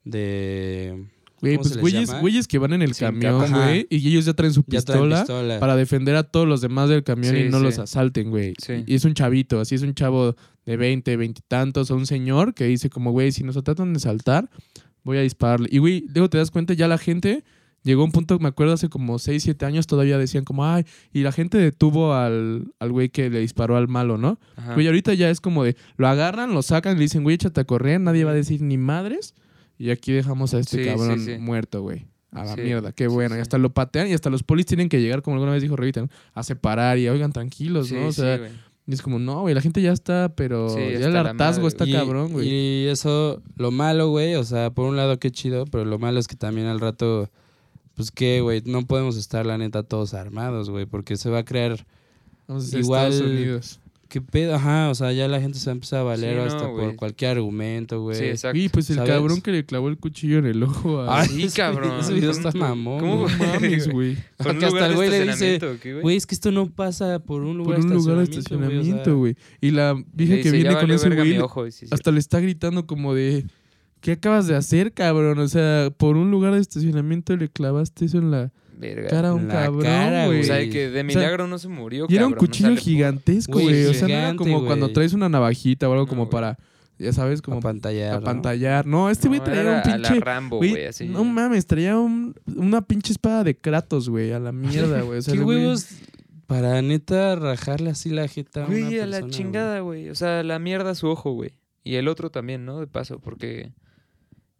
de... 0.05 1.07
Güey, 1.41 1.57
¿Cómo 1.57 1.69
pues 1.69 1.81
güeyes, 1.81 2.21
güeyes 2.21 2.49
que 2.49 2.59
van 2.59 2.73
en 2.73 2.83
el 2.83 2.97
camión, 2.97 3.51
güey, 3.53 3.87
y 3.91 4.09
ellos 4.09 4.25
ya 4.25 4.35
traen 4.35 4.53
su 4.53 4.63
traen 4.65 4.85
pistola, 4.85 5.25
para 5.61 5.77
defender 5.77 6.17
a 6.17 6.25
todos 6.25 6.49
los 6.49 6.61
demás 6.61 6.89
del 6.89 7.05
camión 7.05 7.35
Sí, 7.35 7.43
y 7.43 7.49
no 7.49 7.59
sí. 7.59 7.65
los 7.65 7.79
asalten, 7.79 8.31
güey. 8.31 8.55
Y 8.87 8.95
es 8.95 9.05
un 9.05 9.15
chavito, 9.15 9.61
así 9.61 9.75
es 9.75 9.83
un 9.83 9.95
chavo 9.95 10.35
de 10.67 10.77
20, 10.77 11.17
20 11.17 11.39
y 11.39 11.45
tantos, 11.47 11.91
o 11.91 11.97
un 11.97 12.07
señor 12.07 12.55
que 12.55 12.65
dice 12.65 12.91
como, 12.91 13.13
güey, 13.13 13.33
si 13.33 13.45
nos 13.45 13.63
tratan 13.63 13.95
de 13.95 14.01
saltar, 14.01 14.51
voy 15.05 15.19
a 15.19 15.23
dispararle. 15.23 15.69
Y, 15.71 15.79
güey, 15.79 16.05
luego 16.13 16.29
te 16.29 16.39
das 16.39 16.51
cuenta, 16.51 16.75
ya 16.75 16.89
la 16.89 16.99
gente 16.99 17.45
llegó 17.85 18.03
a 18.03 18.05
un 18.05 18.13
punto, 18.13 18.39
me 18.39 18.49
acuerdo, 18.49 18.75
hace 18.75 18.89
como 18.89 19.19
6, 19.19 19.43
7 19.43 19.65
años, 19.65 19.87
todavía 19.87 20.19
decían 20.19 20.45
como, 20.45 20.67
ay, 20.67 20.85
y 21.13 21.23
la 21.23 21.33
gente 21.33 21.57
detuvo 21.59 22.15
al 22.15 22.73
al 22.81 22.93
güey 22.93 23.09
que 23.09 23.31
le 23.31 23.41
disparó 23.41 23.77
al 23.77 23.89
malo, 23.89 24.19
¿no? 24.19 24.39
Güey, 24.75 24.87
ahorita 24.87 25.15
ya 25.15 25.31
es 25.31 25.41
como 25.41 25.65
de, 25.65 25.77
lo 25.97 26.09
agarran, 26.09 26.53
lo 26.53 26.63
sacan, 26.63 26.97
le 26.97 27.03
dicen, 27.03 27.23
güey, 27.23 27.37
échate 27.37 27.61
a 27.61 27.65
correr, 27.65 28.01
nadie 28.01 28.25
va 28.25 28.33
a 28.33 28.35
decir 28.35 28.61
ni 28.61 28.77
madres. 28.77 29.35
Y 29.79 29.91
aquí 29.91 30.13
dejamos 30.13 30.55
a 30.55 30.59
este 30.59 30.83
Sí, 30.83 30.85
cabrón 30.91 31.19
sí, 31.21 31.35
sí. 31.35 31.39
muerto, 31.39 31.83
güey. 31.83 32.07
A 32.33 32.45
la 32.45 32.55
Sí, 32.57 32.61
mierda, 32.63 32.93
qué 32.93 33.05
sí, 33.09 33.15
bueno. 33.15 33.37
Y 33.37 33.41
hasta 33.41 33.57
lo 33.59 33.71
patean 33.73 34.09
y 34.09 34.13
hasta 34.13 34.29
los 34.29 34.43
polis 34.43 34.67
tienen 34.67 34.89
que 34.89 35.01
llegar, 35.01 35.23
como 35.23 35.37
alguna 35.37 35.53
vez 35.53 35.63
dijo 35.63 35.77
Revita, 35.77 36.03
¿no? 36.03 36.09
a 36.35 36.43
separar 36.43 36.99
y 36.99 37.09
oigan, 37.09 37.33
tranquilos, 37.33 37.89
Sí, 37.89 37.95
¿no? 37.95 38.09
O 38.09 38.13
sea, 38.13 38.39
y 38.87 38.93
es 38.93 39.01
como, 39.03 39.19
no, 39.19 39.41
güey, 39.43 39.55
la 39.55 39.61
gente 39.61 39.81
ya 39.81 39.93
está, 39.93 40.33
pero 40.35 40.69
Sí, 40.71 40.81
ya 40.99 41.07
el 41.09 41.17
hartazgo 41.17 41.69
está 41.69 41.87
y, 41.87 41.93
cabrón, 41.93 42.33
güey. 42.33 42.49
Y 42.49 42.87
eso, 42.89 43.43
lo 43.57 43.71
malo, 43.71 44.09
güey, 44.11 44.35
o 44.35 44.45
sea, 44.45 44.71
por 44.71 44.87
un 44.87 44.97
lado 44.97 45.19
qué 45.19 45.31
chido, 45.31 45.65
pero 45.67 45.85
lo 45.85 45.99
malo 45.99 46.19
es 46.21 46.27
que 46.29 46.37
también 46.37 46.67
al 46.67 46.81
rato, 46.81 47.31
pues 47.95 48.11
qué, 48.11 48.41
güey, 48.43 48.63
no 48.67 48.83
podemos 48.87 49.17
estar 49.17 49.47
la 49.47 49.57
neta 49.59 49.83
todos 49.83 50.13
armados, 50.15 50.69
güey, 50.71 50.85
porque 50.87 51.17
se 51.17 51.31
va 51.31 51.39
a 51.39 51.45
crear 51.45 51.87
Vamos 52.47 52.73
a 52.75 52.79
igual- 52.79 53.13
Estados 53.13 53.31
Unidos. 53.31 53.81
¿Qué 54.09 54.23
pedo? 54.23 54.55
Ajá, 54.55 54.89
o 54.89 54.95
sea, 54.95 55.13
ya 55.13 55.29
la 55.29 55.39
gente 55.39 55.59
se 55.59 55.71
va 55.71 56.01
a 56.01 56.03
valer 56.03 56.33
Sí, 56.33 56.37
no, 56.39 56.45
hasta 56.45 56.71
por 56.71 56.97
cualquier 56.97 57.33
argumento, 57.33 58.01
güey. 58.01 58.17
Sí, 58.17 58.25
exacto. 58.25 58.59
Y 58.59 58.71
pues 58.71 58.89
el 58.89 58.97
¿Sabes? 58.97 59.11
cabrón 59.13 59.43
que 59.43 59.53
le 59.53 59.67
clavó 59.67 59.89
el 59.89 59.99
cuchillo 59.99 60.39
en 60.39 60.47
el 60.47 60.63
ojo 60.63 61.03
a. 61.03 61.21
Ay, 61.21 61.29
Sí, 61.29 61.43
ese 61.45 61.57
cabrón. 61.59 61.93
Ese 62.01 62.15
video 62.15 62.31
está 62.31 62.51
¿Cómo- 62.53 62.65
mamón. 62.69 63.01
cómo- 63.01 63.29
no 63.29 63.37
mames, 63.53 63.89
güey. 63.89 64.17
Por 64.39 64.53
un 64.53 64.59
que 64.59 64.65
hasta 64.65 64.87
el 64.87 64.95
güey 64.95 65.11
le 65.11 65.19
dice, 65.21 65.31
estacionamiento, 65.57 65.71
¿o 65.73 65.79
qué, 65.83 65.93
güey? 65.93 66.03
Güey, 66.03 66.17
es 66.17 66.27
que 66.27 66.35
esto 66.35 66.51
no 66.51 66.71
pasa 66.71 67.19
por 67.19 67.43
un 67.43 67.59
lugar 67.59 67.77
Por 67.81 67.85
un 67.87 67.95
lugar 67.97 68.17
de 68.17 68.25
güey, 68.25 68.29
o 68.29 68.33
sea, 68.33 68.39
estacionamiento, 68.41 69.19
güey. 69.19 69.37
Y 69.61 69.71
la 69.73 69.95
vieja 70.15 70.43
que 70.43 70.51
viene 70.53 70.71
"Ya 70.73 70.81
con 70.81 70.91
ese 70.91 71.11
güey 71.11 71.31
mi 71.35 71.39
ojo", 71.39 71.67
y 71.67 71.71
sí, 71.73 71.87
sí. 71.87 71.91
hasta 71.93 72.11
le 72.11 72.19
está 72.19 72.41
gritando 72.41 72.87
como 72.87 73.15
de. 73.15 73.45
¿Qué 74.01 74.13
acabas 74.13 74.47
de 74.47 74.55
hacer, 74.57 74.93
cabrón? 74.93 75.39
O 75.41 75.49
sea, 75.49 75.91
por 75.95 76.17
un 76.17 76.31
lugar 76.31 76.55
de 76.55 76.61
estacionamiento 76.61 77.37
le 77.37 77.49
clavaste 77.51 78.05
eso 78.07 78.19
en 78.19 78.31
la 78.31 78.53
Verga. 78.79 79.09
cara 79.09 79.29
a 79.31 79.35
un 79.35 79.49
la 79.49 79.55
cabrón, 79.55 79.83
cara, 79.83 80.27
güey. 80.27 80.41
O 80.41 80.45
sea, 80.45 80.59
que 80.71 80.89
de 80.89 80.89
O 80.89 80.93
sea, 80.93 81.03
milagro 81.05 81.47
no 81.47 81.59
se 81.59 81.69
murió, 81.69 82.07
Y 82.09 82.17
era 82.17 82.27
un 82.27 82.35
cuchillo 82.35 82.77
gigantesco, 82.77 83.53
Güey. 83.61 83.87
O 83.87 83.95
sea, 83.95 84.03
no 84.03 84.15
era 84.15 84.21
gigante, 84.23 84.37
como 84.39 84.65
cuando 84.67 84.93
traes 84.93 85.13
una 85.13 85.29
navajita 85.29 85.89
o 85.89 85.93
algo 85.93 86.05
No, 86.05 86.09
como 86.09 86.31
para, 86.31 86.59
ya 86.99 87.13
sabes, 87.13 87.43
como 87.43 87.59
A 87.59 87.61
pantallar. 87.61 88.13
¿no? 88.13 88.19
apantallar. 88.19 88.87
No, 88.87 89.11
este 89.11 89.29
güey 89.29 89.41
No, 89.41 89.45
traía 89.45 89.61
era 89.61 89.71
un 89.71 89.77
a 89.77 89.97
la 89.99 90.09
pinche... 90.09 90.21
Rambo, 90.25 90.57
güey, 90.59 90.85
así. 90.87 91.07
no 91.09 91.25
mames, 91.25 91.67
traía 91.67 91.99
un- 91.99 92.35
una 92.57 92.83
pinche 92.83 93.13
espada 93.13 93.45
de 93.45 93.57
Kratos, 93.57 94.09
güey, 94.09 94.33
a 94.33 94.39
la 94.39 94.53
mierda, 94.53 95.01
güey. 95.03 95.19
O 95.19 95.23
sea, 95.23 95.35
¿Qué 95.35 95.41
huevos 95.41 95.87
para 96.47 96.81
neta 96.81 97.37
rajarle 97.37 97.91
así 97.91 98.09
la 98.11 98.27
jeta 98.27 98.65
a 98.65 98.67
una 98.67 98.79
Güey, 98.79 99.01
a 99.01 99.07
la 99.07 99.17
persona, 99.19 99.31
chingada, 99.33 99.81
güey. 99.81 100.09
O 100.09 100.15
sea, 100.15 100.43
la 100.43 100.59
mierda 100.59 100.91
a 100.91 100.95
su 100.95 101.07
ojo, 101.09 101.33
güey. 101.33 101.51
Y 101.85 101.97
el 101.97 102.09
otro 102.09 102.31
también, 102.31 102.65
¿no? 102.65 102.81
De 102.81 102.87
paso, 102.87 103.19
porque... 103.19 103.71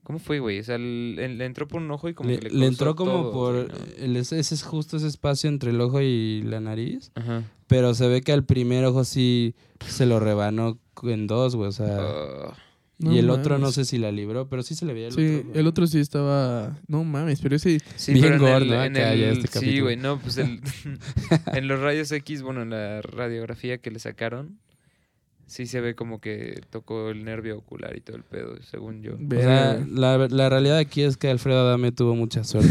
¿Cómo 0.09 0.19
fue, 0.19 0.39
güey? 0.41 0.59
O 0.59 0.65
sea, 0.65 0.79
le, 0.79 1.29
le 1.29 1.45
entró 1.45 1.69
por 1.69 1.83
un 1.83 1.91
ojo 1.91 2.09
y 2.09 2.15
como 2.15 2.31
Le, 2.31 2.39
que 2.39 2.49
le, 2.49 2.55
le 2.61 2.67
entró 2.67 2.97
como 2.97 3.13
todo, 3.13 3.33
por 3.33 3.55
güey, 3.55 3.67
¿no? 3.69 4.05
el, 4.05 4.17
ese 4.17 4.39
ese 4.39 4.55
es 4.55 4.63
justo 4.63 4.97
ese 4.97 5.07
espacio 5.07 5.51
entre 5.51 5.71
el 5.71 5.79
ojo 5.83 6.01
y 6.01 6.41
la 6.47 6.61
nariz, 6.61 7.13
Ajá. 7.15 7.43
pero 7.67 7.93
se 7.93 8.09
ve 8.09 8.23
que 8.23 8.33
al 8.33 8.43
primer 8.45 8.87
ojo 8.87 9.05
sí 9.05 9.55
se 9.87 10.07
lo 10.07 10.19
rebanó 10.19 10.79
en 11.03 11.27
dos, 11.27 11.55
güey, 11.57 11.69
o 11.69 11.73
sea, 11.73 11.99
Ah, 12.01 12.55
No 13.01 13.13
y 13.13 13.19
el 13.19 13.29
otro 13.29 13.59
no 13.59 13.71
sé 13.71 13.85
si 13.85 13.99
la 13.99 14.11
libró, 14.11 14.49
pero 14.49 14.63
sí 14.63 14.75
se 14.75 14.87
le 14.87 14.95
veía 14.95 15.09
el 15.09 15.13
Sí, 15.13 15.27
otro. 15.37 15.49
güey. 15.51 15.61
el 15.61 15.67
otro 15.67 15.87
sí 15.87 16.01
estaba... 16.01 16.79
No 16.89 17.05
mames, 17.05 17.41
pero 17.43 17.55
ese... 17.57 17.79
sí, 17.97 18.13
Bien 18.15 18.25
pero 18.25 18.35
en 18.37 18.41
gordo, 18.41 18.57
el- 18.65 18.69
¿no? 18.71 18.85
en 18.85 18.97
Acá 18.97 19.15
ya 19.15 19.29
el- 19.29 19.39
este 19.45 19.61
Sí, 19.61 19.81
güey, 19.81 19.97
no, 19.99 20.19
pues 20.19 20.39
el, 20.39 20.61
en 21.53 21.69
los 21.69 21.79
rayos 21.81 22.11
X, 22.11 22.41
bueno, 22.43 22.63
en 22.63 22.71
la 22.71 23.03
radiografía 23.03 23.77
que 23.79 23.91
le 23.91 23.99
sacaron, 23.99 24.59
sí 25.49 25.67
se 25.67 25.81
ve 25.81 25.95
como 25.97 26.21
que 26.21 26.61
tocó 26.71 27.11
el 27.11 27.25
nervio 27.25 27.59
ocular 27.59 27.97
y 27.97 28.01
todo 28.01 28.17
el 28.17 28.23
pedo, 28.23 28.55
según 28.63 29.03
yo. 29.03 29.15
O 29.15 29.41
sea, 29.41 29.85
la, 29.91 30.29
la 30.29 30.49
realidad 30.49 30.79
aquí 30.79 31.03
es 31.03 31.17
que 31.17 31.29
Alfredo 31.29 31.59
Adame 31.67 31.91
tuvo 31.91 32.15
mucha 32.15 32.45
suerte. 32.45 32.71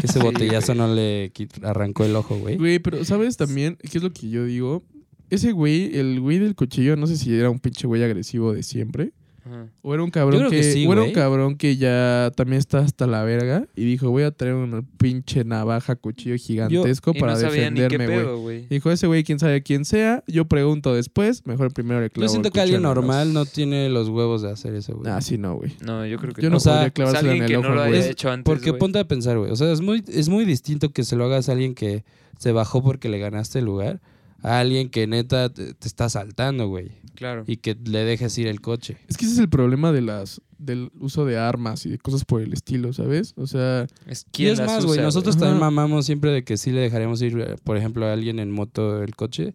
Que 0.00 0.06
ese 0.06 0.20
Sí, 0.20 0.24
botellazo 0.24 0.74
güey. 0.74 0.78
no 0.78 0.94
le 0.94 1.32
arrancó 1.64 2.04
el 2.04 2.14
ojo, 2.14 2.38
güey. 2.38 2.56
Güey, 2.56 2.78
pero 2.78 3.04
¿sabes 3.04 3.36
también 3.36 3.76
qué 3.90 3.98
es 3.98 4.04
lo 4.04 4.12
que 4.12 4.28
yo 4.30 4.44
digo? 4.44 4.84
Ese 5.30 5.52
güey, 5.52 5.96
el 5.98 6.20
güey 6.20 6.38
del 6.38 6.54
cuchillo, 6.54 6.94
no 6.96 7.06
sé 7.06 7.16
si 7.16 7.34
era 7.34 7.50
un 7.50 7.58
pinche 7.58 7.86
güey 7.86 8.02
agresivo 8.04 8.52
de 8.52 8.62
siempre. 8.62 9.12
Ajá. 9.44 9.66
O 9.82 9.94
era 9.94 10.02
un 10.02 10.10
cabrón 10.10 10.50
que, 10.50 10.56
que 10.56 10.62
sí, 10.64 10.86
o 10.86 10.92
era 10.92 11.02
un 11.02 11.12
cabrón 11.12 11.56
que 11.56 11.76
ya 11.76 12.30
también 12.36 12.58
está 12.58 12.78
hasta 12.78 13.06
la 13.06 13.22
verga 13.24 13.66
y 13.74 13.84
dijo, 13.84 14.10
voy 14.10 14.22
a 14.24 14.30
traer 14.30 14.54
una 14.54 14.82
pinche 14.98 15.44
navaja, 15.44 15.96
cuchillo 15.96 16.36
gigantesco 16.36 17.12
Y 17.14 17.20
para 17.20 17.32
no 17.32 17.38
defenderme, 17.38 18.22
güey. 18.34 18.66
Dijo, 18.68 18.90
ese 18.90 19.06
güey, 19.06 19.24
quién 19.24 19.38
sabe 19.38 19.62
quién 19.62 19.84
sea, 19.84 20.22
yo 20.26 20.44
pregunto 20.46 20.94
después, 20.94 21.46
mejor 21.46 21.72
primero 21.72 22.00
le 22.00 22.10
clavo 22.10 22.26
Yo 22.26 22.28
siento 22.30 22.48
el 22.48 22.52
que 22.52 22.60
alguien 22.60 22.82
normal 22.82 23.32
nariz". 23.32 23.34
no 23.34 23.46
tiene 23.46 23.88
los 23.88 24.08
huevos 24.08 24.42
de 24.42 24.50
hacer 24.50 24.74
eso, 24.74 24.94
güey. 24.96 25.10
Ah, 25.10 25.20
sí, 25.20 25.38
no, 25.38 25.56
güey. 25.56 25.72
No, 25.82 26.04
yo 26.06 26.18
creo 26.18 26.34
que 26.34 26.42
Yo 26.42 26.50
no. 26.50 26.56
no 26.56 26.62
podría 26.62 26.86
Es 26.86 26.92
clavárselo 26.92 27.28
en 27.32 27.42
alguien 27.42 27.44
el 27.44 27.50
que 27.50 27.56
ojo, 27.56 27.68
no 27.68 27.74
lo 27.74 27.82
haya 27.82 27.96
güey. 27.98 28.10
hecho 28.10 28.30
antes, 28.30 28.44
Porque 28.44 28.70
güey. 28.70 28.78
ponte 28.78 28.98
a 28.98 29.04
pensar, 29.08 29.38
güey. 29.38 29.50
O 29.50 29.56
sea, 29.56 29.72
es 29.72 29.80
muy, 29.80 30.04
es 30.08 30.28
muy 30.28 30.44
distinto 30.44 30.90
que 30.92 31.02
se 31.04 31.16
lo 31.16 31.24
hagas 31.24 31.48
a 31.48 31.52
alguien 31.52 31.74
que 31.74 32.04
se 32.38 32.52
bajó 32.52 32.82
porque 32.82 33.08
le 33.08 33.18
ganaste 33.18 33.58
el 33.60 33.64
lugar 33.64 34.00
a 34.42 34.60
alguien 34.60 34.88
que 34.90 35.06
neta 35.06 35.48
te, 35.52 35.74
te 35.74 35.88
está 35.88 36.06
asaltando, 36.06 36.68
güey. 36.68 36.92
Claro. 37.14 37.44
Y 37.46 37.58
que 37.58 37.76
le 37.84 38.04
dejes 38.04 38.36
ir 38.38 38.46
el 38.46 38.60
coche. 38.62 38.96
Es 39.08 39.16
que 39.18 39.26
ese 39.26 39.34
es 39.34 39.40
el 39.40 39.48
problema 39.50 39.92
de 39.92 40.00
las 40.00 40.40
del 40.58 40.90
uso 41.00 41.24
de 41.24 41.38
armas 41.38 41.84
y 41.86 41.90
de 41.90 41.98
cosas 41.98 42.24
por 42.24 42.40
el 42.42 42.52
estilo, 42.52 42.92
¿sabes? 42.92 43.32
O 43.36 43.46
sea, 43.46 43.86
Es 44.06 44.26
Y 44.36 44.46
es 44.46 44.60
más, 44.60 44.84
güey, 44.86 45.00
nosotros 45.00 45.36
Ajá. 45.36 45.46
también 45.46 45.60
mamamos 45.60 46.06
siempre 46.06 46.30
de 46.30 46.44
que 46.44 46.56
sí 46.56 46.70
le 46.70 46.80
dejaremos 46.80 47.20
ir, 47.22 47.56
por 47.64 47.76
ejemplo, 47.76 48.06
a 48.06 48.12
alguien 48.12 48.38
en 48.38 48.50
moto 48.50 49.02
el 49.02 49.14
coche. 49.16 49.54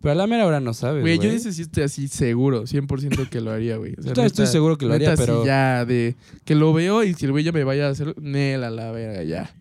Pero 0.00 0.12
a 0.12 0.14
la 0.16 0.26
mera 0.26 0.46
hora 0.46 0.60
no 0.60 0.74
sabes, 0.74 1.00
güey, 1.02 1.16
güey. 1.16 1.28
yo 1.30 1.34
estoy 1.50 1.82
así 1.84 2.08
seguro, 2.08 2.64
100% 2.64 3.28
que 3.30 3.40
lo 3.40 3.50
haría, 3.52 3.78
güey. 3.78 3.94
O 3.98 4.02
sea, 4.02 4.10
estoy 4.12 4.24
neta- 4.24 4.46
seguro 4.46 4.76
que 4.76 4.84
lo 4.86 4.92
haría, 4.94 5.14
pero... 5.16 5.46
ya, 5.46 5.84
de 5.86 6.14
que 6.44 6.54
lo 6.54 6.72
veo 6.74 7.02
y 7.04 7.14
si 7.14 7.24
el 7.24 7.32
güey 7.32 7.42
ya 7.42 7.52
me 7.52 7.64
vaya 7.64 7.86
a 7.86 7.90
hacer, 7.90 8.14
nela 8.20 8.70
la 8.70 8.90
verga, 8.92 9.22
ya. 9.22 9.54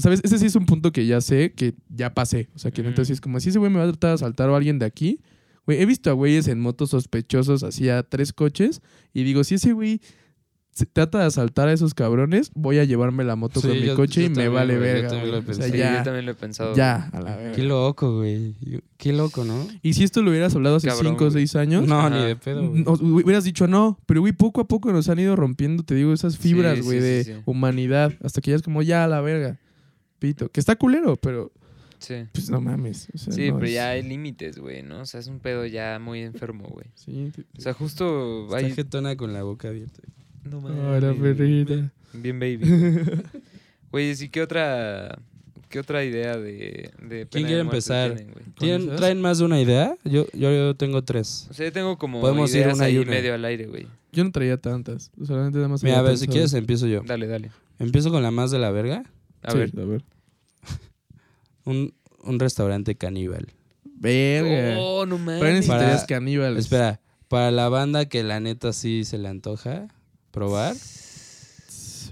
¿Sabes? 0.00 0.20
Ese 0.24 0.38
sí 0.38 0.46
es 0.46 0.56
un 0.56 0.66
punto 0.66 0.92
que 0.92 1.06
ya 1.06 1.20
sé 1.20 1.52
que 1.52 1.74
ya 1.88 2.14
pasé. 2.14 2.48
O 2.54 2.58
sea, 2.58 2.70
que 2.70 2.82
sí 3.04 3.12
es 3.12 3.20
como, 3.20 3.40
si 3.40 3.50
ese 3.50 3.58
güey 3.58 3.70
me 3.70 3.78
va 3.78 3.84
a 3.84 3.88
tratar 3.88 4.10
de 4.10 4.14
asaltar 4.14 4.48
o 4.50 4.56
alguien 4.56 4.78
de 4.78 4.86
aquí. 4.86 5.20
Güey, 5.66 5.80
he 5.80 5.86
visto 5.86 6.10
a 6.10 6.12
güeyes 6.12 6.46
en 6.48 6.60
motos 6.60 6.90
sospechosos 6.90 7.62
así 7.62 7.88
a 7.88 8.02
tres 8.02 8.32
coches 8.32 8.82
y 9.14 9.22
digo, 9.24 9.44
si 9.44 9.54
ese 9.54 9.72
güey 9.72 10.00
se 10.72 10.86
trata 10.86 11.20
de 11.20 11.24
asaltar 11.26 11.68
a 11.68 11.72
esos 11.72 11.94
cabrones, 11.94 12.50
voy 12.54 12.78
a 12.80 12.84
llevarme 12.84 13.22
la 13.22 13.36
moto 13.36 13.60
Sí, 13.60 13.68
con 13.68 13.76
mi 13.78 13.86
yo- 13.86 13.94
coche 13.94 14.22
yo 14.22 14.26
y 14.26 14.28
me 14.30 14.34
también, 14.34 14.52
vale 14.54 14.76
güey, 14.76 14.88
yo 14.88 14.94
verga. 14.94 15.08
también 15.08 15.30
güey. 15.30 15.42
lo 15.44 15.50
O 15.50 15.54
sea, 15.54 15.68
Sí, 15.70 15.78
ya, 15.78 15.98
yo 15.98 16.02
también 16.02 16.26
lo 16.26 16.32
he 16.32 16.34
pensado. 16.34 16.74
ya, 16.74 17.08
a 17.12 17.20
la 17.20 17.36
verga. 17.36 17.52
Qué 17.52 17.62
loco, 17.62 18.16
güey. 18.16 18.56
Yo- 18.60 18.80
Qué 18.98 19.12
loco, 19.12 19.44
¿no? 19.44 19.68
Y 19.82 19.94
si 19.94 20.02
esto 20.02 20.20
lo 20.20 20.30
hubieras 20.32 20.54
hablado 20.56 20.76
hace 20.76 20.88
Cabrón, 20.88 21.12
5 21.12 21.24
o. 21.26 21.30
6 21.30 21.54
años, 21.56 21.86
No, 21.86 22.00
Ajá. 22.00 22.10
ni 22.10 22.24
de 22.24 22.34
pedo, 22.36 22.68
güey. 22.68 22.82
no, 22.82 22.92
hubieras 22.94 23.44
dicho 23.44 23.68
no. 23.68 23.98
Pero, 24.04 24.20
güey, 24.20 24.32
poco 24.32 24.60
a 24.62 24.66
poco 24.66 24.92
nos 24.92 25.08
han 25.08 25.20
ido 25.20 25.36
rompiendo, 25.36 25.82
te 25.84 25.94
digo, 25.94 26.12
esas 26.12 26.36
fibras, 26.38 26.74
Sí, 26.78 26.82
güey, 26.82 26.98
sí, 26.98 27.04
de 27.04 27.24
sí, 27.24 27.32
sí. 27.34 27.38
humanidad. 27.44 28.12
Hasta 28.24 28.40
que 28.40 28.50
ya 28.50 28.56
es 28.56 28.62
como, 28.62 28.82
ya, 28.82 29.04
a 29.04 29.08
la 29.08 29.20
verga. 29.20 29.58
Pito. 30.28 30.48
Que 30.48 30.60
está 30.60 30.76
culero, 30.76 31.16
pero, 31.16 31.52
Sí. 31.98 32.14
pues 32.32 32.48
no 32.50 32.60
mames. 32.60 33.08
o 33.14 33.18
sea, 33.18 33.32
Sí, 33.32 33.48
no 33.48 33.54
pero 33.56 33.66
es- 33.66 33.72
ya 33.74 33.90
hay 33.90 34.02
límites, 34.02 34.58
güey, 34.58 34.82
¿no? 34.82 35.00
O 35.00 35.06
sea, 35.06 35.20
es 35.20 35.26
un 35.26 35.38
pedo 35.40 35.66
ya 35.66 35.98
muy 35.98 36.20
enfermo, 36.20 36.64
güey. 36.68 36.86
Sí, 36.94 37.30
O 37.58 37.60
sea, 37.60 37.74
justo 37.74 38.44
Está 38.46 38.56
hay... 38.58 38.72
jetona 38.72 39.16
con 39.16 39.32
la 39.32 39.42
boca 39.42 39.68
abierta. 39.68 40.00
No 40.44 40.60
mames, 40.60 41.14
perrita. 41.20 41.90
Bien 42.14 42.38
baby. 42.38 42.60
Güey, 43.90 44.14
sí, 44.16 44.28
¿qué 44.28 44.42
otra, 44.42 45.18
qué 45.68 45.78
otra 45.78 46.04
idea 46.04 46.36
de, 46.36 46.90
de 47.00 47.26
pena 47.26 47.28
¿Quién 47.30 47.42
de 47.44 47.48
quiere 47.48 47.62
muerte 47.64 47.76
empezar? 47.76 48.14
tienen? 48.16 48.34
¿Tienen? 48.58 48.96
¿Traen 48.96 49.20
más 49.20 49.38
de 49.38 49.44
una 49.44 49.60
idea? 49.60 49.96
Yo, 50.04 50.26
yo, 50.32 50.50
yo 50.52 50.74
tengo 50.74 51.02
tres. 51.04 51.46
O 51.50 51.54
sea, 51.54 51.66
yo 51.66 51.72
tengo 51.72 51.96
como 51.96 52.20
Podemos 52.20 52.50
ir 52.54 52.62
ideas 52.62 52.76
una 52.76 52.90
y 52.90 52.98
una. 52.98 53.10
medio 53.12 53.34
al 53.34 53.44
aire, 53.44 53.66
güey. 53.66 53.86
Yo 54.12 54.24
no 54.24 54.32
traía 54.32 54.56
tantas. 54.56 55.12
Solamente 55.24 55.58
nada 55.58 55.68
más. 55.68 55.84
Mira, 55.84 56.00
a 56.00 56.02
ver, 56.02 56.18
si 56.18 56.26
quieres 56.26 56.52
empiezo 56.54 56.86
yo. 56.88 57.02
Dale, 57.06 57.26
dale. 57.28 57.50
Empiezo 57.78 58.10
con 58.10 58.22
la 58.24 58.30
más 58.32 58.50
de 58.50 58.58
la 58.58 58.70
verga. 58.72 59.04
A 59.42 59.52
Sí, 59.52 59.58
ver. 59.58 59.70
a 59.78 59.84
ver. 59.84 60.04
Un, 61.64 61.94
un 62.22 62.38
restaurante 62.40 62.94
caníbal. 62.96 63.48
Verga. 63.84 64.78
Oh, 64.78 65.06
no 65.06 65.18
mames. 65.18 65.66
Para- 65.66 66.04
caníbales. 66.06 66.64
Espera, 66.64 67.00
para 67.28 67.50
la 67.50 67.68
banda 67.68 68.06
que 68.06 68.22
la 68.22 68.40
neta 68.40 68.72
sí 68.72 69.04
se 69.04 69.18
le 69.18 69.28
antoja 69.28 69.88
probar, 70.30 70.74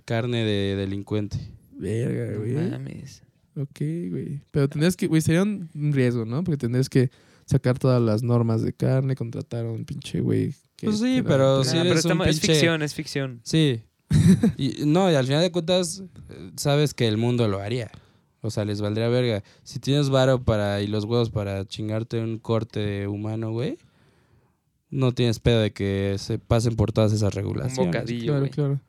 carne 0.04 0.44
de 0.44 0.76
delincuente. 0.76 1.38
Verga, 1.72 2.32
No 2.32 2.38
güey. 2.40 2.70
mames. 2.70 3.22
Ok, 3.56 3.80
güey. 4.10 4.40
Pero 4.50 4.68
tendrías 4.68 4.96
que, 4.96 5.06
güey, 5.06 5.20
sería 5.20 5.42
un 5.42 5.68
riesgo, 5.92 6.24
¿no? 6.24 6.42
Porque 6.44 6.56
tendrías 6.56 6.88
que 6.88 7.10
sacar 7.44 7.78
todas 7.78 8.00
las 8.00 8.22
normas 8.22 8.62
de 8.62 8.72
carne, 8.72 9.14
contratar 9.16 9.66
a 9.66 9.70
un 9.70 9.84
pinche 9.84 10.20
güey. 10.20 10.54
que 10.76 10.86
Pues 10.86 10.98
sí, 11.00 11.22
pero 11.22 11.60
Ah, 11.60 11.62
pero 11.64 11.80
un 12.14 12.22
es 12.28 12.40
pinche- 12.40 12.46
ficción, 12.52 12.82
es 12.82 12.94
ficción. 12.94 13.40
Sí. 13.44 13.82
y, 14.56 14.84
no, 14.86 15.10
y 15.10 15.14
al 15.14 15.26
final 15.26 15.42
de 15.42 15.50
cuentas, 15.52 16.02
eh, 16.30 16.50
sabes 16.56 16.94
que 16.94 17.08
el 17.08 17.16
mundo 17.18 17.48
lo 17.48 17.58
haría. 17.60 17.90
O 18.42 18.50
sea, 18.50 18.64
les 18.64 18.80
valdría 18.80 19.08
verga. 19.08 19.42
Si 19.62 19.78
tienes 19.78 20.10
varo 20.10 20.42
para 20.42 20.82
y 20.82 20.86
los 20.88 21.04
huevos 21.04 21.30
para 21.30 21.64
chingarte 21.64 22.20
un 22.20 22.38
corte 22.38 23.06
humano, 23.06 23.52
güey, 23.52 23.78
no 24.90 25.12
tienes 25.12 25.38
pedo 25.38 25.60
de 25.60 25.72
que 25.72 26.16
se 26.18 26.38
pasen 26.38 26.76
por 26.76 26.92
todas 26.92 27.12
esas 27.12 27.32
Un 27.34 27.36
regulaciones. 27.36 27.86
bocadillo, 27.86 28.32
Claro, 28.32 28.50
claro. 28.50 28.80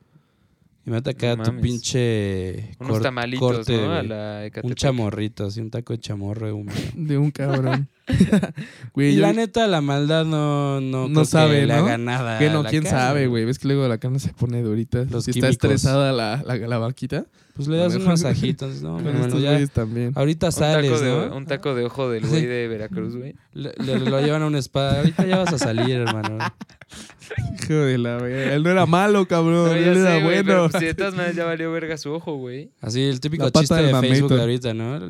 Y 0.86 0.90
me 0.90 0.98
acá 0.98 1.34
No 1.36 1.44
tu 1.44 1.52
mames. 1.52 1.62
pinche 1.62 2.74
Unos 2.78 2.92
cor- 2.94 3.02
tamalitos, 3.02 3.40
corte, 3.56 3.76
¿no? 3.76 3.92
A 3.92 3.96
güey. 3.98 4.08
la 4.08 4.50
un 4.62 4.74
chamorrito, 4.74 5.46
así 5.46 5.60
un 5.60 5.70
taco 5.70 5.94
de 5.94 5.98
chamorro 6.00 6.54
humano. 6.54 6.78
De 6.94 7.16
un 7.16 7.30
cabrón. 7.30 7.88
güey, 8.94 9.12
Y 9.12 9.16
yo- 9.16 9.22
la 9.22 9.32
neta, 9.32 9.66
la 9.66 9.80
maldad 9.80 10.24
no, 10.24 10.80
no, 10.80 11.08
No 11.08 11.12
creo 11.12 11.22
que 11.22 11.26
sabe, 11.30 11.66
le 11.66 11.74
¿no? 11.74 11.84
haga 11.86 11.98
nada. 11.98 12.38
que 12.38 12.48
a 12.48 12.52
no, 12.52 12.62
la 12.62 12.70
quién 12.70 12.82
carne, 12.82 12.98
sabe, 12.98 13.26
güey. 13.26 13.44
¿Ves 13.44 13.58
que 13.58 13.68
luego 13.68 13.88
la 13.88 13.98
carne 13.98 14.18
se 14.18 14.32
pone 14.32 14.62
durita? 14.62 15.04
Los 15.10 15.24
si 15.24 15.30
está 15.30 15.48
químicos. 15.48 15.50
estresada 15.50 16.12
la, 16.12 16.42
la, 16.44 16.56
la 16.56 16.78
vaquita. 16.78 17.24
Pues 17.54 17.68
le 17.68 17.76
das 17.76 17.94
un 17.94 18.04
masajito. 18.06 18.68
no, 18.82 19.38
ya. 19.38 19.66
también. 19.68 20.12
Ahorita 20.16 20.46
Un 20.46 20.52
sales, 20.52 20.90
taco, 20.92 21.04
¿no? 21.04 21.20
de, 21.20 21.28
un 21.30 21.46
taco 21.46 21.74
de 21.74 21.84
ojo 21.84 22.10
del 22.10 22.26
güey 22.26 22.44
de 22.46 22.68
Veracruz, 22.68 23.16
güey. 23.16 23.34
Le, 23.54 23.72
le- 23.78 24.00
lo 24.00 24.20
llevan 24.20 24.42
a 24.42 24.46
una 24.46 24.58
espada. 24.58 24.98
Ahorita 24.98 25.24
ya 25.26 25.38
vas 25.38 25.52
a 25.52 25.58
salir, 25.58 25.96
hermano. 25.96 26.38
Hijo 27.62 27.74
de 27.74 27.96
la 27.98 28.16
verga. 28.16 28.54
Él 28.54 28.62
no 28.64 28.70
era 28.70 28.86
malo, 28.86 29.26
cabrón. 29.26 29.66
No, 29.66 29.72
Él 29.72 29.84
era 29.98 30.16
sé, 30.16 30.22
güey, 30.22 30.42
pero 30.42 30.58
bueno. 30.58 30.70
pues, 30.70 30.80
si 30.80 30.86
de 30.86 30.94
todas 30.94 31.14
maneras 31.14 31.36
ya 31.36 31.44
valió 31.44 31.70
verga 31.72 31.96
su 31.96 32.10
ojo, 32.12 32.36
güey. 32.36 32.70
Así, 32.80 33.02
el 33.02 33.20
típico 33.20 33.44
La 33.44 33.50
pata 33.50 33.60
chiste 33.60 33.82
de 33.82 33.92
mameyto. 33.92 34.14
Facebook 34.14 34.34
de 34.34 34.40
ahorita, 34.40 34.74
¿no? 34.74 35.00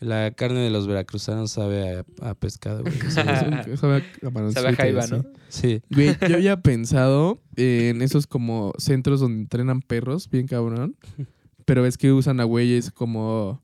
La 0.00 0.30
carne 0.30 0.60
de 0.60 0.70
los 0.70 0.86
veracruzanos 0.86 1.50
sabe 1.50 2.04
a, 2.20 2.28
a 2.30 2.34
pescado, 2.34 2.82
güey. 2.82 2.94
Sabe 3.10 3.32
a 3.32 4.52
Sabe 4.52 4.68
a 4.68 4.74
jaiba. 4.76 5.06
¿no? 5.08 5.24
sí. 5.48 5.82
Güey, 5.90 6.16
yo 6.28 6.36
había 6.36 6.56
pensado 6.62 7.40
en 7.56 8.00
esos 8.02 8.26
como 8.28 8.72
centros 8.78 9.18
donde 9.20 9.40
entrenan 9.42 9.82
perros, 9.82 10.30
bien 10.30 10.46
cabrón. 10.46 10.96
Pero 11.64 11.82
ves 11.82 11.98
que 11.98 12.12
usan 12.12 12.38
a 12.40 12.44
güeyes 12.44 12.92
como 12.92 13.60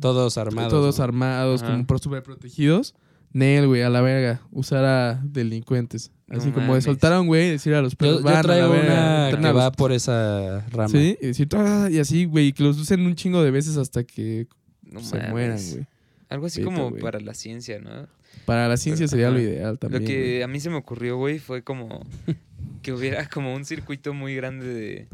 Todos 0.00 0.38
armados. 0.38 0.70
todos 0.72 0.98
¿no? 0.98 1.04
armados, 1.04 1.62
Ajá. 1.62 1.72
como 1.72 1.86
por 1.86 1.98
súper 2.00 2.22
protegidos. 2.22 2.94
Nel, 3.32 3.66
güey, 3.66 3.82
a 3.82 3.90
la 3.90 4.00
verga. 4.00 4.40
Usar 4.52 4.84
a 4.84 5.20
delincuentes. 5.24 6.12
Así 6.30 6.48
No 6.48 6.54
como 6.54 6.74
de 6.76 6.82
soltar 6.82 7.12
a 7.12 7.20
un 7.20 7.26
güey 7.26 7.48
y 7.48 7.50
decir 7.50 7.74
a 7.74 7.82
los 7.82 7.92
Yo, 7.92 7.98
perros, 7.98 8.18
yo 8.18 8.24
van 8.24 8.32
a 8.34 8.36
la 8.36 8.42
traigo 8.42 8.70
verga. 8.70 9.28
una 9.38 9.48
que 9.48 9.52
va 9.52 9.72
por 9.72 9.92
esa 9.92 10.64
rama. 10.70 10.88
Sí, 10.88 11.18
y 11.20 11.26
decir, 11.26 11.48
"Ah", 11.54 11.88
y 11.90 11.98
así, 11.98 12.24
güey, 12.26 12.52
que 12.52 12.62
los 12.62 12.78
usen 12.78 13.00
un 13.04 13.14
chingo 13.16 13.42
de 13.42 13.50
veces 13.50 13.76
hasta 13.76 14.04
que 14.04 14.46
No 14.90 15.00
se 15.00 15.16
mames. 15.16 15.30
mueran, 15.30 15.58
güey. 15.72 15.86
Algo 16.28 16.46
así 16.46 16.62
como 16.62 16.90
güey. 16.90 17.02
para 17.02 17.20
la 17.20 17.34
ciencia, 17.34 17.78
¿no? 17.80 18.06
Para 18.44 18.68
la 18.68 18.76
ciencia 18.76 19.08
sería 19.08 19.30
lo 19.30 19.40
ideal 19.40 19.78
también. 19.78 20.02
Lo 20.02 20.06
que 20.08 20.18
güey. 20.18 20.42
a 20.42 20.48
mí 20.48 20.60
se 20.60 20.68
me 20.70 20.76
ocurrió, 20.76 21.16
güey, 21.16 21.38
fue 21.38 21.62
como 21.62 22.04
que 22.82 22.92
hubiera 22.92 23.28
como 23.28 23.54
un 23.54 23.64
circuito 23.64 24.12
muy 24.14 24.34
grande 24.34 24.66
de 24.66 25.08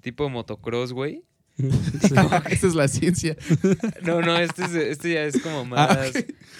tipo 0.00 0.28
motocross, 0.30 0.92
güey. 0.92 1.22
Esa 2.50 2.66
es 2.66 2.74
la 2.74 2.88
ciencia. 2.88 3.36
No, 4.02 4.20
no, 4.22 4.36
este, 4.38 4.64
es- 4.64 4.74
este 4.74 5.12
ya 5.12 5.24
es 5.24 5.40
como 5.40 5.60
Ah, 5.60 5.64
más 5.96 6.12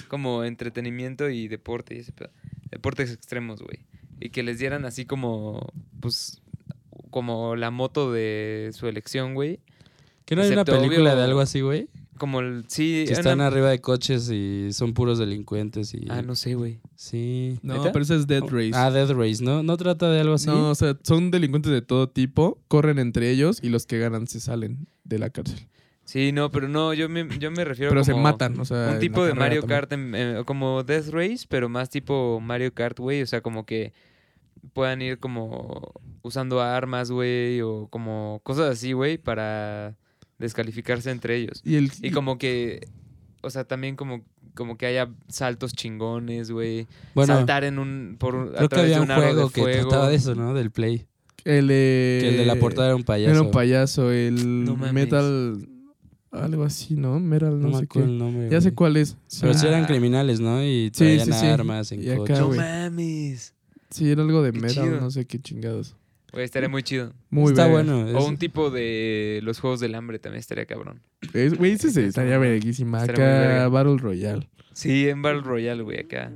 como 0.09 0.45
entretenimiento 0.45 1.29
y 1.31 1.49
deporte 1.49 1.97
y 1.97 1.99
ese 1.99 2.12
pedo. 2.12 2.31
Deportes 2.71 3.11
extremos, 3.12 3.61
güey. 3.62 3.81
Y 4.21 4.31
que 4.31 4.43
les 4.43 4.59
dieran 4.59 4.85
así 4.85 5.05
como, 5.05 5.73
pues, 6.01 6.41
como 7.11 7.57
la 7.57 7.71
moto 7.71 8.12
de 8.12 8.71
su 8.73 8.87
elección, 8.87 9.35
güey. 9.35 9.61
¿Que 10.25 10.37
no 10.37 10.43
hay 10.43 10.51
una 10.53 10.65
película 10.65 11.11
obvio, 11.12 11.17
de 11.17 11.23
algo 11.25 11.41
así, 11.41 11.61
güey? 11.61 11.89
Como 12.19 12.41
el, 12.41 12.65
sí. 12.69 13.05
Que 13.07 13.12
una- 13.12 13.19
están 13.21 13.41
arriba 13.41 13.71
de 13.71 13.81
coches 13.81 14.31
y 14.31 14.73
son 14.73 14.95
puros 14.95 15.19
delincuentes 15.19 15.93
y... 15.95 16.07
Ah, 16.09 16.23
no 16.23 16.35
sé, 16.37 16.55
güey. 16.55 16.81
Sí. 16.95 17.59
No, 17.62 17.79
¿Neta? 17.79 17.93
pero 17.93 18.05
esa 18.05 18.15
es 18.15 18.27
Dead 18.27 18.43
Race. 18.45 18.71
Ah, 18.75 18.91
Dead 18.91 19.11
Race, 19.11 19.43
¿no? 19.43 19.62
¿No 19.62 19.77
trata 19.77 20.09
de 20.11 20.21
algo 20.21 20.35
así? 20.35 20.47
No, 20.47 20.71
o 20.71 20.75
sea, 20.75 20.97
son 21.03 21.31
delincuentes 21.31 21.73
de 21.73 21.83
todo 21.83 22.09
tipo, 22.09 22.59
corren 22.69 22.99
entre 22.99 23.31
ellos 23.31 23.59
y 23.62 23.69
los 23.69 23.87
que 23.87 23.99
ganan 23.99 24.27
se 24.29 24.39
salen 24.41 24.87
de 25.05 25.19
la 25.19 25.31
cárcel. 25.31 25.67
Sí, 26.05 26.33
no, 26.33 26.51
pero 26.51 26.69
no, 26.69 26.93
yo 26.95 27.09
me, 27.09 27.27
yo 27.39 27.51
me 27.51 27.65
refiero 27.65 27.91
Pero 27.91 28.05
se 28.05 28.12
como 28.12 28.25
matan, 28.25 28.61
o 28.61 28.65
sea. 28.65 28.91
un 28.93 28.99
tipo 29.01 29.25
de 29.25 29.33
Mario. 29.35 29.62
Kart, 29.67 29.91
en- 29.93 30.15
eh, 30.15 30.43
como 30.45 30.83
Death 30.85 31.09
Race, 31.09 31.47
pero 31.49 31.69
más 31.69 31.89
tipo 31.91 32.41
Mario 32.41 32.73
Kart, 32.75 32.99
güey. 33.01 33.23
O 33.23 33.27
sea, 33.27 33.41
como 33.41 33.65
que 33.67 33.93
puedan 34.73 35.03
ir 35.03 35.19
como 35.19 35.93
usando 36.23 36.61
armas, 36.61 37.11
güey, 37.11 37.61
o 37.62 37.89
como 37.91 38.41
cosas 38.45 38.71
así, 38.71 38.93
güey, 38.93 39.19
para 39.19 39.97
descalificarse 40.39 41.11
entre 41.11 41.37
ellos. 41.37 41.61
Y, 41.64 41.76
el, 41.76 41.91
Y 42.03 42.11
como 42.11 42.39
que, 42.39 42.87
o 43.43 43.51
sea, 43.51 43.64
también 43.64 43.97
como, 43.97 44.24
como 44.55 44.76
que 44.76 44.87
haya 44.87 45.11
saltos 45.28 45.72
chingones, 45.72 46.51
güey. 46.51 46.87
Bueno, 47.14 47.35
Saltar 47.35 47.64
en 47.64 47.78
un, 47.78 48.16
por 48.18 48.35
un, 48.35 48.49
a 48.49 48.53
creo 48.57 48.68
que 48.68 48.76
través 48.76 48.85
había 48.85 48.97
de 48.97 49.03
un 49.03 49.07
un 49.07 49.11
aro 49.12 49.22
juego 49.22 49.49
de 49.49 49.53
que 49.55 49.61
fuego. 49.62 49.89
trataba 49.89 50.09
de 50.11 50.16
eso, 50.16 50.35
¿no? 50.35 50.55
Del 50.55 50.70
Play. 50.70 51.07
el, 51.45 51.68
eh, 51.70 52.18
Que 52.22 52.28
el 52.30 52.37
de 52.39 52.47
la 52.47 52.57
portada 52.57 52.89
era 52.89 52.97
un 52.97 53.05
payaso. 53.05 53.30
Era 53.32 53.43
un 53.43 53.51
payaso, 53.51 54.11
el 54.12 54.64
No. 54.64 54.76
Metal. 54.76 55.68
Algo 56.30 56.64
así, 56.64 56.95
¿no? 56.97 57.20
Metal, 57.20 57.51
No, 57.61 57.68
no, 57.68 57.68
me 57.68 57.78
sé 57.78 57.85
acuerdo 57.85 58.09
qué. 58.09 58.12
el 58.12 58.18
nombre. 58.18 58.49
Ya 58.51 58.61
sé 58.61 58.70
güey. 58.70 58.74
cuál 58.74 58.97
es. 58.97 59.16
Sí, 59.28 59.39
Pero 59.43 59.55
sí 59.55 59.66
eran 59.68 59.85
Ah. 59.85 59.87
criminales, 59.87 60.41
¿no? 60.41 60.64
Y 60.64 60.91
traían 60.91 61.26
sí, 61.26 61.32
sí. 61.32 61.47
armas 61.47 61.93
en 61.93 62.16
coche. 62.16 62.32
No 62.41 62.49
mames. 62.51 63.55
sí, 63.91 64.11
era 64.11 64.22
algo 64.22 64.43
de 64.43 64.51
Qué 64.51 64.59
metal, 64.61 64.85
chido. 64.85 65.01
no 65.01 65.11
sé 65.12 65.26
qué 65.26 65.39
chingados. 65.41 65.95
Güey, 66.35 66.45
estaría 66.45 66.68
muy 66.68 66.82
chido. 66.82 67.12
Muy 67.30 67.53
Está 67.53 67.66
verga. 67.68 67.82
bueno. 67.95 68.18
O 68.18 68.18
es- 68.22 68.24
un 68.28 68.37
tipo 68.37 68.70
de 68.70 69.41
los 69.43 69.59
Juegos 69.61 69.80
del 69.80 69.95
Hambre 69.95 70.18
también 70.18 70.41
estaría 70.41 70.66
cabrón. 70.66 71.01
Es- 71.32 71.57
Güey, 71.57 71.72
ese 71.72 71.91
se 71.91 72.07
estaría 72.07 72.37
verguísima. 72.39 73.01
Estaría 73.01 73.24
muy 73.24 73.35
Acá, 73.35 73.49
verga. 73.49 73.68
Battle 73.68 73.97
Royale. 73.99 74.49
Sí, 74.72 75.09
en 75.09 75.22
Battle 75.22 75.43
Royale, 75.43 75.82
güey, 75.82 76.01
acá. 76.01 76.32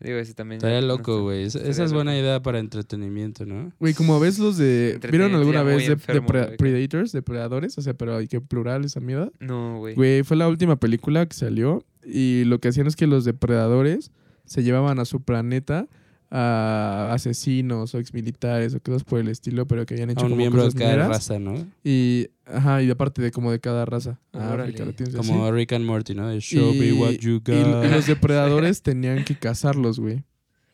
Digo, 0.00 0.16
ese 0.18 0.34
también. 0.34 0.56
Estaría 0.56 0.80
no 0.80 0.88
loco, 0.88 1.22
güey. 1.22 1.44
Esa, 1.44 1.58
estaría 1.58 1.84
es 1.84 1.92
buena 1.92 2.10
loco. 2.10 2.22
idea 2.24 2.42
para 2.42 2.58
entretenimiento, 2.58 3.46
¿no? 3.46 3.72
Güey, 3.78 3.94
como 3.94 4.18
ves 4.18 4.36
los 4.40 4.56
de... 4.56 4.98
¿Vieron 5.00 5.30
Entretenido, 5.30 5.38
alguna 5.38 5.62
muy 5.62 5.74
vez 5.74 5.86
de, 5.86 5.92
enfermo, 5.92 6.22
de 6.22 6.26
Pre- 6.26 6.44
güey. 6.46 6.56
Predators? 6.56 7.12
Depredadores. 7.12 7.78
O 7.78 7.82
sea, 7.82 7.94
pero 7.94 8.16
hay 8.16 8.26
que 8.26 8.40
plural 8.40 8.84
esa 8.84 8.98
mierda. 8.98 9.30
No, 9.38 9.78
güey. 9.78 9.94
Güey, 9.94 10.24
fue 10.24 10.36
la 10.36 10.48
última 10.48 10.74
película 10.74 11.24
que 11.26 11.36
salió 11.36 11.84
y 12.04 12.42
lo 12.46 12.58
que 12.58 12.66
hacían 12.66 12.88
es 12.88 12.96
que 12.96 13.06
los 13.06 13.24
depredadores 13.24 14.10
se 14.44 14.64
llevaban 14.64 14.98
a 14.98 15.04
su 15.04 15.22
planeta 15.22 15.86
a 16.34 17.10
asesinos 17.12 17.94
o 17.94 17.98
exmilitares 17.98 18.74
o 18.74 18.80
cosas 18.80 19.04
por 19.04 19.20
el 19.20 19.28
estilo, 19.28 19.66
pero 19.66 19.84
que 19.84 19.92
habían 19.94 20.08
hecho 20.10 20.20
A 20.20 20.24
un 20.24 20.30
como 20.30 20.36
miembro 20.38 20.66
de 20.66 20.72
cada 20.72 21.06
raza, 21.08 21.38
¿no? 21.38 21.54
Y, 21.84 22.28
ajá, 22.46 22.82
y 22.82 22.90
aparte 22.90 23.20
de 23.20 23.30
como 23.30 23.52
de 23.52 23.60
cada 23.60 23.84
raza. 23.84 24.18
Ah. 24.32 24.54
África, 24.54 24.84
Como 25.14 25.44
así. 25.44 25.52
Rick 25.52 25.72
and 25.74 25.84
Morty, 25.84 26.14
¿no? 26.14 26.28
De 26.28 26.40
Show 26.40 26.72
me 26.72 26.86
Y- 26.86 26.92
what 26.92 27.10
you 27.20 27.42
y, 27.46 27.50
y 27.52 27.62
got. 27.62 27.84
los 27.90 28.06
depredadores 28.06 28.80
tenían 28.82 29.24
que 29.24 29.36
cazarlos, 29.36 30.00
güey. 30.00 30.24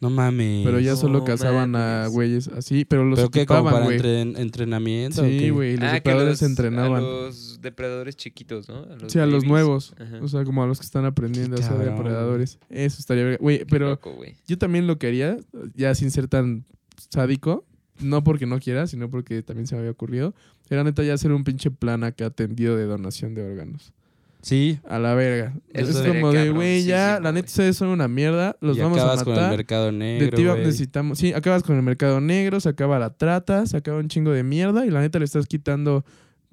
No 0.00 0.10
mames. 0.10 0.64
Pero 0.64 0.78
ya 0.78 0.94
solo 0.94 1.18
No 1.18 1.24
cazaban 1.24 1.74
a 1.74 2.06
güeyes 2.06 2.46
así, 2.48 2.84
pero 2.84 3.04
los 3.04 3.18
¿Pero 3.18 3.30
qué? 3.30 3.46
¿Como 3.46 3.60
equipaban, 3.68 3.84
para 3.84 3.96
entren- 3.96 4.38
entrenamiento? 4.38 5.24
Sí, 5.24 5.50
güey, 5.50 5.74
los 5.76 5.84
Ah, 5.84 5.88
que 5.88 5.94
depredadores 5.96 6.30
los- 6.30 6.38
se 6.38 6.44
entrenaban. 6.46 6.96
A 6.98 7.00
los 7.06 7.60
depredadores 7.60 8.16
chiquitos, 8.16 8.68
¿no? 8.68 8.76
A 8.76 9.08
Sí, 9.08 9.18
a 9.18 9.26
los 9.26 9.44
nuevos. 9.44 9.94
Ajá. 9.98 10.20
O 10.22 10.28
sea, 10.28 10.44
como 10.44 10.62
a 10.62 10.66
los 10.68 10.78
que 10.78 10.86
están 10.86 11.04
aprendiendo 11.04 11.56
a 11.56 11.62
ser 11.62 11.78
depredadores. 11.78 12.58
Eso 12.70 12.98
estaría... 13.00 13.36
Güey, 13.38 13.64
pero 13.64 13.88
loco, 13.90 14.12
güey. 14.14 14.36
yo 14.46 14.56
también 14.56 14.86
lo 14.86 14.98
quería, 14.98 15.36
ya 15.74 15.94
sin 15.96 16.10
ser 16.12 16.28
tan 16.28 16.64
sádico. 17.10 17.64
No 18.00 18.22
porque 18.22 18.46
no 18.46 18.60
quiera, 18.60 18.86
sino 18.86 19.10
porque 19.10 19.42
también 19.42 19.66
se 19.66 19.74
me 19.74 19.80
había 19.80 19.90
ocurrido. 19.90 20.32
Era 20.70 20.84
neta 20.84 21.02
ya 21.02 21.14
hacer 21.14 21.32
un 21.32 21.42
pinche 21.42 21.72
plan 21.72 22.04
acá 22.04 22.26
atendido 22.26 22.76
de 22.76 22.84
donación 22.84 23.34
de 23.34 23.42
órganos. 23.42 23.92
Sí. 24.48 24.80
A 24.88 24.98
la 24.98 25.14
verga. 25.14 25.52
Eso 25.74 25.90
es 25.90 26.08
como 26.08 26.32
de, 26.32 26.48
güey, 26.48 26.82
ya, 26.84 27.20
la 27.20 27.32
neta 27.32 27.48
ustedes 27.48 27.76
son 27.76 27.88
una 27.88 28.08
mierda, 28.08 28.56
los 28.62 28.78
y 28.78 28.80
vamos 28.80 28.98
a 28.98 29.02
acabas 29.02 29.22
con 29.22 29.34
el 29.34 29.40
matar. 29.40 29.56
mercado 29.58 29.86
De 29.86 29.92
negro, 29.92 30.56
necesitamos, 30.56 31.18
sí, 31.18 31.34
acabas 31.34 31.62
con 31.62 31.76
el 31.76 31.82
mercado 31.82 32.22
negro, 32.22 32.58
se 32.58 32.70
acaba 32.70 32.98
la 32.98 33.10
trata, 33.10 33.66
se 33.66 33.76
acaba 33.76 33.98
un 33.98 34.08
chingo 34.08 34.30
de 34.30 34.44
mierda 34.44 34.86
y 34.86 34.90
la 34.90 35.02
neta 35.02 35.18
le 35.18 35.26
estás 35.26 35.46
quitando 35.46 36.02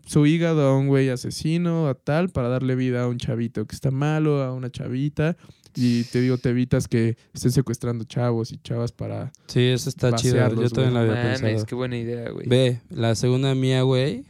su 0.05 0.25
hígado 0.25 0.67
a 0.67 0.77
un 0.77 0.89
güey 0.89 1.07
asesino, 1.07 1.87
a 1.87 1.93
tal, 1.93 2.27
para 2.27 2.49
darle 2.49 2.75
vida 2.75 3.03
a 3.03 3.07
un 3.07 3.17
chavito 3.17 3.65
que 3.65 3.75
está 3.75 3.91
malo, 3.91 4.43
a 4.43 4.53
una 4.53 4.69
chavita. 4.69 5.37
Y 5.73 6.03
te 6.03 6.19
digo, 6.19 6.37
te 6.37 6.49
evitas 6.49 6.89
que 6.89 7.15
estén 7.33 7.53
secuestrando 7.53 8.03
chavos 8.03 8.51
y 8.51 8.57
chavas 8.57 8.91
para... 8.91 9.31
Sí, 9.47 9.61
eso 9.61 9.87
está 9.87 10.13
chido. 10.15 10.35
Yo 10.35 10.41
Vaciarlos, 10.41 10.73
también 10.73 10.93
lo 10.93 11.05
güey. 11.05 11.17
había 11.17 11.31
pensado. 11.37 11.65
qué 11.65 11.75
buena 11.75 11.97
idea, 11.97 12.29
güey. 12.29 12.45
Ve, 12.45 12.81
la 12.89 13.15
segunda 13.15 13.55
mía, 13.55 13.83
güey, 13.83 14.25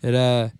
era 0.00 0.54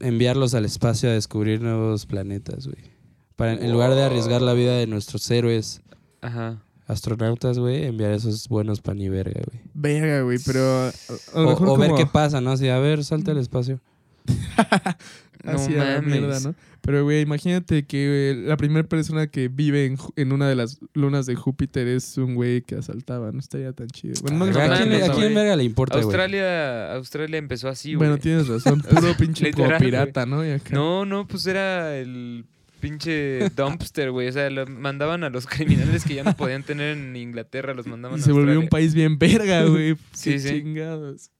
enviarlos 0.00 0.54
al 0.54 0.64
espacio 0.64 1.10
a 1.10 1.12
descubrir 1.12 1.60
nuevos 1.60 2.06
planetas, 2.06 2.66
güey. 2.66 2.94
Para, 3.36 3.52
en 3.52 3.72
lugar 3.72 3.94
de 3.94 4.02
arriesgar 4.02 4.42
la 4.42 4.52
vida 4.52 4.76
de 4.76 4.86
nuestros 4.86 5.28
héroes 5.30 5.82
Ajá. 6.20 6.62
astronautas, 6.86 7.58
güey, 7.58 7.84
enviar 7.84 8.12
esos 8.12 8.48
buenos 8.48 8.80
pan 8.80 9.00
y 9.00 9.08
verga, 9.08 9.40
güey. 9.44 9.60
Verga, 9.74 10.22
güey, 10.22 10.38
pero... 10.44 10.60
A, 10.60 10.88
a 11.34 11.40
lo 11.40 11.50
O, 11.50 11.76
ver 11.76 11.94
qué 11.94 12.06
pasa, 12.06 12.40
¿no? 12.40 12.52
Así, 12.52 12.68
a 12.68 12.78
ver, 12.78 13.02
salta 13.02 13.32
al 13.32 13.38
espacio. 13.38 13.80
No 15.44 15.52
la 15.52 15.84
mames. 15.96 16.04
mierda, 16.04 16.40
¿no? 16.40 16.54
Pero, 16.80 17.02
güey, 17.04 17.22
imagínate 17.22 17.86
que 17.86 18.30
eh, 18.30 18.34
la 18.34 18.56
primera 18.56 18.86
persona 18.86 19.26
que 19.26 19.48
vive 19.48 19.96
en, 20.16 20.32
una 20.32 20.48
de 20.48 20.54
las 20.54 20.80
lunas 20.92 21.24
de 21.24 21.34
Júpiter 21.34 21.86
es 21.88 22.18
un 22.18 22.34
güey 22.34 22.60
que 22.60 22.76
asaltaba. 22.76 23.32
No 23.32 23.38
estaría 23.38 23.72
tan 23.72 23.88
chido. 23.88 24.14
Bueno, 24.22 24.38
no 24.38 24.44
¿A 24.46 24.76
quién, 24.76 25.02
a 25.02 25.08
quién 25.14 25.34
verga 25.34 25.56
le 25.56 25.64
importa, 25.64 25.96
güey? 25.96 26.04
Australia, 26.04 26.92
Australia 26.94 27.38
empezó 27.38 27.68
así, 27.68 27.94
güey. 27.94 28.08
Bueno, 28.08 28.20
tienes 28.20 28.48
razón. 28.48 28.80
Puro 28.90 29.16
pinche 29.16 29.50
pirata, 29.78 30.26
¿no? 30.26 30.44
Y 30.44 30.50
acá- 30.50 30.74
No, 30.74 31.06
no, 31.06 31.26
pues 31.26 31.46
era 31.46 31.96
el 31.96 32.44
pinche 32.80 33.48
dumpster, 33.56 34.10
güey. 34.10 34.28
O 34.28 34.32
sea, 34.32 34.50
lo 34.50 34.66
mandaban 34.66 35.24
a 35.24 35.30
los 35.30 35.46
criminales 35.46 36.04
que 36.04 36.16
ya 36.16 36.24
no 36.24 36.36
podían 36.36 36.64
tener 36.64 36.98
en 36.98 37.16
Inglaterra, 37.16 37.72
los 37.72 37.86
mandaban 37.86 38.18
Y 38.18 38.22
a 38.22 38.24
se 38.26 38.32
volvió 38.32 38.60
un 38.60 38.68
país 38.68 38.92
bien 38.92 39.18
verga, 39.18 39.64
güey. 39.64 39.96
Sí, 40.12 40.38
sí. 40.38 40.48
chingados. 40.48 41.30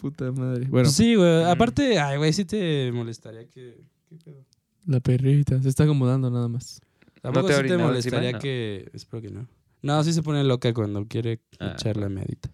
Puta 0.00 0.32
madre. 0.32 0.60
Bueno, 0.68 0.84
Pues 0.86 0.92
sí, 0.92 1.14
güey. 1.14 1.44
Aparte, 1.44 1.98
ay, 1.98 2.16
güey, 2.18 2.32
sí 2.32 2.44
te 2.44 2.90
molestaría 2.92 3.46
que... 3.48 3.80
¿Qué 4.08 4.16
pedo? 4.24 4.44
la 4.86 4.98
perrita 5.00 5.60
se 5.62 5.68
está 5.68 5.84
acomodando 5.84 6.30
nada 6.30 6.48
más. 6.48 6.80
Tampoco 7.20 7.48
te 7.48 7.52
ha 7.54 7.60
sí 7.62 7.68
te 7.68 7.76
molestaría 7.76 8.30
encima? 8.30 8.38
No. 8.38 8.42
que... 8.42 8.90
Espero 8.94 9.22
que 9.22 9.28
no. 9.30 9.46
No, 9.82 10.02
sí 10.04 10.12
se 10.14 10.22
pone 10.22 10.42
loca 10.42 10.72
cuando 10.72 11.06
quiere 11.06 11.40
Ah, 11.60 11.72
echar 11.74 11.96
la 11.98 12.08
medita. 12.08 12.50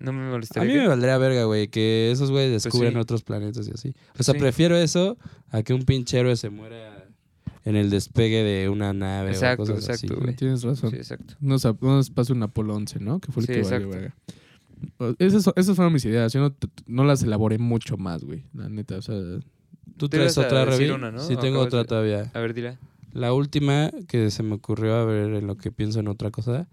No 0.00 0.12
me 0.12 0.26
A 0.26 0.30
molestaría. 0.30 0.68
mí 0.68 0.74
que- 0.74 0.82
me 0.82 0.88
valdría 0.88 1.18
verga, 1.18 1.44
güey, 1.44 1.68
que 1.68 2.10
esos 2.12 2.30
güeyes 2.30 2.62
descubran 2.62 2.92
sí. 2.92 2.98
otros 2.98 3.22
planetas 3.22 3.66
y 3.68 3.72
así. 3.72 3.94
O 4.18 4.22
sea, 4.22 4.34
Sí. 4.34 4.40
prefiero 4.40 4.76
eso 4.76 5.16
a 5.50 5.62
que 5.62 5.72
un 5.74 5.82
pinche 5.84 6.18
héroe 6.20 6.36
se 6.36 6.50
muera 6.50 7.08
en 7.64 7.74
el 7.76 7.90
despegue 7.90 8.42
de 8.44 8.68
una 8.68 8.92
nave 8.92 9.30
Exacto, 9.30 9.62
o 9.64 9.66
cosas 9.66 9.88
exacto, 9.88 10.18
así. 10.22 10.34
Tienes 10.36 10.62
razón. 10.62 10.90
Sí, 10.90 10.96
exacto. 10.96 11.34
Nos, 11.40 11.64
nos 11.80 12.10
pasó 12.10 12.32
un 12.34 12.42
Apolo 12.42 12.74
11, 12.74 13.00
¿no? 13.00 13.18
Que 13.18 13.32
fue 13.32 13.42
el 13.42 13.46
Sí, 13.48 13.52
que 13.54 13.62
valió 13.62 13.88
verga. 13.88 14.14
Esas, 15.18 15.50
esas 15.56 15.76
fueron 15.76 15.92
mis 15.92 16.04
ideas. 16.04 16.32
Yo 16.32 16.40
no, 16.40 16.54
no 16.86 17.04
las 17.04 17.22
elaboré 17.22 17.58
mucho 17.58 17.96
más, 17.96 18.24
güey. 18.24 18.44
La 18.54 18.68
neta, 18.68 18.96
o 18.96 19.02
sea... 19.02 19.14
¿Tú 19.96 20.08
traes 20.08 20.38
otra, 20.38 20.64
decir 20.64 20.86
Revi? 20.88 20.90
una, 20.92 21.10
¿no? 21.10 21.18
Sí, 21.26 21.34
¿O 21.34 21.38
tengo 21.38 21.58
otra 21.60 21.80
de- 21.80 21.84
todavía. 21.86 22.30
A 22.34 22.38
ver, 22.40 22.54
dila. 22.54 22.78
La 23.12 23.32
última 23.32 23.90
que 24.06 24.30
se 24.30 24.42
me 24.42 24.54
ocurrió, 24.54 24.94
a 24.94 25.04
ver 25.04 25.34
en 25.34 25.46
lo 25.46 25.56
que 25.56 25.72
pienso 25.72 25.98
en 25.98 26.06
otra 26.08 26.30
cosa, 26.30 26.68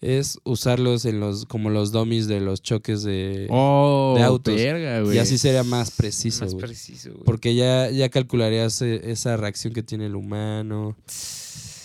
es 0.00 0.38
usarlos 0.44 1.04
en 1.04 1.20
los 1.20 1.46
como 1.46 1.70
los 1.70 1.92
dummies 1.92 2.26
de 2.28 2.40
los 2.40 2.62
choques 2.62 3.02
de... 3.02 3.46
Oh, 3.50 4.14
de 4.16 4.22
autos. 4.24 4.54
verga, 4.56 5.00
güey. 5.02 5.16
y 5.16 5.18
así 5.20 5.38
sería 5.38 5.62
más 5.64 5.90
preciso, 5.92 6.44
Más 6.44 6.54
preciso, 6.54 7.10
güey. 7.12 7.24
Porque 7.24 7.54
ya, 7.54 7.88
ya 7.90 8.08
calcularías 8.08 8.82
eh, 8.82 9.00
esa 9.10 9.36
reacción 9.36 9.72
que 9.72 9.82
tiene 9.82 10.06
el 10.06 10.16
humano. 10.16 10.96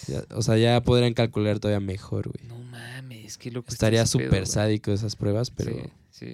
Ya- 0.08 0.24
o 0.36 0.42
sea, 0.42 0.58
ya 0.58 0.82
podrían 0.82 1.14
calcular 1.14 1.60
todavía 1.60 1.80
mejor, 1.86 2.30
güey. 2.30 2.48
No 2.50 2.61
loco. 3.52 3.70
está 3.70 3.88
Estaría 3.88 4.06
súper 4.06 4.48
sádico 4.48 4.92
esas 4.92 5.16
pruebas, 5.16 5.52
pero... 5.52 5.72
Sí, 6.12 6.34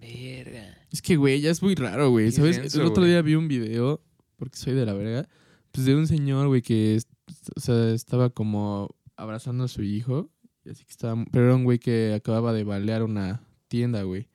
Verga. 0.00 0.76
Es 0.92 1.02
que, 1.02 1.16
güey, 1.16 1.40
ya 1.40 1.50
es 1.50 1.62
muy 1.62 1.74
raro, 1.74 2.10
güey. 2.10 2.32
¿Sabes? 2.32 2.56
denso, 2.56 2.80
el 2.80 2.86
otro 2.86 3.04
día 3.04 3.22
vi 3.22 3.34
un 3.34 3.48
video, 3.48 4.02
porque 4.36 4.56
soy 4.56 4.74
de 4.74 4.86
la 4.86 4.92
verga, 4.92 5.28
pues 5.72 5.86
de 5.86 5.94
un 5.94 6.06
señor, 6.06 6.48
güey, 6.48 6.62
que 6.62 6.96
es- 6.96 7.06
est- 7.28 7.50
o 7.56 7.60
sea, 7.60 7.90
estaba 7.92 8.30
como 8.30 8.88
abrazando 9.16 9.64
a 9.64 9.68
su 9.68 9.82
hijo. 9.82 10.30
y 10.64 10.70
Así 10.70 10.84
que 10.84 10.90
estaba, 10.90 11.22
pero 11.30 11.46
era 11.46 11.54
un 11.54 11.64
güey 11.64 11.78
que 11.78 12.12
acababa 12.14 12.52
de 12.52 12.64
balear 12.64 13.02
una 13.02 13.42
tienda, 13.68 14.02
güey. 14.02 14.28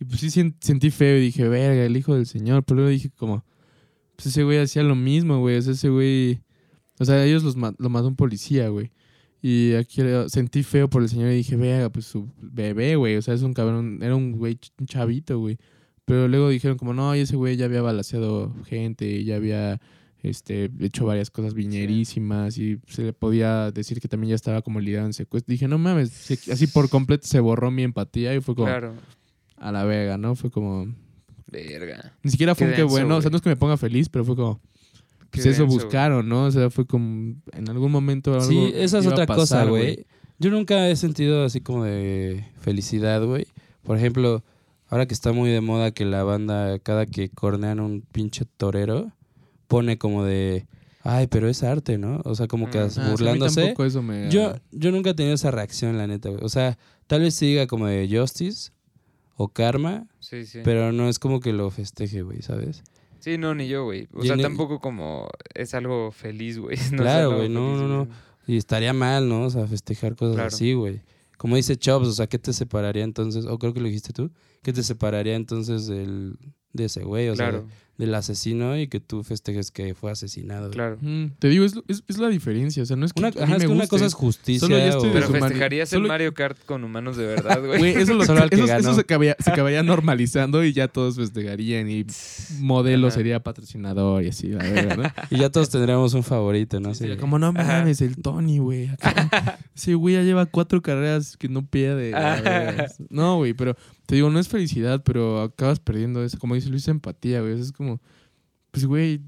Y 0.00 0.04
pues 0.04 0.20
sí 0.20 0.30
sentí 0.60 0.90
feo 0.90 1.18
y 1.18 1.20
dije, 1.20 1.48
verga, 1.48 1.84
el 1.84 1.96
hijo 1.96 2.14
del 2.14 2.26
señor. 2.26 2.62
Pero 2.64 2.76
luego 2.76 2.90
dije 2.90 3.10
como, 3.10 3.44
pues 4.16 4.26
ese 4.26 4.44
güey 4.44 4.58
hacía 4.58 4.82
lo 4.84 4.94
mismo, 4.94 5.40
güey. 5.40 5.56
O 5.56 5.62
sea, 5.62 5.72
ese 5.72 5.88
güey, 5.88 6.40
o 7.00 7.04
sea, 7.04 7.24
ellos 7.24 7.42
los 7.42 7.56
ma- 7.56 7.74
lo 7.78 7.90
mató 7.90 8.06
un 8.08 8.16
policía, 8.16 8.68
güey. 8.68 8.92
Y 9.40 9.74
aquí 9.74 10.02
sentí 10.28 10.62
feo 10.64 10.88
por 10.90 11.02
el 11.02 11.08
señor 11.08 11.30
y 11.30 11.36
dije, 11.36 11.56
verga, 11.56 11.90
pues 11.90 12.06
su 12.06 12.28
bebé, 12.40 12.96
güey. 12.96 13.16
O 13.16 13.22
sea, 13.22 13.34
es 13.34 13.42
un 13.42 13.54
cabrón, 13.54 14.00
era 14.02 14.16
un 14.16 14.32
güey, 14.32 14.58
un 14.80 14.86
chavito, 14.86 15.38
güey. 15.38 15.58
Pero 16.04 16.26
luego 16.26 16.48
dijeron 16.48 16.76
como, 16.78 16.92
no, 16.94 17.14
ese 17.14 17.36
güey 17.36 17.56
ya 17.56 17.66
había 17.66 17.82
balaseado 17.82 18.52
gente, 18.64 19.22
ya 19.24 19.36
había 19.36 19.80
este, 20.22 20.70
hecho 20.80 21.04
varias 21.06 21.30
cosas 21.30 21.54
viñerísimas 21.54 22.58
y 22.58 22.80
se 22.88 23.02
le 23.04 23.12
podía 23.12 23.70
decir 23.70 24.00
que 24.00 24.08
también 24.08 24.30
ya 24.30 24.34
estaba 24.34 24.62
como 24.62 24.80
lidiado 24.80 25.06
en 25.06 25.12
secuestro. 25.12 25.52
Dije, 25.52 25.68
no 25.68 25.78
mames, 25.78 26.30
así 26.50 26.66
por 26.66 26.88
completo 26.88 27.26
se 27.28 27.38
borró 27.40 27.70
mi 27.70 27.82
empatía 27.84 28.34
y 28.34 28.40
fue 28.40 28.54
como 28.56 28.66
Claro. 28.68 28.94
a 29.58 29.70
la 29.70 29.84
verga, 29.84 30.16
¿no? 30.18 30.34
Fue 30.34 30.50
como, 30.50 30.88
Verga. 31.52 32.12
ni 32.22 32.30
siquiera 32.30 32.54
fue 32.54 32.66
Qué 32.66 32.70
un 32.70 32.76
qué 32.76 32.82
denso, 32.82 32.94
bueno, 32.94 33.16
o 33.18 33.20
sea, 33.22 33.30
no 33.30 33.36
es 33.36 33.42
que 33.42 33.48
me 33.50 33.56
ponga 33.56 33.76
feliz, 33.76 34.08
pero 34.08 34.24
fue 34.24 34.34
como, 34.34 34.60
pues 35.30 35.46
eso 35.46 35.62
denso, 35.62 35.66
güey. 35.66 35.84
buscaron, 35.84 36.28
¿no? 36.28 36.44
O 36.44 36.50
sea, 36.50 36.70
fue 36.70 36.86
como, 36.86 37.34
en 37.52 37.68
algún 37.68 37.92
momento 37.92 38.32
algo 38.34 38.46
Sí, 38.46 38.72
esa 38.74 38.98
es 38.98 39.04
iba 39.04 39.12
a 39.12 39.14
otra 39.14 39.26
cosa, 39.26 39.56
pasar, 39.56 39.68
güey. 39.68 40.06
Yo 40.38 40.50
nunca 40.50 40.88
he 40.88 40.96
sentido 40.96 41.44
así 41.44 41.60
como 41.60 41.84
de 41.84 42.44
felicidad, 42.60 43.24
güey. 43.24 43.46
Por 43.82 43.96
ejemplo, 43.96 44.44
ahora 44.88 45.06
que 45.06 45.14
está 45.14 45.32
muy 45.32 45.50
de 45.50 45.60
moda 45.60 45.90
que 45.90 46.04
la 46.04 46.22
banda, 46.22 46.78
cada 46.78 47.06
que 47.06 47.28
cornean 47.28 47.80
un 47.80 48.02
pinche 48.02 48.44
torero, 48.56 49.12
pone 49.66 49.98
como 49.98 50.24
de, 50.24 50.66
ay, 51.02 51.26
pero 51.26 51.48
es 51.48 51.62
arte, 51.62 51.98
¿no? 51.98 52.20
O 52.24 52.34
sea, 52.34 52.46
como 52.46 52.70
que 52.70 52.78
Mm. 52.78 52.82
Ah, 52.82 52.90
sí, 52.90 53.00
a 53.00 53.04
mí 53.04 53.10
burlándose. 53.10 53.60
tampoco 53.62 53.84
eso 53.84 54.02
me... 54.02 54.30
Yo, 54.30 54.54
yo 54.70 54.92
nunca 54.92 55.10
he 55.10 55.14
tenido 55.14 55.34
esa 55.34 55.50
reacción, 55.50 55.98
la 55.98 56.06
neta, 56.06 56.28
güey. 56.30 56.42
O 56.44 56.48
sea, 56.48 56.78
tal 57.06 57.20
vez 57.22 57.34
se 57.34 57.46
diga 57.46 57.66
como 57.66 57.86
de 57.86 58.08
justice 58.10 58.70
o 59.36 59.48
karma, 59.48 60.06
Sí, 60.20 60.46
sí. 60.46 60.60
pero 60.64 60.92
no 60.92 61.08
es 61.08 61.18
como 61.18 61.40
que 61.40 61.52
lo 61.52 61.70
festeje, 61.70 62.22
güey, 62.22 62.42
¿sabes? 62.42 62.82
Sí, 63.20 63.36
no, 63.38 63.54
ni 63.54 63.68
yo, 63.68 63.84
güey. 63.84 64.08
O 64.14 64.22
Y 64.22 64.26
sea, 64.26 64.36
el- 64.36 64.42
tampoco 64.42 64.80
como 64.80 65.28
es 65.54 65.74
algo 65.74 66.10
feliz, 66.12 66.58
güey. 66.58 66.76
No 66.92 67.02
Claro, 67.02 67.36
güey, 67.36 67.48
no, 67.48 67.76
no, 67.76 67.88
no. 67.88 68.08
Y 68.46 68.56
estaría 68.56 68.92
mal, 68.92 69.28
¿no? 69.28 69.42
O 69.44 69.50
sea, 69.50 69.66
festejar 69.66 70.16
cosas 70.16 70.34
Claro. 70.36 70.48
así, 70.48 70.72
güey. 70.72 71.02
Como 71.36 71.56
dice 71.56 71.76
Chops, 71.76 72.08
o 72.08 72.12
sea, 72.12 72.26
¿qué 72.26 72.38
te 72.38 72.52
separaría 72.52 73.04
entonces? 73.04 73.44
O 73.46 73.58
creo 73.58 73.72
que 73.74 73.80
lo 73.80 73.86
dijiste 73.86 74.12
tú. 74.12 74.30
¿Qué 74.68 74.72
te 74.74 74.82
separaría 74.82 75.34
entonces 75.34 75.86
del, 75.86 76.36
de 76.74 76.84
ese 76.84 77.02
güey? 77.02 77.30
O 77.30 77.34
Claro, 77.34 77.60
sea, 77.66 77.76
del 77.96 78.14
asesino 78.14 78.78
y 78.78 78.86
que 78.86 79.00
tú 79.00 79.24
festejes 79.24 79.70
que 79.72 79.92
fue 79.94 80.12
asesinado. 80.12 80.70
claro. 80.70 80.98
Mm, 81.00 81.30
te 81.40 81.48
digo, 81.48 81.64
es, 81.64 81.74
es, 81.88 82.04
es 82.06 82.18
la 82.18 82.28
diferencia, 82.28 82.80
o 82.82 82.86
sea, 82.86 82.94
no 82.96 83.04
es 83.06 83.12
que 83.12 83.18
Una, 83.18 83.28
a 83.28 83.32
mí 83.32 83.40
ajá, 83.42 83.56
es 83.56 83.60
que 83.62 83.66
una 83.66 83.74
guste. 83.76 83.88
cosa 83.88 84.06
es 84.06 84.14
justicia. 84.14 84.60
Solo 84.68 84.78
ya 84.78 84.88
estoy 84.90 85.08
o- 85.08 85.12
Pero 85.14 85.26
festejarías 85.30 85.92
el 85.92 85.96
solo- 85.96 86.08
Mario 86.08 86.32
Kart 86.34 86.58
con 86.64 86.84
humanos 86.84 87.16
de 87.16 87.26
verdad, 87.26 87.58
güey. 87.64 87.78
Güey, 87.78 87.94
eso, 87.96 88.12
lo 88.14 88.24
Solo 88.24 88.42
al 88.42 88.50
que 88.50 88.56
eso, 88.56 88.66
ganó. 88.66 88.80
eso 88.80 88.94
se, 88.94 89.00
acabaría, 89.00 89.34
se 89.40 89.50
acabaría 89.50 89.82
normalizando 89.82 90.62
y 90.64 90.72
ya 90.74 90.86
todos 90.86 91.16
festejarían 91.16 91.90
y 91.90 92.04
modelo 92.60 93.08
Ajá. 93.08 93.16
sería 93.16 93.42
patrocinador 93.42 94.22
y 94.22 94.28
así, 94.28 94.48
la 94.48 94.58
verdad, 94.62 94.96
¿no? 94.96 95.02
Y 95.36 95.40
ya 95.40 95.50
todos 95.50 95.68
tendríamos 95.70 96.14
un 96.14 96.22
favorito, 96.22 96.78
¿no? 96.78 96.94
Sí. 96.94 97.00
Sería 97.00 97.16
como, 97.16 97.38
no 97.40 97.52
mames, 97.52 98.00
el 98.02 98.16
Tony, 98.18 98.58
güey. 98.58 98.90
Sí, 99.74 99.94
güey, 99.94 100.14
ya 100.16 100.22
lleva 100.22 100.46
cuatro 100.46 100.82
carreras 100.82 101.36
que 101.36 101.48
no 101.48 101.64
pierde. 101.66 102.12
No, 103.10 103.36
güey, 103.38 103.54
pero 103.54 103.76
te 104.08 104.14
digo, 104.14 104.30
no 104.30 104.38
es 104.38 104.48
felicidad, 104.48 105.02
pero 105.04 105.42
acabas 105.42 105.80
perdiendo 105.80 106.24
eso. 106.24 106.38
Como 106.38 106.54
dice 106.54 106.70
Luis, 106.70 106.88
empatía, 106.88 107.42
güey. 107.42 107.60
Es 107.60 107.72
como, 107.72 108.00
pues, 108.70 108.86
güey, 108.86 109.20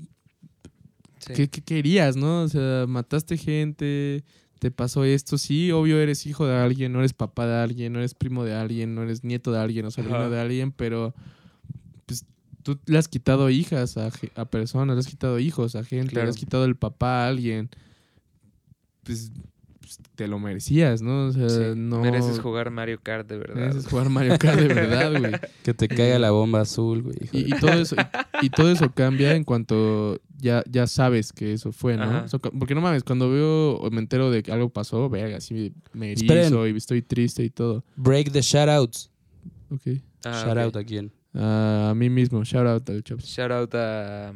Sí. 1.18 1.35
¿qué, 1.35 1.51
qué 1.51 1.61
querías, 1.61 2.16
no? 2.16 2.45
O 2.45 2.49
sea, 2.49 2.87
mataste 2.89 3.37
gente, 3.37 4.24
te 4.59 4.70
pasó 4.70 5.05
esto. 5.05 5.37
Sí, 5.37 5.70
obvio, 5.70 6.01
eres 6.01 6.24
hijo 6.24 6.47
de 6.47 6.57
alguien, 6.57 6.95
no 6.95 7.01
eres 7.01 7.12
papá 7.12 7.47
de 7.47 7.57
alguien, 7.62 7.93
no 7.93 7.99
eres 7.99 8.14
primo 8.14 8.43
de 8.43 8.55
alguien, 8.55 8.95
no 8.95 9.03
eres 9.03 9.22
nieto 9.22 9.53
de 9.53 9.59
alguien 9.59 9.85
o 9.85 9.91
sobrino 9.91 10.16
Ajá. 10.16 10.31
de 10.31 10.41
alguien, 10.41 10.72
pero 10.72 11.14
pues 12.07 12.24
tú 12.62 12.78
le 12.87 12.97
has 12.97 13.07
quitado 13.07 13.51
hijas 13.51 13.99
a, 13.99 14.11
personas, 14.47 14.97
le 14.97 15.01
has 15.01 15.09
quitado 15.09 15.39
hijos 15.39 15.76
a 15.76 15.85
gente, 15.85 16.12
Claro. 16.12 16.24
le 16.24 16.31
has 16.31 16.37
quitado 16.39 16.64
el 16.64 16.74
papá 16.76 17.24
a 17.26 17.28
alguien. 17.28 17.68
Pues, 19.03 19.31
pues, 19.97 20.09
te 20.14 20.28
lo 20.28 20.38
merecías, 20.38 21.03
¿no? 21.03 21.26
O 21.26 21.32
sea, 21.32 21.49
Sí, 21.49 21.61
no. 21.76 22.01
Mereces 22.01 22.38
jugar 22.38 22.70
Mario 22.70 23.01
Kart 23.03 23.28
de 23.28 23.38
verdad. 23.38 23.57
mereces 23.57 23.86
jugar 23.86 24.09
Mario 24.09 24.38
Kart 24.38 24.59
de 24.61 24.68
verdad, 24.72 25.18
güey. 25.18 25.32
Que 25.64 25.74
te 25.74 25.88
caiga 25.88 26.18
la 26.18 26.30
bomba 26.30 26.61
azul, 26.61 27.03
güey. 27.03 27.16
Y, 27.32 27.51
todo 27.59 27.72
eso 27.72 27.97
y, 28.43 28.47
y 28.47 28.51
todo 28.51 28.70
eso 28.70 28.93
cambia 28.93 29.34
en 29.34 29.45
cuanto 29.45 30.20
ya, 30.38 30.62
ya 30.70 30.86
sabes 30.86 31.32
que 31.32 31.53
eso 31.53 31.72
fue, 31.72 31.97
¿no? 31.97 32.24
O 32.24 32.28
sea, 32.28 32.38
porque 32.38 32.74
no 32.74 32.80
mames, 32.80 33.03
cuando 33.05 33.30
veo 33.30 33.76
o 33.78 33.91
me 33.91 34.01
entero 34.01 34.30
de 34.30 34.43
que 34.43 34.53
algo 34.53 34.70
pasó, 34.70 35.09
verga, 35.11 35.38
así 35.38 35.72
me 35.93 36.12
erizo 36.12 36.24
Esperen. 36.32 36.74
y 36.74 36.78
estoy 36.78 37.03
triste 37.03 37.43
y 37.43 37.51
todo. 37.51 37.84
Break 37.97 38.30
the 38.32 38.41
shoutouts. 38.43 39.11
Ok. 39.70 39.82
Ah, 40.24 40.43
Shout 40.45 40.57
ok. 40.57 40.59
out 40.64 40.76
a 40.76 40.84
quién. 40.84 41.12
a 41.34 41.93
mí 41.97 42.09
mismo, 42.11 42.43
shout 42.45 42.66
out 42.66 42.88
al 42.91 43.03
Chops. 43.03 43.24
Shout 43.24 43.51
out 43.51 43.74
a 43.74 44.32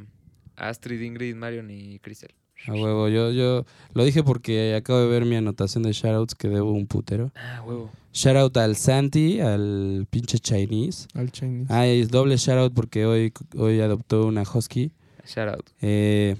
Astrid, 0.57 1.01
Ingrid, 1.01 1.35
Marion 1.37 1.71
y 1.71 1.99
Cristel. 2.01 2.31
A 2.67 2.73
huevo. 2.73 3.09
Yo, 3.09 3.31
yo 3.31 3.65
lo 3.93 4.05
dije 4.05 4.23
porque 4.23 4.75
acabo 4.75 5.01
de 5.01 5.07
ver 5.09 5.25
mi 5.25 5.37
anotación 5.37 5.83
de 5.83 5.93
shoutouts 5.93 6.35
que 6.35 6.49
debo 6.49 6.73
un 6.73 6.87
putero. 6.87 7.31
Ah, 7.35 7.63
huevo. 7.67 7.91
Shoutout 8.13 8.57
al 8.59 8.77
Santi, 8.77 9.41
al 9.41 10.07
pinche 10.09 10.39
Chinese. 10.39 11.09
Al 11.15 11.33
Chinese. 11.33 11.67
Ah, 11.73 11.85
doble 12.09 12.37
shoutout 12.37 12.73
porque 12.73 13.07
hoy, 13.07 13.33
hoy 13.57 13.81
adoptó 13.81 14.27
una 14.27 14.43
husky. 14.43 14.93
Shout 15.27 15.49
out. 15.49 15.67
Eh, 15.83 16.37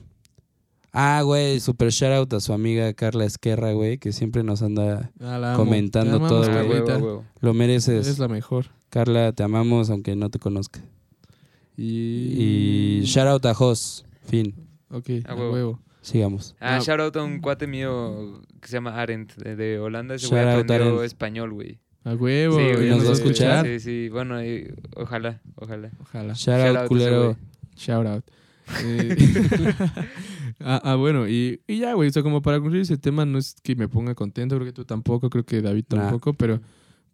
ah, 0.93 1.23
güey, 1.23 1.59
super 1.61 1.91
shoutout 1.91 2.33
a 2.35 2.41
su 2.41 2.53
amiga 2.53 2.93
Carla 2.95 3.25
Esquerra, 3.25 3.73
güey, 3.73 3.99
que 3.99 4.13
siempre 4.13 4.45
nos 4.45 4.63
anda... 4.63 5.11
Ah, 5.21 5.55
comentando 5.57 6.17
amamos, 6.17 6.29
todo, 6.31 6.43
Ah, 6.51 6.63
güey. 6.99 7.19
Lo 7.41 7.55
mereces. 7.55 8.07
Es 8.07 8.19
la 8.19 8.29
mejor. 8.29 8.67
Carla, 8.89 9.33
te 9.33 9.43
amamos 9.43 9.91
aunque 9.91 10.15
no 10.15 10.31
te 10.31 10.39
conozca. 10.39 10.81
Y. 11.77 13.01
Y 13.01 13.03
shoutout 13.05 13.45
a 13.47 13.55
Jos. 13.55 14.05
Fin. 14.27 14.55
Ok, 14.91 15.11
A 15.27 15.33
a 15.33 15.35
huevo. 15.35 15.81
Sigamos. 16.05 16.55
Ah, 16.61 16.79
shout 16.81 17.01
out 17.01 17.17
a 17.17 17.23
un 17.25 17.41
cuate 17.41 17.67
mío 17.67 18.43
que 18.61 18.69
se 18.69 18.75
llama 18.75 19.01
Arendt 19.01 19.35
de, 19.37 19.57
de 19.57 19.79
Holanda. 19.79 20.15
Ese 20.15 20.29
güey 20.29 20.43
aprendió 20.43 21.03
español, 21.03 21.53
güey. 21.53 21.79
A 22.05 22.15
huevo. 22.15 22.59
Sí, 22.59 22.65
güey, 22.75 22.91
¿nos 22.91 23.05
va 23.07 23.11
a 23.11 23.13
escuchar? 23.15 23.65
Sí, 23.67 23.81
sí. 23.81 24.09
Bueno, 24.11 24.45
y- 24.45 24.73
ojalá, 24.97 25.41
ojalá. 25.57 25.91
Ojalá. 26.01 26.35
Shout 26.35 26.77
out 26.77 26.89
culero. 26.89 27.37
Shout 27.77 28.07
out. 28.07 28.25
Eh, 28.83 29.17
ah, 30.61 30.81
ah, 30.85 30.95
bueno, 30.95 31.29
y, 31.29 31.61
y 31.67 31.79
ya, 31.81 31.93
güey, 31.95 32.09
o 32.09 32.13
sea, 32.13 32.23
como 32.23 32.41
para 32.41 32.59
concluir 32.59 32.83
ese 32.83 32.97
tema, 32.97 33.27
no 33.27 33.37
es 33.39 33.55
que 33.63 33.77
me 33.77 33.89
ponga 33.89 34.15
contento, 34.15 34.55
creo 34.57 34.67
que 34.67 34.73
tú 34.73 34.85
tampoco, 34.87 35.29
creo 35.29 35.45
que 35.45 35.61
David 35.61 35.85
Nah. 35.91 35.99
tampoco, 36.03 36.33
pero 36.33 36.61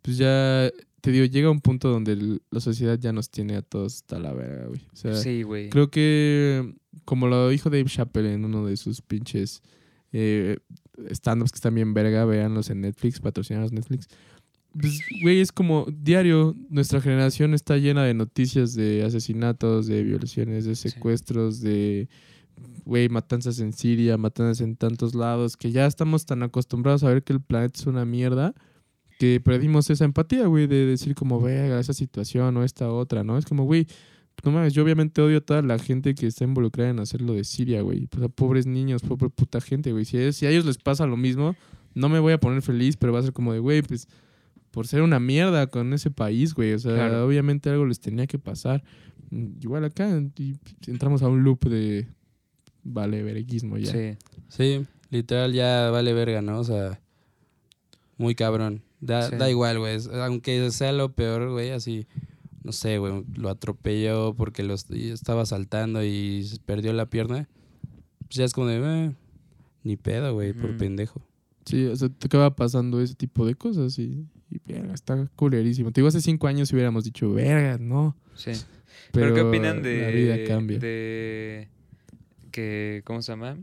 pues 0.02 0.16
ya, 0.16 0.70
te 1.00 1.10
digo, 1.10 1.24
llega 1.26 1.50
un 1.50 1.60
punto 1.60 1.88
donde 1.88 2.38
la 2.50 2.60
sociedad 2.60 2.96
ya 2.98 3.12
nos 3.12 3.30
tiene 3.30 3.56
a 3.56 3.62
todos 3.62 3.96
hasta 3.96 4.18
la 4.20 4.32
verga, 4.32 4.66
güey. 4.66 4.80
O 4.92 4.96
sea, 4.96 5.14
Sí, 5.14 5.42
güey. 5.42 5.70
creo 5.70 5.90
que, 5.90 6.72
como 7.04 7.26
lo 7.26 7.48
dijo 7.48 7.70
Dave 7.70 7.84
Chappelle 7.84 8.34
en 8.34 8.44
uno 8.44 8.66
de 8.66 8.76
sus 8.76 9.02
pinches 9.02 9.62
eh, 10.12 10.58
stand-ups 11.10 11.52
que 11.52 11.56
están 11.56 11.74
bien 11.74 11.94
verga, 11.94 12.24
véanlos 12.24 12.70
en 12.70 12.80
Netflix, 12.80 13.20
patrocinados 13.20 13.72
Netflix. 13.72 14.08
Pues, 14.78 15.00
güey, 15.22 15.40
es 15.40 15.50
como 15.50 15.86
diario, 15.90 16.54
nuestra 16.68 17.00
generación 17.00 17.54
está 17.54 17.76
llena 17.76 18.04
de 18.04 18.14
noticias 18.14 18.74
de 18.74 19.04
asesinatos, 19.04 19.86
de 19.86 20.04
violaciones, 20.04 20.64
de 20.64 20.76
secuestros, 20.76 21.60
de, 21.60 22.08
güey, 22.84 23.08
matanzas 23.08 23.58
en 23.58 23.72
Siria, 23.72 24.16
matanzas 24.16 24.60
en 24.60 24.76
tantos 24.76 25.14
lados, 25.14 25.56
que 25.56 25.72
ya 25.72 25.86
estamos 25.86 26.24
tan 26.24 26.44
acostumbrados 26.44 27.02
a 27.02 27.08
ver 27.08 27.24
que 27.24 27.32
el 27.32 27.40
planeta 27.40 27.80
es 27.80 27.86
una 27.86 28.04
mierda, 28.04 28.54
que 29.18 29.40
perdimos 29.40 29.90
esa 29.90 30.04
empatía, 30.04 30.46
güey, 30.46 30.68
de 30.68 30.86
decir 30.86 31.16
como, 31.16 31.40
vea, 31.40 31.80
esa 31.80 31.92
situación 31.92 32.56
o 32.56 32.64
esta 32.64 32.92
otra, 32.92 33.24
¿no? 33.24 33.38
Es 33.38 33.46
como, 33.46 33.64
güey, 33.64 33.88
no 34.44 34.50
mames, 34.52 34.72
yo 34.72 34.82
obviamente 34.82 35.20
odio 35.22 35.38
a 35.38 35.40
toda 35.40 35.62
la 35.62 35.78
gente 35.78 36.14
que 36.14 36.26
está 36.26 36.44
involucrada 36.44 36.90
en 36.90 37.00
hacer 37.00 37.20
lo 37.20 37.34
de 37.34 37.44
Siria, 37.44 37.82
güey. 37.82 38.06
Pues 38.06 38.22
a 38.24 38.28
pobres 38.28 38.66
niños, 38.66 39.02
pobre 39.02 39.28
puta 39.30 39.60
gente, 39.60 39.92
güey. 39.92 40.04
Si, 40.04 40.16
a 40.16 40.22
ellos- 40.22 40.36
si 40.36 40.46
a 40.46 40.50
ellos 40.50 40.64
les 40.64 40.78
pasa 40.78 41.06
lo 41.06 41.16
mismo, 41.16 41.54
no 41.94 42.08
me 42.08 42.18
voy 42.20 42.32
a 42.32 42.38
poner 42.38 42.62
feliz, 42.62 42.96
pero 42.96 43.12
va 43.12 43.18
a 43.18 43.22
ser 43.22 43.32
como 43.32 43.52
de, 43.52 43.58
güey, 43.58 43.82
pues 43.82 44.06
por 44.70 44.86
ser 44.86 45.02
una 45.02 45.18
mierda 45.18 45.66
con 45.66 45.92
ese 45.92 46.10
país, 46.10 46.54
güey. 46.54 46.72
O 46.74 46.78
sea, 46.78 46.94
Claro. 46.94 47.26
obviamente 47.26 47.70
algo 47.70 47.86
les 47.86 47.98
tenía 48.00 48.26
que 48.26 48.38
pasar. 48.38 48.84
Mm, 49.30 49.46
Igual 49.62 49.84
acá 49.84 50.08
y 50.38 50.54
entramos 50.86 51.22
a 51.22 51.28
un 51.28 51.42
loop 51.42 51.64
de 51.68 52.06
vale, 52.84 53.22
vereguismo 53.22 53.76
ya. 53.78 53.90
Sí. 53.92 54.16
Sí, 54.48 54.86
literal 55.10 55.52
ya 55.52 55.90
vale 55.90 56.12
verga, 56.12 56.40
¿no? 56.42 56.60
O 56.60 56.64
sea, 56.64 57.00
muy 58.16 58.34
cabrón. 58.34 58.82
Da, 59.00 59.28
Sí. 59.30 59.36
da 59.36 59.50
igual, 59.50 59.78
güey. 59.78 59.98
Aunque 60.22 60.70
sea 60.70 60.92
lo 60.92 61.12
peor, 61.12 61.50
güey, 61.50 61.70
así, 61.70 62.06
no 62.62 62.72
sé, 62.72 62.98
güey, 62.98 63.24
lo 63.34 63.48
atropelló 63.48 64.34
porque 64.34 64.62
lo 64.62 64.74
estaba 64.74 65.46
saltando 65.46 66.04
y 66.04 66.46
perdió 66.66 66.92
la 66.92 67.06
pierna. 67.06 67.48
Pues 68.20 68.36
ya 68.36 68.44
es 68.44 68.52
como 68.52 68.66
de, 68.66 68.78
eh, 68.78 69.12
ni 69.82 69.96
pedo, 69.96 70.34
güey, 70.34 70.52
por 70.52 70.76
pendejo. 70.76 71.22
Sí, 71.64 71.86
o 71.86 71.96
sea, 71.96 72.08
te 72.08 72.26
acaba 72.26 72.54
pasando 72.54 73.00
ese 73.00 73.14
tipo 73.14 73.46
de 73.46 73.54
cosas 73.54 73.98
y, 73.98 74.26
y 74.50 74.60
verga, 74.66 74.94
está 74.94 75.30
culerísimo. 75.36 75.92
Te 75.92 76.00
digo, 76.00 76.08
hace 76.08 76.20
cinco 76.20 76.46
años 76.46 76.68
si 76.68 76.74
hubiéramos 76.74 77.04
dicho, 77.04 77.32
verga, 77.32 77.78
no. 77.78 78.16
Sí. 78.34 78.52
Pero, 79.12 79.26
Pero, 79.26 79.34
¿qué 79.34 79.40
opinan 79.42 79.82
de. 79.82 80.02
La 80.02 80.08
vida 80.08 80.36
cambia. 80.46 80.78
De. 80.78 81.68
Que, 82.50 83.02
¿Cómo 83.04 83.22
se 83.22 83.32
llama? 83.32 83.56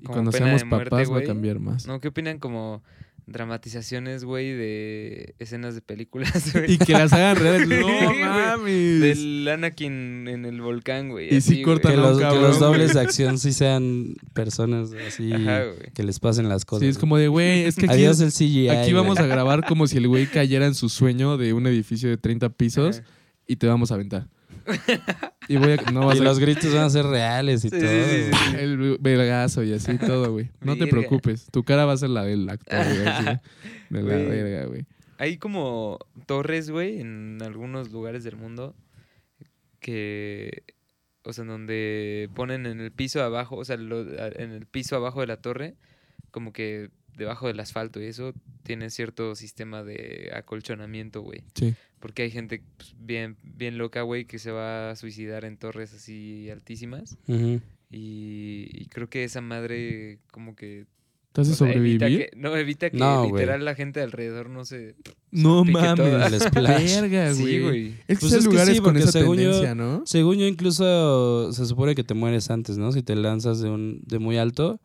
Y 0.00 0.04
cuando 0.04 0.32
seamos 0.32 0.64
muerte, 0.64 0.90
papás 0.90 1.10
va 1.10 1.18
a 1.18 1.24
cambiar 1.24 1.58
más. 1.58 1.86
¿No? 1.86 2.00
¿Qué 2.00 2.08
opinan 2.08 2.38
como 2.38 2.82
dramatizaciones, 3.30 4.24
güey, 4.24 4.52
de 4.52 5.34
escenas 5.38 5.74
de 5.74 5.80
películas, 5.82 6.52
güey? 6.52 6.72
Y 6.74 6.78
que 6.78 6.92
las 6.92 7.12
hagan 7.12 7.36
reales. 7.36 7.68
Sí, 7.68 7.84
No 7.84 8.14
mames. 8.14 9.00
Del 9.00 9.48
Anakin 9.48 10.28
en 10.28 10.44
el 10.44 10.60
volcán, 10.60 11.08
güey. 11.10 11.26
Y 11.34 11.40
sí 11.40 11.54
así, 11.54 11.62
cortan 11.62 11.92
Que 11.92 11.96
los, 11.98 12.18
que 12.18 12.24
dobles 12.58 12.94
de 12.94 13.00
acción 13.00 13.38
sí 13.38 13.52
sean 13.52 14.14
personas 14.34 14.90
así 15.06 15.32
Ajá, 15.32 15.62
que 15.94 16.02
les 16.02 16.18
pasen 16.20 16.48
las 16.48 16.64
cosas. 16.64 16.82
Sí, 16.82 16.88
es 16.88 16.96
güey. 16.96 17.00
como 17.00 17.16
de, 17.18 17.28
güey, 17.28 17.64
es 17.64 17.76
que 17.76 17.86
aquí, 17.86 17.94
Adiós 17.94 18.20
el 18.20 18.32
CGI. 18.32 18.68
aquí 18.70 18.92
vamos 18.92 19.18
a 19.18 19.26
grabar 19.26 19.64
como 19.66 19.86
si 19.86 19.96
el 19.98 20.08
güey 20.08 20.26
cayera 20.26 20.66
en 20.66 20.74
su 20.74 20.88
sueño 20.88 21.36
de 21.36 21.52
un 21.52 21.66
edificio 21.66 22.08
de 22.08 22.16
30 22.16 22.48
pisos 22.50 22.98
Ajá. 23.00 23.08
y 23.46 23.56
te 23.56 23.66
vamos 23.66 23.90
a 23.90 23.94
aventar. 23.94 24.28
Y 25.48 25.56
voy 25.56 25.72
a, 25.72 25.90
no 25.90 26.06
vas 26.06 26.18
Y 26.18 26.20
a 26.20 26.24
los 26.24 26.38
gritos 26.38 26.72
van 26.74 26.84
a 26.84 26.90
ser 26.90 27.04
reales 27.06 27.64
y 27.64 27.70
Sí, 27.70 27.78
todo. 27.78 27.88
sí, 27.88 28.04
sí, 28.10 28.30
sí. 28.32 28.50
güey. 28.52 28.62
el 28.64 28.98
vergazo 29.00 29.62
y 29.62 29.72
así 29.72 29.96
todo, 29.98 30.32
güey. 30.32 30.50
No 30.60 30.76
te 30.76 30.86
preocupes, 30.86 31.46
tu 31.50 31.64
cara 31.64 31.84
va 31.86 31.92
a 31.94 31.96
ser 31.96 32.10
la 32.10 32.24
del 32.24 32.48
actor, 32.48 32.84
güey. 32.84 33.06
así, 33.06 33.24
de 33.90 34.02
la 34.02 34.16
verga, 34.16 34.66
güey. 34.66 34.84
Hay 35.18 35.38
como 35.38 35.98
torres, 36.26 36.70
güey, 36.70 37.00
en 37.00 37.38
algunos 37.42 37.90
lugares 37.90 38.24
del 38.24 38.36
mundo 38.36 38.74
que, 39.80 40.62
o 41.24 41.32
sea, 41.32 41.42
en 41.42 41.48
donde 41.48 42.28
ponen 42.34 42.66
en 42.66 42.80
el 42.80 42.92
piso 42.92 43.22
abajo, 43.22 43.56
o 43.56 43.64
sea, 43.64 43.76
lo- 43.76 44.00
en 44.02 44.50
el 44.52 44.66
piso 44.66 44.96
abajo 44.96 45.20
de 45.20 45.26
la 45.26 45.38
torre, 45.38 45.74
como 46.30 46.52
que 46.52 46.90
debajo 47.16 47.48
del 47.48 47.58
asfalto 47.60 48.00
y 48.00 48.04
eso 48.06 48.32
tiene 48.62 48.90
cierto 48.90 49.34
sistema 49.34 49.82
de 49.82 50.30
acolchonamiento, 50.34 51.22
güey. 51.22 51.42
Sí. 51.54 51.74
Porque 52.00 52.22
hay 52.22 52.30
gente 52.30 52.62
pues, 52.76 52.94
bien, 53.00 53.36
bien 53.42 53.76
loca, 53.78 54.02
güey, 54.02 54.24
que 54.24 54.38
se 54.38 54.50
va 54.52 54.90
a 54.90 54.96
suicidar 54.96 55.44
en 55.44 55.56
torres 55.56 55.92
así 55.94 56.48
altísimas. 56.50 57.16
Y, 57.90 58.68
y 58.72 58.86
creo 58.86 59.08
que 59.08 59.24
esa 59.24 59.40
madre 59.40 60.18
como 60.30 60.54
que... 60.54 60.86
¿Te 61.32 61.42
hace 61.42 61.52
o 61.52 61.54
sea, 61.54 61.70
evita 61.72 62.06
sobrevivir? 62.06 62.30
que- 62.30 62.36
no, 62.36 62.56
evita 62.56 62.90
que 62.90 62.96
No, 62.96 63.26
literal 63.26 63.64
la 63.64 63.74
gente 63.74 64.00
alrededor 64.00 64.48
no 64.50 64.64
se... 64.64 64.94
No 65.30 65.64
mames. 65.64 65.94
toda. 65.96 66.26
El 66.26 66.40
splash. 66.40 66.94
Verga, 67.00 67.32
güey. 67.32 67.34
Sí, 67.46 67.60
güey. 67.60 67.86
Es 68.08 68.18
que 68.18 68.26
Pues 68.28 68.36
que 68.38 68.44
lugares 68.44 68.76
sí, 68.76 68.82
con 68.82 68.96
esa 68.96 69.12
según 69.12 69.36
yo- 69.36 69.42
tendencia, 69.50 69.74
¿no? 69.74 70.02
Según 70.06 70.38
yo, 70.38 70.46
incluso 70.46 71.52
se 71.52 71.66
supone 71.66 71.94
que 71.94 72.04
te 72.04 72.14
mueres 72.14 72.50
antes, 72.50 72.78
¿no? 72.78 72.92
Si 72.92 73.02
te 73.02 73.14
lanzas 73.16 73.60
de 73.60 73.68
un 73.70 74.00
de 74.06 74.18
muy 74.18 74.36
alto. 74.38 74.80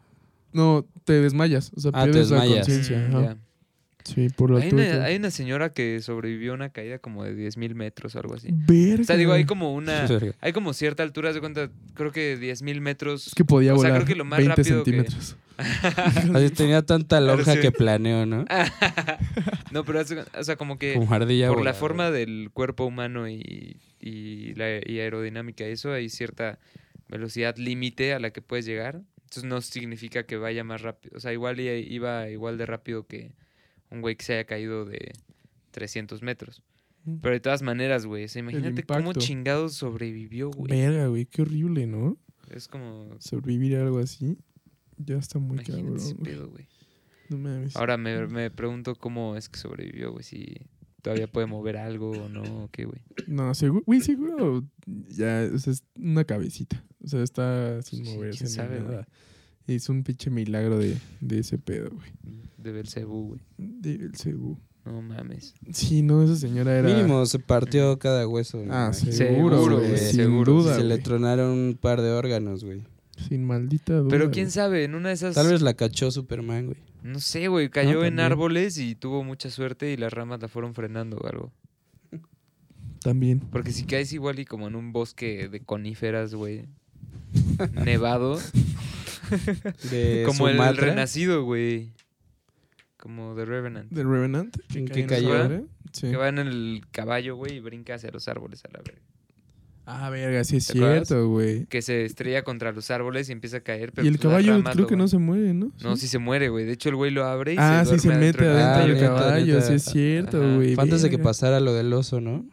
No, 0.52 0.86
te 1.06 1.14
desmayas. 1.14 1.72
O 1.76 1.80
sea, 1.80 1.92
Ah, 1.94 2.06
te 2.06 2.12
pierdes 2.12 2.30
la 2.32 2.42
desmayas. 2.42 2.68
conciencia. 2.68 3.08
Mm, 3.10 3.24
ya. 3.24 3.38
Sí, 4.04 4.30
por 4.30 4.52
la 4.52 4.60
Hay 4.60 4.72
una, 4.72 5.06
hay 5.06 5.16
una 5.16 5.32
señora 5.32 5.72
que 5.72 6.02
sobrevivió 6.02 6.52
a 6.52 6.56
una 6.56 6.70
caída 6.70 7.00
como 7.00 7.24
de 7.24 7.36
10.000 7.36 7.74
metros 7.74 8.16
o 8.16 8.20
algo 8.20 8.36
así. 8.36 8.50
Verga. 8.52 9.02
O 9.02 9.06
sea, 9.06 9.16
digo, 9.16 9.32
hay 9.32 9.46
como 9.46 9.74
una... 9.74 10.06
Verga. 10.08 10.34
Hay 10.42 10.54
como 10.54 10.74
cierta 10.74 11.04
altura, 11.04 11.32
de 11.32 11.40
cuenta, 11.40 11.70
creo 11.94 12.12
que 12.12 12.38
10.000 12.38 12.82
metros. 12.82 13.28
Es 13.28 13.34
que 13.34 13.46
podía 13.46 13.74
o 13.74 13.78
sea, 13.80 13.90
volar 13.90 14.04
creo 14.04 14.08
que 14.08 14.16
lo 14.16 14.26
más 14.26 14.40
20 14.40 14.56
rápido 14.56 14.84
que- 14.84 14.92
centímetros. 14.92 15.38
Así 15.58 16.50
tenía 16.50 16.82
tanta 16.82 17.22
lonja 17.22 17.54
sí. 17.54 17.60
que 17.60 17.72
planeó, 17.72 18.26
¿no? 18.26 18.46
no, 19.72 19.86
pero 19.86 20.02
o 20.02 20.44
sea, 20.44 20.56
como 20.56 20.80
que 20.80 20.96
Como 20.96 21.08
por 21.08 21.64
la 21.64 21.74
forma 21.74 22.12
del 22.12 22.50
cuerpo 22.52 22.86
humano 22.86 23.30
y, 23.30 23.78
y 24.00 24.56
la 24.56 24.80
y 24.84 25.00
aerodinámica 25.00 25.64
eso, 25.66 25.92
hay 25.92 26.10
cierta 26.10 26.60
velocidad 27.08 27.56
límite 27.58 28.14
a 28.14 28.20
la 28.20 28.32
que 28.32 28.42
puedes 28.42 28.66
llegar. 28.66 29.02
Entonces 29.22 29.44
no 29.44 29.62
significa 29.62 30.24
que 30.24 30.38
vaya 30.38 30.64
más 30.64 30.82
rápido. 30.82 31.18
O 31.18 31.20
sea, 31.20 31.34
igual 31.34 31.60
iba 31.60 32.30
igual 32.30 32.58
de 32.58 32.66
rápido 32.66 33.06
que 33.08 33.32
un 33.94 34.02
güey 34.02 34.16
que 34.16 34.26
se 34.26 34.34
haya 34.34 34.46
caído 34.46 34.86
de 34.86 35.14
300 35.72 36.22
metros. 36.22 36.62
Pero 37.22 37.34
de 37.34 37.40
todas 37.42 37.62
maneras, 37.62 38.06
güey, 38.06 38.26
o 38.26 38.28
sea, 38.30 38.40
imagínate 38.40 38.84
cómo 38.84 39.00
impacto. 39.00 39.20
chingados 39.20 39.74
sobrevivió, 39.76 40.52
güey. 40.52 40.72
Verga, 40.72 41.08
güey, 41.08 41.26
qué 41.26 41.42
horrible, 41.42 41.86
¿no? 41.86 42.18
Es 42.50 42.68
como... 42.68 43.10
Sobrevivir 43.20 43.76
a 43.76 43.82
algo 43.82 44.00
así. 44.00 44.38
Ya 44.98 45.18
está 45.18 45.40
muy 45.40 45.58
cabrón. 45.60 45.98
pedo, 46.24 46.50
güey. 46.50 46.68
No 47.30 47.38
mames. 47.38 47.76
Ahora 47.76 47.98
me, 47.98 48.28
me 48.28 48.52
pregunto 48.52 48.96
cómo 48.96 49.36
es 49.36 49.50
que 49.50 49.60
sobrevivió, 49.60 50.12
güey. 50.12 50.24
Si 50.24 50.56
todavía 51.02 51.28
puede 51.28 51.48
mover 51.48 51.78
algo 51.78 52.12
o 52.12 52.30
no, 52.30 52.64
o 52.64 52.70
qué, 52.72 52.86
güey. 52.86 53.02
No, 53.28 53.54
seguro, 53.54 53.84
güey, 53.86 54.00
seguro 54.00 54.64
ya 54.86 55.50
o 55.54 55.58
sea, 55.58 55.74
es 55.74 55.84
una 55.96 56.24
cabecita. 56.24 56.84
O 57.04 57.08
sea, 57.08 57.22
está 57.22 57.82
sin 57.82 58.06
Sí, 58.06 58.14
moverse 58.14 58.46
ni 58.46 58.50
sabe, 58.50 58.80
nada. 58.80 59.08
Es 59.68 59.90
un 59.90 60.04
pinche 60.04 60.30
milagro 60.30 60.78
de, 60.78 60.98
de 61.22 61.40
ese 61.40 61.58
pedo, 61.58 61.90
güey. 61.92 62.12
De 62.58 62.72
Belcebú, 62.72 63.28
güey. 63.30 63.42
Del 63.58 64.16
Cebú. 64.16 64.58
No 64.86 65.02
mames. 65.02 65.54
Sí, 65.72 66.02
no, 66.02 66.24
esa 66.24 66.36
señora 66.36 66.78
era. 66.78 66.90
Mínimo 66.94 67.26
se 67.26 67.40
partió 67.40 67.98
cada 68.00 68.28
hueso. 68.28 68.58
me 68.58 68.68
Ah, 68.70 68.92
seguro, 68.92 69.58
Seguro, 69.58 69.76
güey. 69.78 69.88
güey, 69.90 69.98
Sin 70.00 70.16
seguro. 70.16 70.54
duda. 70.54 70.76
Se 70.76 70.82
le 70.84 70.96
güey. 70.96 71.04
tronaron 71.04 71.52
un 71.52 71.78
par 71.80 72.02
de 72.02 72.12
órganos, 72.12 72.64
güey. 72.66 72.82
Sin 73.30 73.46
maldita 73.46 73.94
duda. 73.98 74.10
Pero 74.10 74.32
quién 74.32 74.46
güey. 74.46 74.52
sabe, 74.52 74.84
en 74.84 74.96
una 74.96 75.10
de 75.10 75.16
esas... 75.16 75.36
Tal 75.36 75.48
vez 75.48 75.62
la 75.62 75.74
cachó 75.76 76.12
Superman, 76.12 76.66
güey. 76.66 76.78
No 77.04 77.20
sé, 77.22 77.48
güey. 77.48 77.70
Cayó 77.70 78.04
en 78.04 78.20
árboles 78.20 78.78
y 78.78 78.96
tuvo 78.96 79.24
mucha 79.24 79.50
suerte 79.50 79.92
y 79.94 79.98
las 79.98 80.12
ramas 80.12 80.42
la 80.42 80.48
fueron 80.50 80.74
frenando 80.74 81.18
o 81.18 81.28
algo. 81.28 81.52
También. 83.02 83.40
Porque 83.40 83.72
si 83.72 83.84
caes 83.86 84.14
igual 84.14 84.40
y 84.40 84.46
como 84.46 84.68
en 84.68 84.76
un 84.76 84.92
bosque 84.94 85.48
de 85.50 85.60
coníferas, 85.62 86.34
güey. 86.34 86.66
nevado. 87.74 88.40
De 89.92 90.24
como 90.26 90.48
el, 90.48 90.56
Sumatra. 90.56 90.88
renacido, 90.88 91.44
güey. 91.44 91.92
Como 92.98 93.36
The 93.36 93.46
Revenant. 93.46 93.92
¿The 93.94 94.04
Revenant? 94.04 94.58
¿En 94.76 94.88
cae 94.88 95.02
qué 95.02 95.06
cayó? 95.08 95.66
Sí. 95.92 96.10
Que 96.10 96.16
va 96.16 96.30
en 96.30 96.40
el 96.40 96.82
caballo, 96.92 97.36
güey, 97.36 97.56
y 97.58 97.60
brinca 97.60 97.96
hacia 97.96 98.10
los 98.12 98.28
árboles 98.28 98.64
a 98.66 98.70
la 98.72 98.80
verga. 98.84 99.02
Ah, 99.86 100.10
verga, 100.10 100.46
sí 100.46 100.58
es 100.58 100.68
cierto, 100.68 101.28
güey. 101.28 101.66
Que 101.66 101.82
se 101.82 102.06
estrella 102.06 102.44
contra 102.44 102.72
los 102.72 102.90
árboles 102.90 103.28
y 103.28 103.34
empieza 103.34 103.58
a 103.58 103.60
caer. 103.60 103.92
Pero 103.92 104.06
Y 104.06 104.08
el 104.08 104.14
pues, 104.16 104.22
caballo 104.22 104.54
ramas 104.54 104.76
creo 104.76 104.88
que 104.88 104.96
no 104.96 105.10
se 105.10 105.18
muere, 105.18 105.54
¿no? 105.54 105.74
No, 105.84 105.98
sí 105.98 106.08
se 106.08 106.20
muere, 106.20 106.48
güey. 106.48 106.64
De 106.66 106.72
hecho, 106.72 106.88
el 106.88 106.96
güey 106.96 107.12
lo 107.12 107.26
abre 107.26 107.56
y 107.56 107.58
Ah, 107.60 107.84
se 107.84 107.96
sí 108.00 108.08
se 108.08 108.08
mete 108.08 108.46
adentro 108.46 108.46
del 108.96 109.06
Ah, 109.06 109.08
caballo, 109.18 109.62
sí 109.62 109.74
es 109.74 109.84
cierto, 109.84 110.40
güey. 110.56 110.76
Fue 110.76 110.86
antes 110.86 111.02
de 111.02 111.10
que 111.10 111.20
pasara 111.20 111.60
lo 111.60 111.74
del 111.74 111.92
oso, 111.92 112.22
¿no? 112.22 112.46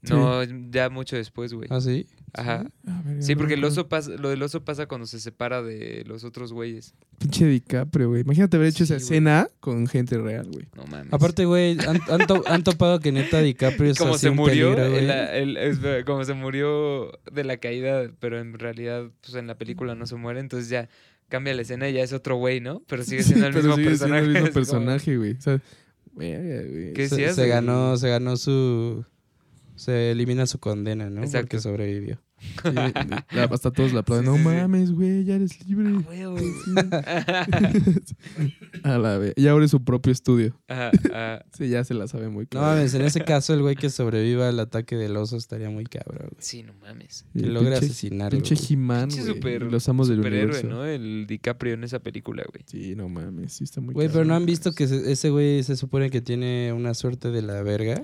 No, 0.00 0.42
ya 0.70 0.88
mucho 0.88 1.16
después, 1.16 1.52
güey. 1.52 1.68
Ah, 1.70 1.82
sí. 1.82 2.06
Ajá. 2.34 2.66
Sí, 3.20 3.34
porque 3.36 3.54
el 3.54 3.64
oso 3.64 3.88
pasa, 3.88 4.10
lo 4.12 4.28
del 4.28 4.42
oso 4.42 4.64
pasa 4.64 4.86
cuando 4.86 5.06
se 5.06 5.18
separa 5.20 5.62
de 5.62 6.04
los 6.06 6.24
otros 6.24 6.52
güeyes. 6.52 6.94
Pinche 7.18 7.46
DiCaprio, 7.46 8.08
güey. 8.10 8.22
Imagínate 8.22 8.56
haber 8.56 8.68
hecho 8.68 8.78
Sí, 8.86 8.92
esa 8.92 8.94
güey. 8.94 9.02
escena 9.04 9.48
con 9.60 9.86
gente 9.86 10.18
real, 10.18 10.46
güey. 10.52 10.66
No 10.76 10.84
mames. 10.86 11.12
Aparte, 11.12 11.44
güey, 11.46 11.78
han, 11.80 12.00
han 12.08 12.26
to- 12.26 12.44
han 12.46 12.62
topado 12.64 13.00
que 13.00 13.12
neta 13.12 13.40
DiCaprio 13.40 13.90
es 13.92 13.98
como 13.98 14.14
así 14.14 14.20
se 14.26 14.30
murió, 14.30 14.74
peligro, 14.74 14.90
güey. 14.90 15.02
en 15.02 15.08
la- 15.08 15.34
el- 15.36 15.56
es- 15.56 15.78
como 16.04 16.24
se 16.24 16.34
murió 16.34 17.12
de 17.32 17.44
la 17.44 17.56
caída, 17.56 18.10
pero 18.20 18.38
en 18.40 18.58
realidad, 18.58 19.10
pues 19.20 19.34
en 19.34 19.46
la 19.46 19.56
película 19.56 19.94
no 19.94 20.06
se 20.06 20.16
muere, 20.16 20.40
entonces 20.40 20.68
ya 20.68 20.88
cambia 21.28 21.54
la 21.54 21.62
escena 21.62 21.88
y 21.88 21.94
ya 21.94 22.02
es 22.02 22.12
otro 22.12 22.36
güey, 22.36 22.60
¿no? 22.60 22.82
Pero 22.86 23.02
sigue 23.04 23.22
siendo 23.22 23.46
el 23.46 23.52
Pero 23.54 23.68
mismo 23.68 23.76
sigue 23.76 23.96
siendo 23.96 24.14
personaje. 24.14 24.24
el 24.26 24.32
mismo 24.32 24.46
es 24.48 24.52
como- 24.52 24.54
personaje, 24.54 25.16
güey. 25.16 25.32
O 25.32 25.40
sea, 25.40 25.60
verga, 26.14 26.68
güey. 26.70 26.92
¿Qué 26.92 27.08
se, 27.08 27.16
decías, 27.16 27.36
se 27.36 27.48
ganó, 27.48 27.96
se 27.96 28.08
ganó 28.08 28.36
su... 28.36 29.04
Se 29.78 30.10
elimina 30.10 30.46
su 30.46 30.58
condena, 30.58 31.08
¿no? 31.10 31.22
Exacto. 31.22 31.46
Porque 31.48 31.60
sobrevivió. 31.60 32.20
Sí, 32.62 32.70
la- 32.72 33.44
hasta 33.50 33.72
todos 33.72 33.92
la 33.92 34.00
aplauden. 34.00 34.26
Sí, 34.26 34.30
no 34.30 34.36
sí, 34.36 34.44
mames, 34.44 34.92
güey, 34.92 35.24
ya 35.24 35.34
eres 35.34 35.66
libre. 35.66 35.88
Ah. 36.76 37.46
A 38.84 38.98
la 38.98 39.18
vez. 39.18 39.32
Y 39.36 39.46
abre 39.48 39.66
su 39.68 39.82
propio 39.82 40.12
estudio. 40.12 40.56
Ajá, 40.68 40.90
ajá. 41.12 41.44
Sí, 41.56 41.68
ya 41.68 41.82
se 41.84 41.94
la 41.94 42.06
sabe 42.06 42.28
muy 42.28 42.44
No 42.44 42.48
cabrón. 42.60 42.76
mames, 42.76 42.94
en 42.94 43.02
ese 43.02 43.20
caso 43.24 43.54
el 43.54 43.62
güey 43.62 43.74
que 43.76 43.90
sobreviva 43.90 44.48
al 44.48 44.60
ataque 44.60 44.96
del 44.96 45.16
oso 45.16 45.36
estaría 45.36 45.68
muy 45.70 45.84
cabrón. 45.84 46.28
güey. 46.30 46.36
Sí, 46.40 46.62
no 46.62 46.74
mames. 46.74 47.26
Y 47.34 47.40
logre 47.40 47.70
pinche- 47.76 47.84
asesinario. 47.86 48.38
Pinche 48.38 48.56
super- 48.56 49.62
Los 49.62 49.88
amos 49.88 50.08
del 50.08 50.18
Superhéroe, 50.18 50.44
universo. 50.60 50.68
¿no? 50.68 50.84
El 50.84 51.26
DiCaprio 51.26 51.74
en 51.74 51.84
esa 51.84 51.98
película, 51.98 52.44
güey. 52.52 52.62
Sí, 52.66 52.94
no 52.94 53.08
mames. 53.08 53.52
Sí 53.54 53.64
está 53.64 53.80
muy 53.80 53.94
Güey, 53.94 54.06
pero 54.08 54.18
cabrón. 54.20 54.28
¿no 54.28 54.34
han 54.36 54.46
visto 54.46 54.72
que 54.72 54.86
se- 54.86 55.10
ese 55.10 55.30
güey 55.30 55.62
se 55.62 55.76
supone 55.76 56.10
que 56.10 56.20
tiene 56.20 56.72
una 56.72 56.94
suerte 56.94 57.30
de 57.30 57.42
la 57.42 57.62
verga? 57.62 58.02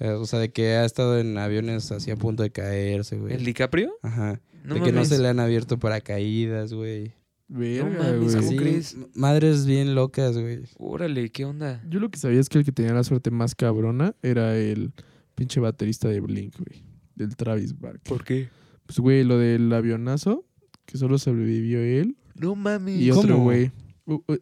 Eh, 0.00 0.10
o 0.10 0.24
sea, 0.26 0.38
de 0.38 0.50
que 0.50 0.72
ha 0.76 0.84
estado 0.84 1.18
en 1.18 1.36
aviones 1.38 1.90
así 1.90 2.10
a 2.10 2.16
punto 2.16 2.42
de 2.42 2.50
caerse, 2.50 3.16
güey. 3.18 3.34
¿El 3.34 3.44
DiCaprio? 3.44 3.92
Ajá. 4.02 4.40
No 4.64 4.74
de 4.74 4.80
que 4.82 4.92
no 4.92 5.04
se 5.04 5.18
le 5.18 5.28
han 5.28 5.40
abierto 5.40 5.78
paracaídas, 5.78 6.72
güey. 6.72 7.12
Verga, 7.48 7.88
No 7.88 7.98
mames, 8.20 8.54
güey. 8.54 8.82
Madres 9.14 9.64
bien 9.66 9.94
locas, 9.94 10.36
güey. 10.36 10.60
Órale, 10.76 11.30
¿qué 11.30 11.44
onda? 11.46 11.82
Yo 11.88 11.98
lo 11.98 12.10
que 12.10 12.18
sabía 12.18 12.40
es 12.40 12.48
que 12.48 12.58
el 12.58 12.64
que 12.64 12.72
tenía 12.72 12.92
la 12.92 13.04
suerte 13.04 13.30
más 13.30 13.54
cabrona 13.54 14.14
era 14.22 14.54
el 14.56 14.92
pinche 15.34 15.58
baterista 15.58 16.08
de 16.08 16.20
Blink, 16.20 16.54
güey. 16.58 16.84
Del 17.14 17.34
Travis 17.36 17.78
Barker. 17.78 18.22
qué? 18.24 18.48
Pues, 18.86 18.98
güey, 18.98 19.24
lo 19.24 19.38
del 19.38 19.72
avionazo, 19.72 20.44
que 20.84 20.98
solo 20.98 21.18
sobrevivió 21.18 21.80
él 21.80 22.16
No 22.34 22.54
mames. 22.54 23.00
y 23.00 23.10
otro 23.10 23.34
¿Cómo? 23.36 23.44
güey. 23.44 23.72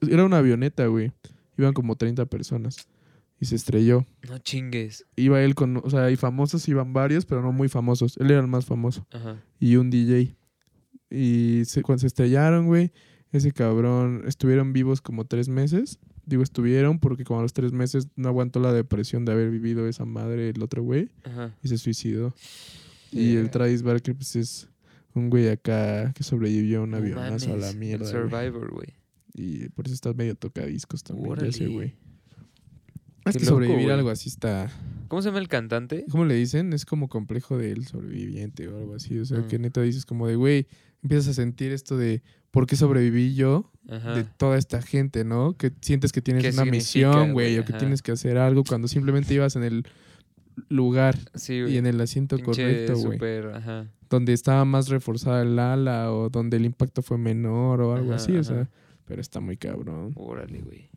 Era 0.09 0.25
una 0.25 0.39
avioneta, 0.39 0.87
güey. 0.87 1.13
Iban 1.57 1.73
como 1.73 1.97
30 1.97 2.27
personas. 2.27 2.89
Y 3.39 3.47
se 3.47 3.57
estrelló. 3.57 4.07
No 4.29 4.39
chingues. 4.39 5.05
Iba 5.17 5.43
él 5.43 5.55
con, 5.55 5.77
o 5.79 5.91
sea, 5.91 6.11
y 6.11 6.17
famosos 6.17 6.67
iban 6.69 6.93
varios, 6.93 7.27
pero 7.27 7.43
no 7.43 7.53
muy 7.53 7.69
famosos. 7.69 8.17
Él 8.17 8.31
era 8.31 8.41
el 8.41 8.47
más 8.47 8.65
famoso. 8.65 9.07
Ajá. 9.13 9.43
Y 9.61 9.77
un 9.77 9.91
DJ. 9.91 10.37
Y 11.11 11.63
se- 11.67 11.83
cuando 11.83 12.01
se 12.01 12.07
estrellaron, 12.07 12.67
güey, 12.67 12.93
ese 13.33 13.53
cabrón, 13.53 14.23
estuvieron 14.27 14.73
vivos 14.73 15.01
como 15.01 15.27
tres 15.27 15.49
meses. 15.49 15.99
Digo, 16.25 16.43
estuvieron 16.43 16.99
porque 16.99 17.25
como 17.25 17.41
a 17.41 17.43
los 17.43 17.53
tres 17.53 17.73
meses 17.73 18.09
no 18.17 18.29
aguantó 18.29 18.59
la 18.59 18.73
depresión 18.73 19.25
de 19.25 19.33
haber 19.33 19.51
vivido 19.51 19.87
esa 19.87 20.05
madre 20.05 20.49
el 20.49 20.63
otro 20.63 20.83
güey 20.83 21.11
Ajá. 21.25 21.55
y 21.63 21.69
se 21.69 21.79
suicidó. 21.79 22.35
Y 23.13 23.37
el. 23.37 23.51
Travis 23.51 23.83
Barker, 23.83 24.15
pues 24.17 24.35
es 24.37 24.69
Un 25.15 25.31
güey 25.31 25.49
acá 25.49 26.13
que 26.15 26.23
sobrevivió 26.25 26.81
a 26.81 26.83
un 26.83 26.95
avionazo 26.95 27.53
a 27.55 27.57
la 27.57 27.73
mierda. 27.75 28.07
Survivor, 28.07 28.71
güey. 28.73 28.89
Y 29.35 29.69
por 29.71 29.87
eso 29.87 29.95
está 29.95 30.13
medio 30.15 30.35
tocadiscos 30.35 31.03
también, 31.05 31.31
Órale. 31.31 31.69
güey. 31.69 31.95
Es 33.27 33.33
Qué 33.35 33.39
que 33.41 33.45
loco, 33.47 33.57
sobrevivir 33.57 33.91
a 33.91 33.95
algo 33.95 34.11
así 34.11 34.29
está... 34.29 34.71
¿Cómo 35.09 35.23
se 35.23 35.29
llama 35.29 35.39
el 35.39 35.49
cantante? 35.49 36.05
¿Cómo 36.11 36.25
le 36.25 36.35
dicen? 36.35 36.73
Es 36.73 36.85
como 36.85 37.09
complejo 37.09 37.57
del 37.59 37.87
sobreviviente 37.87 38.67
o 38.69 38.77
algo 38.77 38.95
así. 38.97 39.19
O 39.19 39.25
sea, 39.25 39.39
Mm. 39.39 39.49
que 39.49 39.59
neta 39.59 39.81
dices 39.83 40.05
como 40.05 40.27
de, 40.27 40.35
güey, 40.37 40.67
empiezas 41.03 41.29
a 41.29 41.35
sentir 41.35 41.71
esto 41.73 41.97
de, 41.97 42.23
¿por 42.51 42.67
qué 42.67 42.75
sobreviví 42.77 43.35
yo? 43.35 43.71
Ajá. 43.89 44.15
de 44.17 44.25
toda 44.25 44.59
esta 44.59 44.83
gente, 44.83 45.25
¿no? 45.25 45.57
Que 45.57 45.71
sientes 45.81 46.11
que 46.11 46.21
tienes 46.21 46.43
¿Qué 46.43 46.51
una 46.51 46.65
misión, 46.65 47.33
güey? 47.35 47.57
o 47.61 47.65
que 47.65 47.73
tienes 47.75 48.03
que 48.03 48.11
hacer 48.11 48.37
algo 48.37 48.65
cuando 48.65 48.89
simplemente 48.89 49.33
ibas 49.33 49.55
en 49.55 49.63
el 49.63 49.87
lugar 50.69 51.17
Sí, 51.35 51.55
y 51.69 51.77
en 51.77 51.87
el 51.87 52.01
asiento 52.01 52.37
correcto, 52.41 52.95
güey. 52.99 53.19
Donde 54.11 54.33
estaba 54.33 54.65
más 54.65 54.89
reforzada 54.89 55.43
el 55.43 55.57
ala 55.59 56.13
o 56.13 56.31
donde 56.31 56.57
el 56.57 56.65
impacto 56.65 57.03
fue 57.03 57.19
menor 57.19 57.81
o 57.81 57.95
algo 57.95 58.09
Ajá, 58.13 58.17
así, 58.17 58.37
o 58.37 58.43
sea, 58.43 58.69
pero 59.05 59.21
está 59.21 59.39
muy 59.41 59.57
cabrón. 59.57 60.13
Órale, 60.17 60.61
güey. 60.63 60.89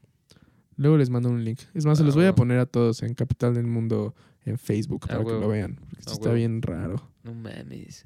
Luego 0.80 0.98
les 0.98 1.10
mando 1.10 1.30
un 1.30 1.44
link. 1.44 1.60
Es 1.74 1.86
más, 1.86 1.98
se 1.98 2.06
los 2.06 2.16
voy 2.16 2.24
a 2.24 2.28
huevo. 2.28 2.36
poner 2.38 2.58
a 2.60 2.66
todos 2.66 3.04
en 3.04 3.14
Capital 3.14 3.54
del 3.54 3.68
Mundo 3.68 4.16
en 4.46 4.58
Facebook 4.58 5.04
A 5.06 5.08
para 5.08 5.24
que 5.26 5.32
lo 5.32 5.48
vean, 5.50 5.76
porque 5.76 5.98
A 6.00 6.04
sí 6.04 6.12
está 6.14 6.30
huevo. 6.30 6.36
bien 6.36 6.62
raro. 6.62 7.12
No 7.24 7.34
mames. 7.34 8.06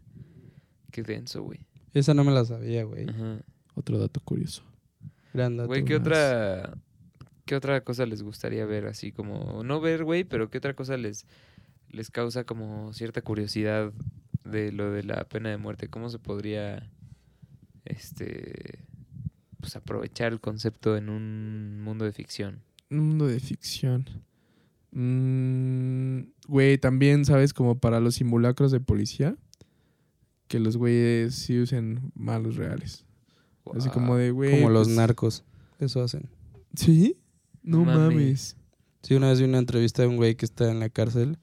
Qué 0.92 1.04
denso, 1.04 1.44
güey. 1.44 1.68
Esa 1.94 2.16
no 2.16 2.24
me 2.24 2.32
la 2.32 2.44
sabía, 2.46 2.84
güey. 2.84 3.08
Ajá. 3.08 3.38
Otro 3.76 4.00
dato 4.00 4.20
curioso. 4.22 4.64
Gran 5.36 5.56
dato. 5.56 5.68
Güey, 5.68 5.86
¿qué 5.86 5.94
más. 6.00 6.02
otra, 6.08 6.78
¿qué 7.46 7.56
otra 7.56 7.82
cosa 7.84 8.08
les 8.08 8.24
gustaría 8.24 8.66
ver? 8.66 8.88
Así 8.88 9.12
como, 9.12 9.64
no 9.64 9.80
ver, 9.80 10.04
güey, 10.04 10.24
pero 10.24 10.50
¿qué 10.50 10.58
otra 10.58 10.74
cosa 10.76 10.98
les, 10.98 11.28
les 11.90 12.10
causa 12.10 12.44
como 12.44 12.92
cierta 12.94 13.22
curiosidad 13.22 13.94
de 14.46 14.72
lo 14.72 14.92
de 14.92 15.04
la 15.04 15.24
pena 15.26 15.50
de 15.50 15.58
muerte? 15.58 15.90
¿Cómo 15.90 16.10
se 16.10 16.18
podría, 16.18 16.90
este, 17.86 18.80
pues 19.64 19.78
aprovechar 19.78 20.34
el 20.34 20.42
concepto 20.42 20.98
en 20.98 21.08
un 21.10 21.82
mundo 21.82 22.04
de 22.04 22.12
ficción? 22.12 22.60
Un 22.92 23.00
mundo 23.00 23.28
de 23.28 23.40
ficción. 23.40 24.06
Mm, 24.92 26.28
güey, 26.48 26.78
también, 26.78 27.26
¿sabes? 27.26 27.54
Como 27.54 27.80
para 27.80 28.00
los 28.00 28.16
simulacros 28.16 28.72
de 28.72 28.80
policía, 28.80 29.36
que 30.48 30.60
los 30.60 30.78
güeyes 30.78 31.34
sí 31.34 31.60
usen 31.60 32.12
malos 32.14 32.58
reales. 32.58 33.06
Así 33.74 33.90
como 33.90 34.18
de, 34.18 34.32
güey. 34.32 34.52
Como 34.52 34.70
los 34.70 34.88
pues, 34.88 34.98
narcos. 34.98 35.44
Eso 35.80 36.04
hacen. 36.04 36.30
¿Sí? 36.76 37.18
No 37.64 37.80
No 37.80 37.86
mames. 37.86 38.00
mames. 38.14 38.58
Sí, 39.02 39.16
una 39.16 39.30
vez 39.30 39.40
vi 39.40 39.46
una 39.46 39.58
entrevista 39.60 40.02
de 40.02 40.10
un 40.10 40.18
güey 40.18 40.36
que 40.36 40.46
está 40.46 40.70
en 40.70 40.80
la 40.80 40.90
cárcel, 40.90 41.38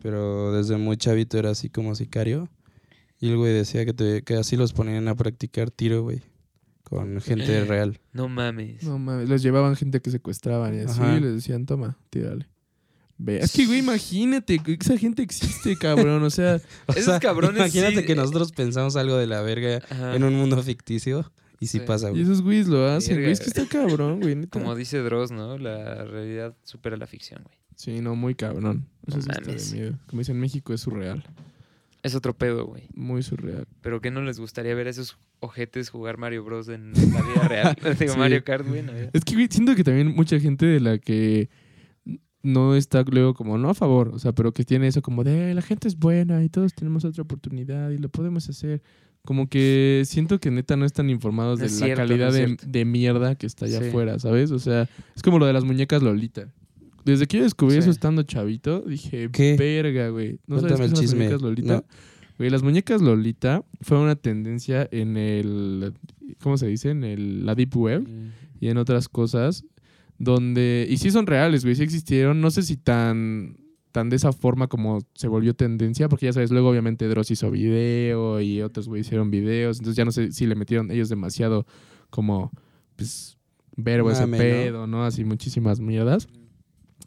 pero 0.00 0.52
desde 0.52 0.76
muy 0.78 0.96
chavito 0.96 1.38
era 1.38 1.50
así 1.50 1.68
como 1.68 1.94
sicario. 1.94 2.48
Y 3.18 3.28
el 3.30 3.36
güey 3.36 3.52
decía 3.52 3.84
que, 3.84 3.92
te- 3.92 4.22
que 4.22 4.34
así 4.34 4.56
los 4.56 4.72
ponían 4.72 5.08
a 5.08 5.14
practicar 5.16 5.70
tiro, 5.70 6.02
güey. 6.02 6.22
Con 6.88 7.20
gente 7.20 7.64
real. 7.64 7.98
No 8.12 8.28
mames. 8.28 8.84
No 8.84 8.98
mames. 8.98 9.28
Les 9.28 9.42
llevaban 9.42 9.74
gente 9.74 10.00
que 10.00 10.10
secuestraban 10.10 10.72
y 10.74 10.78
así. 10.82 11.00
Ajá. 11.00 11.16
Y 11.16 11.20
les 11.20 11.34
decían, 11.34 11.66
toma, 11.66 11.98
tírale. 12.10 12.46
Ve. 13.18 13.38
Es 13.38 13.52
que, 13.52 13.66
güey, 13.66 13.80
imagínate. 13.80 14.60
Esa 14.80 14.96
gente 14.96 15.22
existe, 15.22 15.76
cabrón. 15.80 16.22
O 16.22 16.30
sea, 16.30 16.60
O 16.86 16.92
Esos 16.92 17.04
sea, 17.06 17.18
cabrones 17.20 17.56
Imagínate 17.56 18.00
sí, 18.00 18.06
que 18.06 18.12
eh. 18.12 18.16
nosotros 18.16 18.52
pensamos 18.52 18.94
algo 18.94 19.16
de 19.16 19.26
la 19.26 19.40
verga 19.42 19.82
Ajá. 19.90 20.14
en 20.14 20.22
un 20.22 20.34
mundo 20.34 20.62
ficticio 20.62 21.32
y 21.58 21.66
sí, 21.66 21.78
Sí. 21.80 21.84
pasa, 21.86 22.08
y 22.08 22.10
güey. 22.10 22.22
esos 22.22 22.42
güeyes 22.42 22.68
lo 22.68 22.86
hacen, 22.86 23.16
güey. 23.18 23.32
Es 23.32 23.40
que 23.40 23.46
está 23.46 23.66
cabrón, 23.66 24.20
güey. 24.20 24.34
neta. 24.36 24.50
Como 24.60 24.74
dice 24.76 24.98
Dross, 24.98 25.30
¿no? 25.32 25.58
La 25.58 26.04
realidad 26.04 26.54
supera 26.62 26.96
la 26.96 27.06
ficción, 27.08 27.42
güey. 27.42 27.56
Sí, 27.74 28.00
no, 28.00 28.14
muy 28.14 28.34
cabrón. 28.36 28.86
Eso 29.06 29.16
No 29.16 29.22
sí 29.22 29.28
está 29.30 29.40
mames. 29.40 29.70
de 29.72 29.76
miedo. 29.80 29.98
Como 30.06 30.20
dicen, 30.20 30.38
México 30.38 30.72
es 30.72 30.82
surreal. 30.82 31.24
Es 32.06 32.14
otro 32.14 32.34
pedo, 32.36 32.66
güey. 32.66 32.88
Muy 32.94 33.22
surreal. 33.22 33.66
Pero 33.80 34.00
¿qué 34.00 34.10
no 34.10 34.22
les 34.22 34.38
gustaría 34.38 34.74
ver 34.74 34.86
a 34.86 34.90
esos 34.90 35.18
ojetes 35.40 35.90
jugar 35.90 36.18
Mario 36.18 36.44
Bros 36.44 36.68
en 36.68 36.92
la 36.92 37.22
vida 37.22 37.48
real? 37.48 37.76
Digo, 38.00 38.12
Sí. 38.12 38.18
Mario 38.18 38.44
Kart, 38.44 38.66
güey. 38.66 38.82
¿no? 38.82 38.92
Es 39.12 39.24
que 39.24 39.34
güey, 39.34 39.48
siento 39.50 39.74
que 39.74 39.82
también 39.84 40.14
mucha 40.14 40.38
gente 40.38 40.66
de 40.66 40.80
la 40.80 40.98
que 40.98 41.48
no 42.42 42.76
está 42.76 43.02
luego 43.02 43.34
como 43.34 43.58
no 43.58 43.70
a 43.70 43.74
favor, 43.74 44.08
o 44.14 44.18
sea, 44.20 44.32
pero 44.32 44.52
que 44.52 44.64
tiene 44.64 44.86
eso 44.86 45.02
como 45.02 45.24
de 45.24 45.50
"Eh, 45.50 45.54
la 45.54 45.62
gente 45.62 45.88
es 45.88 45.98
buena 45.98 46.44
y 46.44 46.48
todos 46.48 46.74
tenemos 46.74 47.04
otra 47.04 47.22
oportunidad 47.24 47.90
y 47.90 47.98
lo 47.98 48.08
podemos 48.08 48.48
hacer. 48.48 48.82
Como 49.24 49.48
que 49.48 50.02
siento 50.06 50.38
que 50.38 50.52
neta 50.52 50.76
no 50.76 50.84
están 50.84 51.10
informados 51.10 51.58
No 51.58 51.62
de 51.62 51.66
es 51.66 51.80
la 51.80 51.86
cierto, 51.86 52.02
no 52.04 52.08
calidad 52.08 52.36
es 52.36 52.56
de, 52.70 52.84
mierda 52.84 53.34
que 53.34 53.46
está 53.46 53.64
allá 53.66 53.80
Sí. 53.80 53.88
afuera, 53.88 54.20
¿sabes? 54.20 54.52
O 54.52 54.60
sea, 54.60 54.88
es 55.16 55.22
como 55.24 55.40
lo 55.40 55.46
de 55.46 55.52
las 55.54 55.64
muñecas 55.64 56.00
Lolita. 56.02 56.52
Desde 57.06 57.26
que 57.26 57.38
yo 57.38 57.44
descubrí 57.44 57.74
Sí. 57.74 57.78
eso 57.80 57.90
estando 57.90 58.22
chavito, 58.24 58.80
dije, 58.80 59.30
¿Qué? 59.32 59.56
verga, 59.58 60.08
güey. 60.10 60.38
¿No 60.46 60.60
sabes 60.60 60.76
qué 60.76 60.82
el 60.84 60.90
son 60.90 61.04
las 61.04 61.14
muñecas 61.14 61.42
Lolita? 61.42 61.74
No. 61.76 61.84
Güey, 62.38 62.50
las 62.50 62.62
muñecas 62.62 63.00
Lolita 63.00 63.64
fue 63.80 63.98
una 63.98 64.16
tendencia 64.16 64.86
en 64.90 65.16
el, 65.16 65.94
¿cómo 66.42 66.58
se 66.58 66.66
dice? 66.66 66.90
En 66.90 67.04
el, 67.04 67.46
la 67.46 67.54
Deep 67.54 67.74
Web 67.76 68.06
y 68.60 68.68
en 68.68 68.76
otras 68.76 69.08
cosas 69.08 69.64
donde 70.18 70.86
y 70.90 70.96
sí 70.98 71.10
son 71.10 71.26
reales, 71.26 71.62
güey, 71.64 71.74
sí 71.76 71.82
existieron, 71.82 72.40
no 72.40 72.50
sé 72.50 72.62
si 72.62 72.76
tan 72.76 73.56
tan 73.92 74.10
de 74.10 74.16
esa 74.16 74.32
forma 74.32 74.66
como 74.66 74.98
se 75.14 75.26
volvió 75.28 75.54
tendencia, 75.54 76.08
porque 76.10 76.26
ya 76.26 76.32
sabes, 76.34 76.50
luego 76.50 76.68
obviamente 76.68 77.08
Dross 77.08 77.30
hizo 77.30 77.50
video 77.50 78.40
y 78.42 78.60
otros 78.60 78.88
güey 78.88 79.00
hicieron 79.00 79.30
videos, 79.30 79.78
entonces 79.78 79.96
ya 79.96 80.04
no 80.04 80.12
sé 80.12 80.32
si 80.32 80.46
le 80.46 80.54
metieron 80.54 80.90
ellos 80.90 81.08
demasiado 81.08 81.66
como 82.10 82.50
pues 82.96 83.38
verbo 83.76 84.10
ese 84.10 84.22
Mame, 84.26 84.36
¿no? 84.36 84.42
pedo, 84.42 84.86
¿no? 84.86 85.04
Así 85.04 85.24
muchísimas 85.24 85.80
mierdas. 85.80 86.28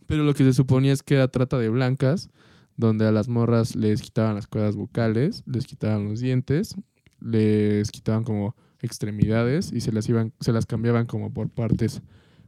Pero 0.10 0.24
lo 0.24 0.34
que 0.34 0.44
se 0.44 0.54
suponía 0.54 0.92
es 0.92 1.04
que 1.04 1.14
era 1.14 1.28
trata 1.28 1.60
de 1.60 1.70
blancas, 1.70 2.32
donde 2.78 3.06
a 3.06 3.12
las 3.12 3.28
morras 3.28 3.76
les 3.76 4.02
quitaban 4.02 4.34
las 4.34 4.48
cuerdas 4.48 4.76
vocales, 4.76 5.44
les 5.46 5.68
quitaban 5.68 6.06
los 6.06 6.20
dientes, 6.20 6.74
les 7.20 7.92
quitaban 7.92 8.24
como 8.24 8.56
extremidades 8.82 9.72
y 9.72 9.82
se 9.82 9.92
las 9.92 10.10
iban, 10.10 10.34
se 10.40 10.52
las 10.52 10.66
cambiaban 10.66 11.06
como 11.06 11.32
por 11.32 11.52
partes 11.52 12.02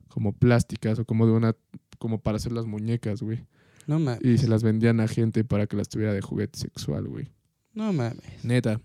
como 0.07 0.33
plásticas 0.33 0.97
o 0.97 1.05
como 1.05 1.27
de 1.27 1.33
una, 1.33 1.55
como 1.99 2.19
para 2.19 2.37
hacer 2.37 2.51
las 2.51 2.65
muñecas, 2.65 3.21
güey. 3.21 3.45
No 3.85 3.99
mames. 3.99 4.25
Y 4.25 4.39
se 4.39 4.47
las 4.47 4.63
vendían 4.63 4.99
a 4.99 5.07
gente 5.07 5.43
para 5.43 5.67
que 5.67 5.77
las 5.77 5.87
tuviera 5.87 6.13
de 6.13 6.21
juguete 6.21 6.57
sexual, 6.57 7.07
güey. 7.07 7.31
No 7.75 7.93
mames. 7.93 8.43
Neta. 8.43 8.81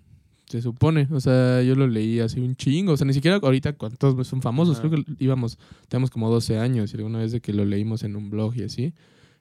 Se 0.48 0.62
supone, 0.62 1.08
o 1.10 1.20
sea, 1.20 1.60
yo 1.62 1.74
lo 1.74 1.88
leí 1.88 2.20
así 2.20 2.38
un 2.38 2.54
chingo, 2.54 2.92
o 2.92 2.96
sea, 2.96 3.06
ni 3.06 3.12
siquiera 3.12 3.38
ahorita 3.42 3.72
cuando 3.72 3.96
todos 3.96 4.26
son 4.28 4.42
famosos, 4.42 4.78
Ajá. 4.78 4.88
creo 4.88 5.04
que 5.04 5.12
íbamos, 5.18 5.58
teníamos 5.88 6.10
como 6.10 6.30
12 6.30 6.58
años 6.58 6.92
y 6.92 6.96
alguna 6.96 7.18
vez 7.18 7.32
de 7.32 7.40
que 7.40 7.52
lo 7.52 7.64
leímos 7.64 8.04
en 8.04 8.14
un 8.14 8.30
blog 8.30 8.56
y 8.56 8.62
así, 8.62 8.94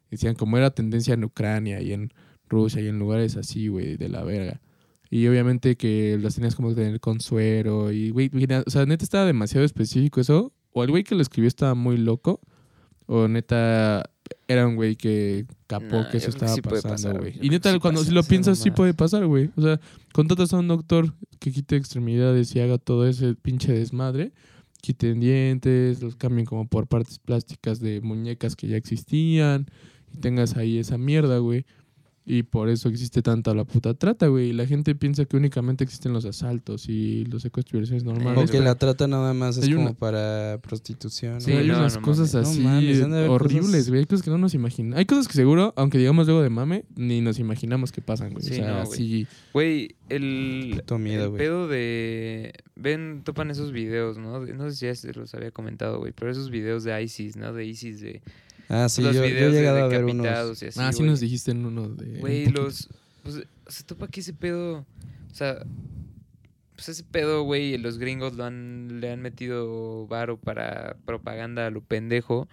decían 0.09 0.33
como 0.33 0.57
era 0.57 0.71
tendencia 0.71 1.13
en 1.13 1.23
Ucrania 1.23 1.79
y 1.81 1.93
en 1.93 2.11
Rusia 2.49 2.81
y 2.81 2.87
en 2.87 2.97
lugares 2.97 3.37
así, 3.37 3.67
güey, 3.67 3.97
de 3.97 4.09
la 4.09 4.23
verga. 4.23 4.61
Y 5.11 5.27
obviamente 5.27 5.77
que 5.77 6.17
las 6.19 6.35
tenías 6.35 6.55
como 6.55 6.69
que 6.69 6.75
tener 6.75 6.99
con 6.99 7.21
suero 7.21 7.91
y, 7.91 8.09
güey, 8.09 8.31
o 8.65 8.69
sea, 8.69 8.85
neta 8.87 9.03
estaba 9.03 9.25
demasiado 9.25 9.63
específico 9.63 10.19
eso, 10.19 10.53
o 10.71 10.83
el 10.83 10.89
güey 10.89 11.03
que 11.03 11.15
lo 11.15 11.21
escribió 11.21 11.47
estaba 11.47 11.75
muy 11.75 11.97
loco, 11.97 12.41
o 13.05 13.27
neta 13.27 14.09
era 14.47 14.67
un 14.67 14.75
güey 14.75 14.95
que 14.95 15.45
capó 15.67 15.97
Nah, 15.97 16.09
que 16.09 16.17
eso 16.17 16.27
que 16.27 16.45
estaba 16.45 16.53
sí 16.53 16.61
pasando, 16.61 17.19
güey. 17.19 17.37
Y 17.41 17.49
neta, 17.49 17.71
sí 17.71 17.79
cuando 17.79 18.01
pasa 18.01 18.09
si 18.09 18.15
lo 18.15 18.23
piensas, 18.23 18.59
sí 18.59 18.71
puede 18.71 18.93
pasar, 18.93 19.25
güey. 19.25 19.49
O 19.55 19.61
sea, 19.61 19.79
contratas 20.13 20.53
a 20.53 20.57
un 20.57 20.67
doctor 20.67 21.13
que 21.39 21.51
quite 21.51 21.75
extremidades 21.75 22.55
y 22.55 22.59
haga 22.59 22.77
todo 22.77 23.07
ese 23.07 23.35
pinche 23.35 23.73
desmadre, 23.73 24.31
quiten 24.81 25.19
dientes, 25.19 26.01
los 26.01 26.15
cambien 26.15 26.45
como 26.45 26.67
por 26.67 26.87
partes 26.87 27.19
plásticas 27.19 27.79
de 27.79 28.01
muñecas 28.01 28.55
que 28.55 28.67
ya 28.67 28.77
existían 28.77 29.67
y 30.13 30.17
tengas 30.19 30.55
ahí 30.55 30.77
esa 30.77 30.97
mierda, 30.97 31.39
güey. 31.39 31.65
Y 32.27 32.41
por 32.41 32.69
eso 32.69 32.89
existe 32.89 33.21
tanta 33.21 33.53
la 33.53 33.65
puta 33.65 33.93
trata, 33.93 34.25
güey. 34.27 34.51
La 34.51 34.65
gente 34.65 34.95
piensa 34.95 35.25
que 35.25 35.37
únicamente 35.37 35.83
existen 35.83 36.11
los 36.11 36.25
asaltos 36.25 36.89
y 36.89 37.23
los 37.25 37.43
secuestros 37.43 37.73
y 37.73 37.77
violaciones 37.77 38.03
normales. 38.03 38.49
O 38.49 38.51
que 38.51 38.59
la 38.61 38.73
trata 38.73 39.07
nada 39.07 39.31
más 39.35 39.57
es 39.57 39.65
Hay 39.65 39.73
como 39.73 39.85
una- 39.89 39.93
para 39.93 40.57
prostitución. 40.63 41.39
Sí, 41.39 41.51
hay 41.51 41.67
no, 41.67 41.77
unas 41.77 41.97
no 41.97 42.01
cosas 42.01 42.33
mames. 42.33 42.49
así 42.49 42.61
mames, 42.61 43.01
horribles, 43.29 43.65
cosas- 43.67 43.89
güey. 43.89 43.99
Hay 43.99 44.05
cosas 44.07 44.23
que 44.23 44.29
no 44.31 44.39
nos 44.39 44.55
imaginamos. 44.55 44.97
Hay 44.97 45.05
cosas 45.05 45.27
que 45.27 45.33
seguro, 45.35 45.71
aunque 45.75 45.99
digamos 45.99 46.25
luego 46.25 46.41
de 46.41 46.49
mame, 46.49 46.85
ni 46.95 47.21
nos 47.21 47.37
imaginamos 47.37 47.91
que 47.91 48.01
pasan, 48.01 48.31
güey. 48.33 48.43
Sí, 48.43 48.53
o 48.53 48.55
sea, 48.55 48.81
así. 48.81 49.27
Güey, 49.53 49.95
el, 50.09 50.73
Puto 50.77 50.97
miedo, 50.97 51.25
el 51.25 51.29
güey. 51.29 51.39
pedo 51.39 51.67
de... 51.67 52.53
Ven, 52.75 53.21
topan 53.23 53.51
esos 53.51 53.71
videos, 53.71 54.17
¿no? 54.17 54.39
No 54.45 54.69
sé 54.71 54.75
si 54.75 54.85
ya 54.87 54.95
se 54.95 55.13
los 55.13 55.33
había 55.35 55.51
comentado, 55.51 55.99
güey, 55.99 56.11
pero 56.11 56.31
esos 56.31 56.49
videos 56.49 56.83
de 56.83 57.01
ISIS, 57.03 57.35
¿no? 57.37 57.53
De 57.53 57.65
ISIS, 57.65 58.01
de 58.01 58.21
Ah, 58.69 58.89
sí, 58.89 59.01
los 59.01 59.15
yo, 59.15 59.25
yo 59.25 59.27
he 59.27 59.33
de 59.33 59.51
llegado 59.51 59.83
a 59.83 59.87
ver 59.87 60.03
unos. 60.03 60.17
decapitados 60.17 60.63
y 60.63 60.65
así, 60.67 60.79
ah, 60.81 60.91
sí 60.91 60.99
güey. 60.99 61.09
nos 61.09 61.19
dijiste 61.19 61.51
en 61.51 61.65
uno 61.65 61.89
de. 61.89 62.19
Güey, 62.19 62.47
los... 62.47 62.89
Pues, 63.23 63.43
se 63.67 63.83
topa 63.83 64.07
que 64.07 64.19
ese 64.21 64.33
pedo... 64.33 64.85
O 65.31 65.33
sea... 65.33 65.65
Pues 66.75 66.89
ese 66.89 67.03
pedo, 67.03 67.43
güey, 67.43 67.77
los 67.77 67.97
gringos 67.97 68.33
lo 68.33 68.43
han, 68.43 68.99
le 68.99 69.09
han 69.09 69.21
metido 69.21 70.07
varo 70.07 70.37
para 70.37 70.97
propaganda 71.05 71.67
a 71.67 71.69
lo 71.69 71.81
pendejo. 71.81 72.49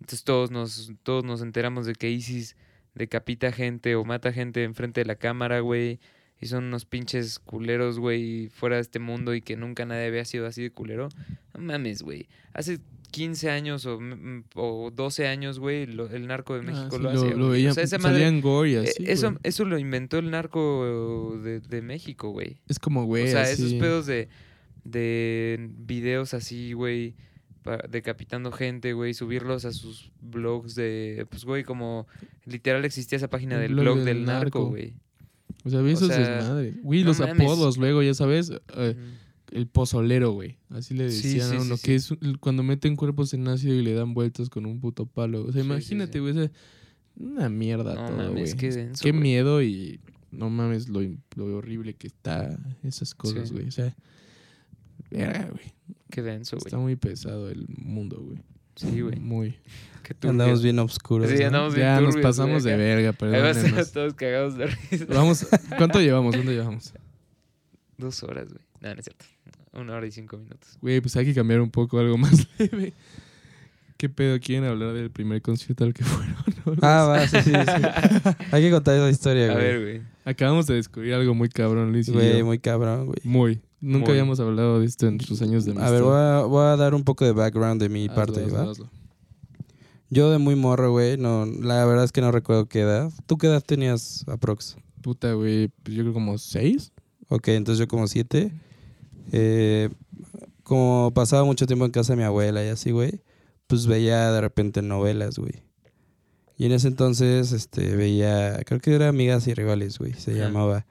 Entonces 0.00 0.24
todos 0.24 0.50
nos, 0.50 0.92
todos 1.04 1.22
nos 1.24 1.40
enteramos 1.40 1.86
de 1.86 1.94
que 1.94 2.10
ISIS 2.10 2.56
decapita 2.94 3.52
gente 3.52 3.94
o 3.94 4.04
mata 4.04 4.32
gente 4.32 4.64
enfrente 4.64 5.02
de 5.02 5.04
la 5.04 5.14
cámara, 5.14 5.60
güey. 5.60 6.00
y 6.40 6.46
son 6.46 6.64
unos 6.64 6.84
pinches 6.84 7.38
culeros, 7.38 7.98
güey, 7.98 8.48
fuera 8.48 8.76
de 8.76 8.82
este 8.82 8.98
mundo 8.98 9.34
y 9.34 9.42
que 9.42 9.56
nunca 9.56 9.84
nadie 9.84 10.06
había 10.06 10.24
sido 10.24 10.46
así 10.46 10.62
de 10.62 10.72
culero. 10.72 11.08
No 11.54 11.60
mames, 11.60 12.02
güey. 12.02 12.28
Hace 12.54 12.80
15 13.10 13.50
años 13.50 13.86
o, 13.86 14.00
mm, 14.00 14.44
o 14.54 14.90
12 14.94 15.26
años, 15.28 15.58
güey, 15.58 15.86
lo- 15.86 16.08
el 16.10 16.26
narco 16.26 16.54
de 16.54 16.62
México 16.62 16.86
Ah, 16.86 16.96
sí, 16.96 17.02
lo, 17.02 17.12
lo, 17.12 17.18
hacía. 17.20 17.30
lo 17.30 17.36
güey. 17.46 17.50
veían, 17.50 17.70
o 17.72 17.74
sea, 17.74 17.82
esa 17.84 17.98
madre, 17.98 18.14
salían 18.20 18.40
gore 18.40 18.70
y 18.70 18.74
eh, 18.74 18.78
así, 18.80 19.04
eso, 19.06 19.34
eso 19.42 19.64
lo 19.64 19.78
inventó 19.78 20.18
el 20.18 20.30
narco 20.30 21.38
de, 21.42 21.60
de 21.60 21.82
México, 21.82 22.30
güey. 22.30 22.58
Es 22.68 22.78
como, 22.78 23.04
güey, 23.04 23.24
O 23.24 23.30
sea, 23.30 23.42
así. 23.42 23.52
esos 23.64 23.74
pedos 23.74 24.06
de, 24.06 24.28
de 24.84 25.68
videos 25.78 26.34
así, 26.34 26.72
güey, 26.72 27.14
decapitando 27.90 28.50
gente, 28.52 28.92
güey, 28.94 29.12
subirlos 29.14 29.64
a 29.64 29.72
sus 29.72 30.10
blogs 30.20 30.74
de, 30.74 31.26
pues, 31.30 31.44
güey, 31.44 31.62
como 31.64 32.06
literal 32.46 32.84
existía 32.84 33.16
esa 33.16 33.28
página 33.28 33.56
El 33.56 33.62
del 33.62 33.74
blog 33.74 33.96
del 33.98 34.04
del 34.06 34.24
narco, 34.24 34.66
güey. 34.66 34.94
O 35.64 35.68
sea, 35.68 35.82
ve 35.82 35.92
o 35.92 35.96
sea, 35.96 36.08
desmadre. 36.16 36.72
Güey, 36.82 37.02
no 37.02 37.08
los 37.08 37.20
mames. 37.20 37.34
apodos 37.40 37.76
luego, 37.76 38.02
ya 38.02 38.14
sabes. 38.14 38.50
eh. 38.76 38.96
El 39.52 39.66
pozolero, 39.66 40.30
güey. 40.32 40.56
Así 40.70 40.94
le 40.94 41.04
decían 41.04 41.50
sí, 41.50 41.56
a 41.56 41.60
uno. 41.60 41.76
sí, 41.76 41.82
que 41.82 41.98
sí. 41.98 42.14
es 42.14 42.22
un- 42.22 42.38
cuando 42.38 42.62
meten 42.62 42.96
cuerpos 42.96 43.34
en 43.34 43.46
ácido 43.48 43.74
y 43.74 43.82
le 43.82 43.94
dan 43.94 44.14
vueltas 44.14 44.48
con 44.50 44.66
un 44.66 44.80
puto 44.80 45.06
palo. 45.06 45.44
O 45.44 45.52
sea, 45.52 45.62
imagínate, 45.62 46.20
güey. 46.20 46.50
una 47.16 47.48
mierda 47.48 47.94
No 47.94 48.06
todo, 48.06 48.16
güey. 48.16 48.28
mames, 48.28 48.54
qué 48.54 48.70
denso, 48.70 49.02
Qué 49.02 49.12
miedo 49.12 49.62
y 49.62 50.00
no 50.30 50.48
mames 50.48 50.88
lo, 50.88 51.00
lo 51.36 51.56
horrible 51.56 51.94
que 51.94 52.06
está 52.06 52.58
esas 52.82 53.14
cosas, 53.14 53.48
Sí. 53.48 53.54
güey. 53.54 53.68
O 53.68 53.70
sea, 53.72 53.94
verga, 55.10 55.48
güey. 55.50 55.74
Qué 56.10 56.22
denso, 56.22 56.56
Está 56.56 56.70
güey. 56.76 56.82
muy 56.82 56.96
pesado 56.96 57.50
el 57.50 57.66
mundo, 57.68 58.20
güey. 58.20 58.38
Sí, 58.76 59.00
güey. 59.00 59.18
Muy. 59.20 59.56
Andamos 60.22 60.62
bien 60.62 60.78
oscuros. 60.78 61.28
Sí, 61.30 61.38
¿no? 61.40 61.46
andamos 61.46 61.74
bien 61.74 61.86
Ya 61.86 62.00
nos 62.00 62.16
pasamos 62.16 62.64
de 62.64 62.76
verga, 62.76 63.10
Ahí 63.20 63.42
vas 63.42 63.56
a 63.58 63.60
perdónenos. 63.62 63.92
todos 63.92 64.14
cagados 64.14 64.56
de 64.56 64.66
risa. 64.66 65.04
Vamos, 65.08 65.46
¿cuánto 65.76 66.00
llevamos? 66.00 66.34
¿Cuánto 66.34 66.50
llevamos? 66.52 66.92
Dos 67.98 68.22
horas, 68.22 68.48
güey. 68.48 68.64
No, 68.80 68.94
no 68.94 68.98
es 69.00 69.04
cierto. 69.04 69.24
Una 69.72 69.94
hora 69.94 70.06
y 70.06 70.10
cinco 70.10 70.36
minutos. 70.36 70.76
Güey, 70.80 71.00
pues 71.00 71.14
hay 71.16 71.24
que 71.26 71.34
cambiar 71.34 71.60
un 71.60 71.70
poco 71.70 71.98
algo 71.98 72.16
más 72.18 72.46
leve. 72.58 72.92
¿Qué 73.96 74.08
pedo? 74.08 74.40
¿Quieren 74.40 74.64
hablar 74.68 74.94
del 74.94 75.10
primer 75.10 75.42
concierto 75.42 75.84
al 75.84 75.92
que 75.94 76.02
fueron? 76.04 76.34
No 76.66 76.74
Ah, 76.82 77.04
va, 77.06 77.28
sí, 77.28 77.36
sí, 77.42 77.50
sí. 77.52 78.32
Hay 78.52 78.62
que 78.62 78.70
contar 78.70 78.96
esa 78.96 79.10
historia, 79.10 79.50
A 79.50 79.52
güey. 79.54 79.64
ver, 79.64 79.80
güey. 79.80 80.02
Acabamos 80.24 80.66
de 80.66 80.74
descubrir 80.74 81.14
algo 81.14 81.34
muy 81.34 81.48
cabrón, 81.48 81.92
Luis 81.92 82.08
Güey, 82.10 82.42
muy 82.42 82.58
cabrón, 82.58 83.06
güey. 83.06 83.18
Muy. 83.24 83.60
Nunca 83.80 84.06
Muy. 84.06 84.10
habíamos 84.12 84.40
hablado 84.40 84.80
de 84.80 84.86
esto 84.86 85.06
en 85.06 85.16
nuestros 85.16 85.40
años 85.42 85.64
de 85.64 85.70
amistad. 85.72 85.88
A 85.88 85.90
ver, 85.92 86.02
voy 86.02 86.16
a, 86.18 86.40
voy 86.42 86.64
a 86.66 86.76
dar 86.76 86.94
un 86.94 87.02
poco 87.04 87.24
de 87.24 87.32
background 87.32 87.80
de 87.80 87.88
mi 87.88 88.04
Hazlo, 88.04 88.14
parte, 88.14 88.44
hazlo, 88.44 88.54
¿va? 88.64 88.70
hazlo. 88.70 88.90
Yo 90.10 90.30
de 90.30 90.38
muy 90.38 90.54
morro, 90.56 90.90
güey, 90.90 91.16
no, 91.16 91.46
la 91.46 91.84
verdad 91.86 92.04
es 92.04 92.12
que 92.12 92.20
no 92.20 92.32
recuerdo 92.32 92.66
qué 92.66 92.80
edad. 92.80 93.10
¿Tú 93.26 93.38
qué 93.38 93.46
edad 93.46 93.62
tenías 93.64 94.24
aprox? 94.28 94.76
Puta, 95.02 95.32
güey. 95.34 95.68
Pues 95.82 95.96
yo 95.96 96.02
creo 96.02 96.12
como 96.12 96.36
seis. 96.36 96.92
Ok, 97.28 97.48
entonces 97.48 97.78
yo 97.78 97.86
como 97.88 98.06
siete. 98.08 98.52
Eh, 99.32 99.90
como 100.62 101.12
pasaba 101.14 101.44
mucho 101.44 101.66
tiempo 101.66 101.84
en 101.84 101.90
casa 101.90 102.12
de 102.12 102.18
mi 102.18 102.22
abuela 102.22 102.64
y 102.64 102.68
así, 102.68 102.90
güey, 102.90 103.22
pues 103.66 103.86
veía 103.86 104.30
de 104.32 104.40
repente 104.40 104.82
novelas, 104.82 105.38
güey. 105.38 105.62
Y 106.56 106.66
en 106.66 106.72
ese 106.72 106.88
entonces, 106.88 107.52
este, 107.52 107.96
veía, 107.96 108.60
creo 108.66 108.80
que 108.80 108.94
era 108.94 109.08
Amigas 109.08 109.46
y 109.46 109.54
Rivales, 109.54 109.98
güey, 109.98 110.12
se 110.12 110.34
llamaba. 110.34 110.86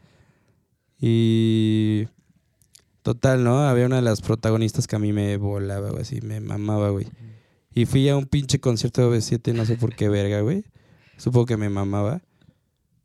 Y 0.99 2.07
total, 3.03 3.43
¿no? 3.43 3.59
Había 3.59 3.85
una 3.85 3.97
de 3.97 4.01
las 4.01 4.21
protagonistas 4.21 4.87
que 4.87 4.95
a 4.95 4.99
mí 4.99 5.13
me 5.13 5.37
volaba, 5.37 5.91
güey, 5.91 6.01
así, 6.01 6.21
me 6.21 6.39
mamaba, 6.39 6.89
güey. 6.89 7.07
Y 7.73 7.85
fui 7.85 8.09
a 8.09 8.17
un 8.17 8.25
pinche 8.25 8.59
concierto 8.59 9.09
de 9.09 9.17
B7, 9.17 9.53
no 9.53 9.65
sé 9.65 9.75
por 9.75 9.95
qué 9.95 10.09
verga, 10.09 10.41
güey. 10.41 10.65
Supongo 11.17 11.45
que 11.45 11.57
me 11.57 11.69
mamaba. 11.69 12.21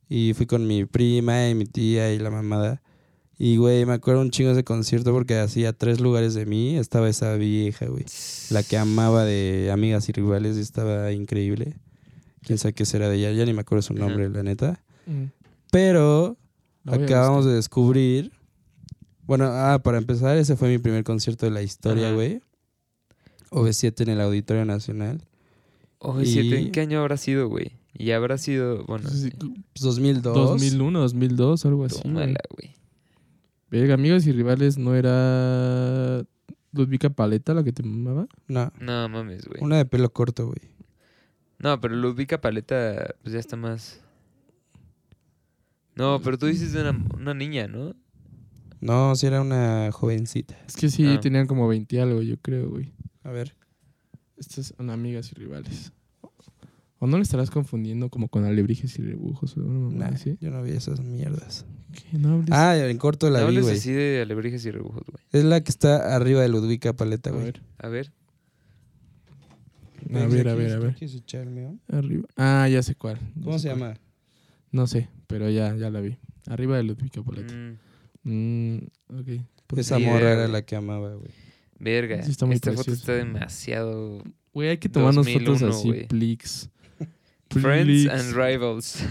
Y 0.09 0.32
fui 0.35 0.47
con 0.47 0.66
mi 0.66 0.85
prima 0.85 1.49
y 1.49 1.55
mi 1.55 1.66
tía 1.66 2.12
y 2.12 2.18
la 2.18 2.30
mamada. 2.30 2.82
Y, 3.39 3.57
güey, 3.57 3.85
me 3.85 3.95
acuerdo 3.95 4.20
un 4.20 4.30
chingo 4.30 4.49
de 4.51 4.55
ese 4.55 4.64
concierto 4.64 5.12
porque 5.12 5.39
hacía 5.39 5.72
tres 5.72 6.01
lugares 6.01 6.35
de 6.35 6.47
mí 6.47 6.76
estaba 6.76 7.09
esa 7.09 7.35
vieja, 7.35 7.87
güey. 7.87 8.05
La 8.51 8.62
que 8.62 8.78
amaba 8.78 9.24
de 9.24 9.70
amigas 9.72 10.09
y 10.09 10.12
rivales 10.12 10.57
y 10.57 10.61
estaba 10.61 11.11
increíble. 11.12 11.74
Quién 12.43 12.59
sabe 12.59 12.74
qué 12.74 12.85
será 12.87 13.09
de 13.09 13.16
ella, 13.16 13.32
ya 13.32 13.45
ni 13.45 13.53
me 13.53 13.62
acuerdo 13.62 13.82
su 13.82 13.93
Ajá. 13.95 14.07
nombre, 14.07 14.28
la 14.28 14.43
neta. 14.45 14.80
Mm. 15.07 15.24
Pero 15.72 16.37
acabamos 16.87 17.45
de 17.45 17.55
descubrir. 17.55 18.30
Bueno, 19.26 19.47
ah, 19.47 19.80
para 19.82 19.99
empezar, 19.99 20.37
ese 20.37 20.55
fue 20.55 20.68
mi 20.68 20.78
primer 20.78 21.03
concierto 21.03 21.47
de 21.47 21.51
la 21.53 21.62
historia, 21.62 22.12
güey. 22.12 22.41
OV7 23.51 24.03
en 24.03 24.09
el 24.11 24.20
Auditorio 24.20 24.64
Nacional. 24.64 25.22
Oye, 25.99 26.26
siete, 26.26 26.61
Y- 26.61 26.66
¿en 26.66 26.72
qué 26.72 26.80
año 26.82 27.01
habrá 27.01 27.16
sido, 27.16 27.49
güey? 27.49 27.72
Y 27.97 28.11
habrá 28.11 28.37
sido, 28.39 28.85
bueno, 28.85 29.09
Sí, 29.09 29.30
Pues 29.39 29.80
2002. 29.80 30.35
2001, 30.35 31.01
2002, 31.01 31.64
algo 31.64 31.85
así. 31.85 32.03
tómala, 32.03 32.41
güey. 32.57 32.74
Verga, 33.75 33.95
amigos 33.95 34.25
y 34.29 34.33
rivales, 34.33 34.79
¿no 34.79 34.95
era 34.95 36.25
Ludvika 36.72 37.11
Paleta 37.11 37.55
la 37.55 37.64
que 37.64 37.72
te 37.72 37.83
mamaba? 37.83 38.29
No, 38.47 38.72
No 38.81 39.09
mames, 39.09 39.47
güey. 39.49 39.61
una 39.62 39.79
de 39.79 39.85
pelo 39.85 40.12
corto, 40.12 40.47
güey. 40.47 40.61
No, 41.59 41.81
pero 41.81 41.97
Ludvika 41.97 42.41
Paleta, 42.41 43.16
pues 43.22 43.33
ya 43.33 43.41
está 43.41 43.57
más. 43.57 44.01
No, 45.97 46.20
pero 46.22 46.39
tú 46.39 46.47
dices 46.47 46.72
de 46.72 46.83
una, 46.89 47.05
una 47.16 47.35
niña, 47.35 47.66
¿no? 47.66 47.95
No, 48.81 49.16
si 49.16 49.27
era 49.27 49.41
una 49.41 49.91
jovencita. 49.93 50.57
Es 50.68 50.77
que 50.77 50.89
sí, 50.89 51.07
Ah. 51.07 51.20
tenían 51.20 51.47
como 51.49 51.66
20 51.66 52.01
algo, 52.01 52.22
yo 52.22 52.37
creo, 52.41 52.68
güey. 52.70 52.93
A 53.25 53.31
ver. 53.31 53.57
Estas 54.37 54.75
son 54.77 54.91
amigas 54.91 55.33
y 55.33 55.35
rivales. 55.35 55.93
¿O 57.01 57.07
no 57.09 57.16
le 57.16 57.22
estarás 57.25 57.51
confundiendo 57.51 58.09
como 58.09 58.29
con 58.29 58.45
alebrijes 58.45 58.99
y 58.99 59.03
rebujos? 59.03 59.57
o 59.57 59.61
una 59.62 59.79
mamada 59.81 60.11
Nah, 60.11 60.14
así? 60.16 60.37
yo 60.41 60.51
no 60.53 60.62
vi 60.62 60.70
esas 60.72 61.01
mierdas. 61.01 61.66
¿Qué? 61.95 62.19
No 62.19 62.35
hables. 62.35 62.49
Ah, 62.53 62.77
en 62.77 62.99
corto 62.99 63.31
la 63.31 63.41
no 63.41 63.47
vi, 63.47 63.49
hables 63.57 63.65
güey. 63.65 63.77
así 63.77 63.93
de 63.93 64.21
alebrijes 64.23 64.65
y 64.67 64.71
rebujos, 64.71 65.03
güey. 65.07 65.23
Es 65.33 65.45
la 65.45 65.63
que 65.63 65.71
está 65.71 66.15
arriba 66.15 66.43
de 66.43 66.49
Ludwika 66.49 66.93
Paleta, 66.93 67.31
a 67.31 67.33
güey. 67.33 67.45
ver, 67.47 67.63
A 67.79 67.89
ver. 67.89 68.13
a 70.15 70.27
ver, 70.27 70.49
a 70.49 70.55
ver, 70.55 70.73
a 70.73 70.79
ver. 70.79 70.95
¿Quieres 70.95 71.17
echarme? 71.17 71.79
Arriba. 71.89 72.25
Ah, 72.37 72.69
ya 72.69 72.83
sé 72.83 72.95
cuál. 72.95 73.19
ya 73.37 73.43
¿Cómo 73.45 73.59
sé 73.59 73.69
se 73.69 73.69
cuál. 73.75 73.81
llama? 73.81 74.01
No 74.73 74.87
sé, 74.87 75.09
pero 75.27 75.49
ya, 75.51 75.75
ya 75.77 75.91
la 75.91 76.01
vi. 76.01 76.19
Arriba 76.47 76.77
de 76.77 76.83
Ludvika 76.83 77.23
Paleta. 77.23 77.55
Mm, 77.55 77.79
Mm, 78.27 78.77
ok. 79.21 79.29
Pues 79.67 79.87
Esa 79.87 79.99
morra 79.99 80.33
era 80.33 80.41
güey. 80.43 80.53
la 80.53 80.63
que 80.63 80.77
amaba, 80.77 81.13
güey. 81.15 81.31
verga. 81.79 82.23
Sí, 82.23 82.31
está 82.31 82.47
muy 82.47 82.55
Esta 82.55 82.73
foto 82.73 82.91
está 82.93 83.13
demasiado. 83.13 84.23
Güey, 84.55 84.71
hay 84.71 84.79
que 84.79 84.89
tomarnos 84.89 85.27
fotos 85.27 85.61
2001, 85.61 85.75
así, 85.77 85.89
güey. 85.89 86.07
plics. 86.09 86.71
Friends 87.63 88.07
and 88.09 88.33
Rivals. 88.35 88.97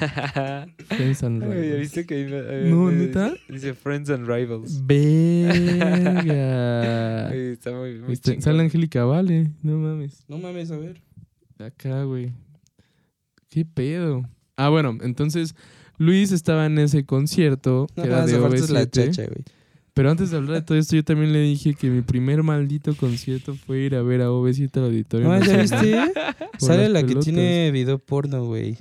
Friends 0.88 1.24
and 1.24 1.44
Ay, 1.44 1.50
¿ya 1.50 1.56
Rivals. 1.56 1.80
viste 1.80 2.06
que 2.06 2.16
ahí 2.16 2.70
No, 2.72 2.86
me 2.86 2.94
¿neta? 2.94 3.34
Dice, 3.50 3.74
Friends 3.74 4.10
and 4.10 4.28
Rivals. 4.28 4.86
Verga. 4.86 6.24
Está 7.54 7.72
muy, 7.72 8.00
muy 8.00 8.14
Este, 8.14 8.40
sale 8.42 8.62
Angélica 8.62 9.04
Vale, 9.06 9.52
no 9.62 9.78
mames. 9.78 10.24
No 10.28 10.38
mames, 10.38 10.72
a 10.72 10.78
ver. 10.78 11.02
Acá, 11.60 12.04
güey. 12.04 12.34
¿Qué 13.50 13.66
pedo? 13.66 14.24
Ah, 14.58 14.70
bueno, 14.70 14.98
entonces 15.02 15.56
Luis 15.98 16.32
estaba 16.32 16.66
en 16.66 16.78
ese 16.80 17.06
concierto 17.06 17.88
que 17.96 18.02
No, 18.02 18.08
era 18.08 18.26
de 18.26 18.34
es 18.56 18.70
la 18.70 18.84
OV7. 18.84 18.90
chacha, 18.90 19.24
güey. 19.26 19.44
Pero 19.94 20.10
antes 20.10 20.32
de 20.32 20.38
hablar 20.38 20.56
de 20.56 20.62
todo 20.64 20.78
esto, 20.78 20.96
yo 20.96 21.04
también 21.04 21.34
le 21.34 21.42
dije 21.42 21.76
que 21.76 21.90
mi 21.90 22.02
primer 22.02 22.42
maldito 22.42 22.96
concierto 22.96 23.54
fue 23.54 23.80
ir 23.80 23.96
a 23.96 24.02
ver 24.02 24.22
a 24.22 24.30
OV7 24.30 24.76
al 24.78 24.86
auditorio. 24.86 25.28
No, 25.28 25.40
¿ya 25.40 25.58
viste? 25.58 25.98
Sale 26.58 26.90
la 26.90 27.04
que 27.04 27.16
tiene 27.16 27.70
video 27.72 28.00
porno, 28.00 28.46
güey. 28.46 28.78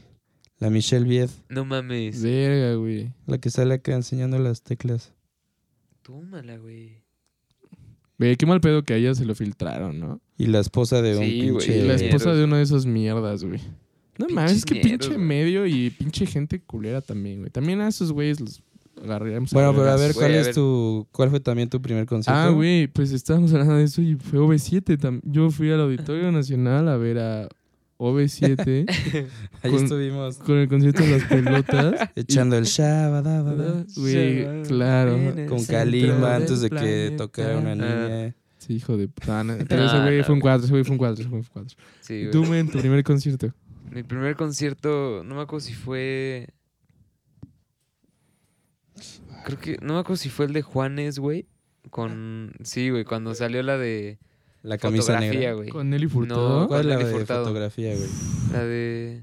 La 0.59 0.71
Michelle 0.71 1.05
Viet. 1.05 1.31
No 1.49 1.65
mames. 1.65 2.23
Verga, 2.23 2.77
güey. 2.77 3.13
La 3.27 3.39
que 3.39 3.51
sale 3.51 3.75
acá 3.75 3.95
enseñando 3.95 4.39
las 4.39 4.63
teclas. 4.63 5.13
Tómala, 6.03 6.57
güey. 6.57 7.03
Güey, 8.17 8.37
qué 8.37 8.47
mal 8.47 8.61
pedo 8.61 8.85
que 8.85 8.95
a 8.95 8.97
ella 8.97 9.13
se 9.17 9.25
lo 9.25 9.35
filtraron, 9.35 9.99
¿no? 9.99 10.21
Y 10.39 10.47
la 10.47 10.61
esposa 10.61 11.03
de 11.03 11.17
un 11.17 11.25
Sí, 11.25 11.49
güey, 11.51 11.67
pinche... 11.67 11.79
Y 11.79 11.89
la 11.89 11.95
esposa 11.95 12.33
de 12.33 12.45
uno 12.45 12.57
de 12.57 12.63
esos 12.63 12.87
mierdas, 12.87 13.43
güey. 13.43 13.61
No 14.19 14.29
mames, 14.29 14.53
es 14.53 14.65
que 14.65 14.77
pinche 14.77 15.19
medio 15.19 15.67
y 15.67 15.91
pinche 15.91 16.27
gente 16.27 16.61
culera 16.61 17.01
también, 17.01 17.41
güey. 17.41 17.51
También 17.51 17.81
a 17.81 17.89
esos 17.89 18.13
güeyes 18.13 18.39
los 18.39 18.63
Bueno, 19.53 19.73
pero 19.75 19.91
a 19.91 19.97
ver, 19.97 20.13
Güey, 20.13 20.15
¿cuál 20.15 20.33
a 20.33 20.41
es 20.41 20.47
ver. 20.47 20.55
tu... 20.55 21.07
¿Cuál 21.13 21.31
fue 21.31 21.41
también 21.41 21.69
tu 21.69 21.81
primer 21.83 22.07
concierto? 22.07 22.41
Ah, 22.41 22.51
güey, 22.51 22.87
pues 22.87 23.11
estábamos 23.13 23.53
hablando 23.53 23.75
de 23.77 23.85
eso 23.85 24.01
y 24.03 24.15
fue 24.17 24.39
OV7. 24.39 24.97
tam- 24.99 25.21
Yo 25.25 25.51
fui 25.51 25.71
al 25.71 25.81
Auditorio 25.81 26.31
Nacional 26.31 26.89
a 26.89 26.97
ver 26.97 27.19
a 27.19 27.49
OV7 27.99 28.87
Ahí 29.63 29.71
con- 29.71 29.83
estuvimos 29.85 30.37
con 30.39 30.57
el 30.59 30.69
concierto 30.69 31.03
de 31.03 31.11
las 31.19 31.25
pelotas. 31.25 32.11
echando 32.17 32.57
el 32.57 32.65
shabadabada. 32.65 33.85
Güey, 33.97 34.63
claro. 34.65 35.13
Con 35.49 35.65
del 35.67 36.25
antes 36.25 36.61
de 36.61 36.69
que 36.71 36.77
planeta. 36.77 37.17
tocara 37.17 37.59
una 37.59 37.75
niña. 37.75 38.35
Sí, 38.59 38.75
hijo 38.75 38.97
de 38.97 39.09
puta. 39.09 39.43
no, 39.43 39.57
Pero 39.69 39.87
ese 39.87 40.01
güey 40.01 40.19
no, 40.19 40.25
fue 40.25 40.35
un 40.35 40.41
güey. 40.41 40.53
cuatro, 40.53 40.65
ese 40.65 40.73
güey 40.73 40.85
fue 40.85 40.93
un 40.93 40.99
cuatro, 40.99 41.21
ese 41.23 41.29
güey 41.31 41.43
fue 41.43 41.61
un 41.63 41.65
cuatro. 41.65 41.79
Sí, 42.01 42.15
¿Y 42.29 42.31
tú, 42.31 42.45
men, 42.45 42.69
tu 42.69 42.79
primer 42.79 43.03
concierto? 43.03 43.53
Mi 43.91 44.03
primer 44.05 44.37
concierto, 44.37 45.23
no 45.25 45.35
me 45.35 45.43
acuerdo 45.43 45.67
si 45.67 45.75
fue. 45.75 46.49
Creo 49.45 49.59
que. 49.59 49.79
No 49.81 49.95
me 49.95 50.01
acuerdo 50.01 50.17
si 50.17 50.29
fue 50.31 50.47
el 50.47 50.53
de 50.53 50.63
Juanes, 50.63 51.19
güey. 51.19 51.47
Con. 51.91 52.53
Sí, 52.63 52.91
güey, 52.91 53.05
cuando 53.05 53.35
salió 53.35 53.63
la 53.63 53.79
de. 53.79 54.19
La 54.63 54.79
camisa 54.79 55.15
fotografía, 55.15 55.41
negra. 55.41 55.53
güey. 55.55 55.69
Con 55.71 55.91
Nelly 55.91 56.07
Furtado. 56.07 56.61
No, 56.61 56.69
¿Cuál 56.69 56.81
es 56.83 56.87
la 56.87 56.97
Nelly 56.97 57.09
de 57.09 57.13
Furtado. 57.17 57.45
fotografía, 57.45 57.95
güey? 57.97 58.09
La 58.53 58.65
de. 58.65 59.23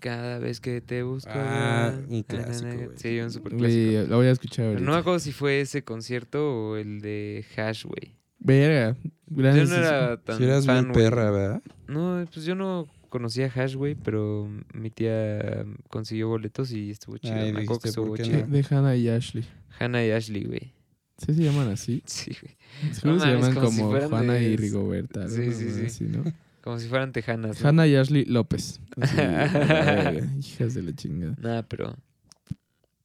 Cada 0.00 0.38
vez 0.38 0.60
que 0.60 0.80
te 0.80 1.02
busco. 1.02 1.30
Ah, 1.34 1.92
un 2.08 2.22
clásico, 2.22 2.70
güey. 2.72 2.90
Sí, 2.94 3.18
un 3.18 3.32
super 3.32 3.56
clásico. 3.56 4.06
la 4.08 4.16
voy 4.16 4.26
a 4.26 4.30
escuchar 4.30 4.66
ahorita. 4.66 4.84
no 4.84 4.92
me 4.92 4.98
acuerdo 4.98 5.18
si 5.18 5.32
fue 5.32 5.60
ese 5.60 5.82
concierto 5.82 6.70
o 6.70 6.76
el 6.76 7.00
de 7.00 7.44
Hash, 7.56 7.84
güey. 7.84 8.14
Verga. 8.38 8.96
Yo 9.26 9.42
no 9.42 9.74
era 9.74 10.16
tan 10.18 10.38
Si 10.38 10.44
eras 10.44 10.64
fan, 10.64 10.84
bien 10.84 10.92
perra, 10.94 11.30
¿verdad? 11.32 11.62
No, 11.88 12.24
pues 12.32 12.46
yo 12.46 12.54
no 12.54 12.86
conocía 13.08 13.46
a 13.46 13.48
Hash, 13.62 13.74
güey, 13.74 13.94
pero 13.94 14.48
mi 14.72 14.90
tía 14.90 15.64
consiguió 15.88 16.28
boletos 16.28 16.70
y 16.72 16.90
estuvo 16.90 17.18
chido. 17.18 17.34
Ay, 17.34 17.52
me 17.52 17.62
acuerdo 17.62 17.80
que 17.80 17.88
dijiste, 17.88 18.00
¿por 18.00 18.18
estuvo 18.20 18.36
chido. 18.38 18.46
De, 18.46 18.62
de 18.62 18.66
Hannah 18.76 18.96
y 18.96 19.08
Ashley. 19.08 19.44
Hannah 19.78 20.04
y 20.04 20.10
Ashley, 20.10 20.44
güey. 20.44 20.72
¿Sí 21.18 21.34
se 21.34 21.42
llaman 21.42 21.68
así? 21.68 22.02
Sí, 22.06 22.32
güey. 22.40 22.92
Seguro 22.94 23.20
se 23.20 23.26
llaman 23.26 23.54
como 23.54 23.66
como 23.90 24.00
Juana 24.08 24.34
de- 24.34 24.50
y 24.50 24.56
Rigoberta. 24.56 25.22
algo 25.24 25.34
Sí, 25.34 25.52
sí, 25.52 25.70
sí. 25.70 25.86
así, 25.86 26.04
¿no? 26.04 26.24
Como 26.60 26.78
si 26.80 26.88
fueran 26.88 27.12
tejanas. 27.12 27.62
¿no? 27.62 27.68
Hannah 27.68 27.86
y 27.86 27.94
Ashley 27.96 28.24
López. 28.26 28.80
Así, 29.00 29.16
hijas 30.38 30.74
de 30.74 30.82
la 30.82 30.94
chingada. 30.94 31.34
Nah, 31.40 31.62
pero. 31.62 31.88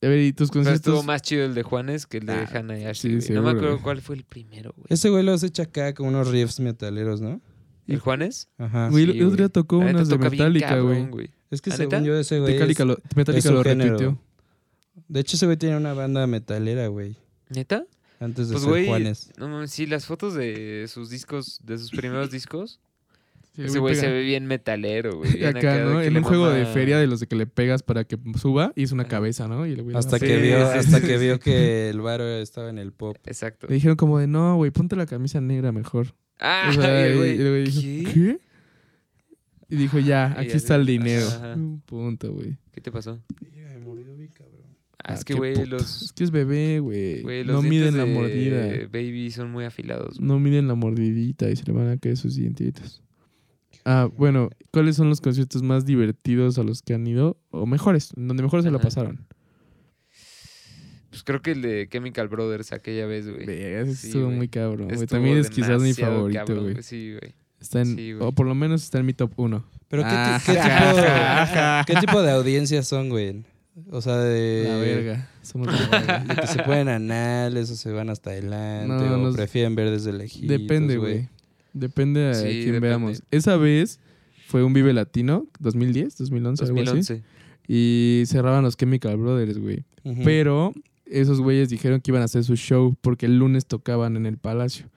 A 0.01 0.07
ver, 0.07 0.19
¿y 0.19 0.33
tus 0.33 0.49
Pero 0.49 0.59
conciertos? 0.63 0.79
estuvo 0.93 1.03
más 1.03 1.21
chido 1.21 1.45
el 1.45 1.53
de 1.53 1.63
Juanes 1.63 2.05
que 2.05 2.17
el 2.17 2.25
de 2.25 2.33
Ah, 2.33 2.49
Hannah 2.53 2.77
y 2.77 2.81
sí, 2.81 2.87
Ashley. 3.15 3.35
no 3.35 3.41
me 3.41 3.51
acuerdo 3.51 3.71
güey. 3.73 3.83
cuál 3.83 4.01
fue 4.01 4.15
el 4.17 4.23
primero, 4.25 4.73
güey. 4.75 4.87
Ese 4.89 5.09
güey 5.09 5.23
los 5.23 5.43
echa 5.43 5.63
acá 5.63 5.93
con 5.93 6.07
unos 6.07 6.29
riffs 6.29 6.59
metaleros, 6.59 7.21
¿no? 7.21 7.39
¿El 7.87 7.99
Juanes? 7.99 8.49
Ajá. 8.57 8.89
Güey, 8.89 9.05
sí, 9.05 9.11
el 9.11 9.23
otro 9.23 9.35
día 9.37 9.45
güey. 9.45 9.49
tocó 9.49 9.79
La 9.83 9.89
unas 9.91 10.09
de 10.09 10.17
Metallica, 10.17 10.79
güey. 10.79 11.29
Es 11.51 11.61
que 11.61 11.69
¿La 11.69 11.75
según 11.77 11.93
neta? 11.93 12.05
yo 12.05 12.17
ese 12.17 12.39
güey 12.39 12.53
Metallica 12.53 12.85
lo, 12.85 12.97
Metallica 13.15 13.39
es 13.49 13.53
lo 13.53 13.57
su 13.63 13.69
género. 13.69 13.91
repitió. 13.97 14.19
De 15.07 15.19
hecho, 15.19 15.35
ese 15.35 15.45
güey 15.45 15.57
tiene 15.57 15.77
una 15.77 15.93
banda 15.93 16.25
metalera, 16.27 16.87
güey. 16.87 17.15
¿Neta? 17.49 17.85
Antes 18.19 18.47
de 18.49 18.53
Pues, 18.57 18.63
ser 18.63 18.85
Juanes. 18.87 19.31
No 19.37 19.49
mames, 19.49 19.71
sí, 19.71 19.85
las 19.85 20.05
fotos 20.05 20.33
de 20.33 20.85
sus 20.87 21.09
discos, 21.09 21.59
de 21.63 21.77
sus 21.77 21.91
primeros 21.91 22.31
discos. 22.31 22.79
Sí, 23.55 23.61
ese 23.65 23.77
güey 23.77 23.93
se 23.93 24.09
ve 24.09 24.23
bien 24.23 24.47
metalero, 24.47 25.17
güey. 25.17 25.45
Acá, 25.45 25.77
¿no? 25.83 26.01
En 26.01 26.17
un 26.17 26.23
juego 26.23 26.49
de 26.49 26.65
feria 26.65 26.97
de 26.97 27.05
los 27.05 27.19
de 27.19 27.27
que 27.27 27.35
le 27.35 27.45
pegas 27.45 27.83
para 27.83 28.03
que 28.03 28.17
suba, 28.41 28.71
hizo 28.75 28.95
una 28.95 29.05
cabeza, 29.05 29.47
¿no? 29.47 29.67
Y 29.67 29.75
le 29.75 29.95
Hasta 29.95 30.19
que 30.19 30.37
Sí, 30.37 30.41
vio, 30.41 30.71
sí, 30.71 30.77
hasta 30.79 31.01
que 31.01 31.17
vio 31.19 31.39
que 31.39 31.89
el 31.91 32.01
varo 32.01 32.25
estaba 32.27 32.69
en 32.71 32.79
el 32.79 32.93
pop. 32.93 33.15
Exacto. 33.25 33.67
Le 33.67 33.75
dijeron 33.75 33.95
como 33.95 34.17
de, 34.17 34.25
no, 34.25 34.55
güey, 34.55 34.71
ponte 34.71 34.95
la 34.95 35.05
camisa 35.05 35.39
negra 35.39 35.71
mejor. 35.71 36.15
Ah, 36.39 36.67
O 36.69 36.73
sea, 36.81 37.09
y 37.13 37.17
güey, 37.17 37.31
y 37.31 37.63
dijo, 37.65 37.81
¿qué? 37.81 38.13
¿qué? 38.13 38.39
Y 39.69 39.75
dijo, 39.75 39.99
ya, 39.99 40.33
aquí 40.39 40.49
ya 40.49 40.55
está 40.57 40.75
el 40.75 40.85
dinero. 40.85 41.25
ajá. 41.27 41.53
Un 41.55 41.81
punto, 41.81 42.31
güey. 42.33 42.57
¿Qué 42.71 42.81
te 42.81 42.91
pasó? 42.91 43.19
Me 43.41 43.77
murió 43.79 44.13
mi 44.15 44.27
cabrón. 44.27 44.61
Ah, 44.99 45.05
Ah, 45.05 45.13
es 45.15 45.25
que, 45.25 45.33
qué 45.33 45.39
güey, 45.39 45.65
los, 45.65 46.03
Es 46.03 46.13
que 46.13 46.23
es 46.23 46.31
bebé, 46.31 46.79
güey. 46.79 47.23
No 47.45 47.61
miden 47.61 47.97
la 47.97 48.05
mordida. 48.05 48.67
Baby 48.91 49.31
son 49.31 49.51
muy 49.51 49.65
afilados. 49.65 50.17
güey. 50.17 50.27
No 50.27 50.39
miden 50.39 50.67
la 50.67 50.75
mordidita 50.75 51.49
y 51.49 51.55
se 51.55 51.63
le 51.65 51.73
van 51.73 51.89
a 51.89 51.97
caer 51.97 52.17
sus 52.17 52.35
dientitos. 52.35 53.01
Ah, 53.85 54.09
bueno, 54.15 54.49
¿cuáles 54.71 54.95
son 54.95 55.09
los 55.09 55.19
conciertos 55.19 55.61
más 55.61 55.85
divertidos 55.85 56.57
a 56.57 56.63
los 56.63 56.81
que 56.81 56.93
han 56.93 57.05
ido? 57.05 57.37
O 57.49 57.65
mejores, 57.65 58.11
donde 58.15 58.43
mejor 58.43 58.63
se 58.63 58.71
la 58.71 58.79
pasaron. 58.79 59.25
Pues 61.13 61.23
creo 61.23 61.41
que 61.43 61.51
el 61.51 61.61
de 61.61 61.87
Chemical 61.91 62.27
Brothers 62.27 62.73
aquella 62.73 63.05
vez, 63.05 63.29
güey. 63.29 63.45
Sí, 63.95 64.07
estuvo 64.07 64.25
güey. 64.25 64.35
muy 64.37 64.47
cabrón, 64.47 64.87
güey. 64.91 65.05
También 65.05 65.37
es 65.37 65.51
quizás 65.51 65.79
mi 65.79 65.93
favorito, 65.93 66.39
cabrón, 66.45 66.71
güey. 66.71 66.81
Sí, 66.83 67.11
güey. 67.19 67.35
Está 67.61 67.81
en, 67.81 67.95
Sí, 67.95 68.13
güey. 68.13 68.27
o 68.27 68.31
por 68.31 68.47
lo 68.47 68.55
menos 68.55 68.83
está 68.83 68.97
en 68.99 69.05
mi 69.05 69.13
top 69.13 69.31
1. 69.37 69.63
Pero 69.89 70.01
¿qué, 70.01 70.09
Ah, 70.11 71.83
tipo, 71.85 71.93
¿qué 71.99 72.05
tipo 72.07 72.21
de 72.23 72.31
audiencias 72.31 72.87
son, 72.87 73.09
güey? 73.09 73.43
O 73.91 74.01
sea, 74.01 74.17
de... 74.17 74.65
La 74.67 74.77
verga. 74.77 75.29
Somos 75.43 75.67
la 75.67 75.87
verga. 75.99 76.19
de 76.27 76.35
que 76.41 76.47
se 76.47 76.63
ponen 76.63 76.87
anales 76.89 77.69
o 77.69 77.75
se 77.75 77.91
van 77.91 78.09
hasta 78.09 78.31
adelante 78.31 78.87
No, 79.05 79.13
o 79.13 79.17
nos- 79.17 79.35
prefieren 79.35 79.75
ver 79.75 79.91
desde 79.91 80.13
lejitos, 80.13 80.49
Depende, 80.49 80.97
güey. 80.97 81.29
Depende 81.73 82.29
a 82.29 82.33
Sí, 82.33 82.43
quién 82.45 82.59
depende. 82.65 82.87
veamos. 82.87 83.23
Esa 83.31 83.55
vez 83.57 83.99
fue 84.47 84.63
un 84.63 84.73
Vive 84.73 84.93
Latino, 84.93 85.45
2010, 85.59 86.17
2011, 86.17 86.63
algo 86.65 86.75
así. 86.81 86.85
2011. 86.85 87.23
Y 87.67 88.23
cerraban 88.25 88.63
los 88.63 88.75
Chemical 88.77 89.15
Brothers, 89.17 89.57
güey. 89.59 89.83
Pero 90.25 90.73
esos 91.21 91.39
güeyes 91.41 91.69
dijeron 91.69 92.01
que 92.01 92.11
iban 92.11 92.21
a 92.21 92.25
hacer 92.25 92.43
su 92.43 92.55
show 92.55 92.95
porque 93.01 93.25
el 93.25 93.37
lunes 93.39 93.65
tocaban 93.65 94.15
en 94.17 94.25
el 94.25 94.37
Palacio. 94.37 94.89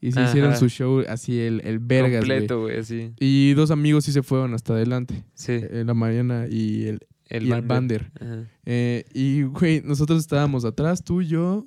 Y 0.00 0.12
se 0.12 0.20
Ajá. 0.20 0.28
hicieron 0.28 0.56
su 0.56 0.68
show 0.68 1.02
así, 1.08 1.40
el, 1.40 1.62
el 1.64 1.78
vergas, 1.78 2.24
güey. 2.26 2.38
Completo, 2.40 2.60
güey, 2.62 2.78
así. 2.78 3.12
Y 3.18 3.54
dos 3.54 3.70
amigos 3.70 4.04
sí 4.04 4.12
se 4.12 4.22
fueron 4.22 4.52
hasta 4.52 4.74
adelante. 4.74 5.24
Sí. 5.32 5.52
eh, 5.52 5.82
la 5.86 5.94
Mariana 5.94 6.46
y 6.50 6.84
el, 6.88 7.00
El 7.28 7.46
y 7.46 7.52
el 7.52 7.62
Bander. 7.62 8.12
Ajá. 8.20 8.44
Eh, 8.66 9.04
y, 9.14 9.44
güey, 9.44 9.80
nosotros 9.82 10.20
estábamos 10.20 10.66
atrás, 10.66 11.02
tú, 11.02 11.22
yo, 11.22 11.66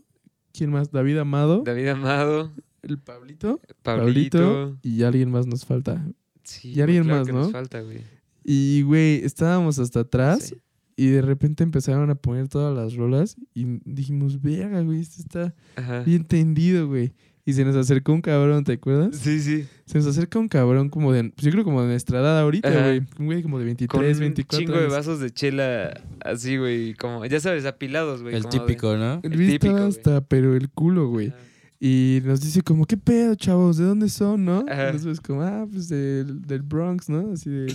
¿quién 0.54 0.70
más? 0.70 0.92
David 0.92 1.18
Amado, 1.18 1.64
David 1.66 1.88
Amado, 1.88 2.52
el 2.84 3.00
Pablito, 3.00 3.60
Pablito. 3.82 4.38
Pablito, 4.38 4.78
y 4.84 5.02
alguien 5.02 5.32
más 5.32 5.48
nos 5.48 5.66
falta. 5.66 6.06
Sí, 6.44 6.74
y 6.76 6.82
alguien 6.82 7.04
claro 7.06 7.20
más, 7.20 7.28
que 7.28 7.34
¿no? 7.34 7.40
nos 7.40 7.52
falta, 7.52 7.82
güey. 7.82 8.02
Y, 8.44 8.84
güey, 8.84 9.26
estábamos 9.26 9.80
hasta 9.80 10.02
atrás 10.02 10.44
Sí. 10.50 10.56
Y 10.98 11.08
de 11.08 11.22
repente 11.22 11.64
empezaron 11.64 12.10
a 12.10 12.16
poner 12.16 12.50
todas 12.50 12.76
las 12.76 12.96
rolas 12.96 13.38
y 13.54 13.80
dijimos, 13.86 14.42
verga, 14.42 14.82
güey, 14.82 15.00
esto 15.00 15.22
está 15.22 15.54
Ajá. 15.78 16.02
bien 16.04 16.26
tendido, 16.26 16.88
güey. 16.88 17.14
Y 17.46 17.54
se 17.54 17.64
nos 17.64 17.78
acercó 17.78 18.12
un 18.12 18.20
cabrón, 18.20 18.66
¿te 18.66 18.74
acuerdas? 18.74 19.16
Sí, 19.16 19.40
sí. 19.40 19.66
Se 19.86 20.00
nos 20.00 20.08
acerca 20.08 20.38
un 20.38 20.50
cabrón 20.50 20.90
como 20.90 21.14
de, 21.14 21.30
pues 21.30 21.46
yo 21.46 21.52
creo 21.52 21.64
como 21.64 21.82
de 21.82 21.88
nuestra 21.88 22.20
edad 22.20 22.38
ahorita, 22.42 22.68
Ajá. 22.68 22.82
güey. 22.88 23.02
Un 23.20 23.26
güey 23.28 23.42
como 23.42 23.58
de 23.58 23.64
23, 23.64 23.90
Con 23.90 24.06
un 24.12 24.20
24 24.20 24.60
chingo 24.60 24.78
de 24.82 24.88
vasos 24.88 25.22
de 25.22 25.30
chela 25.30 26.02
así, 26.26 26.58
güey. 26.58 26.94
Como, 26.96 27.26
ya 27.26 27.40
sabes, 27.40 27.64
apilados, 27.66 28.22
güey. 28.22 28.36
El 28.36 28.42
como 28.44 28.52
de- 28.54 28.60
típico, 28.60 28.98
¿no? 28.98 29.22
El 29.24 29.38
típico, 29.38 29.72
güey. 29.72 29.84
hasta, 29.88 30.20
pero 30.26 30.56
el 30.56 30.70
culo, 30.70 31.08
güey. 31.08 31.28
Ajá. 31.28 31.38
Y 31.80 32.22
nos 32.24 32.42
dice 32.42 32.62
como, 32.64 32.86
¿qué 32.86 32.98
pedo, 32.98 33.36
chavos? 33.36 33.78
¿De 33.78 33.86
dónde 33.86 34.10
son, 34.10 34.46
no? 34.46 34.66
Ajá. 34.68 34.90
Y 34.90 34.94
nosotros 34.94 35.22
como, 35.22 35.42
ah, 35.44 35.68
pues 35.72 35.88
del, 35.90 36.42
del 36.42 36.64
Bronx, 36.64 37.08
¿no? 37.08 37.34
Así 37.34 37.50
de, 37.50 37.74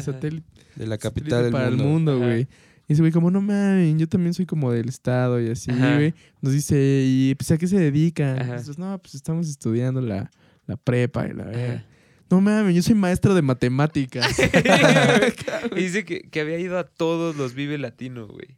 satélite. 0.00 0.44
De 0.74 0.86
la 0.86 0.98
capital 0.98 1.44
del 1.44 1.52
para 1.52 1.70
mundo. 1.70 1.84
el 1.84 1.88
mundo, 1.88 2.12
Ajá. 2.16 2.24
güey. 2.26 2.48
Y 2.88 2.92
ese 2.92 3.02
güey 3.02 3.12
como, 3.12 3.30
no 3.30 3.40
mames, 3.40 3.96
yo 3.98 4.08
también 4.08 4.34
soy 4.34 4.46
como 4.46 4.72
del 4.72 4.88
estado 4.88 5.40
y 5.40 5.48
así, 5.48 5.70
Ajá. 5.70 5.94
güey. 5.94 6.12
Nos 6.40 6.52
dice, 6.52 7.04
¿y 7.06 7.34
pues 7.36 7.50
a 7.52 7.58
qué 7.58 7.68
se 7.68 7.78
dedican? 7.78 8.36
Nosotros, 8.48 8.78
no, 8.78 8.98
pues 8.98 9.14
estamos 9.14 9.48
estudiando 9.48 10.00
la, 10.00 10.28
la 10.66 10.76
prepa 10.76 11.28
y 11.28 11.32
la 11.32 11.44
verga. 11.44 11.84
No 12.30 12.40
mames, 12.40 12.74
yo 12.74 12.82
soy 12.82 12.94
maestro 12.96 13.34
de 13.34 13.42
matemáticas. 13.42 14.26
y 15.76 15.80
dice 15.80 16.04
que, 16.04 16.22
que 16.22 16.40
había 16.40 16.58
ido 16.58 16.78
a 16.78 16.84
todos 16.84 17.36
los 17.36 17.54
Vive 17.54 17.78
Latino, 17.78 18.26
güey. 18.26 18.56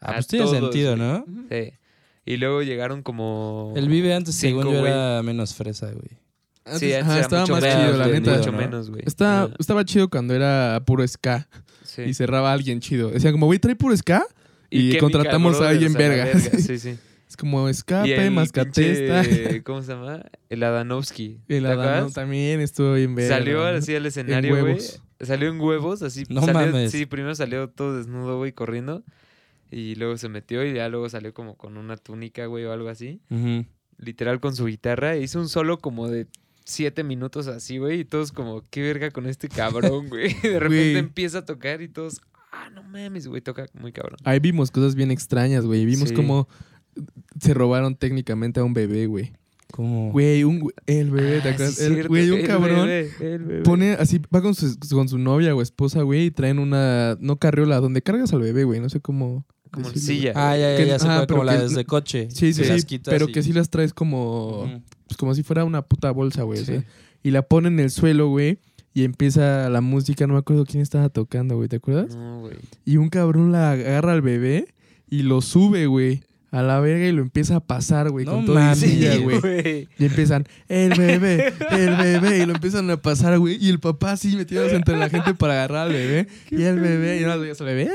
Ah, 0.00 0.10
A 0.10 0.14
pues 0.14 0.26
tiene 0.26 0.44
todos, 0.44 0.58
sentido, 0.58 0.96
güey. 0.96 1.08
¿no? 1.08 1.24
Sí. 1.50 1.72
Y 2.26 2.36
luego 2.36 2.62
llegaron 2.62 3.02
como... 3.02 3.72
El 3.76 3.88
Vive 3.88 4.14
antes, 4.14 4.34
Cinco, 4.34 4.60
según 4.62 4.74
yo, 4.74 4.80
güey. 4.80 4.92
era 4.92 5.22
menos 5.22 5.54
fresa, 5.54 5.86
güey. 5.86 6.18
Sí, 6.78 6.92
Antes- 6.92 7.02
ajá, 7.02 7.12
era 7.14 7.20
estaba 7.22 7.42
mucho 7.42 7.52
más 7.54 7.62
menos, 7.62 7.84
chido, 7.84 7.96
la 7.96 8.06
neta. 8.08 8.36
Mucho 8.36 8.52
¿no? 8.52 8.58
menos, 8.58 8.90
güey. 8.90 9.02
Estaba, 9.06 9.50
estaba 9.58 9.84
chido 9.84 10.08
cuando 10.10 10.34
era 10.34 10.82
puro 10.86 11.06
ska 11.08 11.48
Sí. 11.82 12.02
y 12.02 12.14
cerraba 12.14 12.50
a 12.50 12.52
alguien 12.52 12.78
chido. 12.80 13.10
Decían 13.10 13.32
como, 13.32 13.46
güey, 13.46 13.58
trae 13.58 13.74
puro 13.74 13.96
ska. 13.96 14.22
Y, 14.68 14.96
contratamos 14.98 15.60
a 15.60 15.70
alguien 15.70 15.92
verga. 15.94 16.38
Sí, 16.38 16.78
sí. 16.78 16.96
Es 17.28 17.36
como 17.36 17.68
escape, 17.68 18.30
mascatesta. 18.30 19.22
pinche- 19.24 19.62
¿Cómo 19.64 19.82
se 19.82 19.92
llama? 19.92 20.22
El 20.48 20.62
Adanovsky. 20.62 21.40
El 21.48 21.62
¿te 21.62 21.66
Adano 21.68 21.82
acuerdas? 21.82 22.12
también 22.12 22.60
estuvo 22.60 22.92
bien 22.94 23.14
verga. 23.14 23.36
Salió 23.36 23.64
así 23.64 23.94
al 23.96 24.06
escenario, 24.06 24.50
güey. 24.50 24.62
huevos. 24.74 25.02
Salió 25.20 25.48
en 25.48 25.60
huevos, 25.60 26.02
así. 26.02 26.24
No 26.28 26.40
salió- 26.42 26.54
mames. 26.54 26.92
Sí, 26.92 27.06
primero 27.06 27.34
salió 27.34 27.68
todo 27.68 27.96
desnudo, 27.96 28.36
güey, 28.38 28.52
corriendo. 28.52 29.02
Y 29.70 29.94
luego 29.94 30.16
se 30.18 30.28
metió 30.28 30.64
y 30.64 30.74
ya 30.74 30.88
luego 30.88 31.08
salió 31.08 31.32
como 31.32 31.56
con 31.56 31.76
una 31.76 31.96
túnica, 31.96 32.46
güey, 32.46 32.64
o 32.64 32.72
algo 32.72 32.88
así. 32.88 33.20
Literal 33.98 34.40
con 34.40 34.56
su 34.56 34.66
guitarra. 34.66 35.16
Hizo 35.16 35.38
un 35.40 35.48
solo 35.48 35.78
como 35.78 36.08
de 36.08 36.26
siete 36.64 37.04
minutos 37.04 37.46
así, 37.46 37.78
güey. 37.78 38.00
Y 38.00 38.04
todos 38.04 38.32
como, 38.32 38.62
qué 38.70 38.82
verga 38.82 39.10
con 39.10 39.26
este 39.26 39.48
cabrón, 39.48 40.08
güey. 40.08 40.34
De 40.42 40.58
repente 40.58 40.98
empieza 40.98 41.38
a 41.38 41.44
tocar 41.44 41.82
y 41.82 41.88
todos, 41.88 42.20
ah, 42.52 42.70
no 42.70 42.82
mames, 42.82 43.26
güey, 43.28 43.42
toca 43.42 43.66
muy 43.74 43.92
cabrón. 43.92 44.18
Ahí 44.24 44.40
vimos 44.40 44.70
cosas 44.70 44.94
bien 44.94 45.10
extrañas, 45.10 45.64
güey. 45.66 45.84
Vimos 45.84 46.08
Sí. 46.10 46.14
cómo 46.14 46.48
se 47.40 47.54
robaron 47.54 47.94
técnicamente 47.94 48.58
a 48.60 48.64
un 48.64 48.74
bebé, 48.74 49.06
güey. 49.06 49.32
¿Cómo? 49.72 50.10
Güey, 50.10 50.42
un 50.42 50.60
güey- 50.62 50.74
el 50.86 51.12
bebé, 51.12 51.40
¿te 51.40 51.48
Ah, 51.50 51.52
acuerdas? 51.52 51.74
sí, 51.76 51.84
El- 51.84 51.92
cierto, 51.92 52.08
Güey, 52.08 52.30
un 52.30 52.40
el 52.40 52.46
cabrón 52.48 52.86
bebé, 52.88 53.10
el 53.20 53.42
bebé. 53.44 53.62
pone 53.62 53.92
así, 53.92 54.20
va 54.34 54.42
con 54.42 54.54
su, 54.56 54.76
con 54.90 55.08
su 55.08 55.16
novia 55.16 55.54
o 55.54 55.62
esposa, 55.62 56.02
güey, 56.02 56.26
y 56.26 56.30
traen 56.32 56.58
una, 56.58 57.16
no 57.20 57.36
carriola, 57.36 57.78
donde 57.78 58.02
cargas 58.02 58.32
al 58.32 58.40
bebé, 58.40 58.64
güey, 58.64 58.80
no 58.80 58.88
sé 58.88 59.00
cómo. 59.00 59.46
Como 59.70 59.88
en 59.88 59.98
silla. 59.98 60.32
Ah, 60.34 60.56
ya, 60.56 60.70
ya, 60.72 60.76
Que- 60.76 60.86
ya 60.86 60.98
sé 60.98 61.06
ah, 61.08 61.26
como 61.28 61.44
la 61.44 61.56
que- 61.56 61.62
desde 61.64 61.84
coche. 61.84 62.28
Sí, 62.30 62.52
sí, 62.52 62.64
sí, 62.64 62.70
las 62.70 62.84
quitas 62.84 63.12
pero 63.12 63.28
y- 63.28 63.32
que 63.32 63.42
sí 63.42 63.52
las 63.52 63.70
traes 63.70 63.92
como, 63.94 64.82
pues 65.06 65.16
como 65.16 65.34
si 65.34 65.42
fuera 65.42 65.64
una 65.64 65.82
puta 65.82 66.10
bolsa, 66.10 66.42
güey. 66.42 66.64
Sí. 66.64 66.82
y 67.22 67.30
la 67.32 67.42
pone 67.42 67.68
en 67.68 67.78
el 67.80 67.90
suelo, 67.90 68.28
güey, 68.28 68.58
y 68.94 69.04
empieza 69.04 69.68
la 69.68 69.80
música, 69.82 70.26
no 70.26 70.32
me 70.32 70.38
acuerdo 70.40 70.64
quién 70.64 70.82
estaba 70.82 71.08
tocando, 71.10 71.56
güey, 71.56 71.68
¿te 71.68 71.76
acuerdas? 71.76 72.14
No, 72.16 72.40
güey. 72.40 72.54
Y 72.84 72.96
un 72.96 73.08
cabrón 73.10 73.52
la 73.52 73.72
agarra 73.72 74.12
al 74.12 74.22
bebé 74.22 74.66
y 75.08 75.22
lo 75.22 75.40
sube, 75.42 75.86
güey, 75.86 76.22
a 76.50 76.62
la 76.62 76.80
verga 76.80 77.06
y 77.06 77.12
lo 77.12 77.22
empieza 77.22 77.56
a 77.56 77.60
pasar, 77.60 78.10
güey, 78.10 78.24
No 78.26 78.32
con 78.32 78.44
y 78.46 78.48
mames. 78.48 78.78
silla, 78.78 79.16
güey. 79.18 79.86
Y 79.98 80.04
empiezan, 80.06 80.46
el 80.68 80.94
bebé, 80.98 81.52
el 81.70 81.94
bebé, 81.96 82.38
y 82.38 82.46
lo 82.46 82.54
empiezan 82.54 82.90
a 82.90 82.96
pasar, 82.96 83.38
güey. 83.38 83.56
Y 83.64 83.68
el 83.68 83.78
papá 83.78 84.12
así 84.12 84.34
metiéndose 84.36 84.74
entre 84.74 84.96
la 84.96 85.08
gente 85.08 85.34
para 85.34 85.52
agarrar 85.52 85.86
al 85.86 85.92
bebé. 85.92 86.26
Y 86.50 86.62
el 86.62 86.80
bebé, 86.80 87.20
y 87.20 87.24
no 87.24 87.30
al 87.32 87.40
bebé. 87.40 87.90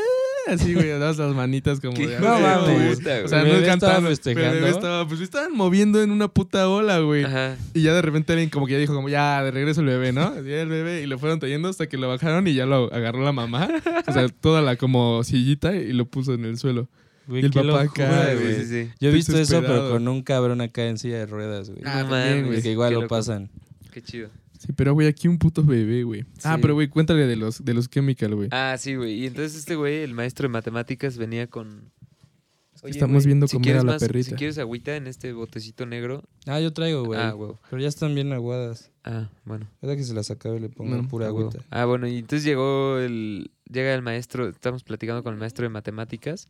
¡Ah! 0.47 0.51
Así, 0.53 0.73
güey, 0.73 0.89
dabas 0.89 1.17
las 1.17 1.33
manitas 1.33 1.79
como 1.79 1.93
Qué 1.93 2.07
de. 2.07 2.19
No 2.19 2.39
mames. 2.39 2.97
puta, 2.97 3.21
O 3.23 3.27
sea, 3.27 3.43
no 3.43 3.65
cantando, 3.65 4.09
pero 4.23 4.67
estaba, 4.67 5.07
pues 5.07 5.21
estaban 5.21 5.53
moviendo 5.53 6.01
en 6.01 6.11
una 6.11 6.27
puta 6.27 6.67
ola, 6.69 6.99
güey. 6.99 7.23
Ajá. 7.23 7.57
Y 7.73 7.81
ya 7.81 7.93
de 7.93 8.01
repente 8.01 8.33
alguien 8.33 8.49
como 8.49 8.65
que 8.67 8.73
ya 8.73 8.79
dijo 8.79 8.93
como, 8.93 9.09
ya, 9.09 9.43
de 9.43 9.51
regreso 9.51 9.81
el 9.81 9.87
bebé, 9.87 10.11
¿no? 10.11 10.33
Ya 10.43 10.61
el 10.61 10.69
bebé 10.69 11.01
y 11.01 11.07
lo 11.07 11.17
fueron 11.19 11.39
trayendo 11.39 11.69
hasta 11.69 11.87
que 11.87 11.97
lo 11.97 12.07
bajaron 12.07 12.47
y 12.47 12.53
ya 12.53 12.65
lo 12.65 12.93
agarró 12.93 13.23
la 13.23 13.31
mamá. 13.31 13.67
O 14.07 14.11
sea, 14.11 14.27
toda 14.41 14.61
la 14.61 14.75
como 14.75 15.23
sillita 15.23 15.75
y 15.75 15.93
lo 15.93 16.05
puso 16.05 16.33
en 16.33 16.45
el 16.45 16.57
suelo. 16.57 16.87
Güey, 17.27 17.41
Y 17.41 17.45
el 17.45 17.51
papá 17.51 17.81
acá, 17.81 18.29
Sí, 18.31 18.37
güey. 18.43 18.55
sí, 18.55 18.65
sí. 18.65 18.89
Yo 18.99 19.09
he 19.09 19.11
visto 19.11 19.35
eso, 19.37 19.61
pero 19.61 19.89
con 19.89 20.07
un 20.07 20.21
cabrón 20.21 20.61
acá 20.61 20.85
en 20.85 20.99
silla 20.99 21.17
de 21.17 21.25
ruedas, 21.25 21.69
güey. 21.71 21.81
Ah, 21.83 22.03
mames, 22.07 22.45
güey. 22.45 22.61
que 22.61 22.71
igual 22.71 22.93
lo 22.93 23.07
pasan. 23.07 23.49
Qué 23.91 24.01
chido. 24.01 24.29
Sí, 24.65 24.73
pero 24.73 24.93
güey, 24.93 25.07
aquí 25.07 25.27
un 25.27 25.37
puto 25.37 25.63
bebé, 25.63 26.03
güey. 26.03 26.25
Ah, 26.43 26.57
pero 26.61 26.73
güey, 26.73 26.87
cuéntale 26.87 27.27
de 27.27 27.35
los, 27.35 27.63
de 27.63 27.73
los 27.73 27.89
chemical, 27.89 28.35
güey. 28.35 28.49
Ah, 28.51 28.75
sí, 28.79 28.95
güey. 28.95 29.13
Y 29.21 29.27
entonces 29.27 29.55
este 29.57 29.75
güey, 29.75 30.01
el 30.03 30.13
maestro 30.13 30.47
de 30.47 30.53
matemáticas, 30.53 31.17
venía 31.17 31.47
con. 31.47 31.91
estamos 32.83 33.23
güey, 33.23 33.27
viendo 33.27 33.47
si 33.47 33.57
comer 33.57 33.75
a 33.77 33.83
la 33.83 33.83
más- 33.93 34.01
perrita. 34.01 34.29
Si 34.31 34.35
quieres 34.35 34.57
agüita 34.57 34.95
en 34.95 35.07
este 35.07 35.33
botecito 35.33 35.85
negro. 35.85 36.23
Ah, 36.45 36.59
yo 36.59 36.71
traigo, 36.73 37.03
güey. 37.03 37.19
Ah, 37.19 37.31
güey. 37.31 37.53
Pero 37.69 37.81
ya 37.81 37.87
están 37.87 38.13
bien 38.15 38.31
aguadas. 38.33 38.91
Ah, 39.03 39.29
bueno. 39.45 39.67
Verdad 39.81 39.95
que 39.97 40.03
se 40.03 40.13
las 40.13 40.31
acabe 40.31 40.57
y 40.57 40.59
le 40.61 40.69
pongo 40.69 40.95
No, 40.95 41.07
pura 41.07 41.27
Ah, 41.27 41.31
huevo. 41.33 41.49
agüita. 41.49 41.65
Ah, 41.71 41.85
bueno, 41.85 42.07
y 42.07 42.17
entonces 42.17 42.43
llegó 42.43 42.97
el. 42.99 43.51
Llega 43.71 43.93
el 43.95 44.01
maestro, 44.03 44.47
estamos 44.47 44.83
platicando 44.83 45.23
con 45.23 45.33
el 45.33 45.39
maestro 45.39 45.63
de 45.63 45.69
matemáticas. 45.69 46.47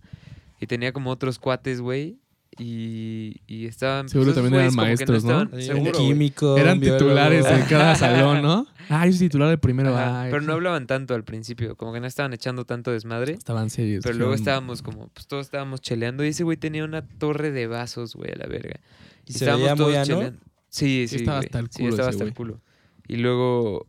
Y 0.59 0.67
tenía 0.67 0.91
como 0.93 1.09
otros 1.11 1.39
cuates, 1.39 1.79
güey. 1.81 2.17
Y, 2.57 3.41
y 3.48 3.65
estaban. 3.65 4.07
Seguro 4.07 4.34
también 4.34 4.53
eran 4.56 4.76
maestros, 4.76 5.23
¿no? 5.26 5.41
estaban- 5.41 5.60
Hay 5.60 5.65
seguro, 5.65 5.91
un 5.91 5.91
güey. 5.91 6.07
químico. 6.07 6.57
Eran 6.57 6.80
titulares 6.80 7.45
en 7.45 7.61
cada 7.69 7.95
salón, 7.95 8.41
¿no? 8.41 8.65
Ah, 8.90 9.06
yo 9.06 9.11
soy 9.11 9.27
titular 9.27 9.49
de 9.49 9.57
primero. 9.57 9.90
Ajá, 9.95 10.22
ay, 10.23 10.32
pero 10.32 10.41
no 10.44 10.53
hablaban 10.53 10.88
tanto 10.88 11.15
al 11.15 11.23
principio, 11.26 11.76
como 11.76 11.91
que 11.91 11.99
no 11.99 12.07
estaban 12.07 12.34
echando 12.34 12.64
tanto 12.65 12.91
desmadre. 12.91 13.34
Estaban 13.34 13.69
serios. 13.69 14.03
Pero 14.03 14.18
luego 14.18 14.34
estábamos 14.34 14.82
como, 14.82 15.10
pues 15.10 15.27
todos 15.27 15.45
estábamos 15.48 15.82
cheleando 15.82 16.23
y 16.23 16.30
ese 16.30 16.44
güey 16.45 16.56
tenía 16.56 16.86
una 16.86 17.06
torre 17.06 17.52
de 17.52 17.68
vasos, 17.68 18.15
güey, 18.15 18.32
a 18.32 18.36
la 18.38 18.45
verga. 18.48 18.80
¿Y 19.26 19.34
se 19.34 19.45
veía 19.52 19.76
muy 19.76 19.95
ano? 19.95 20.06
cheleando. 20.06 20.40
Sí, 20.69 21.07
sí. 21.10 21.18
estaba 21.18 21.38
güey. 21.40 21.45
hasta 21.48 21.60
el 21.60 21.69
Sí, 21.72 21.80
culo 21.80 21.90
estaba 21.90 22.10
ese 22.10 22.15
hasta 22.15 22.23
el 22.26 22.34
culo. 22.34 22.61
Y 23.07 23.18
luego, 23.18 23.88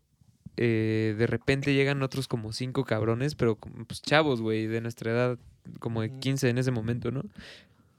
eh, 0.56 1.14
de 1.16 1.26
repente 1.26 1.72
llegan 1.74 2.02
otros 2.02 2.26
como 2.26 2.52
cinco 2.52 2.84
cabrones, 2.84 3.34
pero 3.36 3.56
como, 3.56 3.84
pues 3.84 4.02
chavos, 4.02 4.40
güey, 4.40 4.66
de 4.66 4.80
nuestra 4.80 5.12
edad, 5.12 5.38
como 5.78 6.00
de 6.02 6.10
15 6.18 6.48
en 6.48 6.58
ese 6.58 6.70
momento, 6.70 7.10
¿no? 7.10 7.22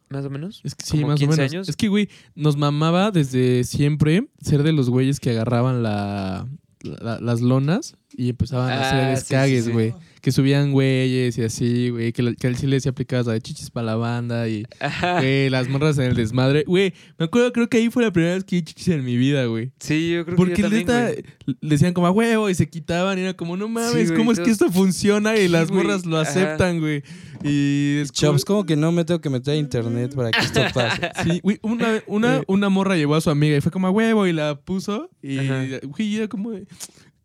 Más 0.09 0.25
o 0.25 0.29
menos. 0.29 0.61
Es 0.63 0.73
que 0.75 0.85
sí, 0.85 1.03
más 1.03 1.15
o 1.15 1.17
15 1.17 1.37
menos. 1.37 1.51
años. 1.53 1.69
Es 1.69 1.75
que, 1.75 1.87
güey, 1.89 2.09
nos 2.35 2.55
mamaba 2.57 3.11
desde 3.11 3.63
siempre 3.65 4.27
ser 4.41 4.63
de 4.63 4.71
los 4.71 4.89
güeyes 4.89 5.19
que 5.19 5.31
agarraban 5.31 5.83
la, 5.83 6.47
la- 6.81 7.19
las 7.19 7.41
lonas 7.41 7.95
y 8.17 8.29
empezaban 8.29 8.69
a 8.69 8.73
Ah, 8.73 8.87
hacer 8.87 8.99
sí, 8.99 9.05
sí, 9.05 9.09
descagues, 9.21 9.65
sí. 9.65 9.71
güey. 9.71 9.93
Que 10.19 10.31
subían 10.33 10.73
güeyes 10.73 11.37
y 11.37 11.43
así, 11.43 11.89
güey. 11.89 12.11
Que, 12.11 12.35
que 12.35 12.47
al 12.47 12.57
chile 12.57 12.79
sí 12.81 12.89
aplicabas 12.89 13.27
la 13.27 13.33
de 13.33 13.39
chichis 13.41 13.69
para 13.69 13.85
la 13.85 13.95
banda 13.95 14.49
y, 14.49 14.65
Ajá. 14.81 15.19
güey, 15.19 15.49
las 15.49 15.69
morras 15.69 15.97
en 15.99 16.05
el 16.05 16.15
desmadre. 16.15 16.65
Güey, 16.67 16.93
me 17.17 17.25
acuerdo, 17.25 17.53
creo 17.53 17.69
que 17.69 17.77
ahí 17.77 17.89
fue 17.89 18.03
la 18.03 18.11
primera 18.11 18.33
vez 18.33 18.43
que 18.43 18.57
vi 18.57 18.61
chichis 18.63 18.89
en 18.89 19.05
mi 19.05 19.15
vida, 19.15 19.45
güey. 19.45 19.71
Sí, 19.79 20.11
yo 20.11 20.25
creo 20.25 20.35
Porque 20.35 20.55
que 20.55 20.63
yo 20.63 20.67
también, 20.69 20.87
neta, 20.87 21.03
güey. 21.11 21.23
le 21.61 21.69
decían 21.69 21.93
como 21.93 22.07
a 22.07 22.11
huevo 22.11 22.49
y 22.49 22.55
se 22.55 22.67
quitaban 22.67 23.17
y 23.19 23.21
era 23.21 23.35
como, 23.35 23.55
no 23.55 23.69
mames, 23.69 24.11
¿cómo 24.11 24.31
es 24.33 24.39
que 24.39 24.49
esto 24.49 24.69
funciona? 24.71 25.37
Y 25.37 25.47
las 25.47 25.71
morras 25.71 26.05
lo 26.05 26.17
aceptan, 26.17 26.79
güey. 26.81 27.03
Y 27.43 27.99
es 28.01 28.11
Chops, 28.11 28.43
como- 28.43 28.65
que 28.65 28.75
no 28.75 28.91
me 28.91 29.05
tengo 29.05 29.21
que 29.21 29.29
meter 29.29 29.53
a 29.53 29.57
internet 29.57 30.13
para 30.15 30.31
que 30.31 30.39
esto 30.39 30.61
pase. 30.73 31.09
Sí, 31.23 31.39
güey, 31.43 31.59
una, 31.61 32.01
una, 32.07 32.41
una 32.47 32.69
morra 32.69 32.97
llevó 32.97 33.15
a 33.15 33.21
su 33.21 33.29
amiga 33.29 33.55
y 33.55 33.61
fue 33.61 33.71
como 33.71 33.87
a 33.87 33.91
huevo 33.91 34.25
y 34.27 34.33
la 34.33 34.59
puso. 34.59 35.09
Y, 35.21 35.37
güey, 35.85 36.15
era 36.17 36.27
como, 36.27 36.51
de, 36.51 36.65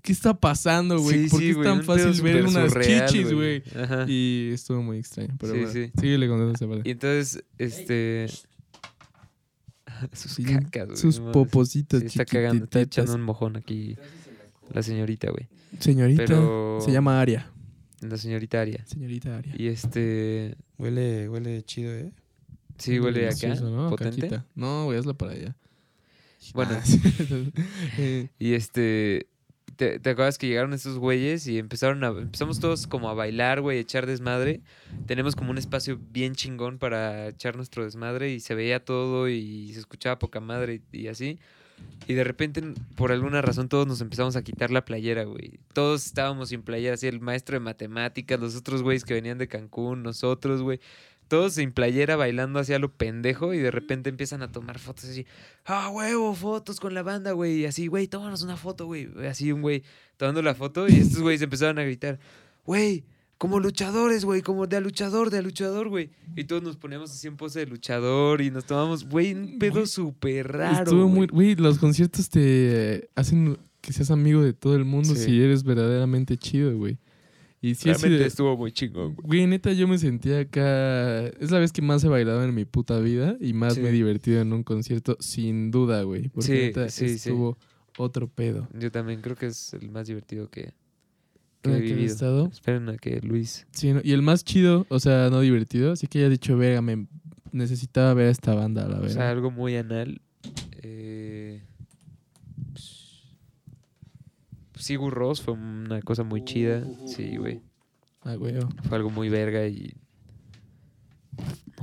¿qué 0.02 0.12
está 0.12 0.34
pasando, 0.34 1.00
güey? 1.00 1.24
Sí, 1.24 1.30
¿Por 1.30 1.40
sí, 1.40 1.46
qué 1.46 1.52
es 1.52 1.62
tan 1.62 1.82
fácil 1.84 2.22
ver 2.22 2.44
unas 2.46 2.72
surreal, 2.72 3.08
chichis, 3.08 3.32
güey? 3.32 3.62
Ajá. 3.74 4.04
Y 4.08 4.50
estuvo 4.52 4.82
muy 4.82 4.98
extraño, 4.98 5.34
pero 5.38 5.54
Sí, 5.54 5.58
bueno, 5.60 5.72
sí. 5.72 5.90
síguele 6.00 6.28
contando 6.28 6.54
esa 6.54 6.68
parte. 6.68 6.88
Y 6.88 6.92
entonces, 6.92 7.44
este. 7.58 8.26
Sus 10.12 10.32
Sí, 10.32 10.44
cacas, 10.44 10.86
güey. 10.88 10.96
Sus 10.98 11.20
no 11.20 11.32
popositas 11.32 12.00
Sí, 12.00 12.06
está 12.06 12.24
cagando, 12.24 12.64
está 12.64 12.80
echando 12.80 13.14
un 13.14 13.22
mojón 13.22 13.56
aquí 13.56 13.96
la 14.72 14.82
señorita, 14.82 15.30
güey. 15.30 15.48
Señorita, 15.78 16.24
Pero. 16.26 16.78
se 16.80 16.90
llama 16.92 17.20
Aria. 17.20 17.50
La 18.00 18.16
señorita 18.16 18.60
Aria. 18.60 18.84
Señorita 18.86 19.36
Aria. 19.36 19.54
Y 19.56 19.68
este. 19.68 20.56
Huele, 20.78 21.28
huele 21.28 21.62
chido, 21.62 21.92
¿eh? 21.94 22.12
Sí, 22.78 22.98
huele 22.98 23.28
acá. 23.28 23.54
¿no? 23.56 23.90
Potente. 23.90 24.22
Caquita. 24.22 24.46
No, 24.54 24.86
güey, 24.86 24.98
hazla 24.98 25.14
para 25.14 25.32
allá. 25.32 25.56
Bueno. 26.54 26.78
Y 28.38 28.54
este. 28.54 29.28
¿Te, 29.76 29.96
acuerdas 29.96 30.38
que 30.38 30.46
llegaron 30.46 30.72
estos 30.72 30.98
güeyes 30.98 31.46
y 31.46 31.58
empezaron 31.58 32.04
a. 32.04 32.08
Empezamos 32.08 32.60
todos 32.60 32.86
como 32.86 33.08
a 33.08 33.14
bailar, 33.14 33.60
güey, 33.60 33.78
echar 33.78 34.06
desmadre. 34.06 34.60
Tenemos 35.06 35.36
como 35.36 35.50
un 35.50 35.58
espacio 35.58 35.98
bien 36.10 36.34
chingón 36.34 36.78
para 36.78 37.28
echar 37.28 37.56
nuestro 37.56 37.84
desmadre 37.84 38.30
y 38.32 38.40
se 38.40 38.54
veía 38.54 38.84
todo 38.84 39.28
y 39.28 39.72
se 39.72 39.80
escuchaba 39.80 40.18
poca 40.18 40.40
madre 40.40 40.82
y, 40.92 41.02
y 41.02 41.08
así. 41.08 41.38
Y 42.08 42.14
de 42.14 42.24
repente, 42.24 42.62
por 42.96 43.12
alguna 43.12 43.42
razón, 43.42 43.68
todos 43.68 43.86
nos 43.86 44.00
empezamos 44.00 44.34
a 44.36 44.42
quitar 44.42 44.70
la 44.70 44.84
playera, 44.84 45.24
güey. 45.24 45.60
Todos 45.72 46.04
estábamos 46.04 46.48
sin 46.48 46.62
playera, 46.62 46.94
así 46.94 47.06
el 47.06 47.20
maestro 47.20 47.54
de 47.54 47.60
matemáticas, 47.60 48.40
los 48.40 48.56
otros 48.56 48.82
güeyes 48.82 49.04
que 49.04 49.14
venían 49.14 49.38
de 49.38 49.48
Cancún, 49.48 50.02
nosotros, 50.02 50.62
güey. 50.62 50.80
Todos 51.32 51.54
sin 51.54 51.72
playera 51.72 52.14
bailando 52.16 52.58
hacia 52.58 52.78
lo 52.78 52.92
pendejo 52.92 53.54
y 53.54 53.58
de 53.58 53.70
repente 53.70 54.10
empiezan 54.10 54.42
a 54.42 54.52
tomar 54.52 54.78
fotos 54.78 55.06
así. 55.06 55.24
¡Ah, 55.64 55.88
huevo! 55.88 56.34
Fotos 56.34 56.78
con 56.78 56.92
la 56.92 57.02
banda, 57.02 57.32
güey. 57.32 57.60
Y 57.60 57.64
así, 57.64 57.86
güey, 57.86 58.06
tómanos 58.06 58.42
una 58.42 58.58
foto, 58.58 58.84
güey. 58.84 59.08
Así 59.26 59.50
un 59.50 59.62
güey 59.62 59.82
tomando 60.18 60.42
la 60.42 60.54
foto 60.54 60.86
y 60.88 60.92
estos 60.96 61.22
güeyes 61.22 61.40
empezaron 61.40 61.78
a 61.78 61.84
gritar, 61.84 62.18
güey, 62.66 63.04
como 63.38 63.60
luchadores, 63.60 64.26
güey, 64.26 64.42
como 64.42 64.66
de 64.66 64.76
a 64.76 64.80
luchador, 64.80 65.30
de 65.30 65.38
a 65.38 65.42
luchador, 65.42 65.88
güey. 65.88 66.10
Y 66.36 66.44
todos 66.44 66.62
nos 66.62 66.76
ponemos 66.76 67.10
así 67.10 67.26
en 67.28 67.38
pose 67.38 67.60
de 67.60 67.66
luchador 67.66 68.42
y 68.42 68.50
nos 68.50 68.66
tomamos, 68.66 69.08
güey, 69.08 69.32
un 69.32 69.58
pedo 69.58 69.86
súper 69.86 70.48
raro. 70.52 70.84
Estuvo 70.84 71.08
muy. 71.08 71.28
güey. 71.28 71.54
Güey, 71.54 71.56
los 71.56 71.78
conciertos 71.78 72.28
te 72.28 73.08
hacen 73.14 73.56
que 73.80 73.94
seas 73.94 74.10
amigo 74.10 74.42
de 74.42 74.52
todo 74.52 74.76
el 74.76 74.84
mundo 74.84 75.14
Sí. 75.14 75.24
si 75.24 75.42
eres 75.42 75.64
verdaderamente 75.64 76.36
chido, 76.36 76.76
güey. 76.76 76.98
Y 77.64 77.76
sí, 77.76 77.90
Realmente 77.90 78.26
estuvo 78.26 78.56
muy 78.56 78.72
chingón, 78.72 79.14
güey. 79.14 79.26
Güey, 79.42 79.46
neta, 79.46 79.72
yo 79.72 79.86
me 79.86 79.96
sentía 79.96 80.40
acá. 80.40 81.26
Es 81.28 81.52
la 81.52 81.60
vez 81.60 81.70
que 81.72 81.80
más 81.80 82.02
he 82.02 82.08
bailado 82.08 82.42
en 82.42 82.52
mi 82.54 82.64
puta 82.64 82.98
vida 82.98 83.36
y 83.40 83.52
más 83.52 83.74
Sí. 83.74 83.80
me 83.80 83.90
he 83.90 83.92
divertido 83.92 84.40
en 84.40 84.52
un 84.52 84.64
concierto, 84.64 85.16
sin 85.20 85.70
duda, 85.70 86.02
güey. 86.02 86.28
Porque 86.28 86.46
Sí, 86.48 86.52
neta, 86.54 86.88
sí, 86.88 87.08
sí. 87.10 87.14
estuvo 87.14 87.56
otro 87.98 88.26
pedo. 88.26 88.68
Yo 88.76 88.90
también 88.90 89.20
creo 89.20 89.36
que 89.36 89.46
es 89.46 89.74
el 89.74 89.90
más 89.90 90.08
divertido 90.08 90.50
que, 90.50 90.72
que 91.62 91.70
¿En 91.70 91.76
he 91.76 91.80
vivido. 91.82 92.06
estado? 92.12 92.48
Esperen 92.52 92.88
a 92.88 92.96
que 92.98 93.20
Luis. 93.20 93.64
Sí, 93.70 93.92
¿no? 93.92 94.00
y 94.02 94.10
el 94.10 94.22
más 94.22 94.42
chido, 94.44 94.84
o 94.88 94.98
sea, 94.98 95.30
no 95.30 95.40
divertido, 95.40 95.92
así 95.92 96.08
que 96.08 96.18
ya 96.18 96.26
he 96.26 96.30
dicho, 96.30 96.56
verga, 96.56 96.82
me 96.82 97.06
necesitaba 97.52 98.12
ver 98.14 98.26
a 98.26 98.30
esta 98.32 98.54
banda, 98.56 98.86
a 98.86 98.88
la 98.88 98.96
O 98.96 99.00
verdad. 99.02 99.14
sea, 99.14 99.30
algo 99.30 99.52
muy 99.52 99.76
anal. 99.76 100.20
Eh, 100.82 101.62
pues, 102.72 103.36
Sigur 104.82 105.14
Rós 105.14 105.40
fue 105.40 105.54
una 105.54 106.02
cosa 106.02 106.24
muy 106.24 106.44
chida. 106.44 106.84
Sí, 107.06 107.36
güey. 107.36 107.62
Ah, 108.22 108.34
güey. 108.34 108.54
Fue 108.88 108.96
algo 108.96 109.10
muy 109.10 109.28
verga 109.28 109.64
y. 109.68 109.94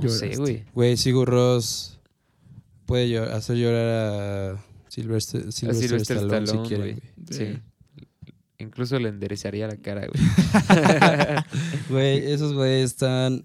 No 0.02 0.08
sé, 0.10 0.36
güey. 0.36 0.64
Güey, 0.74 0.98
Sigur 0.98 1.28
Rós 1.28 1.98
puede 2.84 3.18
hacer 3.18 3.56
llorar 3.56 3.88
a 3.88 4.64
Sylvester, 4.88 5.46
A 5.48 5.50
Sylvester, 5.50 6.18
Stallone, 6.18 6.46
si 6.46 6.58
quiere, 6.68 6.82
güey. 6.82 7.02
güey. 7.16 7.54
Sí. 7.54 7.58
Incluso 8.58 8.98
le 8.98 9.08
enderezaría 9.08 9.66
la 9.66 9.76
cara, 9.76 10.06
güey. 10.06 10.22
Güey, 11.88 12.30
esos 12.30 12.52
güeyes 12.52 12.90
están... 12.90 13.44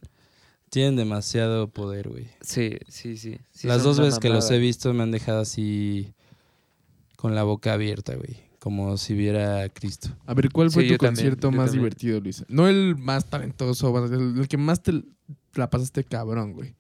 Tienen 0.69 0.97
demasiado 0.97 1.69
poder, 1.69 2.09
güey. 2.09 2.27
Sí, 2.41 2.79
sí, 2.89 3.15
sí. 3.15 3.37
sí 3.51 3.67
Las 3.67 3.83
dos 3.83 3.97
veces 3.97 4.19
que 4.19 4.27
los 4.27 4.51
he 4.51 4.57
visto 4.57 4.93
me 4.93 5.03
han 5.03 5.11
dejado 5.11 5.39
así... 5.39 6.13
Con 7.15 7.33
la 7.33 7.43
boca 7.43 7.71
abierta, 7.71 8.15
güey. 8.15 8.44
Como 8.65 8.97
si 8.97 9.13
viera 9.13 9.61
a 9.61 9.69
Cristo. 9.69 10.09
A 10.25 10.33
ver, 10.33 10.49
¿cuál 10.51 10.71
fue 10.71 10.81
Sí, 10.81 10.87
tu 10.87 10.93
yo 10.95 10.97
también, 10.97 11.13
concierto 11.15 11.51
yo 11.51 11.55
más 11.57 11.65
también. 11.67 11.83
divertido, 11.83 12.19
Luis? 12.19 12.43
No 12.49 12.67
el 12.67 12.95
más 12.95 13.25
talentoso, 13.25 13.95
el, 14.11 14.47
que 14.47 14.57
más 14.57 14.81
te 14.81 15.03
la 15.53 15.69
pasaste 15.69 16.03
cabrón, 16.03 16.53
güey. 16.53 16.73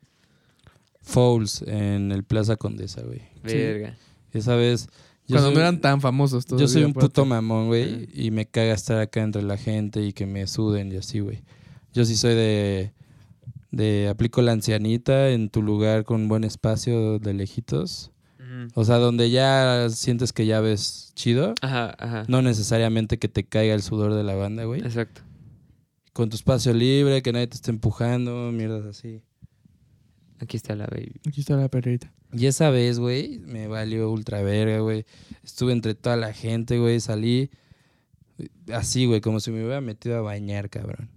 Fouls 1.01 1.61
en 1.61 2.11
el 2.11 2.23
Plaza 2.23 2.55
Condesa, 2.55 3.03
güey. 3.03 3.21
Verga. 3.43 3.95
Esa 4.33 4.55
vez... 4.55 4.87
yo 5.27 5.35
Cuando 5.35 5.49
soy- 5.49 5.53
no 5.53 5.59
eran 5.61 5.79
tan 5.79 6.01
famosos 6.01 6.47
todos. 6.47 6.59
Yo 6.59 6.67
soy 6.67 6.83
un 6.85 6.93
puto 6.93 7.23
mamón, 7.23 7.67
güey, 7.67 8.09
y 8.13 8.31
me 8.31 8.47
caga 8.47 8.73
estar 8.73 8.99
acá 8.99 9.21
entre 9.21 9.43
la 9.43 9.57
gente 9.57 10.01
y 10.01 10.11
que 10.11 10.25
me 10.25 10.47
suden 10.47 10.91
y 10.91 10.95
así, 10.97 11.19
güey. 11.19 11.43
Yo 11.93 12.03
sí 12.05 12.15
soy 12.17 12.33
de 12.33 12.93
de 13.69 14.07
aplico 14.07 14.41
la 14.41 14.53
ancianita 14.53 15.29
en 15.29 15.49
tu 15.49 15.61
lugar 15.61 16.03
con 16.05 16.27
buen 16.29 16.45
espacio 16.45 17.19
de 17.19 17.33
lejitos. 17.35 18.09
O 18.73 18.83
sea, 18.85 18.97
donde 18.97 19.29
ya 19.29 19.87
sientes 19.89 20.33
que 20.33 20.45
ya 20.45 20.59
ves 20.61 21.11
chido, 21.15 21.53
Ajá, 21.61 21.95
ajá. 21.99 22.25
no 22.27 22.41
necesariamente 22.41 23.17
que 23.19 23.27
te 23.27 23.43
caiga 23.45 23.73
el 23.73 23.81
sudor 23.81 24.13
de 24.13 24.23
la 24.23 24.35
banda, 24.35 24.63
güey. 24.65 24.81
Exacto. 24.81 25.21
Con 26.13 26.29
tu 26.29 26.35
espacio 26.35 26.73
libre, 26.73 27.21
que 27.21 27.31
nadie 27.33 27.47
te 27.47 27.55
esté 27.55 27.71
empujando, 27.71 28.51
mierdas 28.51 28.85
así. 28.85 29.21
Aquí 30.39 30.57
está 30.57 30.75
la 30.75 30.87
baby. 30.87 31.19
Aquí 31.27 31.41
está 31.41 31.55
la 31.55 31.69
perrita. 31.69 32.11
Y 32.33 32.47
esa 32.47 32.69
vez, 32.69 32.99
güey, 32.99 33.39
me 33.39 33.67
valió 33.67 34.11
ultra 34.11 34.41
verga, 34.41 34.79
güey. 34.79 35.05
Estuve 35.43 35.71
entre 35.71 35.95
toda 35.95 36.17
la 36.17 36.33
gente, 36.33 36.79
güey, 36.79 36.99
salí 36.99 37.49
así, 38.73 39.05
güey, 39.05 39.21
como 39.21 39.39
si 39.39 39.51
me 39.51 39.59
hubiera 39.63 39.79
metido 39.81 40.17
a 40.17 40.21
bañar, 40.21 40.69
cabrón. 40.69 41.09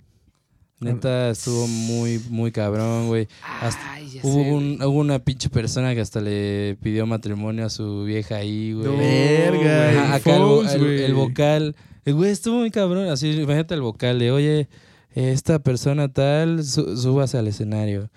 Neta, 0.80 1.30
estuvo 1.30 1.66
muy, 1.66 2.20
muy 2.30 2.52
cabrón, 2.52 3.08
güey. 3.08 3.26
Hasta- 3.60 3.92
Ay, 3.94 4.08
ya 4.10 4.20
Hubo, 4.22 4.42
sé, 4.44 4.52
un- 4.52 4.82
hubo 4.82 4.98
una 5.00 5.18
pinche 5.18 5.48
persona 5.50 5.92
que 5.94 6.00
hasta 6.00 6.20
le 6.20 6.76
pidió 6.80 7.04
matrimonio 7.06 7.66
a 7.66 7.70
su 7.70 8.04
vieja 8.04 8.36
ahí, 8.36 8.72
güey. 8.74 8.86
No, 8.86 8.96
Verga, 8.96 9.90
el 9.92 9.98
acá 10.12 10.36
el, 10.36 10.80
el- 10.84 11.00
el 11.00 11.14
vocal. 11.14 11.76
El 12.04 12.14
güey 12.14 12.30
estuvo 12.30 12.58
muy 12.60 12.70
cabrón. 12.70 13.08
Así, 13.08 13.28
imagínate 13.30 13.74
el 13.74 13.80
vocal 13.82 14.18
de, 14.20 14.30
oye, 14.30 14.68
esta 15.14 15.58
persona 15.58 16.12
tal, 16.12 16.64
su- 16.64 16.96
súbase 16.96 17.38
al 17.38 17.48
escenario. 17.48 18.08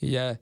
Y 0.00 0.10
ya, 0.10 0.40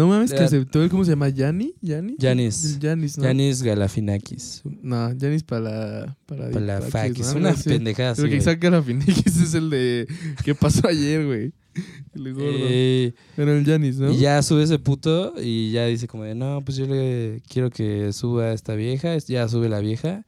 No 0.00 0.06
mames, 0.08 0.32
que 0.32 0.38
aceptó, 0.38 0.88
¿cómo 0.88 1.04
se 1.04 1.10
llama? 1.10 1.28
¿Yanni? 1.28 1.74
¿Yanni? 1.82 2.16
Yanis. 2.18 2.78
Yanis, 2.78 3.18
¿no? 3.18 3.24
Yanis 3.24 3.62
Galafinakis. 3.62 4.62
No, 4.80 5.12
Yanis 5.12 5.42
para... 5.42 6.16
Para, 6.24 6.50
Para 6.50 6.80
Fakis. 6.80 7.34
¿no? 7.34 7.40
Una 7.40 7.54
Sí. 7.54 7.68
pendejada. 7.68 8.14
El 8.16 8.58
que 8.58 8.70
la 8.70 8.82
Finekis 8.82 9.36
es 9.36 9.52
el 9.52 9.68
de... 9.68 10.08
¿Qué 10.42 10.54
pasó 10.54 10.88
ayer, 10.88 11.26
güey? 11.26 11.52
El 12.14 12.32
gordo. 12.32 12.48
Eh, 12.50 13.12
Era 13.36 13.52
el 13.56 13.64
Yanis, 13.64 13.98
¿no? 13.98 14.10
Y 14.10 14.16
ya 14.16 14.42
sube 14.42 14.62
ese 14.62 14.78
puto 14.78 15.34
y 15.40 15.70
ya 15.70 15.84
dice 15.84 16.08
como 16.08 16.24
de, 16.24 16.34
no, 16.34 16.62
pues 16.64 16.76
yo 16.78 16.86
le 16.86 17.42
quiero 17.46 17.68
que 17.70 18.12
suba 18.14 18.46
a 18.46 18.52
esta 18.54 18.74
vieja. 18.74 19.16
Ya 19.18 19.46
sube 19.48 19.68
la 19.68 19.80
vieja 19.80 20.24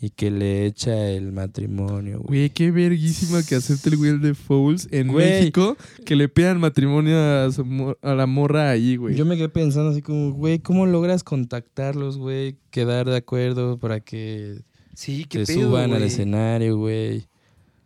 y 0.00 0.10
que 0.10 0.30
le 0.30 0.66
echa 0.66 1.08
el 1.10 1.32
matrimonio, 1.32 2.18
güey. 2.18 2.26
Güey, 2.26 2.50
qué 2.50 2.70
verguísima 2.70 3.42
que 3.42 3.54
acepte 3.54 3.88
el 3.88 3.96
güey 3.96 4.10
el 4.10 4.20
de 4.20 4.34
Fouls 4.34 4.88
en 4.90 5.08
Güey. 5.08 5.26
México 5.26 5.76
que 6.04 6.16
le 6.16 6.28
pidan 6.28 6.60
matrimonio 6.60 7.16
a, 7.18 7.50
su 7.50 7.96
a 8.02 8.14
la 8.14 8.26
morra 8.26 8.70
ahí, 8.70 8.96
güey. 8.96 9.14
Yo 9.14 9.24
me 9.24 9.36
quedé 9.36 9.48
pensando 9.48 9.90
así 9.90 10.02
como, 10.02 10.32
güey, 10.32 10.58
¿cómo 10.58 10.86
logras 10.86 11.24
contactarlos, 11.24 12.18
güey? 12.18 12.56
Quedar 12.70 13.06
de 13.08 13.16
acuerdo 13.16 13.78
para 13.78 14.00
que 14.00 14.60
Sí, 14.96 15.26
qué 15.28 15.40
te 15.44 15.54
pedo, 15.54 15.68
suban 15.68 15.92
al 15.92 16.02
escenario, 16.02 16.78
güey. 16.78 17.26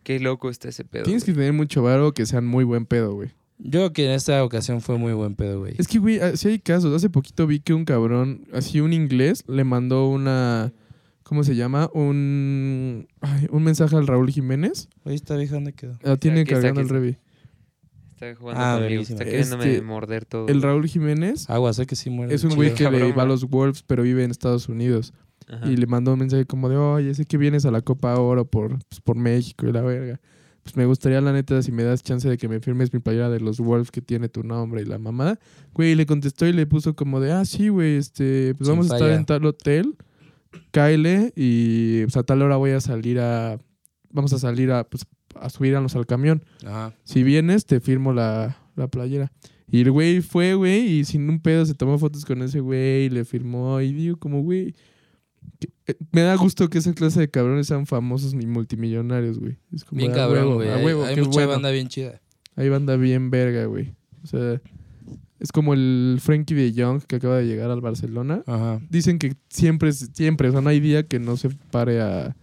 Qué 0.03 0.19
loco 0.19 0.49
está 0.49 0.69
ese 0.69 0.85
pedo. 0.85 1.03
Tienes 1.03 1.25
que 1.25 1.33
tener 1.33 1.53
mucho 1.53 1.83
varo 1.83 2.13
que 2.13 2.25
sean 2.25 2.47
muy 2.47 2.63
buen 2.63 2.85
pedo, 2.85 3.13
güey. 3.13 3.29
Yo 3.59 3.71
creo 3.79 3.93
que 3.93 4.05
en 4.05 4.11
esta 4.11 4.43
ocasión 4.43 4.81
fue 4.81 4.97
muy 4.97 5.13
buen 5.13 5.35
pedo, 5.35 5.59
güey. 5.59 5.75
Es 5.77 5.87
que, 5.87 5.99
güey, 5.99 6.19
sí 6.35 6.47
hay 6.47 6.59
casos. 6.59 6.95
Hace 6.95 7.09
poquito 7.09 7.45
vi 7.45 7.59
que 7.59 7.73
un 7.73 7.85
cabrón, 7.85 8.47
así 8.53 8.79
un 8.79 8.93
inglés, 8.93 9.43
le 9.47 9.63
mandó 9.63 10.07
una... 10.09 10.73
¿Cómo 11.31 11.45
se 11.45 11.55
llama? 11.55 11.89
Un... 11.93 13.07
ay, 13.21 13.47
un 13.51 13.63
mensaje 13.63 13.95
al 13.95 14.05
Raúl 14.05 14.29
Jiménez. 14.29 14.89
Oye, 15.05 15.15
esta 15.15 15.37
vieja, 15.37 15.53
¿dónde 15.53 15.71
quedó? 15.71 15.97
La 16.03 16.17
tiene 16.17 16.41
Aquí 16.41 16.49
está, 16.51 16.55
cargando 16.55 16.81
el 16.81 16.89
Revi. 16.89 17.17
Está 18.11 18.35
jugando 18.35 18.61
Ah, 18.61 18.77
conmigo. 18.81 19.01
Está 19.03 19.23
queriéndome 19.23 19.71
Este, 19.71 19.81
morder 19.81 20.25
todo. 20.25 20.49
El. 20.49 20.61
Raúl 20.61 20.87
Jiménez 20.89 21.49
Agua, 21.49 21.71
sé 21.71 21.85
que 21.85 21.95
sí 21.95 22.09
muere. 22.09 22.35
es 22.35 22.43
un 22.43 22.53
güey 22.55 22.73
que 22.73 22.83
le 22.83 22.89
cabrón, 22.99 23.13
va 23.17 23.23
a 23.23 23.25
los 23.27 23.45
Wolves, 23.49 23.81
pero 23.87 24.03
vive 24.03 24.25
en 24.25 24.31
Estados 24.31 24.67
Unidos. 24.67 25.13
Ajá. 25.47 25.71
Y 25.71 25.77
le 25.77 25.87
mandó 25.87 26.11
un 26.11 26.19
mensaje 26.19 26.43
como 26.43 26.67
de, 26.67 26.75
oye, 26.75 27.13
sé 27.13 27.23
que 27.23 27.37
vienes 27.37 27.63
a 27.65 27.71
la 27.71 27.79
Copa 27.79 28.13
Oro 28.19 28.43
por, 28.43 28.77
pues, 28.89 28.99
por 28.99 29.15
México 29.15 29.65
y 29.65 29.71
la 29.71 29.81
verga. 29.83 30.19
Pues 30.63 30.75
me 30.75 30.85
gustaría, 30.85 31.21
la 31.21 31.31
neta, 31.31 31.61
si 31.61 31.71
me 31.71 31.83
das 31.83 32.03
chance 32.03 32.27
de 32.27 32.37
que 32.37 32.49
me 32.49 32.59
firmes 32.59 32.91
mi 32.91 32.99
playera 32.99 33.29
de 33.29 33.39
los 33.39 33.61
Wolves 33.61 33.89
que 33.89 34.01
tiene 34.01 34.27
tu 34.27 34.43
nombre 34.43 34.81
y 34.81 34.85
la 34.85 34.97
mamá. 34.99 35.39
Güey, 35.73 35.91
y 35.93 35.95
le 35.95 36.05
contestó 36.05 36.45
y 36.45 36.51
le 36.51 36.65
puso 36.67 36.93
como 36.93 37.21
de, 37.21 37.31
ah, 37.31 37.45
sí, 37.45 37.69
güey, 37.69 37.95
este, 37.95 38.53
pues 38.55 38.67
Sin 38.67 38.75
vamos 38.75 38.91
a 38.91 38.95
estar 38.97 39.11
en 39.11 39.23
tal 39.23 39.45
hotel. 39.45 39.95
Cáele 40.71 41.33
y 41.35 42.03
pues 42.03 42.17
a 42.17 42.23
tal 42.23 42.41
hora 42.41 42.57
voy 42.57 42.71
a 42.71 42.81
salir 42.81 43.19
a, 43.19 43.57
vamos 44.11 44.33
a 44.33 44.39
salir 44.39 44.71
a, 44.71 44.83
pues, 44.83 45.05
a 45.35 45.49
subirnos 45.49 45.95
al 45.95 46.05
camión. 46.05 46.43
Ajá. 46.65 46.93
Si 47.03 47.23
vienes, 47.23 47.65
te 47.65 47.79
firmo 47.79 48.13
la, 48.13 48.57
la 48.75 48.87
playera. 48.87 49.31
Y 49.69 49.81
el 49.81 49.91
güey 49.91 50.21
fue, 50.21 50.53
güey, 50.53 50.85
y 50.99 51.05
sin 51.05 51.29
un 51.29 51.39
pedo 51.39 51.65
se 51.65 51.73
tomó 51.73 51.97
fotos 51.97 52.25
con 52.25 52.41
ese 52.41 52.59
güey, 52.59 53.05
y 53.05 53.09
le 53.09 53.23
firmó. 53.23 53.79
Y 53.79 53.93
digo, 53.93 54.17
como, 54.17 54.41
güey, 54.41 54.75
eh, 55.87 55.95
me 56.11 56.21
da 56.21 56.35
gusto 56.35 56.69
que 56.69 56.79
esa 56.79 56.93
clase 56.93 57.21
de 57.21 57.29
cabrones 57.29 57.67
sean 57.67 57.85
famosos 57.85 58.33
ni 58.33 58.45
multimillonarios, 58.45 59.39
güey. 59.39 59.57
Es 59.73 59.85
como, 59.85 59.99
Bien 59.99 60.11
cabrón, 60.11 60.55
güey. 60.55 60.67
a 60.67 60.75
Hay, 60.75 60.85
hay 60.85 61.15
mucha 61.17 61.29
bueno. 61.29 61.49
banda 61.51 61.71
bien 61.71 61.87
chida. 61.87 62.21
Hay 62.57 62.67
banda 62.67 62.97
bien 62.97 63.29
verga, 63.29 63.63
güey. 63.65 63.93
O 64.23 64.27
sea, 64.27 64.61
es 65.41 65.51
como 65.51 65.73
el 65.73 66.19
Frankie 66.21 66.53
de 66.53 66.71
Young 66.71 67.01
que 67.07 67.17
acaba 67.17 67.37
de 67.37 67.45
llegar 67.47 67.69
al 67.71 67.81
Barcelona. 67.81 68.43
Ajá. 68.47 68.79
Dicen 68.89 69.19
que 69.19 69.33
siempre, 69.49 69.89
es- 69.89 70.09
siempre, 70.13 70.47
o 70.47 70.51
sea, 70.53 70.61
no 70.61 70.69
hay 70.69 70.79
día 70.79 71.03
que 71.03 71.19
no 71.19 71.35
se 71.35 71.49
pare 71.71 71.99
a, 72.01 72.35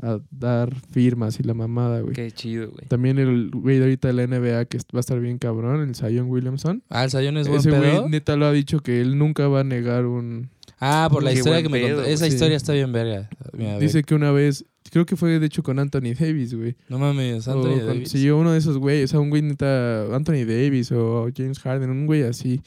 a 0.00 0.18
dar 0.30 0.74
firmas 0.92 1.40
y 1.40 1.42
la 1.44 1.54
mamada, 1.54 2.00
güey. 2.00 2.14
Qué 2.14 2.30
chido, 2.30 2.70
güey. 2.70 2.86
También 2.88 3.18
el 3.18 3.50
güey 3.50 3.78
de 3.78 3.84
ahorita 3.84 4.08
de 4.08 4.14
la 4.14 4.26
NBA 4.26 4.66
que 4.66 4.78
va 4.94 4.98
a 4.98 5.00
estar 5.00 5.18
bien 5.18 5.38
cabrón, 5.38 5.80
el 5.80 5.94
Zion 5.94 6.28
Williamson. 6.30 6.82
Ah, 6.90 7.04
el 7.04 7.10
Sayón 7.10 7.36
es 7.38 7.48
buen 7.48 7.60
Ese 7.60 7.70
pedo. 7.70 8.00
güey 8.02 8.10
neta 8.10 8.36
lo 8.36 8.46
ha 8.46 8.52
dicho 8.52 8.80
que 8.80 9.00
él 9.00 9.16
nunca 9.18 9.48
va 9.48 9.60
a 9.60 9.64
negar 9.64 10.06
un... 10.06 10.50
Ah, 10.84 11.08
por 11.10 11.22
la 11.22 11.30
Qué 11.30 11.38
historia 11.38 11.62
que 11.62 11.68
me 11.68 11.80
pedo, 11.80 11.96
contó. 11.96 12.10
Esa 12.10 12.26
Sí. 12.26 12.32
historia 12.34 12.56
está 12.56 12.72
bien 12.72 12.92
verga. 12.92 13.28
Mira. 13.56 13.78
Dice 13.78 14.02
que 14.02 14.14
una 14.16 14.32
vez, 14.32 14.64
creo 14.92 15.06
que 15.06 15.16
fue 15.16 15.38
de 15.40 15.46
hecho 15.46 15.62
con 15.62 15.78
Anthony 15.78 16.12
Davis, 16.18 16.54
güey. 16.54 16.76
No 16.90 16.98
mames, 16.98 17.48
Anthony 17.48 17.80
Davis. 17.84 18.10
Sí, 18.10 18.28
uno 18.30 18.52
de 18.52 18.58
esos 18.58 18.76
güeyes, 18.76 19.10
o 19.10 19.12
sea, 19.12 19.20
un 19.20 19.30
güey 19.30 19.40
neta, 19.40 20.14
Anthony 20.14 20.44
Davis 20.46 20.92
o 20.92 21.28
James 21.34 21.58
Harden, 21.60 21.88
un 21.90 22.06
güey 22.06 22.22
así, 22.24 22.60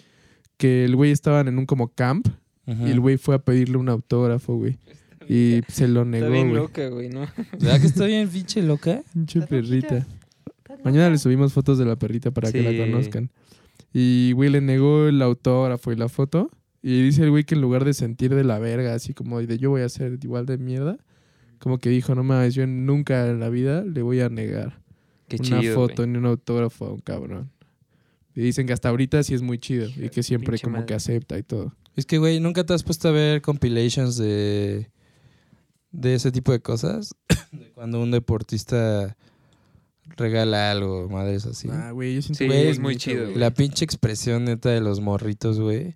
que 0.58 0.86
el 0.86 0.96
güey 0.96 1.12
estaban 1.12 1.48
en 1.48 1.60
un 1.60 1.66
como 1.68 1.90
camp 1.90 2.28
y 2.66 2.90
el 2.90 3.00
güey 3.00 3.18
fue 3.18 3.36
a 3.36 3.40
pedirle 3.40 3.78
un 3.78 3.90
autógrafo, 3.90 4.56
güey. 4.58 4.78
Y 5.28 5.62
se 5.70 5.88
lo 5.88 6.02
Está 6.04 6.12
negó, 6.12 6.30
bien 6.32 6.50
güey. 6.50 6.62
loca, 6.62 6.88
güey, 6.90 7.10
¿no? 7.10 7.22
¿Verdad 7.54 7.82
que 7.82 7.88
está 7.88 8.06
bien 8.06 8.28
pinche 8.30 8.62
loca? 8.62 9.02
Pinche 9.14 9.42
perrita. 9.42 10.06
Mañana 10.84 11.10
le 11.10 11.18
subimos 11.18 11.52
fotos 11.52 11.80
de 11.80 11.86
la 11.86 11.96
perrita 11.96 12.30
para 12.30 12.52
que 12.52 12.62
la 12.62 12.86
conozcan. 12.86 13.32
Y, 13.92 14.34
güey, 14.34 14.52
le 14.52 14.62
negó 14.62 15.08
el 15.08 15.20
autógrafo 15.24 15.92
y 15.92 15.96
la 15.96 16.10
foto. 16.10 16.52
Y 16.84 17.02
dice 17.02 17.24
el 17.24 17.32
güey 17.32 17.44
que 17.44 17.56
en 17.56 17.62
lugar 17.62 17.86
de 17.86 17.96
sentir 17.96 18.36
de 18.36 18.44
la 18.44 18.60
verga, 18.60 18.94
así 18.94 19.16
como 19.16 19.42
de 19.42 19.58
yo 19.58 19.72
voy 19.72 19.82
a 19.82 19.90
ser 19.90 20.20
igual 20.22 20.46
de 20.46 20.60
mierda, 20.60 20.98
como 21.66 21.80
que 21.80 21.90
dijo, 21.90 22.14
no 22.14 22.24
mames, 22.24 22.54
yo 22.54 22.68
nunca 22.68 23.28
en 23.28 23.40
la 23.40 23.50
vida 23.50 23.82
le 23.82 24.04
voy 24.04 24.22
a 24.22 24.30
negar 24.30 24.84
Qué 25.28 25.38
una 25.38 25.62
chido, 25.62 25.74
foto 25.74 26.06
ni 26.06 26.16
un 26.16 26.28
autógrafo 26.28 26.86
a 26.86 26.94
un 26.94 27.00
cabrón. 27.00 27.50
Y 28.36 28.42
dicen 28.42 28.68
que 28.68 28.74
hasta 28.74 28.90
ahorita 28.90 29.24
sí 29.24 29.34
es 29.34 29.42
muy 29.42 29.58
chido 29.58 29.90
y 29.96 30.10
que 30.10 30.22
siempre 30.22 30.60
como 30.60 30.74
madre. 30.74 30.86
que 30.86 30.94
acepta 30.94 31.40
y 31.40 31.42
todo. 31.42 31.74
Es 31.96 32.06
que, 32.06 32.20
güey, 32.20 32.40
¿nunca 32.40 32.64
te 32.68 32.76
has 32.76 32.84
puesto 32.84 33.08
a 33.08 33.12
ver 33.14 33.42
compilations 33.42 34.16
de, 34.16 34.92
de 35.90 36.14
ese 36.14 36.32
tipo 36.32 36.52
de 36.52 36.60
cosas? 36.60 37.16
de 37.52 37.72
cuando 37.72 38.00
un 38.00 38.12
deportista 38.12 39.18
regala 40.18 40.70
algo, 40.70 41.10
madres 41.10 41.48
así. 41.48 41.68
Ah, 41.72 41.90
güey, 41.90 42.14
yo 42.14 42.22
siento 42.22 42.44
Sí, 42.44 42.48
que 42.48 42.70
es 42.70 42.78
muy 42.78 42.96
chido, 42.98 43.24
güey. 43.26 43.38
La 43.38 43.50
pinche 43.50 43.84
expresión 43.86 44.46
neta 44.46 44.70
de 44.70 44.82
los 44.82 45.02
morritos, 45.02 45.60
güey. 45.60 45.96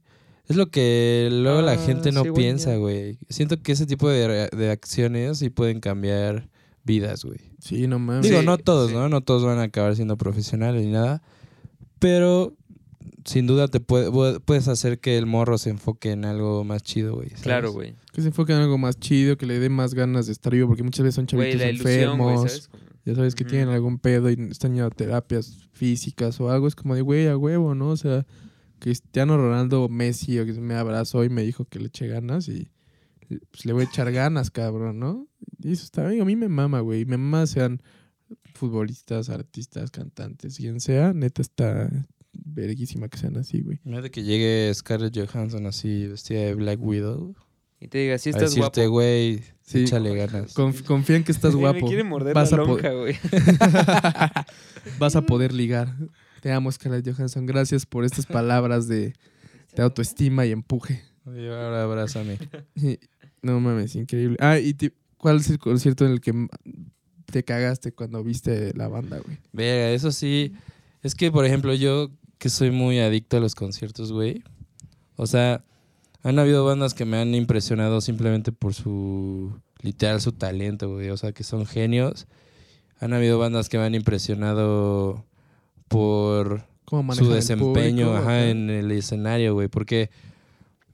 Es 0.50 0.56
lo 0.58 0.70
que 0.72 1.30
luego 1.32 1.62
la 1.62 1.74
Ah, 1.74 1.78
gente 1.78 2.12
no 2.12 2.24
sí, 2.24 2.32
piensa, 2.36 2.76
güey. 2.76 3.18
Siento 3.30 3.62
que 3.62 3.72
ese 3.72 3.86
tipo 3.86 4.10
de, 4.10 4.50
de 4.50 4.72
acciones 4.72 5.38
sí 5.38 5.50
pueden 5.50 5.80
cambiar 5.80 6.50
vidas, 6.84 7.24
güey. 7.24 7.40
Sí, 7.60 7.88
no 7.88 8.00
mames. 8.00 8.24
Digo, 8.24 8.40
Sí, 8.42 8.46
no 8.46 8.58
todos, 8.58 8.90
sí. 8.90 8.96
¿no? 8.96 9.08
No 9.10 9.22
todos 9.22 9.46
van 9.46 9.60
a 9.60 9.64
acabar 9.64 9.96
siendo 9.96 10.18
profesionales 10.18 10.84
ni 10.84 10.92
nada. 10.92 11.22
Pero 12.00 12.56
sin 13.26 13.46
duda 13.48 13.68
te 13.68 13.80
puede- 13.80 14.10
pu- 14.10 14.42
puedes 14.44 14.68
hacer 14.68 15.00
que 15.00 15.18
el 15.18 15.26
morro 15.26 15.58
se 15.58 15.70
enfoque 15.70 16.12
en 16.12 16.26
algo 16.26 16.64
más 16.64 16.82
chido, 16.82 17.16
güey. 17.16 17.30
Claro, 17.42 17.72
güey. 17.72 17.94
Que 18.14 18.22
se 18.22 18.30
enfoque 18.30 18.54
en 18.54 18.60
algo 18.60 18.78
más 18.78 18.98
chido, 19.00 19.38
que 19.38 19.46
le 19.46 19.60
dé 19.60 19.70
más 19.70 19.94
ganas 19.94 20.26
de 20.26 20.32
estar 20.32 20.52
vivo, 20.54 20.68
porque 20.68 20.84
muchas 20.84 21.04
veces 21.04 21.16
son 21.16 21.28
chavitos 21.28 21.60
la 21.62 21.70
ilusión, 21.70 22.18
güey, 22.18 22.36
enfermos. 22.36 22.70
Ya 23.06 23.16
sabes 23.16 23.36
que 23.36 23.44
tienen 23.46 23.70
algún 23.70 24.00
pedo 24.00 24.30
y 24.30 24.34
están 24.50 24.72
yendo 24.74 24.88
a 24.88 24.90
terapias 24.90 25.68
físicas 25.74 26.40
o 26.42 26.50
algo. 26.50 26.68
Es 26.68 26.76
como 26.76 26.96
de, 26.96 27.02
güey, 27.02 27.28
a 27.28 27.38
huevo, 27.38 27.76
¿no? 27.76 27.90
O 27.90 27.98
sea, 27.98 28.26
Cristiano 28.80 29.38
Ronaldo 29.38 29.88
Messi 29.90 30.40
o 30.40 30.46
que 30.46 30.54
me 30.54 30.76
abrazó 30.76 31.24
y 31.24 31.30
me 31.30 31.44
dijo 31.44 31.66
que 31.66 31.80
le 31.80 31.88
eché 31.88 32.08
ganas 32.08 32.48
y 32.48 32.70
pues 33.52 33.66
le 33.66 33.74
voy 33.74 33.84
a 33.84 33.86
echar 33.88 34.12
ganas, 34.12 34.50
cabrón, 34.50 35.00
¿no? 35.00 35.28
Y 35.62 35.72
eso 35.74 35.84
está 35.84 36.08
bien. 36.08 36.22
A 36.22 36.26
mí 36.26 36.36
me 36.36 36.48
mama, 36.50 36.80
güey. 36.80 37.06
Me 37.06 37.18
mama 37.18 37.46
sean 37.46 37.82
futbolistas, 38.56 39.30
artistas, 39.30 39.92
cantantes, 39.92 40.58
quien 40.58 40.80
sea. 40.80 41.14
Neta 41.14 41.42
está 41.42 41.90
verguísima 42.34 43.08
que 43.10 43.18
sean 43.20 43.38
así, 43.38 43.62
güey. 43.62 43.80
Imagínate 43.86 44.12
que 44.12 44.24
llegue 44.24 44.72
Scarlett 44.74 45.16
Johansson 45.16 45.66
así 45.68 46.08
vestida 46.08 46.40
de 46.42 46.56
Black 46.56 46.80
Widow. 46.82 47.36
Y 47.82 47.88
te 47.88 48.00
diga, 48.00 48.18
sí 48.18 48.30
a 48.30 48.32
estás 48.32 48.56
decirte, 48.56 48.82
guapo. 48.88 48.92
güey, 48.94 49.42
Sí. 49.62 49.84
échale 49.84 50.14
ganas. 50.16 50.54
Conf- 50.56 50.84
confía 50.84 51.16
en 51.18 51.24
que 51.24 51.32
estás 51.32 51.56
guapo. 51.56 51.80
Me 51.82 51.88
quiere 51.88 52.04
morder 52.04 52.34
Vas 52.34 52.52
la 52.52 52.58
lonja, 52.58 52.92
güey. 52.94 53.16
Vas 55.00 55.16
a 55.16 55.22
poder 55.22 55.54
ligar. 55.54 55.96
Te 56.42 56.52
amo, 56.52 56.72
Scarlett 56.72 57.14
Johansson. 57.14 57.46
Gracias 57.46 57.86
por 57.86 58.06
estas 58.06 58.26
palabras 58.26 58.88
de, 58.88 59.14
de 59.76 59.84
autoestima 59.84 60.46
y 60.46 60.52
empuje. 60.52 61.04
Y 61.26 61.48
ahora 61.48 61.84
abrázame. 61.84 62.38
No 63.42 63.58
mames, 63.62 63.96
increíble. 63.96 64.36
Ah, 64.42 64.60
y 64.60 64.76
¿cuál 65.18 65.38
es 65.38 65.50
el 65.50 65.60
concierto 65.60 66.06
en 66.06 66.12
el 66.12 66.20
que 66.20 66.34
te 67.26 67.46
cagaste 67.46 67.94
cuando 67.94 68.22
viste 68.22 68.74
la 68.76 68.90
banda, 68.90 69.20
güey? 69.20 69.38
Verga, 69.54 69.92
eso 69.92 70.12
sí. 70.12 70.52
Es 71.02 71.16
que, 71.16 71.32
por 71.32 71.46
ejemplo, 71.46 71.74
yo 71.74 72.12
que 72.38 72.50
soy 72.50 72.72
muy 72.72 73.00
adicto 73.00 73.38
a 73.38 73.40
los 73.40 73.56
conciertos, 73.56 74.12
güey. 74.12 74.44
O 75.16 75.26
sea, 75.26 75.64
han 76.22 76.38
habido 76.40 76.66
bandas 76.66 76.94
que 76.94 77.06
me 77.06 77.18
han 77.18 77.34
impresionado 77.34 78.02
simplemente 78.02 78.52
por 78.52 78.74
su, 78.74 79.58
literal, 79.82 80.20
su 80.20 80.34
talento, 80.34 80.92
güey. 80.92 81.10
O 81.10 81.18
sea, 81.18 81.32
que 81.32 81.44
son 81.46 81.66
genios. 81.66 82.28
Han 83.00 83.14
habido 83.14 83.40
bandas 83.40 83.70
que 83.70 83.78
me 83.78 83.86
han 83.86 83.96
impresionado 83.96 85.26
por 85.90 86.64
¿Cómo 86.86 87.04
manejan 87.04 87.26
su 87.26 87.32
el 87.32 87.36
desempeño 87.36 88.08
público, 88.08 88.18
ajá, 88.18 88.48
en 88.48 88.70
el 88.70 88.92
escenario, 88.92 89.54
güey. 89.54 89.68
Porque 89.68 90.10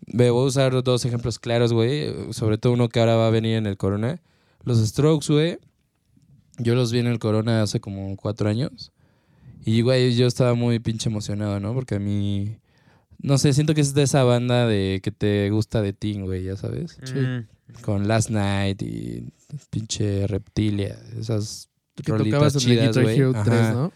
ve, 0.08 0.30
voy 0.30 0.44
a 0.44 0.48
usar 0.48 0.84
dos 0.84 1.06
ejemplos 1.06 1.40
claros, 1.40 1.72
güey. 1.72 2.34
Sobre 2.34 2.58
todo 2.58 2.74
uno 2.74 2.90
que 2.90 3.00
ahora 3.00 3.16
va 3.16 3.28
a 3.28 3.32
venir 3.32 3.56
en 3.56 3.66
el 3.66 3.78
Corona. 3.78 4.20
Los 4.64 4.86
Strokes, 4.86 5.32
güey. 5.32 5.60
Yo 6.58 6.76
los 6.76 6.92
vi 6.92 7.00
en 7.00 7.08
el 7.08 7.20
Corona 7.20 7.62
hace 7.62 7.80
como 7.80 8.16
cuatro 8.18 8.50
años. 8.50 8.92
Y, 9.64 9.82
güey, 9.82 10.16
yo 10.16 10.28
estaba 10.28 10.54
muy 10.54 10.80
pinche 10.80 11.10
emocionado, 11.10 11.60
¿no? 11.60 11.74
Porque 11.74 11.96
a 11.96 12.00
mí... 12.00 12.58
No 13.20 13.38
sé, 13.38 13.54
siento 13.54 13.74
que 13.74 13.82
es 13.82 13.94
de 13.94 14.04
esa 14.04 14.24
banda 14.24 14.68
de 14.68 15.00
que 15.02 15.12
te 15.12 15.50
gusta 15.50 15.82
de 15.82 15.94
Teen, 15.94 16.26
güey, 16.26 16.44
ya 16.44 16.58
sabes. 16.58 16.98
Sí. 17.04 17.16
Mm. 17.16 17.48
Con 17.82 18.08
Last 18.08 18.30
Night 18.30 18.82
y 18.82 19.30
pinche 19.70 20.28
Reptilia. 20.28 21.00
Esas 21.18 21.70
Que 21.96 22.12
tocabas 22.12 22.54
en 22.56 22.60
chidas, 22.60 22.88
Guitar 22.88 23.04
güey. 23.04 23.18
Hero 23.18 23.32
Ajá. 23.34 23.44
3, 23.44 23.74
¿no? 23.74 23.94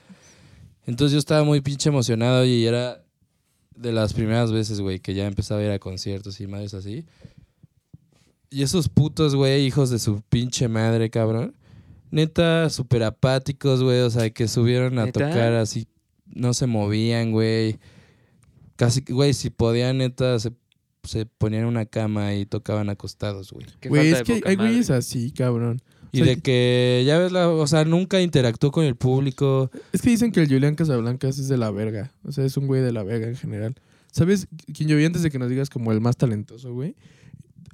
Entonces 0.90 1.14
yo 1.14 1.20
estaba 1.20 1.44
muy 1.44 1.62
pinche 1.62 1.90
emocionado 1.90 2.44
y 2.46 2.66
era 2.66 3.04
de 3.76 3.92
las 3.92 4.14
primeras 4.14 4.52
veces, 4.52 4.82
güey, 4.82 5.00
que 5.00 5.14
ya 5.14 5.28
empezaba 5.28 5.62
a 5.62 5.64
ir 5.64 5.70
a 5.70 5.78
conciertos 5.78 6.42
y 6.42 6.48
madres 6.48 6.74
así. 6.74 7.06
Y 8.50 8.64
esos 8.64 8.90
putos, 8.90 9.36
güey, 9.36 9.68
hijos 9.68 9.92
de 9.92 10.00
su 10.00 10.24
pinche 10.30 10.68
madre, 10.68 11.12
cabrón. 11.12 11.56
Neta, 12.10 12.72
súper 12.72 13.04
apáticos, 13.04 13.84
güey. 13.84 14.00
O 14.00 14.10
sea, 14.10 14.32
que 14.32 14.48
subieron 14.48 14.98
a 14.98 15.06
¿Neta? 15.06 15.30
tocar 15.30 15.54
así, 15.54 15.88
no 16.26 16.56
se 16.56 16.66
movían, 16.66 17.34
güey. 17.34 17.78
Casi, 18.76 19.02
güey, 19.08 19.36
si 19.36 19.52
podían, 19.52 20.00
neta, 20.00 20.40
se, 20.40 20.54
se 21.04 21.28
ponían 21.28 21.64
en 21.64 21.68
una 21.68 21.86
cama 21.86 22.34
y 22.34 22.48
tocaban 22.48 22.90
acostados, 22.90 23.52
güey. 23.52 23.68
Qué 23.80 23.90
Güey, 23.90 24.10
es 24.10 24.24
que 24.24 24.42
hay 24.44 24.56
güeyes 24.56 24.90
así, 24.90 25.32
cabrón. 25.34 25.84
Y 26.12 26.22
O 26.22 26.26
sea, 26.26 26.36
de 26.36 26.42
que, 26.42 27.04
ya 27.06 27.20
ves, 27.20 27.32
la, 27.32 27.50
o 27.50 27.68
sea, 27.68 27.86
nunca 27.86 28.22
interactuó 28.22 28.72
con 28.72 28.86
el 28.86 28.96
público. 28.96 29.70
Es 29.92 30.02
que 30.02 30.10
dicen 30.10 30.32
que 30.32 30.42
el 30.42 30.48
Julián 30.48 30.76
Casablancas 30.76 31.38
es 31.40 31.48
de 31.48 31.58
la 31.58 31.72
verga. 31.72 32.12
O 32.24 32.32
sea, 32.32 32.46
es 32.46 32.58
un 32.58 32.68
güey 32.68 32.82
de 32.82 32.92
la 32.92 33.04
verga 33.04 33.28
en 33.28 33.36
general. 33.36 33.76
¿Sabes 34.12 34.48
quién 34.74 34.90
yo 34.90 34.98
vi 34.98 35.06
antes 35.06 35.22
de 35.22 35.30
que 35.30 35.40
nos 35.40 35.50
digas 35.50 35.70
como 35.70 35.92
el 35.92 36.02
más 36.02 36.18
talentoso, 36.18 36.74
güey? 36.74 36.96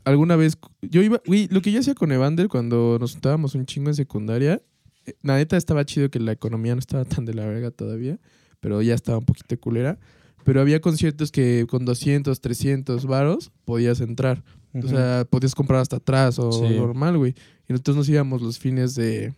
Alguna 0.04 0.36
vez, 0.36 0.58
yo 0.82 1.02
iba, 1.02 1.22
güey, 1.26 1.48
lo 1.50 1.62
que 1.62 1.72
yo 1.72 1.80
hacía 1.80 1.96
con 1.96 2.12
Evander 2.12 2.48
cuando 2.48 2.98
nos 3.00 3.14
juntábamos 3.14 3.56
un 3.56 3.66
chingo 3.66 3.90
en 3.90 3.96
secundaria, 3.96 4.62
eh, 5.06 5.14
la 5.24 5.38
neta 5.38 5.58
estaba 5.58 5.86
chido 5.86 6.10
que 6.10 6.20
la 6.20 6.34
economía 6.34 6.76
no 6.76 6.80
estaba 6.80 7.06
tan 7.06 7.26
de 7.26 7.34
la 7.34 7.46
verga 7.46 7.72
todavía, 7.72 8.20
pero 8.60 8.82
ya 8.82 8.94
estaba 8.94 9.18
un 9.18 9.26
poquito 9.26 9.58
culera. 9.60 9.98
Pero 10.44 10.62
había 10.62 10.80
conciertos 10.80 11.32
que 11.32 11.66
con 11.68 11.86
200, 11.86 12.40
300 12.40 13.06
varos 13.08 13.52
podías 13.66 14.00
entrar. 14.00 14.44
O 14.84 14.88
sea, 14.88 15.26
podías 15.30 15.56
comprar 15.56 15.80
hasta 15.82 15.98
atrás 15.98 16.38
o 16.40 16.52
Sí. 16.52 16.76
normal, 16.76 17.18
güey. 17.18 17.34
Y 17.68 17.74
nosotros 17.74 17.96
nos 17.98 18.10
íbamos 18.10 18.42
los 18.42 18.60
fines 18.60 18.94
de, 18.96 19.34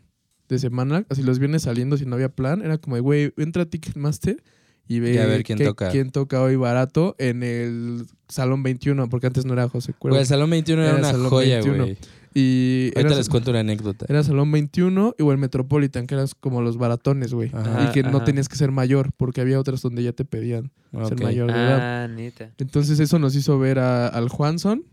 de 0.50 0.60
semana, 0.60 1.06
así 1.10 1.22
los 1.24 1.40
viernes 1.40 1.64
saliendo 1.64 1.98
si 1.98 2.06
no 2.06 2.16
había 2.16 2.30
plan. 2.30 2.62
Era 2.62 2.78
como, 2.78 2.96
de, 2.96 3.02
güey, 3.02 3.34
entra 3.38 3.64
a 3.64 3.66
Ticketmaster 3.66 4.42
y 4.88 5.00
ve 5.00 5.14
Y 5.14 5.18
a 5.18 5.26
ver 5.26 5.44
quién 5.44 5.58
qué- 5.58 5.66
toca. 5.66 5.90
quién 5.90 6.12
toca 6.12 6.42
hoy 6.42 6.56
barato 6.56 7.16
en 7.20 7.44
el 7.44 8.06
Salón 8.30 8.64
21, 8.64 9.10
porque 9.10 9.28
antes 9.28 9.46
no 9.46 9.54
era 9.54 9.68
José 9.70 9.94
Cuervo. 9.94 10.16
Güey, 10.16 10.22
el 10.22 10.28
Salón 10.28 10.50
21 10.50 10.82
era 10.82 10.92
Era 10.92 11.00
una 11.00 11.12
Salón 11.12 11.30
joya, 11.30 11.56
21. 11.56 11.84
güey. 11.84 11.98
y 12.34 12.92
Ahorita 12.96 13.10
era, 13.10 13.18
les 13.18 13.30
cuento 13.30 13.50
una 13.52 13.62
anécdota. 13.62 14.06
era 14.08 14.24
Salón 14.24 14.52
21 14.52 15.16
o 15.20 15.32
el 15.32 15.38
Metropolitan, 15.40 16.06
que 16.08 16.14
eran 16.16 16.28
como 16.40 16.62
los 16.62 16.78
baratones, 16.78 17.34
güey. 17.34 17.52
Y 17.84 17.92
que 17.94 18.04
no 18.04 18.24
tenías 18.24 18.48
que 18.48 18.56
ser 18.56 18.72
mayor, 18.72 19.12
porque 19.18 19.42
había 19.42 19.60
otras 19.60 19.82
donde 19.82 20.04
ya 20.04 20.12
te 20.14 20.24
pedían 20.24 20.72
ser 21.08 21.22
mayor 21.22 21.48
de 21.52 21.58
edad. 21.58 22.04
Ah, 22.04 22.08
neta. 22.08 22.52
Entonces 22.60 23.00
eso 23.00 23.18
nos 23.20 23.36
hizo 23.36 23.58
ver 23.60 23.80
a- 23.80 24.08
al 24.08 24.30
Juanson, 24.30 24.84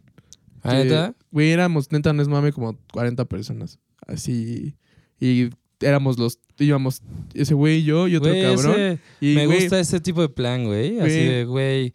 ¿Ah, 0.65 0.75
neta? 0.75 1.15
Güey, 1.31 1.51
éramos, 1.51 1.93
neta, 1.93 2.13
no 2.13 2.23
es 2.23 2.29
mame, 2.29 2.53
como 2.53 2.77
40 2.93 3.25
personas. 3.27 3.79
Así. 4.07 4.77
Y 5.21 5.51
éramos 5.81 6.19
los. 6.19 6.39
Íbamos 6.59 7.03
ese 7.35 7.55
güey 7.55 7.79
y 7.79 7.85
yo 7.85 8.07
y 8.09 8.17
otro 8.17 8.31
Güey, 8.31 8.43
cabrón. 8.43 8.73
ese- 8.81 8.99
y, 9.21 9.35
me 9.35 9.47
güey, 9.47 9.61
gusta 9.61 9.79
ese 9.81 10.01
tipo 10.01 10.21
de 10.23 10.29
plan, 10.29 10.65
güey. 10.65 11.01
Así 11.01 11.11
de, 11.13 11.45
güey, 11.45 11.93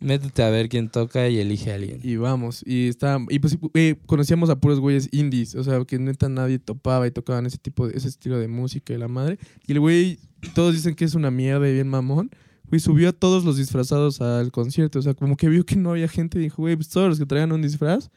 métete 0.00 0.42
a 0.42 0.50
ver 0.50 0.68
quién 0.68 0.88
toca 0.90 1.28
y 1.28 1.38
elige 1.38 1.72
a 1.72 1.76
alguien. 1.76 2.00
Y 2.02 2.16
vamos. 2.16 2.62
Y 2.66 2.88
estábamos. 2.88 3.32
Y 3.32 3.38
pues, 3.38 3.56
güey, 3.58 3.96
conocíamos 4.06 4.50
a 4.50 4.56
puros 4.60 4.80
güeyes 4.80 5.08
indies. 5.12 5.54
O 5.54 5.64
sea, 5.64 5.82
que 5.84 5.98
neta 5.98 6.28
nadie 6.28 6.58
topaba 6.58 7.06
y 7.06 7.10
tocaban 7.10 7.46
ese 7.46 7.58
tipo 7.58 7.88
de, 7.88 7.96
ese 7.96 8.08
estilo 8.08 8.38
de 8.38 8.48
música 8.48 8.92
y 8.92 8.98
la 8.98 9.08
madre. 9.08 9.38
Y 9.66 9.72
el 9.72 9.80
güey, 9.80 10.18
todos 10.54 10.74
dicen 10.74 10.94
que 10.94 11.04
es 11.06 11.14
una 11.14 11.30
mierda 11.30 11.68
y 11.68 11.72
bien 11.72 11.88
mamón. 11.88 12.30
Güey, 12.72 12.80
subió 12.80 13.10
a 13.10 13.12
todos 13.12 13.44
los 13.44 13.58
disfrazados 13.58 14.22
al 14.22 14.50
concierto. 14.50 14.98
O 14.98 15.02
sea, 15.02 15.12
como 15.12 15.36
que 15.36 15.46
vio 15.50 15.66
que 15.66 15.76
no 15.76 15.90
había 15.90 16.08
gente 16.08 16.38
y 16.38 16.42
dijo, 16.42 16.62
güey, 16.62 16.74
pues 16.74 16.88
todos 16.88 17.06
los 17.10 17.18
que 17.18 17.26
traigan 17.26 17.52
un 17.52 17.60
disfraz, 17.60 18.10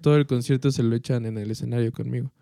todo 0.00 0.16
el 0.16 0.26
concierto 0.26 0.72
se 0.72 0.82
lo 0.82 0.96
echan 0.96 1.26
en 1.26 1.38
el 1.38 1.48
escenario 1.52 1.92
conmigo. 1.92 2.32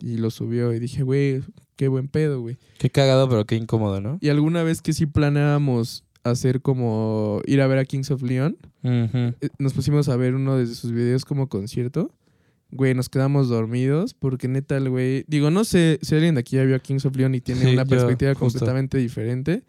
Y 0.00 0.18
lo 0.18 0.30
subió 0.30 0.72
y 0.72 0.78
dije, 0.78 1.02
güey, 1.02 1.42
qué 1.74 1.88
buen 1.88 2.06
pedo, 2.06 2.40
güey. 2.40 2.56
Qué 2.78 2.88
cagado, 2.88 3.28
pero 3.28 3.44
qué 3.46 3.56
incómodo, 3.56 4.00
¿no? 4.00 4.18
Y 4.20 4.28
alguna 4.28 4.62
vez 4.62 4.80
que 4.80 4.92
sí 4.92 5.06
planeábamos 5.06 6.04
hacer 6.22 6.60
como 6.62 7.42
ir 7.46 7.60
a 7.62 7.66
ver 7.66 7.78
a 7.78 7.84
Kings 7.84 8.12
of 8.12 8.22
Leon, 8.22 8.56
eh, 8.84 9.32
nos 9.58 9.72
pusimos 9.72 10.08
a 10.08 10.14
ver 10.16 10.36
uno 10.36 10.56
de 10.56 10.66
sus 10.68 10.92
videos 10.92 11.24
como 11.24 11.48
concierto. 11.48 12.14
Güey, 12.70 12.94
nos 12.94 13.08
quedamos 13.08 13.48
dormidos 13.48 14.14
porque 14.14 14.46
neta 14.46 14.76
el 14.76 14.88
güey... 14.88 15.24
Digo, 15.26 15.50
no 15.50 15.64
sé 15.64 15.98
si 16.02 16.14
alguien 16.14 16.34
de 16.36 16.42
aquí 16.42 16.54
ya 16.56 16.62
vio 16.64 16.76
a 16.76 16.78
Kings 16.78 17.06
of 17.06 17.16
Leon 17.16 17.34
y 17.34 17.40
tiene 17.40 17.62
Sí, 17.62 17.72
una 17.72 17.82
yo, 17.82 17.88
perspectiva 17.88 18.34
justo. 18.34 18.58
completamente 18.60 18.98
diferente. 18.98 19.64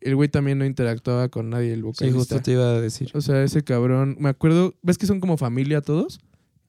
El 0.00 0.14
güey 0.16 0.28
también 0.28 0.58
no 0.58 0.64
interactuaba 0.66 1.28
con 1.28 1.50
nadie, 1.50 1.72
el 1.72 1.80
Sí, 1.80 1.82
vocalista. 1.82 2.18
justo 2.18 2.40
te 2.40 2.52
iba 2.52 2.68
a 2.70 2.80
decir. 2.80 3.10
O 3.14 3.20
sea, 3.20 3.42
ese 3.42 3.62
cabrón... 3.64 4.16
Me 4.20 4.28
acuerdo... 4.28 4.74
¿Ves 4.82 4.98
que 4.98 5.06
son 5.06 5.20
como 5.20 5.36
familia 5.36 5.80
todos? 5.80 6.20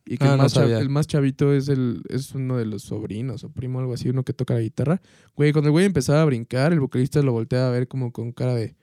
Y 0.06 0.18
que 0.18 0.24
Ah, 0.26 0.32
el, 0.32 0.38
no 0.38 0.44
más 0.44 0.54
chav- 0.54 0.62
sabía. 0.62 0.80
el 0.80 0.90
más 0.90 1.06
chavito 1.08 1.54
es 1.54 1.68
el 1.68 2.02
es 2.10 2.34
uno 2.34 2.56
de 2.58 2.66
los 2.66 2.84
sobrinos 2.84 3.44
o 3.44 3.50
primo, 3.50 3.80
algo 3.80 3.94
así, 3.94 4.08
uno 4.10 4.24
que 4.24 4.32
toca 4.34 4.54
la 4.54 4.62
guitarra. 4.62 5.02
Güey, 5.36 5.52
cuando 5.52 5.68
el 5.68 5.72
güey 5.74 5.86
empezaba 5.86 6.22
a 6.22 6.26
brincar, 6.26 6.72
el 6.72 6.80
vocalista 6.80 7.22
lo 7.22 7.34
volteaba 7.34 7.68
a 7.68 7.72
ver 7.72 7.88
como 7.90 8.12
con 8.14 8.32
cara 8.32 8.56
de... 8.56 8.76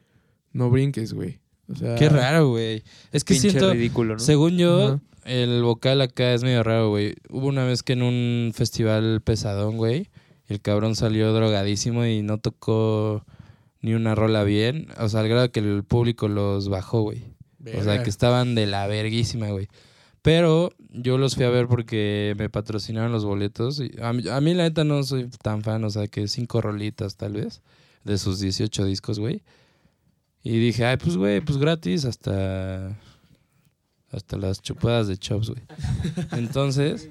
No 0.53 0.69
brinques, 0.71 1.15
güey. 1.15 1.41
O 1.69 1.75
sea... 1.77 1.95
Qué 1.97 2.11
raro, 2.11 2.51
güey. 2.51 2.83
Es 3.11 3.25
que 3.25 3.35
Pinche 3.35 3.51
siento, 3.51 3.73
ridículo, 3.73 4.15
¿no? 4.15 4.21
según 4.21 4.59
yo, 4.59 5.01
el 5.25 5.63
vocal 5.63 6.03
acá 6.03 6.35
es 6.35 6.43
medio 6.45 6.63
raro, 6.63 6.91
güey. 6.91 7.15
Hubo 7.31 7.47
una 7.47 7.65
vez 7.65 7.83
que 7.83 7.95
en 7.95 8.03
un 8.03 8.53
festival 8.55 9.23
pesadón, 9.23 9.79
güey, 9.79 10.11
el 10.47 10.61
cabrón 10.61 10.95
salió 10.95 11.33
drogadísimo 11.33 12.05
y 12.05 12.21
no 12.21 12.37
tocó 12.37 13.25
ni 13.85 13.93
una 13.93 14.15
rola 14.15 14.45
bien. 14.45 14.87
O 14.99 15.11
sea, 15.11 15.21
al 15.21 15.29
grado 15.29 15.53
que 15.53 15.61
el 15.61 15.85
público 15.85 16.27
los 16.27 16.71
bajó, 16.71 17.03
güey. 17.03 17.23
O 17.79 17.83
sea, 17.83 18.03
que 18.03 18.09
estaban 18.09 18.55
de 18.55 18.67
la 18.67 18.87
verguísima, 18.87 19.51
güey. 19.51 19.69
Pero 20.23 20.71
yo 20.89 21.19
los 21.19 21.35
fui 21.35 21.45
a 21.45 21.51
ver 21.51 21.69
porque 21.69 22.35
me 22.39 22.49
patrocinaron 22.49 23.13
los 23.13 23.27
boletos. 23.27 23.81
Y 23.81 23.91
a, 24.01 24.15
mí, 24.15 24.27
a 24.27 24.41
mí, 24.41 24.55
la 24.55 24.63
neta, 24.63 24.85
no 24.85 25.03
soy 25.03 25.29
tan 25.43 25.63
fan. 25.63 25.85
O 25.85 25.91
sea, 25.91 26.07
que 26.07 26.29
cinco 26.29 26.63
rolitas, 26.63 27.17
tal 27.17 27.35
vez, 27.35 27.61
de 28.05 28.17
sus 28.17 28.41
18 28.41 28.87
discos, 28.87 29.19
güey. 29.19 29.43
Y 30.43 30.59
dije, 30.59 30.87
ay, 30.87 30.97
pues, 30.97 31.19
güey, 31.19 31.43
pues 31.43 31.59
gratis 31.59 32.07
hasta... 32.07 32.99
Hasta 34.11 34.39
las 34.39 34.63
chupadas 34.63 35.09
de 35.09 35.19
chops, 35.19 35.51
güey. 35.51 35.63
Entonces, 36.33 37.11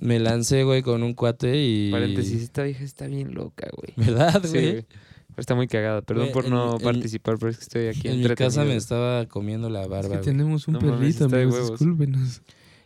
me 0.00 0.18
lancé, 0.20 0.64
güey, 0.64 0.80
con 0.80 1.02
un 1.02 1.12
cuate 1.12 1.62
y... 1.62 1.90
Paréntesis, 1.90 2.42
esta 2.44 2.62
vieja 2.62 2.82
está 2.82 3.08
bien 3.08 3.34
loca, 3.34 3.68
güey. 3.76 3.92
¿Verdad, 3.96 4.42
Sí, 4.44 4.52
güey? 4.52 4.86
Está 5.38 5.54
muy 5.54 5.66
cagada. 5.68 6.02
Perdón 6.02 6.28
por 6.32 6.48
no 6.48 6.76
en- 6.76 6.82
participar, 6.82 7.36
pero 7.38 7.50
es 7.50 7.58
que 7.58 7.62
estoy 7.62 7.86
aquí 7.86 8.08
en 8.08 8.20
mi 8.20 8.28
casa 8.34 8.64
me 8.64 8.76
estaba 8.76 9.24
comiendo 9.26 9.70
la 9.70 9.82
Es 9.82 9.88
barba, 9.88 10.08
que 10.08 10.14
güey. 10.16 10.24
tenemos 10.24 10.66
un 10.68 10.74
No 10.74 10.80
perrito, 10.80 11.24
amigos, 11.26 11.70
discúlpenos. 11.70 12.42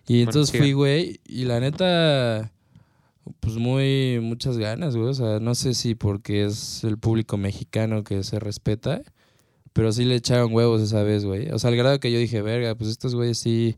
Y 0.06 0.14
Bueno, 0.14 0.30
entonces 0.30 0.50
siga. 0.52 0.64
fui, 0.64 0.72
güey, 0.72 1.20
y 1.26 1.44
la 1.44 1.60
neta, 1.60 2.52
pues 3.40 3.56
muy, 3.56 4.18
muchas 4.20 4.58
ganas, 4.58 4.96
güey. 4.96 5.08
O 5.08 5.14
sea, 5.14 5.40
no 5.40 5.54
sé 5.54 5.74
si 5.74 5.94
porque 5.94 6.44
es 6.44 6.84
el 6.84 6.98
público 6.98 7.36
mexicano 7.36 8.04
que 8.04 8.22
se 8.24 8.38
respeta, 8.38 9.00
pero 9.72 9.90
sí 9.92 10.04
le 10.04 10.16
echaron 10.16 10.52
huevos 10.52 10.82
esa 10.82 11.02
vez, 11.02 11.24
güey. 11.24 11.50
O 11.50 11.58
sea, 11.58 11.70
al 11.70 11.76
grado 11.76 11.98
que 12.00 12.12
yo 12.12 12.18
dije, 12.18 12.42
verga, 12.42 12.74
pues 12.74 12.90
estos 12.90 13.14
güeyes 13.14 13.38
sí, 13.38 13.76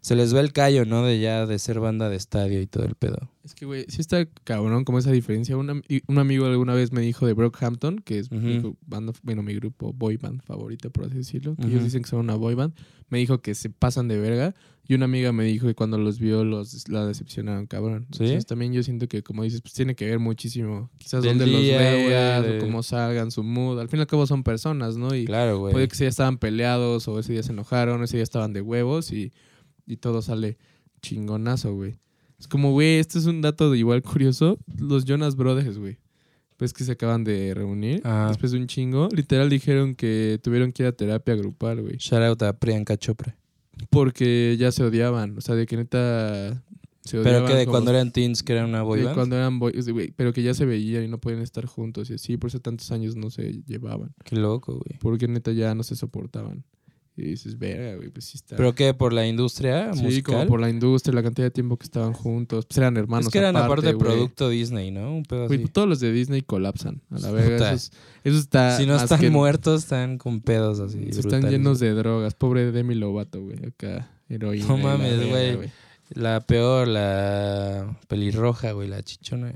se 0.00 0.16
les 0.16 0.32
ve 0.32 0.40
el 0.40 0.52
callo, 0.52 0.84
¿no? 0.84 1.04
De 1.04 1.20
ya, 1.20 1.46
de 1.46 1.58
ser 1.58 1.80
banda 1.80 2.08
de 2.08 2.16
estadio 2.16 2.60
y 2.60 2.66
todo 2.66 2.84
el 2.84 2.94
pedo. 2.94 3.30
Es 3.44 3.54
que, 3.54 3.66
güey, 3.66 3.84
sí 3.88 4.00
está 4.00 4.26
cabrón 4.44 4.84
como 4.84 4.98
esa 4.98 5.10
diferencia. 5.12 5.56
Un, 5.56 5.70
am- 5.70 5.82
y 5.88 6.02
un 6.06 6.18
amigo 6.18 6.46
alguna 6.46 6.74
vez 6.74 6.92
me 6.92 7.00
dijo 7.00 7.26
de 7.26 7.32
Brockhampton, 7.32 7.98
que 7.98 8.18
es 8.18 8.30
mi 8.30 8.62
banda, 8.86 9.12
bueno, 9.22 9.42
mi 9.42 9.54
grupo 9.54 9.92
boy 9.92 10.16
band 10.16 10.42
favorito, 10.42 10.90
por 10.90 11.04
así 11.06 11.16
decirlo. 11.16 11.56
Que 11.56 11.66
ellos 11.66 11.84
dicen 11.84 12.02
que 12.02 12.08
son 12.10 12.20
una 12.20 12.34
boy 12.36 12.54
band. 12.54 12.74
Me 13.08 13.18
dijo 13.18 13.40
que 13.40 13.54
se 13.54 13.70
pasan 13.70 14.08
de 14.08 14.18
verga. 14.18 14.54
Y 14.86 14.94
una 14.94 15.04
amiga 15.04 15.30
me 15.32 15.44
dijo 15.44 15.68
que 15.68 15.74
cuando 15.76 15.98
los 15.98 16.18
vio, 16.18 16.44
los 16.44 16.88
la 16.88 17.06
decepcionaron, 17.06 17.66
cabrón. 17.66 18.06
¿Sí? 18.10 18.24
Entonces 18.24 18.46
también 18.46 18.72
yo 18.72 18.82
siento 18.82 19.06
que, 19.06 19.22
como 19.22 19.44
dices, 19.44 19.60
pues 19.62 19.72
tiene 19.74 19.94
que 19.94 20.04
ver 20.06 20.18
muchísimo. 20.18 20.90
Quizás 20.98 21.22
Del 21.22 21.38
dónde 21.38 21.52
los 21.52 21.60
veas 21.62 22.42
de- 22.44 22.58
o 22.58 22.60
cómo 22.60 22.82
salgan, 22.82 23.30
su 23.30 23.44
mood. 23.44 23.78
Al 23.78 23.88
fin 23.88 23.98
y 23.98 24.00
al 24.00 24.06
cabo 24.08 24.26
son 24.26 24.42
personas, 24.42 24.96
¿no? 24.96 25.14
Y 25.14 25.26
Claro, 25.26 25.58
güey. 25.60 25.72
Puede 25.72 25.86
que 25.86 25.94
ese 25.94 26.04
día 26.04 26.08
estaban 26.08 26.38
peleados 26.38 27.06
o 27.06 27.20
ese 27.20 27.32
día 27.34 27.42
se 27.44 27.52
enojaron, 27.52 28.02
ese 28.02 28.16
día 28.16 28.24
estaban 28.24 28.52
de 28.52 28.62
huevos 28.62 29.12
y, 29.12 29.32
y 29.90 29.96
todo 29.96 30.22
sale 30.22 30.56
chingonazo, 31.02 31.74
güey. 31.74 31.98
Es 32.38 32.48
como, 32.48 32.72
güey, 32.72 32.98
este 32.98 33.18
es 33.18 33.26
un 33.26 33.42
dato 33.42 33.70
de 33.70 33.78
igual 33.78 34.02
curioso. 34.02 34.58
Los 34.78 35.04
Jonas 35.04 35.36
Brothers, 35.36 35.78
güey. 35.78 35.98
Pues 36.56 36.72
que 36.72 36.84
se 36.84 36.92
acaban 36.92 37.24
de 37.24 37.54
reunir 37.54 38.02
Ah. 38.04 38.26
después 38.28 38.52
de 38.52 38.58
un 38.58 38.66
chingo. 38.66 39.08
Literal 39.12 39.48
dijeron 39.48 39.94
que 39.94 40.38
tuvieron 40.42 40.72
que 40.72 40.82
ir 40.82 40.86
a 40.88 40.92
terapia 40.92 41.34
grupal, 41.34 41.80
güey. 41.82 41.96
Shout 41.98 42.22
out 42.22 42.42
a 42.42 42.52
Priyanka 42.58 42.96
Chopra. 42.98 43.36
Porque 43.88 44.56
ya 44.58 44.70
se 44.72 44.84
odiaban. 44.84 45.38
O 45.38 45.40
sea, 45.40 45.54
de 45.54 45.66
que 45.66 45.76
neta 45.76 46.62
se 47.04 47.18
odiaban. 47.18 47.40
Pero 47.42 47.46
que 47.46 47.54
de 47.58 47.64
como- 47.64 47.72
cuando 47.76 47.90
eran 47.92 48.12
teens, 48.12 48.42
que 48.42 48.52
eran 48.52 48.68
una 48.68 48.82
boy 48.82 49.00
de 49.00 49.12
cuando 49.14 49.36
eran 49.36 49.58
boys, 49.58 49.88
güey, 49.88 50.10
pero 50.12 50.32
que 50.34 50.42
ya 50.42 50.52
se 50.52 50.66
veían 50.66 51.02
y 51.04 51.08
no 51.08 51.18
podían 51.18 51.40
estar 51.40 51.64
juntos 51.64 52.10
y 52.10 52.14
así. 52.14 52.36
Por 52.36 52.48
eso 52.48 52.60
tantos 52.60 52.90
años 52.92 53.16
no 53.16 53.30
se 53.30 53.62
llevaban. 53.66 54.12
Qué 54.24 54.36
loco, 54.36 54.74
güey. 54.74 54.98
Porque 55.00 55.28
neta 55.28 55.52
ya 55.52 55.74
no 55.74 55.82
se 55.82 55.96
soportaban. 55.96 56.64
Y 57.20 57.30
dices, 57.30 57.58
verga, 57.58 57.96
güey, 57.96 58.08
pues 58.10 58.24
sí 58.24 58.36
está. 58.38 58.56
¿Pero 58.56 58.74
qué? 58.74 58.94
¿Por 58.94 59.12
la 59.12 59.26
industria 59.26 59.92
sí, 59.92 60.02
musical? 60.02 60.34
como 60.36 60.46
por 60.48 60.60
la 60.60 60.70
industria, 60.70 61.14
la 61.14 61.22
cantidad 61.22 61.46
de 61.46 61.50
tiempo 61.50 61.76
que 61.76 61.84
estaban 61.84 62.12
juntos. 62.14 62.66
Pues 62.66 62.78
eran 62.78 62.96
hermanos. 62.96 63.26
es 63.26 63.32
que 63.32 63.38
eran 63.38 63.56
aparte, 63.56 63.92
güey. 63.92 63.98
producto 63.98 64.48
Disney, 64.48 64.90
¿no? 64.90 65.14
Un 65.14 65.24
pedo 65.24 65.46
Güey, 65.46 65.56
así. 65.58 65.62
pues 65.64 65.72
todos 65.72 65.88
los 65.88 66.00
de 66.00 66.12
Disney 66.12 66.42
colapsan. 66.42 67.02
A 67.10 67.18
la 67.18 67.30
verga. 67.30 67.72
Eso, 67.72 67.74
es- 67.74 67.92
eso 68.24 68.38
está. 68.38 68.76
Si 68.78 68.86
no 68.86 68.96
están 68.96 69.20
que- 69.20 69.30
muertos, 69.30 69.82
están 69.82 70.18
con 70.18 70.40
pedos 70.40 70.80
así. 70.80 70.98
Están 71.08 71.48
llenos 71.50 71.78
de 71.80 71.90
drogas. 71.92 72.34
Pobre 72.34 72.72
Demi 72.72 72.94
Lovato, 72.94 73.42
güey. 73.42 73.58
Acá, 73.66 74.10
heroína. 74.28 74.66
No 74.66 74.76
mames, 74.78 75.28
güey. 75.28 75.70
La 76.12 76.40
peor, 76.40 76.88
la 76.88 77.98
pelirroja, 78.08 78.72
güey, 78.72 78.88
la 78.88 79.02
chichona. 79.02 79.54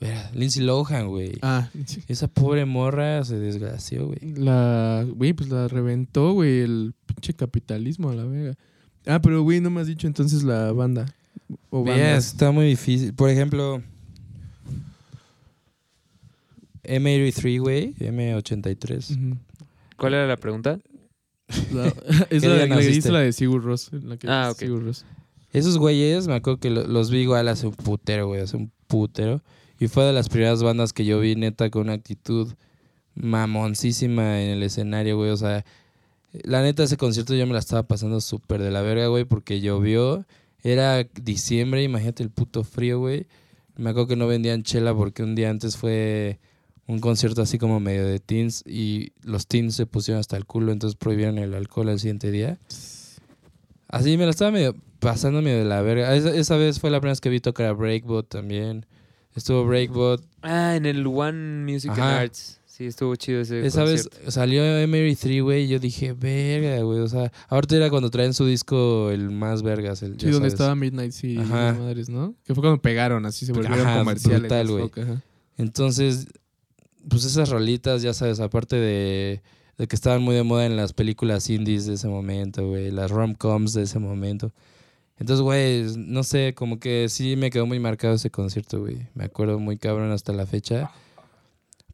Verá, 0.00 0.30
Lindsay 0.32 0.62
Lohan, 0.62 1.08
güey. 1.08 1.32
Ah, 1.42 1.68
sí. 1.86 2.02
Esa 2.06 2.28
pobre 2.28 2.64
morra 2.64 3.24
se 3.24 3.36
desgració, 3.38 4.06
güey. 4.06 4.34
La, 4.36 5.04
güey, 5.08 5.32
pues 5.32 5.48
la 5.50 5.66
reventó, 5.66 6.32
güey, 6.34 6.60
el 6.60 6.94
pinche 7.06 7.34
capitalismo 7.34 8.10
a 8.10 8.14
la 8.14 8.24
verga. 8.24 8.54
Ah, 9.06 9.20
pero, 9.20 9.42
güey, 9.42 9.60
no 9.60 9.70
me 9.70 9.80
has 9.80 9.86
dicho 9.88 10.06
entonces 10.06 10.44
la 10.44 10.70
banda. 10.72 11.06
O 11.70 11.82
Bien, 11.82 11.96
bandas. 11.98 12.26
está 12.28 12.52
muy 12.52 12.66
difícil. 12.66 13.12
Por 13.14 13.28
ejemplo, 13.30 13.82
M83, 16.84 17.60
güey, 17.60 17.94
M83. 17.98 19.10
Ujú. 19.16 19.36
¿Cuál 19.96 20.14
era 20.14 20.26
la 20.26 20.36
pregunta? 20.36 20.78
La- 21.72 21.86
esa 22.30 22.54
día 22.54 22.66
la 22.66 22.76
que 22.78 22.86
dice 22.86 23.10
la 23.10 23.20
de 23.20 23.32
Sigur 23.32 23.62
Ross. 23.64 23.90
La 23.92 24.16
que 24.16 24.28
Ah, 24.28 24.50
ok. 24.52 24.58
Sigur 24.58 24.84
Rós. 24.84 25.04
Esos 25.52 25.78
güeyes, 25.78 26.28
me 26.28 26.34
acuerdo 26.34 26.60
que 26.60 26.70
lo- 26.70 26.86
los 26.86 27.10
vi 27.10 27.18
igual 27.20 27.48
hace 27.48 27.66
un 27.66 27.74
putero, 27.74 28.26
güey, 28.28 28.42
hace 28.42 28.56
un 28.56 28.70
putero. 28.86 29.42
Y 29.78 29.88
fue 29.88 30.04
de 30.04 30.12
las 30.12 30.28
primeras 30.28 30.62
bandas 30.62 30.92
que 30.92 31.04
yo 31.04 31.20
vi, 31.20 31.36
neta, 31.36 31.70
con 31.70 31.82
una 31.82 31.92
actitud 31.92 32.52
mamoncísima 33.14 34.42
en 34.42 34.50
el 34.50 34.62
escenario, 34.62 35.16
güey. 35.16 35.30
O 35.30 35.36
sea, 35.36 35.64
la 36.32 36.62
neta, 36.62 36.82
ese 36.82 36.96
concierto 36.96 37.34
yo 37.34 37.46
me 37.46 37.52
la 37.52 37.58
estaba 37.58 37.84
pasando 37.84 38.20
súper 38.20 38.60
de 38.60 38.70
la 38.70 38.82
verga, 38.82 39.06
güey, 39.06 39.24
porque 39.24 39.60
llovió. 39.60 40.24
Era 40.62 41.04
diciembre, 41.22 41.82
imagínate 41.82 42.22
el 42.22 42.30
puto 42.30 42.64
frío, 42.64 42.98
güey. 42.98 43.26
Me 43.76 43.90
acuerdo 43.90 44.08
que 44.08 44.16
no 44.16 44.26
vendían 44.26 44.64
chela 44.64 44.94
porque 44.94 45.22
un 45.22 45.36
día 45.36 45.50
antes 45.50 45.76
fue 45.76 46.40
un 46.88 46.98
concierto 46.98 47.42
así 47.42 47.58
como 47.58 47.78
medio 47.78 48.04
de 48.04 48.18
teens 48.18 48.64
y 48.66 49.12
los 49.22 49.46
teens 49.46 49.76
se 49.76 49.86
pusieron 49.86 50.18
hasta 50.18 50.36
el 50.36 50.46
culo, 50.46 50.72
entonces 50.72 50.96
prohibieron 50.96 51.38
el 51.38 51.54
alcohol 51.54 51.90
al 51.90 52.00
siguiente 52.00 52.32
día. 52.32 52.58
Así 53.86 54.16
me 54.16 54.24
la 54.24 54.30
estaba 54.30 54.50
medio 54.50 54.74
pasando 54.98 55.40
medio 55.40 55.58
de 55.58 55.64
la 55.64 55.80
verga. 55.82 56.14
Esa, 56.16 56.34
esa 56.34 56.56
vez 56.56 56.80
fue 56.80 56.90
la 56.90 56.98
primera 56.98 57.12
vez 57.12 57.20
que 57.20 57.28
vi 57.28 57.40
tocar 57.40 57.66
a 57.66 57.72
Breakbot 57.72 58.28
también. 58.28 58.84
Estuvo 59.34 59.64
Breakbot. 59.66 60.22
Ah, 60.42 60.76
en 60.76 60.86
el 60.86 61.06
One 61.06 61.64
Music 61.70 61.90
and 61.90 62.00
Ajá. 62.00 62.20
Arts. 62.20 62.60
Sí, 62.66 62.86
estuvo 62.86 63.16
chido 63.16 63.40
ese 63.40 63.66
Esa 63.66 63.82
vez 63.82 64.08
salió 64.28 64.62
Emery 64.64 65.16
3, 65.16 65.42
güey, 65.42 65.64
y 65.64 65.68
yo 65.68 65.80
dije, 65.80 66.12
verga, 66.12 66.80
güey. 66.82 67.00
O 67.00 67.08
sea, 67.08 67.32
ahorita 67.48 67.74
era 67.76 67.90
cuando 67.90 68.08
traen 68.08 68.34
su 68.34 68.46
disco 68.46 69.10
el 69.10 69.30
más 69.30 69.62
vergas. 69.62 70.02
El, 70.04 70.12
Sí, 70.12 70.26
donde 70.26 70.38
sabes. 70.38 70.52
estaba 70.52 70.74
Midnight. 70.76 71.12
Ajá. 71.40 71.70
esas 71.70 71.78
madres, 71.80 72.08
¿no? 72.08 72.34
Que 72.44 72.54
fue 72.54 72.62
cuando 72.62 72.80
pegaron, 72.80 73.26
así 73.26 73.46
se 73.46 73.52
volvieron 73.52 73.80
Ajá, 73.80 73.98
comerciales. 73.98 74.40
brutal, 74.42 74.68
güey. 74.68 74.90
Entonces, 75.56 76.28
pues 77.08 77.24
esas 77.24 77.48
rolitas, 77.50 78.02
ya 78.02 78.14
sabes, 78.14 78.38
aparte 78.38 78.76
de, 78.76 79.42
de 79.76 79.86
que 79.88 79.96
estaban 79.96 80.22
muy 80.22 80.36
de 80.36 80.44
moda 80.44 80.64
en 80.66 80.76
las 80.76 80.92
películas 80.92 81.50
indies 81.50 81.86
de 81.86 81.94
ese 81.94 82.06
momento, 82.06 82.68
güey, 82.68 82.92
las 82.92 83.10
rom-coms 83.10 83.72
de 83.72 83.82
ese 83.82 83.98
momento. 83.98 84.52
Entonces, 85.18 85.42
güey, 85.42 85.84
no 85.96 86.22
sé, 86.22 86.54
como 86.54 86.78
que 86.78 87.08
sí 87.08 87.36
me 87.36 87.50
quedó 87.50 87.66
muy 87.66 87.80
marcado 87.80 88.14
ese 88.14 88.30
concierto, 88.30 88.80
güey. 88.80 89.08
Me 89.14 89.24
acuerdo 89.24 89.58
muy 89.58 89.76
cabrón 89.76 90.12
hasta 90.12 90.32
la 90.32 90.46
fecha. 90.46 90.90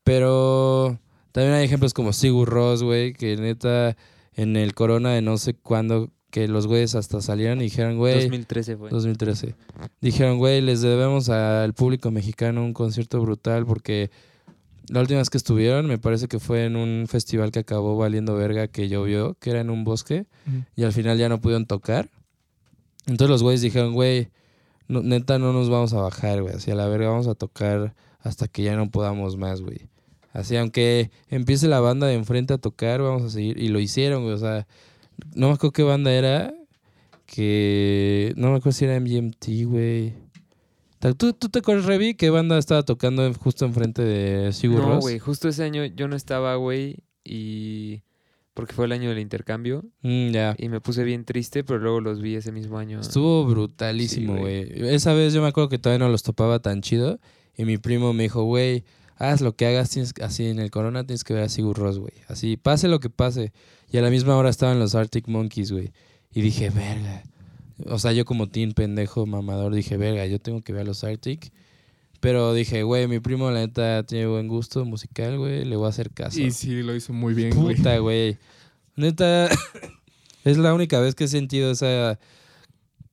Pero 0.03 0.99
también 1.33 1.55
hay 1.55 1.65
ejemplos 1.65 1.95
como 1.95 2.13
Sigur 2.13 2.49
Ross, 2.49 2.83
güey, 2.83 3.15
que 3.15 3.37
neta 3.37 3.97
en 4.35 4.57
el 4.57 4.75
corona 4.75 5.13
de 5.13 5.23
no 5.23 5.39
sé 5.39 5.55
cuándo, 5.55 6.11
que 6.31 6.49
los 6.49 6.67
güeyes 6.67 6.95
hasta 6.95 7.21
salieron 7.21 7.61
y 7.61 7.65
dijeron, 7.65 7.97
güey, 7.97 8.15
2013 8.15 8.77
fue. 8.77 8.91
2013. 8.91 9.55
Dijeron, 10.01 10.39
güey, 10.39 10.61
les 10.61 10.83
debemos 10.83 11.29
al 11.31 11.73
público 11.75 12.11
mexicano 12.11 12.65
un 12.65 12.75
concierto 12.75 13.21
brutal 13.21 13.65
porque 13.65 14.11
la 14.89 15.01
última 15.01 15.21
vez 15.21 15.31
que 15.31 15.39
estuvieron 15.39 15.87
me 15.87 15.99
parece 15.99 16.29
que 16.29 16.39
fue 16.39 16.65
en 16.65 16.77
un 16.77 17.07
festival 17.09 17.53
que 17.53 17.61
acabó 17.61 17.97
valiendo 17.97 18.35
verga 18.35 18.69
que 18.69 18.89
llovió, 18.89 19.35
que 19.41 19.51
era 19.51 19.61
en 19.61 19.71
un 19.71 19.85
bosque 19.85 20.27
y 20.77 20.83
al 20.83 20.93
final 20.93 21.17
ya 21.17 21.29
no 21.29 21.41
pudieron 21.41 21.67
tocar. 21.67 22.11
Entonces 23.07 23.29
los 23.31 23.43
güeyes 23.43 23.61
dijeron, 23.63 23.93
güey, 23.93 24.29
no- 24.89 25.03
neta 25.03 25.39
no 25.39 25.53
nos 25.53 25.69
vamos 25.71 25.93
a 25.93 26.01
bajar, 26.01 26.43
güey, 26.43 26.55
así 26.55 26.71
a 26.71 26.75
la 26.75 26.87
verga 26.89 27.09
vamos 27.09 27.27
a 27.29 27.35
tocar 27.35 27.95
hasta 28.21 28.49
que 28.49 28.63
ya 28.63 28.77
no 28.77 28.91
podamos 28.91 29.37
más, 29.37 29.61
güey. 29.61 29.89
Así, 30.33 30.57
aunque 30.57 31.11
empiece 31.29 31.69
la 31.69 31.81
banda 31.81 32.07
de 32.07 32.15
enfrente 32.15 32.55
a 32.55 32.59
tocar, 32.59 33.01
vamos 33.03 33.23
a 33.23 33.31
seguir. 33.31 33.59
Y 33.63 33.69
lo 33.69 33.79
hicieron, 33.79 34.23
güey, 34.25 34.35
o 34.35 34.39
sea, 34.39 34.67
no 35.35 35.49
me 35.49 35.55
acuerdo 35.55 35.73
qué 35.73 35.83
banda 35.85 36.13
era, 36.13 36.55
que 37.27 38.33
no 38.37 38.51
me 38.51 38.57
acuerdo 38.57 38.73
si 38.73 38.85
era 38.85 38.99
MGMT, 39.01 39.65
güey. 39.67 40.15
¿Tú, 41.19 41.35
¿Tú 41.35 41.51
te 41.51 41.59
acuerdas, 41.59 41.85
Revi, 41.85 42.15
qué 42.15 42.31
banda 42.31 42.57
estaba 42.57 42.83
tocando 42.83 43.31
justo 43.35 43.67
enfrente 43.67 44.03
de 44.03 44.53
Sigur 44.53 44.81
No, 44.81 45.01
güey, 45.01 45.19
justo 45.19 45.49
ese 45.49 45.63
año 45.63 45.85
yo 45.85 46.09
no 46.09 46.17
estaba, 46.17 46.55
güey, 46.57 46.97
y... 47.23 48.03
Porque 48.55 48.73
fue 48.73 48.85
el 48.87 48.93
año 48.93 49.09
del 49.11 49.19
intercambio 49.19 49.85
Mm, 50.03 50.31
ya. 50.31 50.55
y 50.59 50.69
me 50.69 50.81
puse 50.81 51.03
bien 51.03 51.25
triste, 51.25 51.65
pero 51.65 51.81
luego 51.81 52.01
los 52.01 52.23
vi 52.23 52.37
ese 52.37 52.53
mismo 52.53 52.79
año. 52.79 53.01
Estuvo 53.01 53.45
brutalísimo, 53.45 54.37
güey. 54.37 54.69
Esa 54.95 55.13
vez 55.13 55.33
yo 55.35 55.43
me 55.43 55.49
acuerdo 55.49 55.69
que 55.69 55.79
todavía 55.79 56.05
no 56.07 56.11
los 56.11 56.23
topaba 56.23 56.61
tan 56.61 56.81
chido. 56.81 57.19
Y 57.57 57.65
mi 57.65 57.79
primo 57.79 58.13
me 58.13 58.25
dijo, 58.25 58.45
güey, 58.45 58.85
haz 59.17 59.41
lo 59.41 59.55
que 59.57 59.67
hagas, 59.67 59.91
tienes, 59.91 60.15
así 60.23 60.47
en 60.47 60.59
el 60.61 60.71
Corona 60.71 61.05
tienes 61.05 61.25
que 61.25 61.35
ver 61.35 61.43
a 61.45 61.49
Sigur 61.49 61.77
Rós, 61.79 61.99
güey. 61.99 62.15
Así, 62.29 62.57
pase 62.57 62.87
lo 62.89 63.01
que 63.01 63.11
pase. 63.11 63.53
Y 63.91 63.99
a 63.99 64.03
la 64.03 64.11
misma 64.11 64.37
hora 64.37 64.51
estaban 64.51 64.79
los 64.79 64.95
Arctic 64.95 65.27
Monkeys, 65.29 65.73
güey. 65.73 65.93
Y 66.33 66.41
dije, 66.41 66.71
verga. 66.71 67.23
O 67.87 67.99
sea, 67.99 68.13
yo 68.13 68.25
como 68.25 68.49
teen 68.49 68.73
pendejo 68.73 69.27
mamador 69.27 69.75
dije, 69.75 69.97
verga, 69.97 70.27
yo 70.27 70.39
tengo 70.41 70.63
que 70.63 70.73
ver 70.73 70.83
a 70.83 70.85
los 70.85 71.03
Arctic. 71.05 71.53
Pero 72.25 72.55
dije, 72.55 72.85
güey, 72.85 73.07
mi 73.07 73.21
primo 73.21 73.51
la 73.51 73.61
neta 73.61 74.03
tiene 74.03 74.27
buen 74.27 74.49
gusto 74.49 74.83
musical, 74.87 75.37
güey, 75.37 75.67
le 75.67 75.77
voy 75.77 75.85
a 75.85 75.91
hacer 75.91 76.11
caso. 76.11 76.41
Y 76.41 76.53
sí, 76.53 76.83
lo 76.83 76.97
hizo 76.97 77.13
muy 77.13 77.35
bien, 77.35 77.51
güey. 77.55 77.77
Puta, 77.77 77.99
güey. 77.99 78.39
Neta, 78.97 79.51
es 80.45 80.57
la 80.57 80.73
única 80.73 80.99
vez 81.01 81.15
que 81.15 81.25
he 81.25 81.29
sentido 81.29 81.71
esa, 81.71 82.19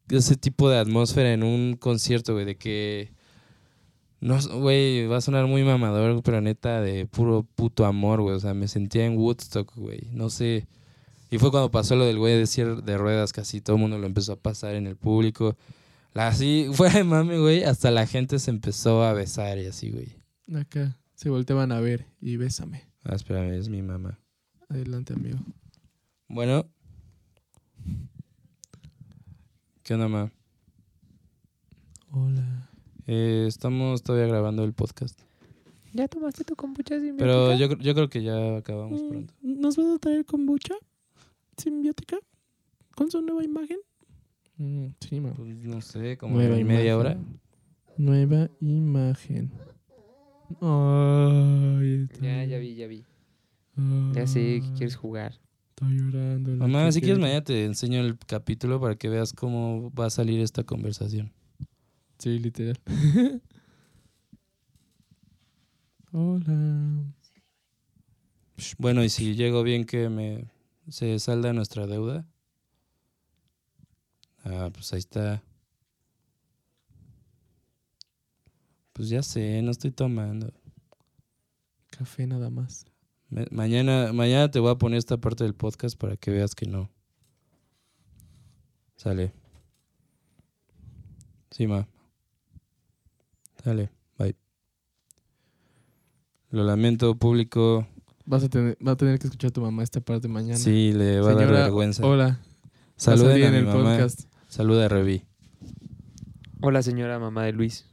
ese 0.08 0.38
tipo 0.38 0.70
de 0.70 0.78
atmósfera 0.78 1.34
en 1.34 1.44
un 1.44 1.76
concierto, 1.76 2.32
güey, 2.32 2.46
de 2.46 2.56
que... 2.56 3.12
No, 4.22 4.40
güey, 4.60 5.08
va 5.08 5.18
a 5.18 5.22
sonar 5.22 5.46
muy 5.46 5.66
mamador, 5.66 6.24
pero 6.24 6.40
neta, 6.40 6.80
de 6.80 7.06
puro 7.06 7.46
puto 7.56 7.86
amor, 7.86 8.22
güey. 8.22 8.38
O 8.38 8.40
sea, 8.40 8.54
me 8.54 8.70
sentía 8.70 9.06
en 9.06 9.18
Woodstock, 9.18 9.76
güey. 9.76 10.08
No 10.14 10.30
sé. 10.30 10.68
Y 11.30 11.38
fue 11.38 11.52
cuando 11.52 11.70
pasó 11.70 11.98
lo 11.98 12.06
del 12.06 12.18
güey 12.18 12.38
de 12.38 12.82
de 12.82 12.98
ruedas, 12.98 13.34
casi 13.34 13.60
todo 13.60 13.76
el 13.76 13.82
mundo 13.82 13.98
lo 13.98 14.08
empezó 14.08 14.32
a 14.32 14.38
pasar 14.38 14.76
en 14.76 14.88
el 14.88 14.96
público. 14.96 15.58
Así, 16.14 16.68
fue 16.74 16.90
de 16.90 17.04
mami, 17.04 17.38
güey. 17.38 17.64
Hasta 17.64 17.92
la 17.92 18.06
gente 18.08 18.40
se 18.40 18.52
empezó 18.52 19.04
a 19.04 19.14
besar 19.14 19.58
y 19.58 19.68
así, 19.68 19.92
güey. 19.92 20.16
Acá 20.60 20.98
se 21.16 21.30
volteaban 21.30 21.72
a 21.72 21.80
ver 21.80 22.06
y 22.20 22.38
bésame. 22.38 22.84
Ah, 23.04 23.16
espérame, 23.16 23.54
es 23.54 23.70
mi 23.70 23.82
mamá. 23.82 24.20
Adelante, 24.70 25.14
amigo. 25.14 25.40
Bueno. 26.28 26.66
¿Qué 29.84 29.94
onda, 29.94 30.08
ma? 30.08 30.32
Hola. 32.12 32.70
Eh, 33.08 33.46
estamos 33.48 34.04
todavía 34.04 34.28
grabando 34.28 34.64
el 34.64 34.74
podcast. 34.74 35.20
¿Ya 35.94 36.08
tomaste 36.08 36.44
tu 36.44 36.56
kombucha 36.56 36.96
simbiótica? 36.96 37.24
Pero 37.26 37.56
yo, 37.56 37.78
yo 37.78 37.94
creo 37.94 38.10
que 38.10 38.24
ya 38.24 38.58
acabamos 38.58 39.02
Mm, 39.02 39.10
pronto. 39.10 39.34
¿Nos 39.42 39.76
vas 39.76 39.88
a 39.88 40.00
traer 40.00 40.26
kombucha 40.26 40.76
simbiótica 41.58 42.18
con 42.96 43.12
su 43.12 43.22
nueva 43.22 43.44
imagen? 43.44 43.80
Mm, 44.62 44.94
sí, 45.00 45.20
ma. 45.20 45.34
Pues 45.34 45.56
no 45.66 45.82
sé, 45.82 46.18
como 46.18 46.36
Nueva 46.36 46.56
en 46.58 46.68
media 46.68 46.96
hora. 46.96 47.18
Nueva 47.98 48.48
imagen. 48.60 49.52
Ay, 50.62 52.08
Ya, 52.22 52.46
ya 52.46 52.60
vi, 52.60 52.76
ya 52.76 52.86
vi. 52.88 53.04
Ay, 53.76 54.12
Ya 54.14 54.28
sé 54.28 54.62
que 54.64 54.72
quieres 54.78 54.96
jugar. 54.96 55.40
Estoy 55.70 55.98
llorando. 55.98 56.52
Mamá, 56.58 56.86
que 56.86 56.92
si 56.92 57.00
quieres 57.00 57.18
quiere- 57.18 57.22
mañana 57.22 57.44
te 57.44 57.66
enseño 57.66 58.02
el 58.02 58.20
capítulo 58.20 58.80
para 58.80 58.96
que 58.96 59.10
veas 59.10 59.34
cómo 59.34 59.92
va 59.94 60.06
a 60.06 60.10
salir 60.12 60.40
esta 60.42 60.64
conversación. 60.64 61.32
Sí, 62.20 62.38
literal. 62.38 62.80
Hola. 66.12 67.04
Bueno, 68.78 69.04
y 69.04 69.10
si 69.10 69.34
llego 69.36 69.64
bien 69.64 69.86
que 69.86 70.10
me 70.10 70.46
se 70.88 71.18
salda 71.20 71.52
nuestra 71.54 71.88
deuda. 71.88 72.28
Ah, 74.44 74.70
pues 74.74 74.92
ahí 74.94 75.00
está. 75.00 75.44
Pues 78.94 79.10
ya 79.10 79.24
sé, 79.24 79.62
no 79.62 79.72
estoy 79.72 79.92
tomando. 79.92 80.52
Café 81.90 82.28
nada 82.28 82.50
más. 82.50 82.86
Me- 83.30 83.48
mañana, 83.52 84.12
mañana 84.14 84.52
te 84.52 84.60
voy 84.60 84.72
a 84.72 84.76
poner 84.76 84.98
esta 84.98 85.18
parte 85.18 85.44
del 85.44 85.54
podcast 85.56 85.98
para 85.98 86.18
que 86.18 86.32
veas 86.32 86.56
que 86.56 86.66
no. 86.66 86.90
Sale. 88.98 89.34
Sí, 91.52 91.68
ma. 91.68 91.88
Sale. 93.64 93.92
Bye. 94.18 94.36
Lo 96.50 96.64
lamento, 96.64 97.16
público. 97.16 97.88
Vas 98.26 98.44
a 98.44 98.50
tener, 98.50 98.78
va 98.86 98.92
a 98.92 98.98
tener 98.98 99.18
que 99.20 99.28
escuchar 99.28 99.50
a 99.50 99.54
tu 99.54 99.62
mamá 99.62 99.84
esta 99.84 100.02
parte 100.02 100.28
mañana. 100.28 100.58
Sí, 100.58 100.92
le 100.94 101.20
va 101.22 101.32
a 101.32 101.36
dar 101.36 101.48
vergüenza. 101.52 102.06
Hola. 102.06 102.28
a 102.28 102.40
Saluden 102.98 103.44
a 103.46 103.52
mi 103.52 103.58
el 103.58 103.66
mamá. 103.66 103.84
podcast. 103.96 104.22
Saluda 104.52 104.84
a 104.84 104.90
Revi. 104.90 105.24
Hola, 106.60 106.84
señora 106.84 107.18
mamá 107.20 107.46
de 107.46 107.54
Luis. 107.54 107.86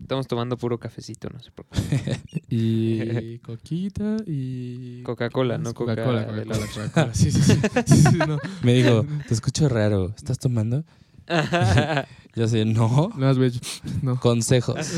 Estamos 0.00 0.26
tomando 0.26 0.56
puro 0.56 0.78
cafecito, 0.78 1.28
no 1.28 1.40
sé 1.40 1.50
por 1.50 1.66
qué. 1.66 1.76
Y 2.48 3.38
coquita 3.44 4.16
y... 4.26 5.02
Coca-Cola, 5.02 5.58
no 5.58 5.74
Coca 5.74 5.94
Coca-Cola. 5.94 6.20
de 6.24 6.44
Coca-Cola, 6.46 6.66
Coca-Cola. 6.72 7.14
Sí, 7.14 7.30
sí, 7.30 7.42
sí. 7.42 7.60
Sí, 7.84 7.96
sí, 7.96 8.18
no. 8.26 8.38
Me 8.62 8.72
dijo, 8.72 9.04
te 9.28 9.34
escucho 9.34 9.68
raro. 9.68 10.14
¿Estás 10.16 10.38
tomando? 10.38 10.86
Yo 12.36 12.46
sé, 12.48 12.66
no. 12.66 13.10
No 13.16 13.28
has 13.28 13.38
hecho. 13.38 13.60
No. 14.02 14.20
Consejos. 14.20 14.76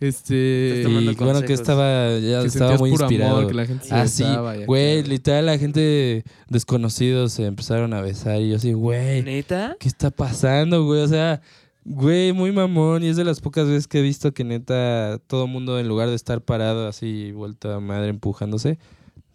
Este... 0.00 0.80
Estás 0.80 0.84
tomando 0.84 1.12
Y 1.12 1.14
bueno, 1.14 1.42
que 1.42 1.52
estaba, 1.52 2.18
ya 2.18 2.40
que 2.40 2.46
estaba 2.48 2.72
sentías 2.72 2.80
muy 2.80 2.90
puro 2.90 3.04
inspirado. 3.04 3.36
amor, 3.36 3.46
que 3.46 3.54
la 3.54 3.64
gente 3.64 3.84
se 3.86 3.94
Ah, 3.94 4.08
sí, 4.08 4.22
besaba 4.24 4.54
y 4.54 4.58
acá. 4.58 4.66
güey, 4.66 5.02
literal, 5.04 5.46
la 5.46 5.56
gente 5.56 6.24
desconocidos 6.48 7.32
se 7.32 7.46
empezaron 7.46 7.94
a 7.94 8.00
besar 8.02 8.40
y 8.42 8.50
yo 8.50 8.56
así, 8.56 8.72
güey, 8.72 9.22
¿Neta? 9.22 9.76
¿qué 9.78 9.88
está 9.88 10.10
pasando, 10.10 10.84
güey? 10.84 11.00
O 11.00 11.08
sea, 11.08 11.40
güey, 11.84 12.32
muy 12.32 12.50
mamón 12.50 13.04
y 13.04 13.08
es 13.08 13.16
de 13.16 13.24
las 13.24 13.40
pocas 13.40 13.66
veces 13.68 13.86
que 13.86 14.00
he 14.00 14.02
visto 14.02 14.32
que 14.34 14.42
neta 14.44 15.20
todo 15.26 15.46
mundo 15.46 15.78
en 15.78 15.86
lugar 15.88 16.08
de 16.08 16.16
estar 16.16 16.42
parado 16.42 16.88
así, 16.88 17.30
vuelta 17.32 17.76
a 17.76 17.80
madre 17.80 18.08
empujándose, 18.08 18.78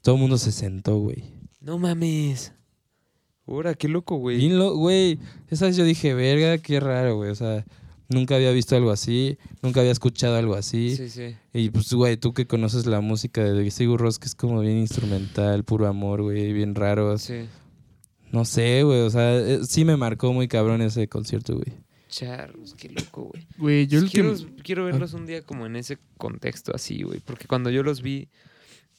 todo 0.01 0.15
el 0.15 0.21
mundo 0.21 0.37
se 0.37 0.51
sentó, 0.51 0.97
güey. 0.99 1.23
No 1.61 1.79
mames. 1.79 2.53
Ahora, 3.49 3.73
qué 3.73 3.88
loco, 3.88 4.17
güey. 4.17 4.38
Bien 4.38 4.57
lo- 4.57 4.76
Güey, 4.76 5.19
esa 5.49 5.65
vez 5.65 5.76
yo 5.76 5.84
dije, 5.84 6.13
verga, 6.13 6.57
qué 6.59 6.80
raro, 6.80 7.15
güey, 7.17 7.31
o 7.31 7.35
sea, 7.35 7.65
nunca 8.07 8.35
había 8.35 8.51
visto 8.51 8.76
algo 8.76 8.91
así, 8.91 9.38
nunca 9.61 9.80
había 9.80 9.91
escuchado 9.91 10.35
algo 10.35 10.55
así. 10.55 10.95
Sí, 10.95 11.09
sí. 11.09 11.35
Y 11.53 11.69
pues, 11.69 11.91
güey, 11.93 12.17
tú 12.17 12.34
que 12.34 12.45
conoces 12.47 12.85
la 12.85 13.01
música 13.01 13.43
de 13.43 13.71
Sigur 13.71 13.99
Rós, 14.01 14.19
que 14.19 14.27
es 14.27 14.35
como 14.35 14.59
bien 14.61 14.77
instrumental, 14.77 15.63
puro 15.63 15.88
amor, 15.88 16.21
güey, 16.21 16.53
bien 16.53 16.76
raro. 16.76 17.17
Sí. 17.17 17.45
No 18.31 18.45
sé, 18.45 18.84
güey, 18.84 19.01
o 19.01 19.09
sea, 19.09 19.35
eh, 19.38 19.59
sí 19.67 19.84
me 19.85 19.97
marcó 19.97 20.31
muy 20.34 20.47
cabrón 20.47 20.81
ese 20.84 21.07
concierto, 21.07 21.55
güey. 21.55 21.73
Charros, 22.09 22.73
qué 22.76 22.89
loco, 22.89 23.26
güey. 23.31 23.47
Güey, 23.57 23.88
yo 23.88 23.99
el 23.99 24.05
que... 24.05 24.11
quiero, 24.21 24.35
quiero 24.63 24.85
verlos 24.85 25.13
un 25.13 25.26
día 25.26 25.41
como 25.43 25.65
en 25.65 25.76
ese 25.76 25.97
contexto 26.17 26.71
así, 26.76 27.03
güey. 27.03 27.19
Porque 27.19 27.45
cuando 27.47 27.69
yo 27.69 27.84
los 27.84 28.01
vi, 28.01 28.30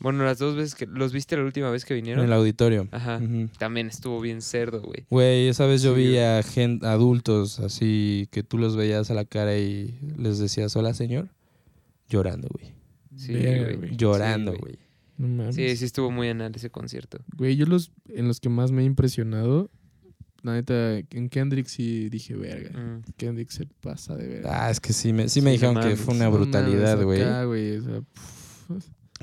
bueno, 0.01 0.25
las 0.25 0.39
dos 0.39 0.57
veces 0.57 0.75
que 0.75 0.87
los 0.87 1.13
viste 1.13 1.37
la 1.37 1.45
última 1.45 1.71
vez 1.71 1.85
que 1.85 1.95
En 1.95 2.01
vinieron, 2.01 2.25
el 2.25 2.33
auditorio. 2.33 2.89
Ajá. 2.91 3.21
También 3.59 3.89
estuvo 3.89 4.21
bien 4.21 4.41
cerdo, 4.43 4.81
güey. 4.83 5.07
Güey, 5.11 5.49
esa 5.49 5.67
vez 5.67 5.83
yo 5.83 5.95
Sí, 5.95 6.01
vi 6.03 6.19
a 6.19 6.43
gen- 6.43 6.81
adultos 6.85 7.61
así 7.61 8.29
que 8.31 8.43
tú 8.43 8.59
los 8.59 8.77
veías 8.77 9.11
a 9.11 9.15
la 9.15 9.25
cara 9.25 9.57
y 9.59 9.99
les 10.17 10.39
decías, 10.39 10.75
hola, 10.77 10.95
señor. 10.95 11.29
Llorando, 12.09 12.49
güey. 12.51 12.73
Sí, 13.17 13.33
güey. 13.35 13.77
güey. 13.77 13.97
Llorando, 13.97 14.53
Sí, 14.53 14.59
güey. 14.61 14.79
No 15.19 15.29
mames. 15.29 15.55
Sí, 15.55 15.77
sí 15.77 15.85
estuvo 15.85 16.11
muy 16.11 16.29
anal 16.29 16.53
ese 16.55 16.71
concierto. 16.71 17.19
Güey, 17.37 17.55
yo 17.57 17.67
los... 17.67 17.93
En 18.09 18.27
los 18.27 18.41
que 18.41 18.49
más 18.49 18.73
me 18.73 18.83
he 18.83 18.85
impresionado... 18.85 19.71
La 20.43 20.55
neta, 20.55 20.97
en 20.97 21.29
Kendrick 21.29 21.67
sí 21.67 22.09
dije, 22.09 22.35
verga. 22.35 22.71
Mm. 22.71 23.03
Kendrick 23.19 23.51
se 23.51 23.67
pasa 23.83 24.17
de 24.17 24.27
verga. 24.27 24.65
Ah, 24.65 24.71
es 24.71 24.81
que 24.81 24.95
sí 24.95 25.13
me, 25.13 25.29
sí 25.29 25.43
me 25.43 25.51
Sí, 25.51 25.57
dijeron 25.57 25.75
no 25.75 25.83
que 25.83 25.97
fue 25.97 26.15
una 26.15 26.25
No 26.25 26.33
brutalidad, 26.33 27.03
güey. 27.05 27.21
o 27.77 27.83
sea, 27.83 28.01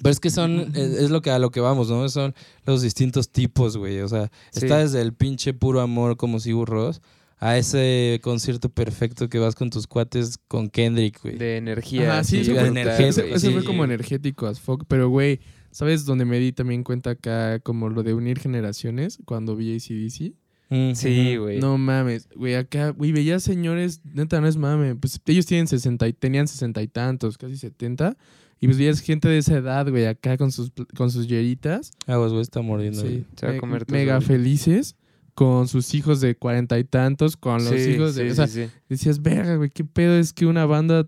Pero 0.01 0.09
es 0.11 0.19
que 0.19 0.29
son, 0.29 0.71
es, 0.75 0.91
es 0.93 1.09
lo 1.09 1.21
que 1.21 1.31
a 1.31 1.39
lo 1.39 1.49
que 1.51 1.59
vamos, 1.59 1.89
¿no? 1.89 2.07
Son 2.09 2.33
los 2.65 2.81
distintos 2.81 3.29
tipos, 3.31 3.77
güey. 3.77 3.99
O 4.01 4.07
sea, 4.07 4.31
Sí. 4.51 4.65
está 4.65 4.77
desde 4.79 5.01
el 5.01 5.13
pinche 5.13 5.53
puro 5.53 5.81
amor 5.81 6.17
como 6.17 6.39
Sigur 6.39 6.69
Rós 6.69 7.01
a 7.39 7.57
ese 7.57 8.19
concierto 8.23 8.69
perfecto 8.69 9.29
que 9.29 9.37
vas 9.39 9.53
con 9.55 9.69
tus 9.69 9.85
cuates 9.87 10.37
con 10.47 10.69
Kendrick, 10.69 11.21
güey. 11.21 11.37
De 11.37 11.57
energía. 11.57 12.11
Ajá, 12.13 12.23
sí, 12.23 12.39
eso 12.39 12.53
de 12.53 12.67
energía, 12.67 13.07
ese, 13.07 13.23
fue 13.23 13.39
sí. 13.39 13.53
como 13.65 13.83
energético 13.83 14.47
as 14.47 14.59
fuck, 14.59 14.85
pero 14.87 15.09
güey, 15.09 15.39
¿sabes 15.71 16.05
dónde 16.05 16.25
me 16.25 16.39
di 16.39 16.51
también 16.51 16.83
cuenta 16.83 17.11
acá 17.11 17.59
como 17.59 17.89
lo 17.89 18.01
de 18.03 18.13
unir 18.13 18.39
generaciones 18.39 19.19
cuando 19.25 19.55
vi 19.55 19.75
ACDC? 19.75 20.33
Mm, 20.69 20.95
Sí, 20.95 21.37
güey. 21.37 21.59
No 21.59 21.77
mames, 21.77 22.27
güey, 22.35 22.55
acá, 22.55 22.89
güey, 22.89 23.11
veía 23.11 23.39
señores, 23.39 24.01
neta, 24.13 24.41
no 24.41 24.47
es 24.47 24.57
mame, 24.57 24.95
pues 24.95 25.19
ellos 25.27 25.45
tienen 25.45 25.67
60 25.67 26.07
y 26.07 26.13
tenían 26.13 26.47
sesenta 26.47 26.81
y 26.81 26.87
tantos, 26.87 27.37
casi 27.37 27.55
70, 27.55 28.17
y 28.59 28.67
pues 28.67 28.77
veías 28.77 28.99
gente 29.01 29.27
de 29.27 29.38
esa 29.38 29.55
edad, 29.57 29.89
güey, 29.89 30.05
acá 30.05 30.38
con 30.38 30.51
sus, 30.51 30.71
con 30.95 31.11
sus 31.11 31.27
yeritas, 31.27 31.91
Aguas, 32.07 32.31
güey, 32.31 32.41
está 32.41 32.61
mordiendo. 32.61 33.01
sí. 33.01 33.25
Se 33.35 33.45
va 33.45 33.51
a 33.51 33.55
me- 33.55 33.59
comer 33.59 33.85
mega 33.91 34.19
felices, 34.21 34.95
con 35.34 35.67
sus 35.67 35.93
hijos 35.93 36.19
de 36.21 36.35
cuarenta 36.35 36.79
y 36.79 36.84
tantos, 36.84 37.38
con 37.38 37.63
los 37.63 37.69
Sí, 37.79 37.91
hijos 37.91 38.15
de... 38.15 38.25
sí, 38.25 38.29
o 38.31 38.35
sea, 38.35 38.47
sí, 38.47 38.65
sí. 38.65 38.71
decías, 38.89 39.21
verga, 39.21 39.55
güey, 39.55 39.69
qué 39.69 39.84
pedo 39.85 40.17
es 40.17 40.34
que 40.34 40.45
una 40.47 40.65
banda 40.65 41.07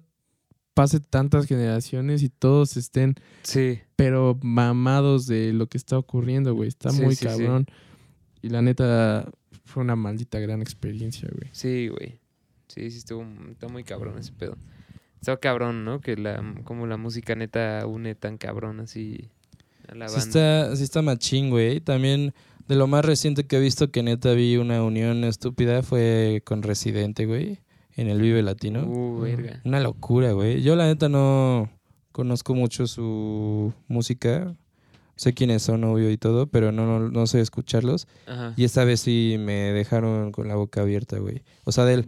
pase 0.76 1.00
tantas 1.00 1.46
generaciones 1.48 2.22
y 2.24 2.30
todos 2.30 2.78
estén, 2.78 3.16
Sí. 3.44 3.80
pero 3.96 4.40
mamados 4.44 5.26
de 5.26 5.52
lo 5.52 5.68
que 5.68 5.78
está 5.78 5.98
ocurriendo, 5.98 6.54
güey. 6.54 6.70
Está 6.70 6.92
Sí, 6.92 7.02
muy 7.02 7.16
sí, 7.16 7.22
sí. 7.22 7.26
cabrón. 7.26 7.66
Y 8.42 8.50
la 8.50 8.62
neta, 8.62 9.30
fue 9.66 9.84
una 9.84 9.96
maldita 9.96 10.40
gran 10.40 10.62
experiencia, 10.62 11.28
güey. 11.36 11.50
Sí, 11.52 11.88
güey. 11.90 12.20
Sí, 12.68 12.92
sí, 12.92 13.00
estuvo 13.00 13.26
está 13.52 13.68
muy 13.68 13.84
cabrón 13.84 14.18
ese 14.20 14.32
pedo. 14.32 14.56
Está 15.20 15.38
cabrón, 15.38 15.84
¿no? 15.86 16.00
Que 16.00 16.16
la, 16.16 16.42
como 16.64 16.88
la 16.88 16.98
música 16.98 17.36
neta 17.36 17.86
une 17.86 18.16
tan 18.16 18.38
cabrón 18.38 18.80
así 18.80 19.30
a 19.88 19.96
la 19.96 20.08
Sí 20.08 20.16
banda. 20.16 20.64
está, 20.64 20.76
sí 20.76 20.84
está 20.84 21.02
machín, 21.02 21.50
güey. 21.50 21.82
También 21.82 22.34
de 22.68 22.76
lo 22.76 22.88
más 22.88 23.04
reciente 23.04 23.46
que 23.46 23.58
he 23.58 23.60
visto 23.60 23.92
que 23.92 24.04
neta 24.04 24.32
vi 24.34 24.58
una 24.58 24.84
unión 24.84 25.24
estúpida 25.24 25.84
fue 25.84 26.42
con 26.46 26.64
Residente, 26.64 27.26
güey. 27.26 27.60
En 27.96 28.08
el 28.08 28.22
Vive 28.22 28.42
Latino. 28.44 28.86
Uh, 28.86 29.20
verga. 29.20 29.62
Una 29.66 29.82
locura, 29.82 30.32
güey. 30.32 30.62
Yo 30.62 30.78
la 30.78 30.86
neta 30.86 31.10
no 31.10 31.70
conozco 32.14 32.56
mucho 32.56 32.88
su 32.88 33.74
música. 33.88 34.56
Sé 35.18 35.34
quiénes 35.34 35.64
son, 35.64 35.84
obvio, 35.84 36.10
y 36.10 36.18
todo, 36.18 36.48
pero 36.48 36.72
no, 36.72 36.86
no, 36.86 37.10
no 37.10 37.28
sé 37.28 37.42
escucharlos. 37.42 38.08
Ajá. 38.26 38.54
Y 38.56 38.64
esta 38.64 38.86
vez 38.86 39.02
sí 39.02 39.36
me 39.38 39.74
dejaron 39.74 40.32
con 40.32 40.48
la 40.48 40.56
boca 40.56 40.80
abierta, 40.80 41.20
güey. 41.20 41.44
O 41.66 41.74
sea, 41.74 41.84
del, 41.84 42.08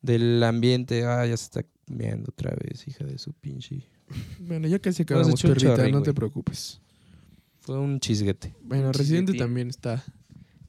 del 0.00 0.40
ambiente, 0.44 1.04
ah, 1.06 1.26
ya 1.26 1.36
se 1.36 1.44
está 1.44 1.62
viendo 1.90 2.30
otra 2.30 2.54
vez, 2.54 2.86
hija 2.86 3.04
de 3.04 3.18
su 3.18 3.32
pinche. 3.32 3.82
Bueno, 4.40 4.66
ya 4.68 4.78
casi 4.78 5.02
acabamos, 5.02 5.40
perrita, 5.40 5.76
chorrín, 5.76 5.92
no 5.92 6.02
te 6.02 6.14
preocupes. 6.14 6.80
Fue 7.60 7.78
un 7.78 8.00
chisguete. 8.00 8.54
Bueno, 8.62 8.88
Un 8.88 8.94
Residente 8.94 9.34
también 9.34 9.68
está 9.68 10.02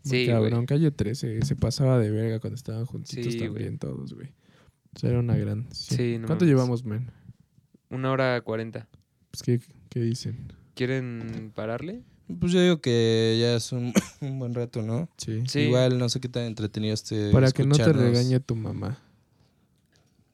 muy 0.04 0.12
Sí, 0.12 0.28
cabrón. 0.28 0.66
Calle 0.66 0.92
13 0.92 1.44
se 1.44 1.56
pasaba 1.56 2.00
de 2.00 2.12
verga 2.12 2.40
cuando 2.40 2.56
estaban 2.56 2.86
juntitos 2.86 3.34
Sí, 3.34 3.40
también 3.40 3.78
todos, 3.78 4.14
güey. 4.14 4.28
O 4.96 5.00
sea, 5.00 5.10
era 5.12 5.20
una 5.20 5.38
gran... 5.38 5.68
sí. 5.72 5.96
Sí, 5.96 6.18
no 6.20 6.28
¿Cuánto 6.28 6.46
llevamos, 6.46 6.84
man? 6.84 7.12
Una 7.90 8.12
hora 8.12 8.42
cuarenta. 8.42 8.88
Pues, 9.32 9.42
¿qué, 9.44 9.62
qué 9.90 10.02
dicen? 10.02 10.52
¿Quieren 10.76 11.52
pararle? 11.56 12.04
Pues 12.40 12.52
yo 12.52 12.62
digo 12.62 12.82
que 12.82 13.38
ya 13.40 13.56
es 13.56 13.72
un, 13.72 13.94
un 14.22 14.40
buen 14.40 14.54
rato, 14.54 14.82
¿no? 14.82 15.10
Sí. 15.18 15.44
Sí. 15.48 15.60
Igual 15.62 15.98
no 15.98 16.10
sé 16.10 16.20
qué 16.20 16.30
tan 16.30 16.44
entretenido 16.44 16.94
esté. 16.94 17.32
Para 17.32 17.52
que 17.52 17.66
no 17.66 17.76
te 17.76 17.92
regañe 17.92 18.40
tu 18.40 18.56
mamá. 18.56 19.00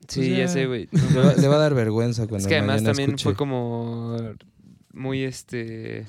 Sí, 0.07 0.19
Pues 0.21 0.29
ya, 0.31 0.37
ya. 0.37 0.47
sé, 0.47 0.65
güey. 0.67 0.87
Le 1.13 1.19
va, 1.21 1.33
le 1.33 1.47
va 1.47 1.55
a 1.55 1.59
dar 1.59 1.73
vergüenza 1.73 2.23
cuando 2.27 2.37
Es 2.37 2.47
que 2.47 2.57
además 2.57 2.83
también 2.83 3.09
escuche. 3.09 3.23
fue 3.23 3.35
como 3.35 4.17
muy 4.93 5.23
este 5.23 6.05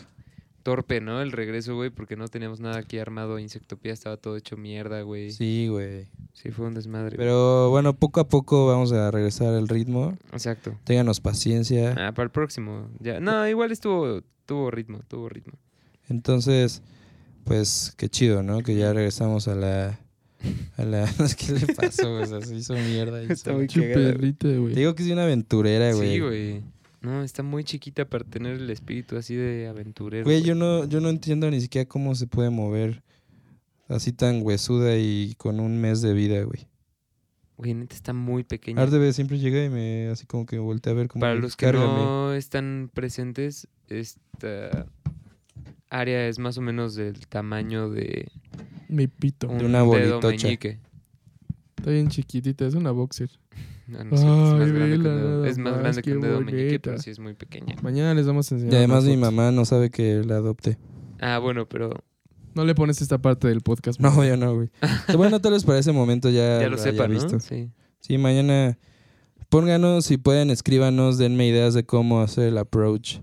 torpe, 0.63 1.01
¿no? 1.01 1.23
El 1.23 1.33
regreso, 1.33 1.75
güey, 1.77 1.89
porque 1.91 2.15
no 2.17 2.29
teníamos 2.29 2.61
nada 2.61 2.79
aquí 2.79 2.99
armado. 2.99 3.39
Insectopía 3.39 3.93
estaba 3.93 4.17
todo 4.19 4.37
hecho 4.37 4.57
mierda, 4.57 5.01
güey. 5.03 5.31
Sí, 5.31 5.37
Sí, 5.65 5.69
güey. 5.69 6.07
fue 6.53 6.67
un 6.67 6.75
desmadre. 6.75 7.17
güey. 7.17 7.27
Pero 7.27 7.71
bueno, 7.71 7.95
poco 7.97 8.21
a 8.21 8.29
poco 8.29 8.67
vamos 8.67 8.93
a 8.93 9.11
regresar 9.11 9.55
al 9.55 9.67
ritmo. 9.67 10.17
Exacto. 10.33 10.77
Ténganos 10.85 11.21
paciencia. 11.21 11.93
Ah, 11.99 12.13
para 12.13 12.25
el 12.25 12.31
próximo. 12.31 12.89
Ya. 13.01 13.19
No, 13.19 13.49
igual 13.49 13.73
estuvo, 13.73 14.23
tuvo 14.47 14.71
ritmo, 14.71 15.01
tuvo 15.09 15.29
ritmo. 15.29 15.55
Entonces, 16.09 16.83
pues 17.45 17.95
qué 17.97 18.09
chido, 18.09 18.43
¿no? 18.43 18.61
Que 18.63 18.77
ya 18.77 18.93
regresamos 18.93 19.49
a 19.49 19.55
la. 19.55 19.99
A 20.77 20.85
la 20.85 21.07
¿Qué 21.39 21.53
le 21.53 21.75
pasó? 21.75 22.11
güey? 22.13 22.23
O 22.23 22.27
sea, 22.27 22.41
se 22.43 22.55
hizo 22.55 22.75
mierda. 22.75 23.23
Está 23.23 23.53
muy 23.53 23.67
güey. 23.67 23.93
perrita, 23.93 24.49
güey. 24.49 24.75
Te 24.75 24.81
digo 24.81 24.95
que 24.95 25.03
es 25.03 25.11
una 25.11 25.25
aventurera, 25.25 25.93
güey. 25.93 26.15
Sí, 26.15 26.21
güey. 26.21 26.63
No, 27.01 27.23
está 27.23 27.43
muy 27.43 27.65
chiquita 27.65 28.05
para 28.05 28.25
tener 28.25 28.57
el 28.57 28.69
espíritu 28.71 29.17
así 29.17 29.35
de 29.35 29.69
aventurero. 29.69 30.25
Güey, 30.25 30.43
yo 30.43 30.55
no, 30.55 30.85
yo 30.85 31.01
no 31.01 31.09
entiendo 31.11 31.51
ni 31.51 31.61
siquiera 31.61 31.89
cómo 31.89 32.15
se 32.15 32.27
puede 32.27 32.51
mover 32.51 33.03
así 33.89 34.13
tan 34.13 34.43
huesuda 34.43 34.97
y 34.97 35.35
con 35.39 35.61
un 35.61 35.81
mes 35.81 36.03
de 36.03 36.13
vida, 36.13 36.43
güey. 36.43 36.67
Güey, 37.57 37.75
neta 37.75 37.95
está 37.97 38.13
muy 38.13 38.45
pequeña. 38.45 38.81
Ardebe 38.83 39.13
siempre 39.13 39.39
llega 39.39 39.65
y 39.65 39.69
me 39.69 40.09
así 40.09 40.27
como 40.27 40.47
que 40.47 40.59
voltea 40.59 40.93
a 40.93 40.97
ver 40.97 41.09
como 41.09 41.21
Para 41.21 41.35
que, 41.35 41.41
los 41.41 41.57
que 41.57 41.67
"Cárgame". 41.67 41.87
no 41.87 42.33
están 42.35 42.91
presentes, 42.95 43.67
esta 43.89 44.87
área 45.91 46.29
es 46.29 46.39
más 46.39 46.59
o 46.59 46.61
menos 46.61 46.95
del 46.95 47.27
tamaño 47.27 47.91
de 47.91 48.29
Mi 48.89 49.07
pito. 49.07 49.49
un 49.49 49.65
una 49.65 49.83
bolitocha. 49.83 50.49
Está 50.49 51.91
bien 51.91 52.09
chiquitita, 52.09 52.67
es 52.67 52.75
una 52.75 52.91
boxer. 52.91 53.31
No, 53.89 54.05
no 54.05 54.15
es 54.15 54.21
cierto, 54.21 54.55
es 54.63 54.69
más 54.69 54.69
Ay, 54.69 54.71
grande 54.71 54.93
que 54.93 54.99
un 54.99 55.03
dedo, 55.03 55.45
es 55.47 55.57
más 55.57 55.73
más, 55.73 55.81
grande 55.81 56.03
que 56.03 56.13
un 56.13 56.21
dedo 56.21 56.41
meñique, 56.43 56.79
pero 56.79 56.99
sí 56.99 57.09
es 57.09 57.19
muy 57.19 57.33
pequeña. 57.33 57.75
Mañana 57.81 58.13
les 58.13 58.27
vamos 58.27 58.53
a 58.53 58.57
enseñar. 58.57 58.75
Y 58.75 58.77
además 58.77 59.05
mi 59.05 59.17
mamá 59.17 59.51
no 59.51 59.65
sabe 59.65 59.89
que 59.89 60.23
la 60.27 60.37
adopte. 60.37 60.77
Ah, 61.21 61.39
bueno, 61.39 61.67
pero 61.67 62.05
No 62.55 62.67
le 62.67 62.75
pones 62.75 63.01
esta 63.01 63.17
parte 63.17 63.49
del 63.49 63.63
podcast. 63.63 63.99
No, 63.99 64.23
yo 64.23 64.37
no, 64.37 64.55
güey. 64.55 64.69
bueno, 65.17 65.41
tal 65.41 65.53
vez 65.53 65.65
para 65.65 65.79
ese 65.79 65.93
momento 65.93 66.29
ya, 66.29 66.61
ya 66.61 66.69
lo 66.69 66.75
haya 66.75 66.83
sepan, 66.83 67.15
¿no? 67.15 67.19
visto. 67.19 67.41
Sí. 67.41 67.71
Sí, 68.01 68.19
mañana 68.19 68.77
pónganos, 69.49 70.05
si 70.05 70.17
pueden, 70.17 70.51
escríbanos, 70.51 71.19
denme 71.19 71.47
ideas 71.47 71.75
de 71.75 71.85
cómo 71.85 72.21
hacer 72.21 72.49
el 72.49 72.59
approach 72.59 73.21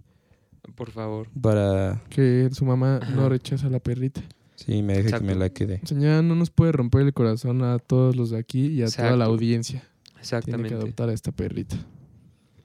Por 0.75 0.91
favor. 0.91 1.29
para... 1.39 2.01
Que 2.09 2.49
su 2.51 2.65
mamá 2.65 2.99
no 3.13 3.29
rechaza 3.29 3.67
a 3.67 3.69
la 3.69 3.79
perrita. 3.79 4.21
Sí, 4.55 4.81
me 4.81 4.93
deje 4.97 5.11
que 5.11 5.23
me 5.23 5.35
la 5.35 5.49
quede. 5.49 5.81
Señora, 5.83 6.21
no 6.21 6.35
nos 6.35 6.49
puede 6.49 6.71
romper 6.71 7.01
el 7.01 7.13
corazón 7.13 7.61
a 7.63 7.77
todos 7.79 8.15
los 8.15 8.29
de 8.29 8.37
aquí 8.37 8.67
y 8.67 8.83
a 8.83 8.87
toda 8.87 9.15
la 9.17 9.25
audiencia. 9.25 9.79
Tiene 9.81 10.13
que 10.13 10.19
Exactamente. 10.21 10.73
adoptar 10.75 11.09
a 11.09 11.13
esta 11.13 11.31
perrita. 11.31 11.75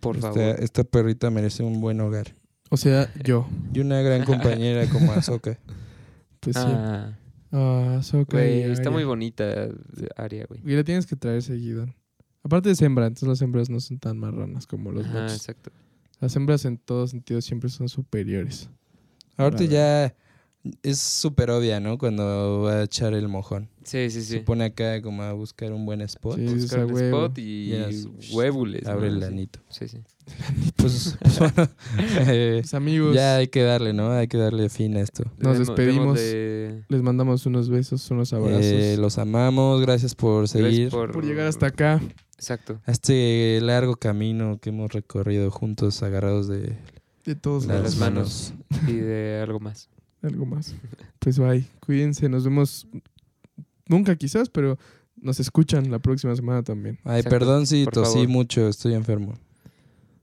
Por 0.01 0.17
esta, 0.17 0.33
favor. 0.33 0.57
esta 0.61 0.85
perrita 0.85 1.31
merece 1.31 1.62
un 1.62 1.81
buen 1.81 2.01
hogar. 2.01 2.35
O 2.71 2.77
sea, 2.77 3.12
yo. 3.23 3.47
Y 3.75 3.81
una 3.81 4.01
gran 4.03 4.25
compañera 4.25 4.87
como 4.89 5.12
Azoka. 5.12 5.59
Pues 6.41 6.57
sí. 6.57 6.62
Ah, 6.65 7.19
Ah, 7.53 8.01
güey, 8.31 8.61
y 8.61 8.62
está 8.71 8.91
muy 8.91 9.05
bonita 9.05 9.69
Aria, 10.17 10.47
güey. 10.49 10.61
Y 10.65 10.77
la 10.77 10.85
tienes 10.85 11.05
que 11.05 11.17
traer 11.17 11.43
seguido. 11.43 11.87
Aparte 12.43 12.73
de 12.73 12.85
hembra, 12.87 13.07
entonces 13.07 13.29
las 13.29 13.43
hembras 13.43 13.69
no 13.69 13.81
son 13.81 13.99
tan 13.99 14.17
marranas 14.19 14.67
como 14.67 14.93
los 14.93 15.07
machos. 15.09 15.35
exacto. 15.35 15.71
Las 16.21 16.35
hembras 16.37 16.65
en 16.65 16.79
todos 16.79 17.11
sentidos 17.11 17.45
siempre 17.45 17.69
son 17.69 17.89
superiores. 17.89 18.71
Ahorita 19.37 19.65
ya 19.65 20.15
es 20.82 20.99
súper 20.99 21.51
obvia, 21.51 21.81
¿no? 21.81 21.97
Cuando 21.99 22.62
va 22.62 22.73
a 22.74 22.82
echar 22.85 23.15
el 23.15 23.28
mojón. 23.28 23.69
Sí, 23.82 24.11
sí, 24.11 24.20
sí. 24.23 24.32
Se 24.35 24.41
pone 24.41 24.65
acá 24.65 25.01
como 25.01 25.23
a 25.23 25.32
buscar 25.32 25.73
un 25.73 25.87
buen 25.87 26.01
spot. 26.03 26.37
Sí, 26.37 26.45
Buscar 26.55 26.85
un 26.85 26.93
huevo. 26.93 27.24
spot 27.24 27.39
y 27.39 27.73
huevules. 28.32 28.87
Abre 28.87 29.09
¿no? 29.11 29.16
el 29.16 29.20
Sí. 29.23 29.27
anito. 29.28 29.61
Sí, 29.70 29.89
sí. 29.89 29.99
Pues, 30.77 31.16
pues 31.23 31.39
bueno, 31.39 31.69
eh, 32.28 32.59
Mis 32.62 32.74
amigos, 32.74 33.15
ya 33.15 33.37
hay 33.37 33.49
que 33.49 33.62
darle, 33.62 33.93
¿no? 33.95 34.12
Hay 34.12 34.28
que 34.28 34.37
darle 34.37 34.69
fin 34.69 34.97
a 34.97 35.01
esto. 35.01 35.24
Nos 35.39 35.59
despedimos. 35.59 36.19
les 36.20 37.03
mandamos 37.03 37.47
unos 37.47 37.69
besos, 37.70 38.11
unos 38.11 38.32
abrazos. 38.32 38.62
Eh, 38.65 38.97
los 38.99 39.19
amamos, 39.19 39.81
gracias 39.81 40.15
por 40.15 40.41
gracias 40.43 40.62
seguir 40.65 40.91
por 40.91 41.24
llegar 41.24 41.47
hasta 41.47 41.66
acá. 41.66 42.01
Exacto. 42.37 42.81
a 42.87 42.91
este 42.93 43.59
largo 43.61 43.97
camino 43.97 44.59
que 44.62 44.70
hemos 44.70 44.93
recorrido 44.93 45.51
juntos, 45.51 46.03
agarrados 46.03 46.49
de 46.49 46.74
De 47.27 47.35
todos 47.35 47.66
De 47.66 47.74
las 47.74 47.97
lados. 47.97 47.99
las 47.99 47.99
manos. 47.99 48.55
manos. 48.70 48.91
Y 48.91 48.97
de 48.99 49.41
algo 49.43 49.61
más. 49.61 49.89
Algo 50.23 50.47
más. 50.47 50.75
Pues 51.19 51.39
bye. 51.39 51.67
Cuídense. 51.81 52.29
Nos 52.29 52.45
vemos 52.45 52.87
nunca 53.87 54.15
quizás, 54.17 54.49
pero 54.49 54.79
nos 55.17 55.41
escuchan 55.41 55.91
la 55.91 55.99
próxima 55.99 56.35
semana 56.37 56.63
también. 56.63 56.99
Ay, 57.05 57.21
Exacto, 57.21 57.39
perdón 57.39 57.67
si 57.67 57.85
por 57.85 57.95
tosí 57.95 58.13
favor. 58.15 58.29
mucho, 58.29 58.69
estoy 58.69 58.95
enfermo. 58.95 59.35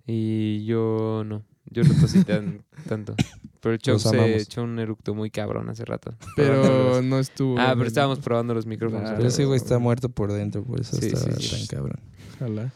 Y 0.05 0.65
yo 0.65 1.23
no. 1.25 1.43
Yo 1.69 1.83
no 1.83 1.93
tosí 1.99 2.23
tan, 2.23 2.63
tanto. 2.87 3.13
Pero 3.59 3.77
Los 3.85 4.01
se 4.03 4.37
echó 4.37 4.63
un 4.63 4.79
eructo 4.79 5.13
muy 5.13 5.29
cabrón 5.29 5.69
hace 5.69 5.83
rato. 5.83 6.13
Pero 6.35 7.01
no 7.03 7.19
estuvo. 7.19 7.59
Ah, 7.59 7.73
pero 7.75 7.87
estábamos 7.87 8.19
probando 8.19 8.53
los 8.53 8.65
micrófonos. 8.65 9.01
Claro. 9.03 9.17
Pero 9.17 9.29
ese 9.29 9.45
güey 9.45 9.57
está 9.57 9.79
muerto 9.79 10.09
por 10.09 10.31
dentro, 10.31 10.63
por 10.63 10.79
eso 10.79 10.95
Sí, 10.95 11.07
está 11.07 11.31
sí, 11.37 11.49
tan 11.49 11.65
cabrón. 11.67 11.99
Ojalá. 12.35 12.71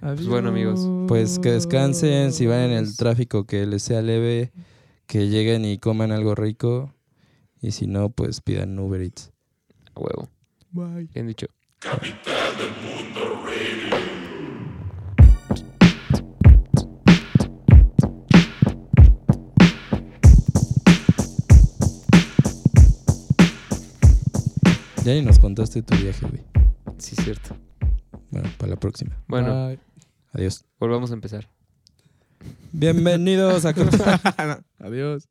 Pues 0.00 0.26
bueno, 0.26 0.48
amigos. 0.48 0.80
Pues 1.08 1.38
que 1.38 1.52
descansen, 1.52 2.32
si 2.32 2.46
van 2.46 2.60
en 2.60 2.72
el 2.72 2.96
tráfico 2.96 3.44
que 3.44 3.64
les 3.66 3.82
sea 3.82 4.02
leve, 4.02 4.52
que 5.08 5.26
lleguen 5.28 5.64
y 5.64 5.78
coman 5.78 6.12
algo 6.12 6.36
rico. 6.36 6.94
Y 7.60 7.72
si 7.72 7.88
no, 7.88 8.10
pues 8.10 8.40
pidan 8.40 8.78
Uber 8.78 9.00
Eats. 9.00 9.32
A 9.96 10.00
huevo. 10.00 10.28
Bye. 10.70 11.08
Bien 11.12 11.26
dicho. 11.26 11.46
Ya 25.04 25.14
ni 25.14 25.22
nos 25.22 25.38
contaste 25.38 25.82
tu 25.82 25.96
viaje, 25.96 26.26
güey. 26.26 26.44
Sí, 26.98 27.16
cierto. 27.16 27.56
Bueno, 28.30 28.50
para 28.58 28.70
la 28.70 28.76
próxima. 28.76 29.16
Bueno, 29.26 29.68
Bye. 29.68 29.78
Adiós. 30.34 30.66
volvamos 30.78 31.10
a 31.10 31.14
empezar. 31.14 31.48
Bienvenidos 32.72 33.64
a... 33.64 33.70
Adiós. 34.78 35.28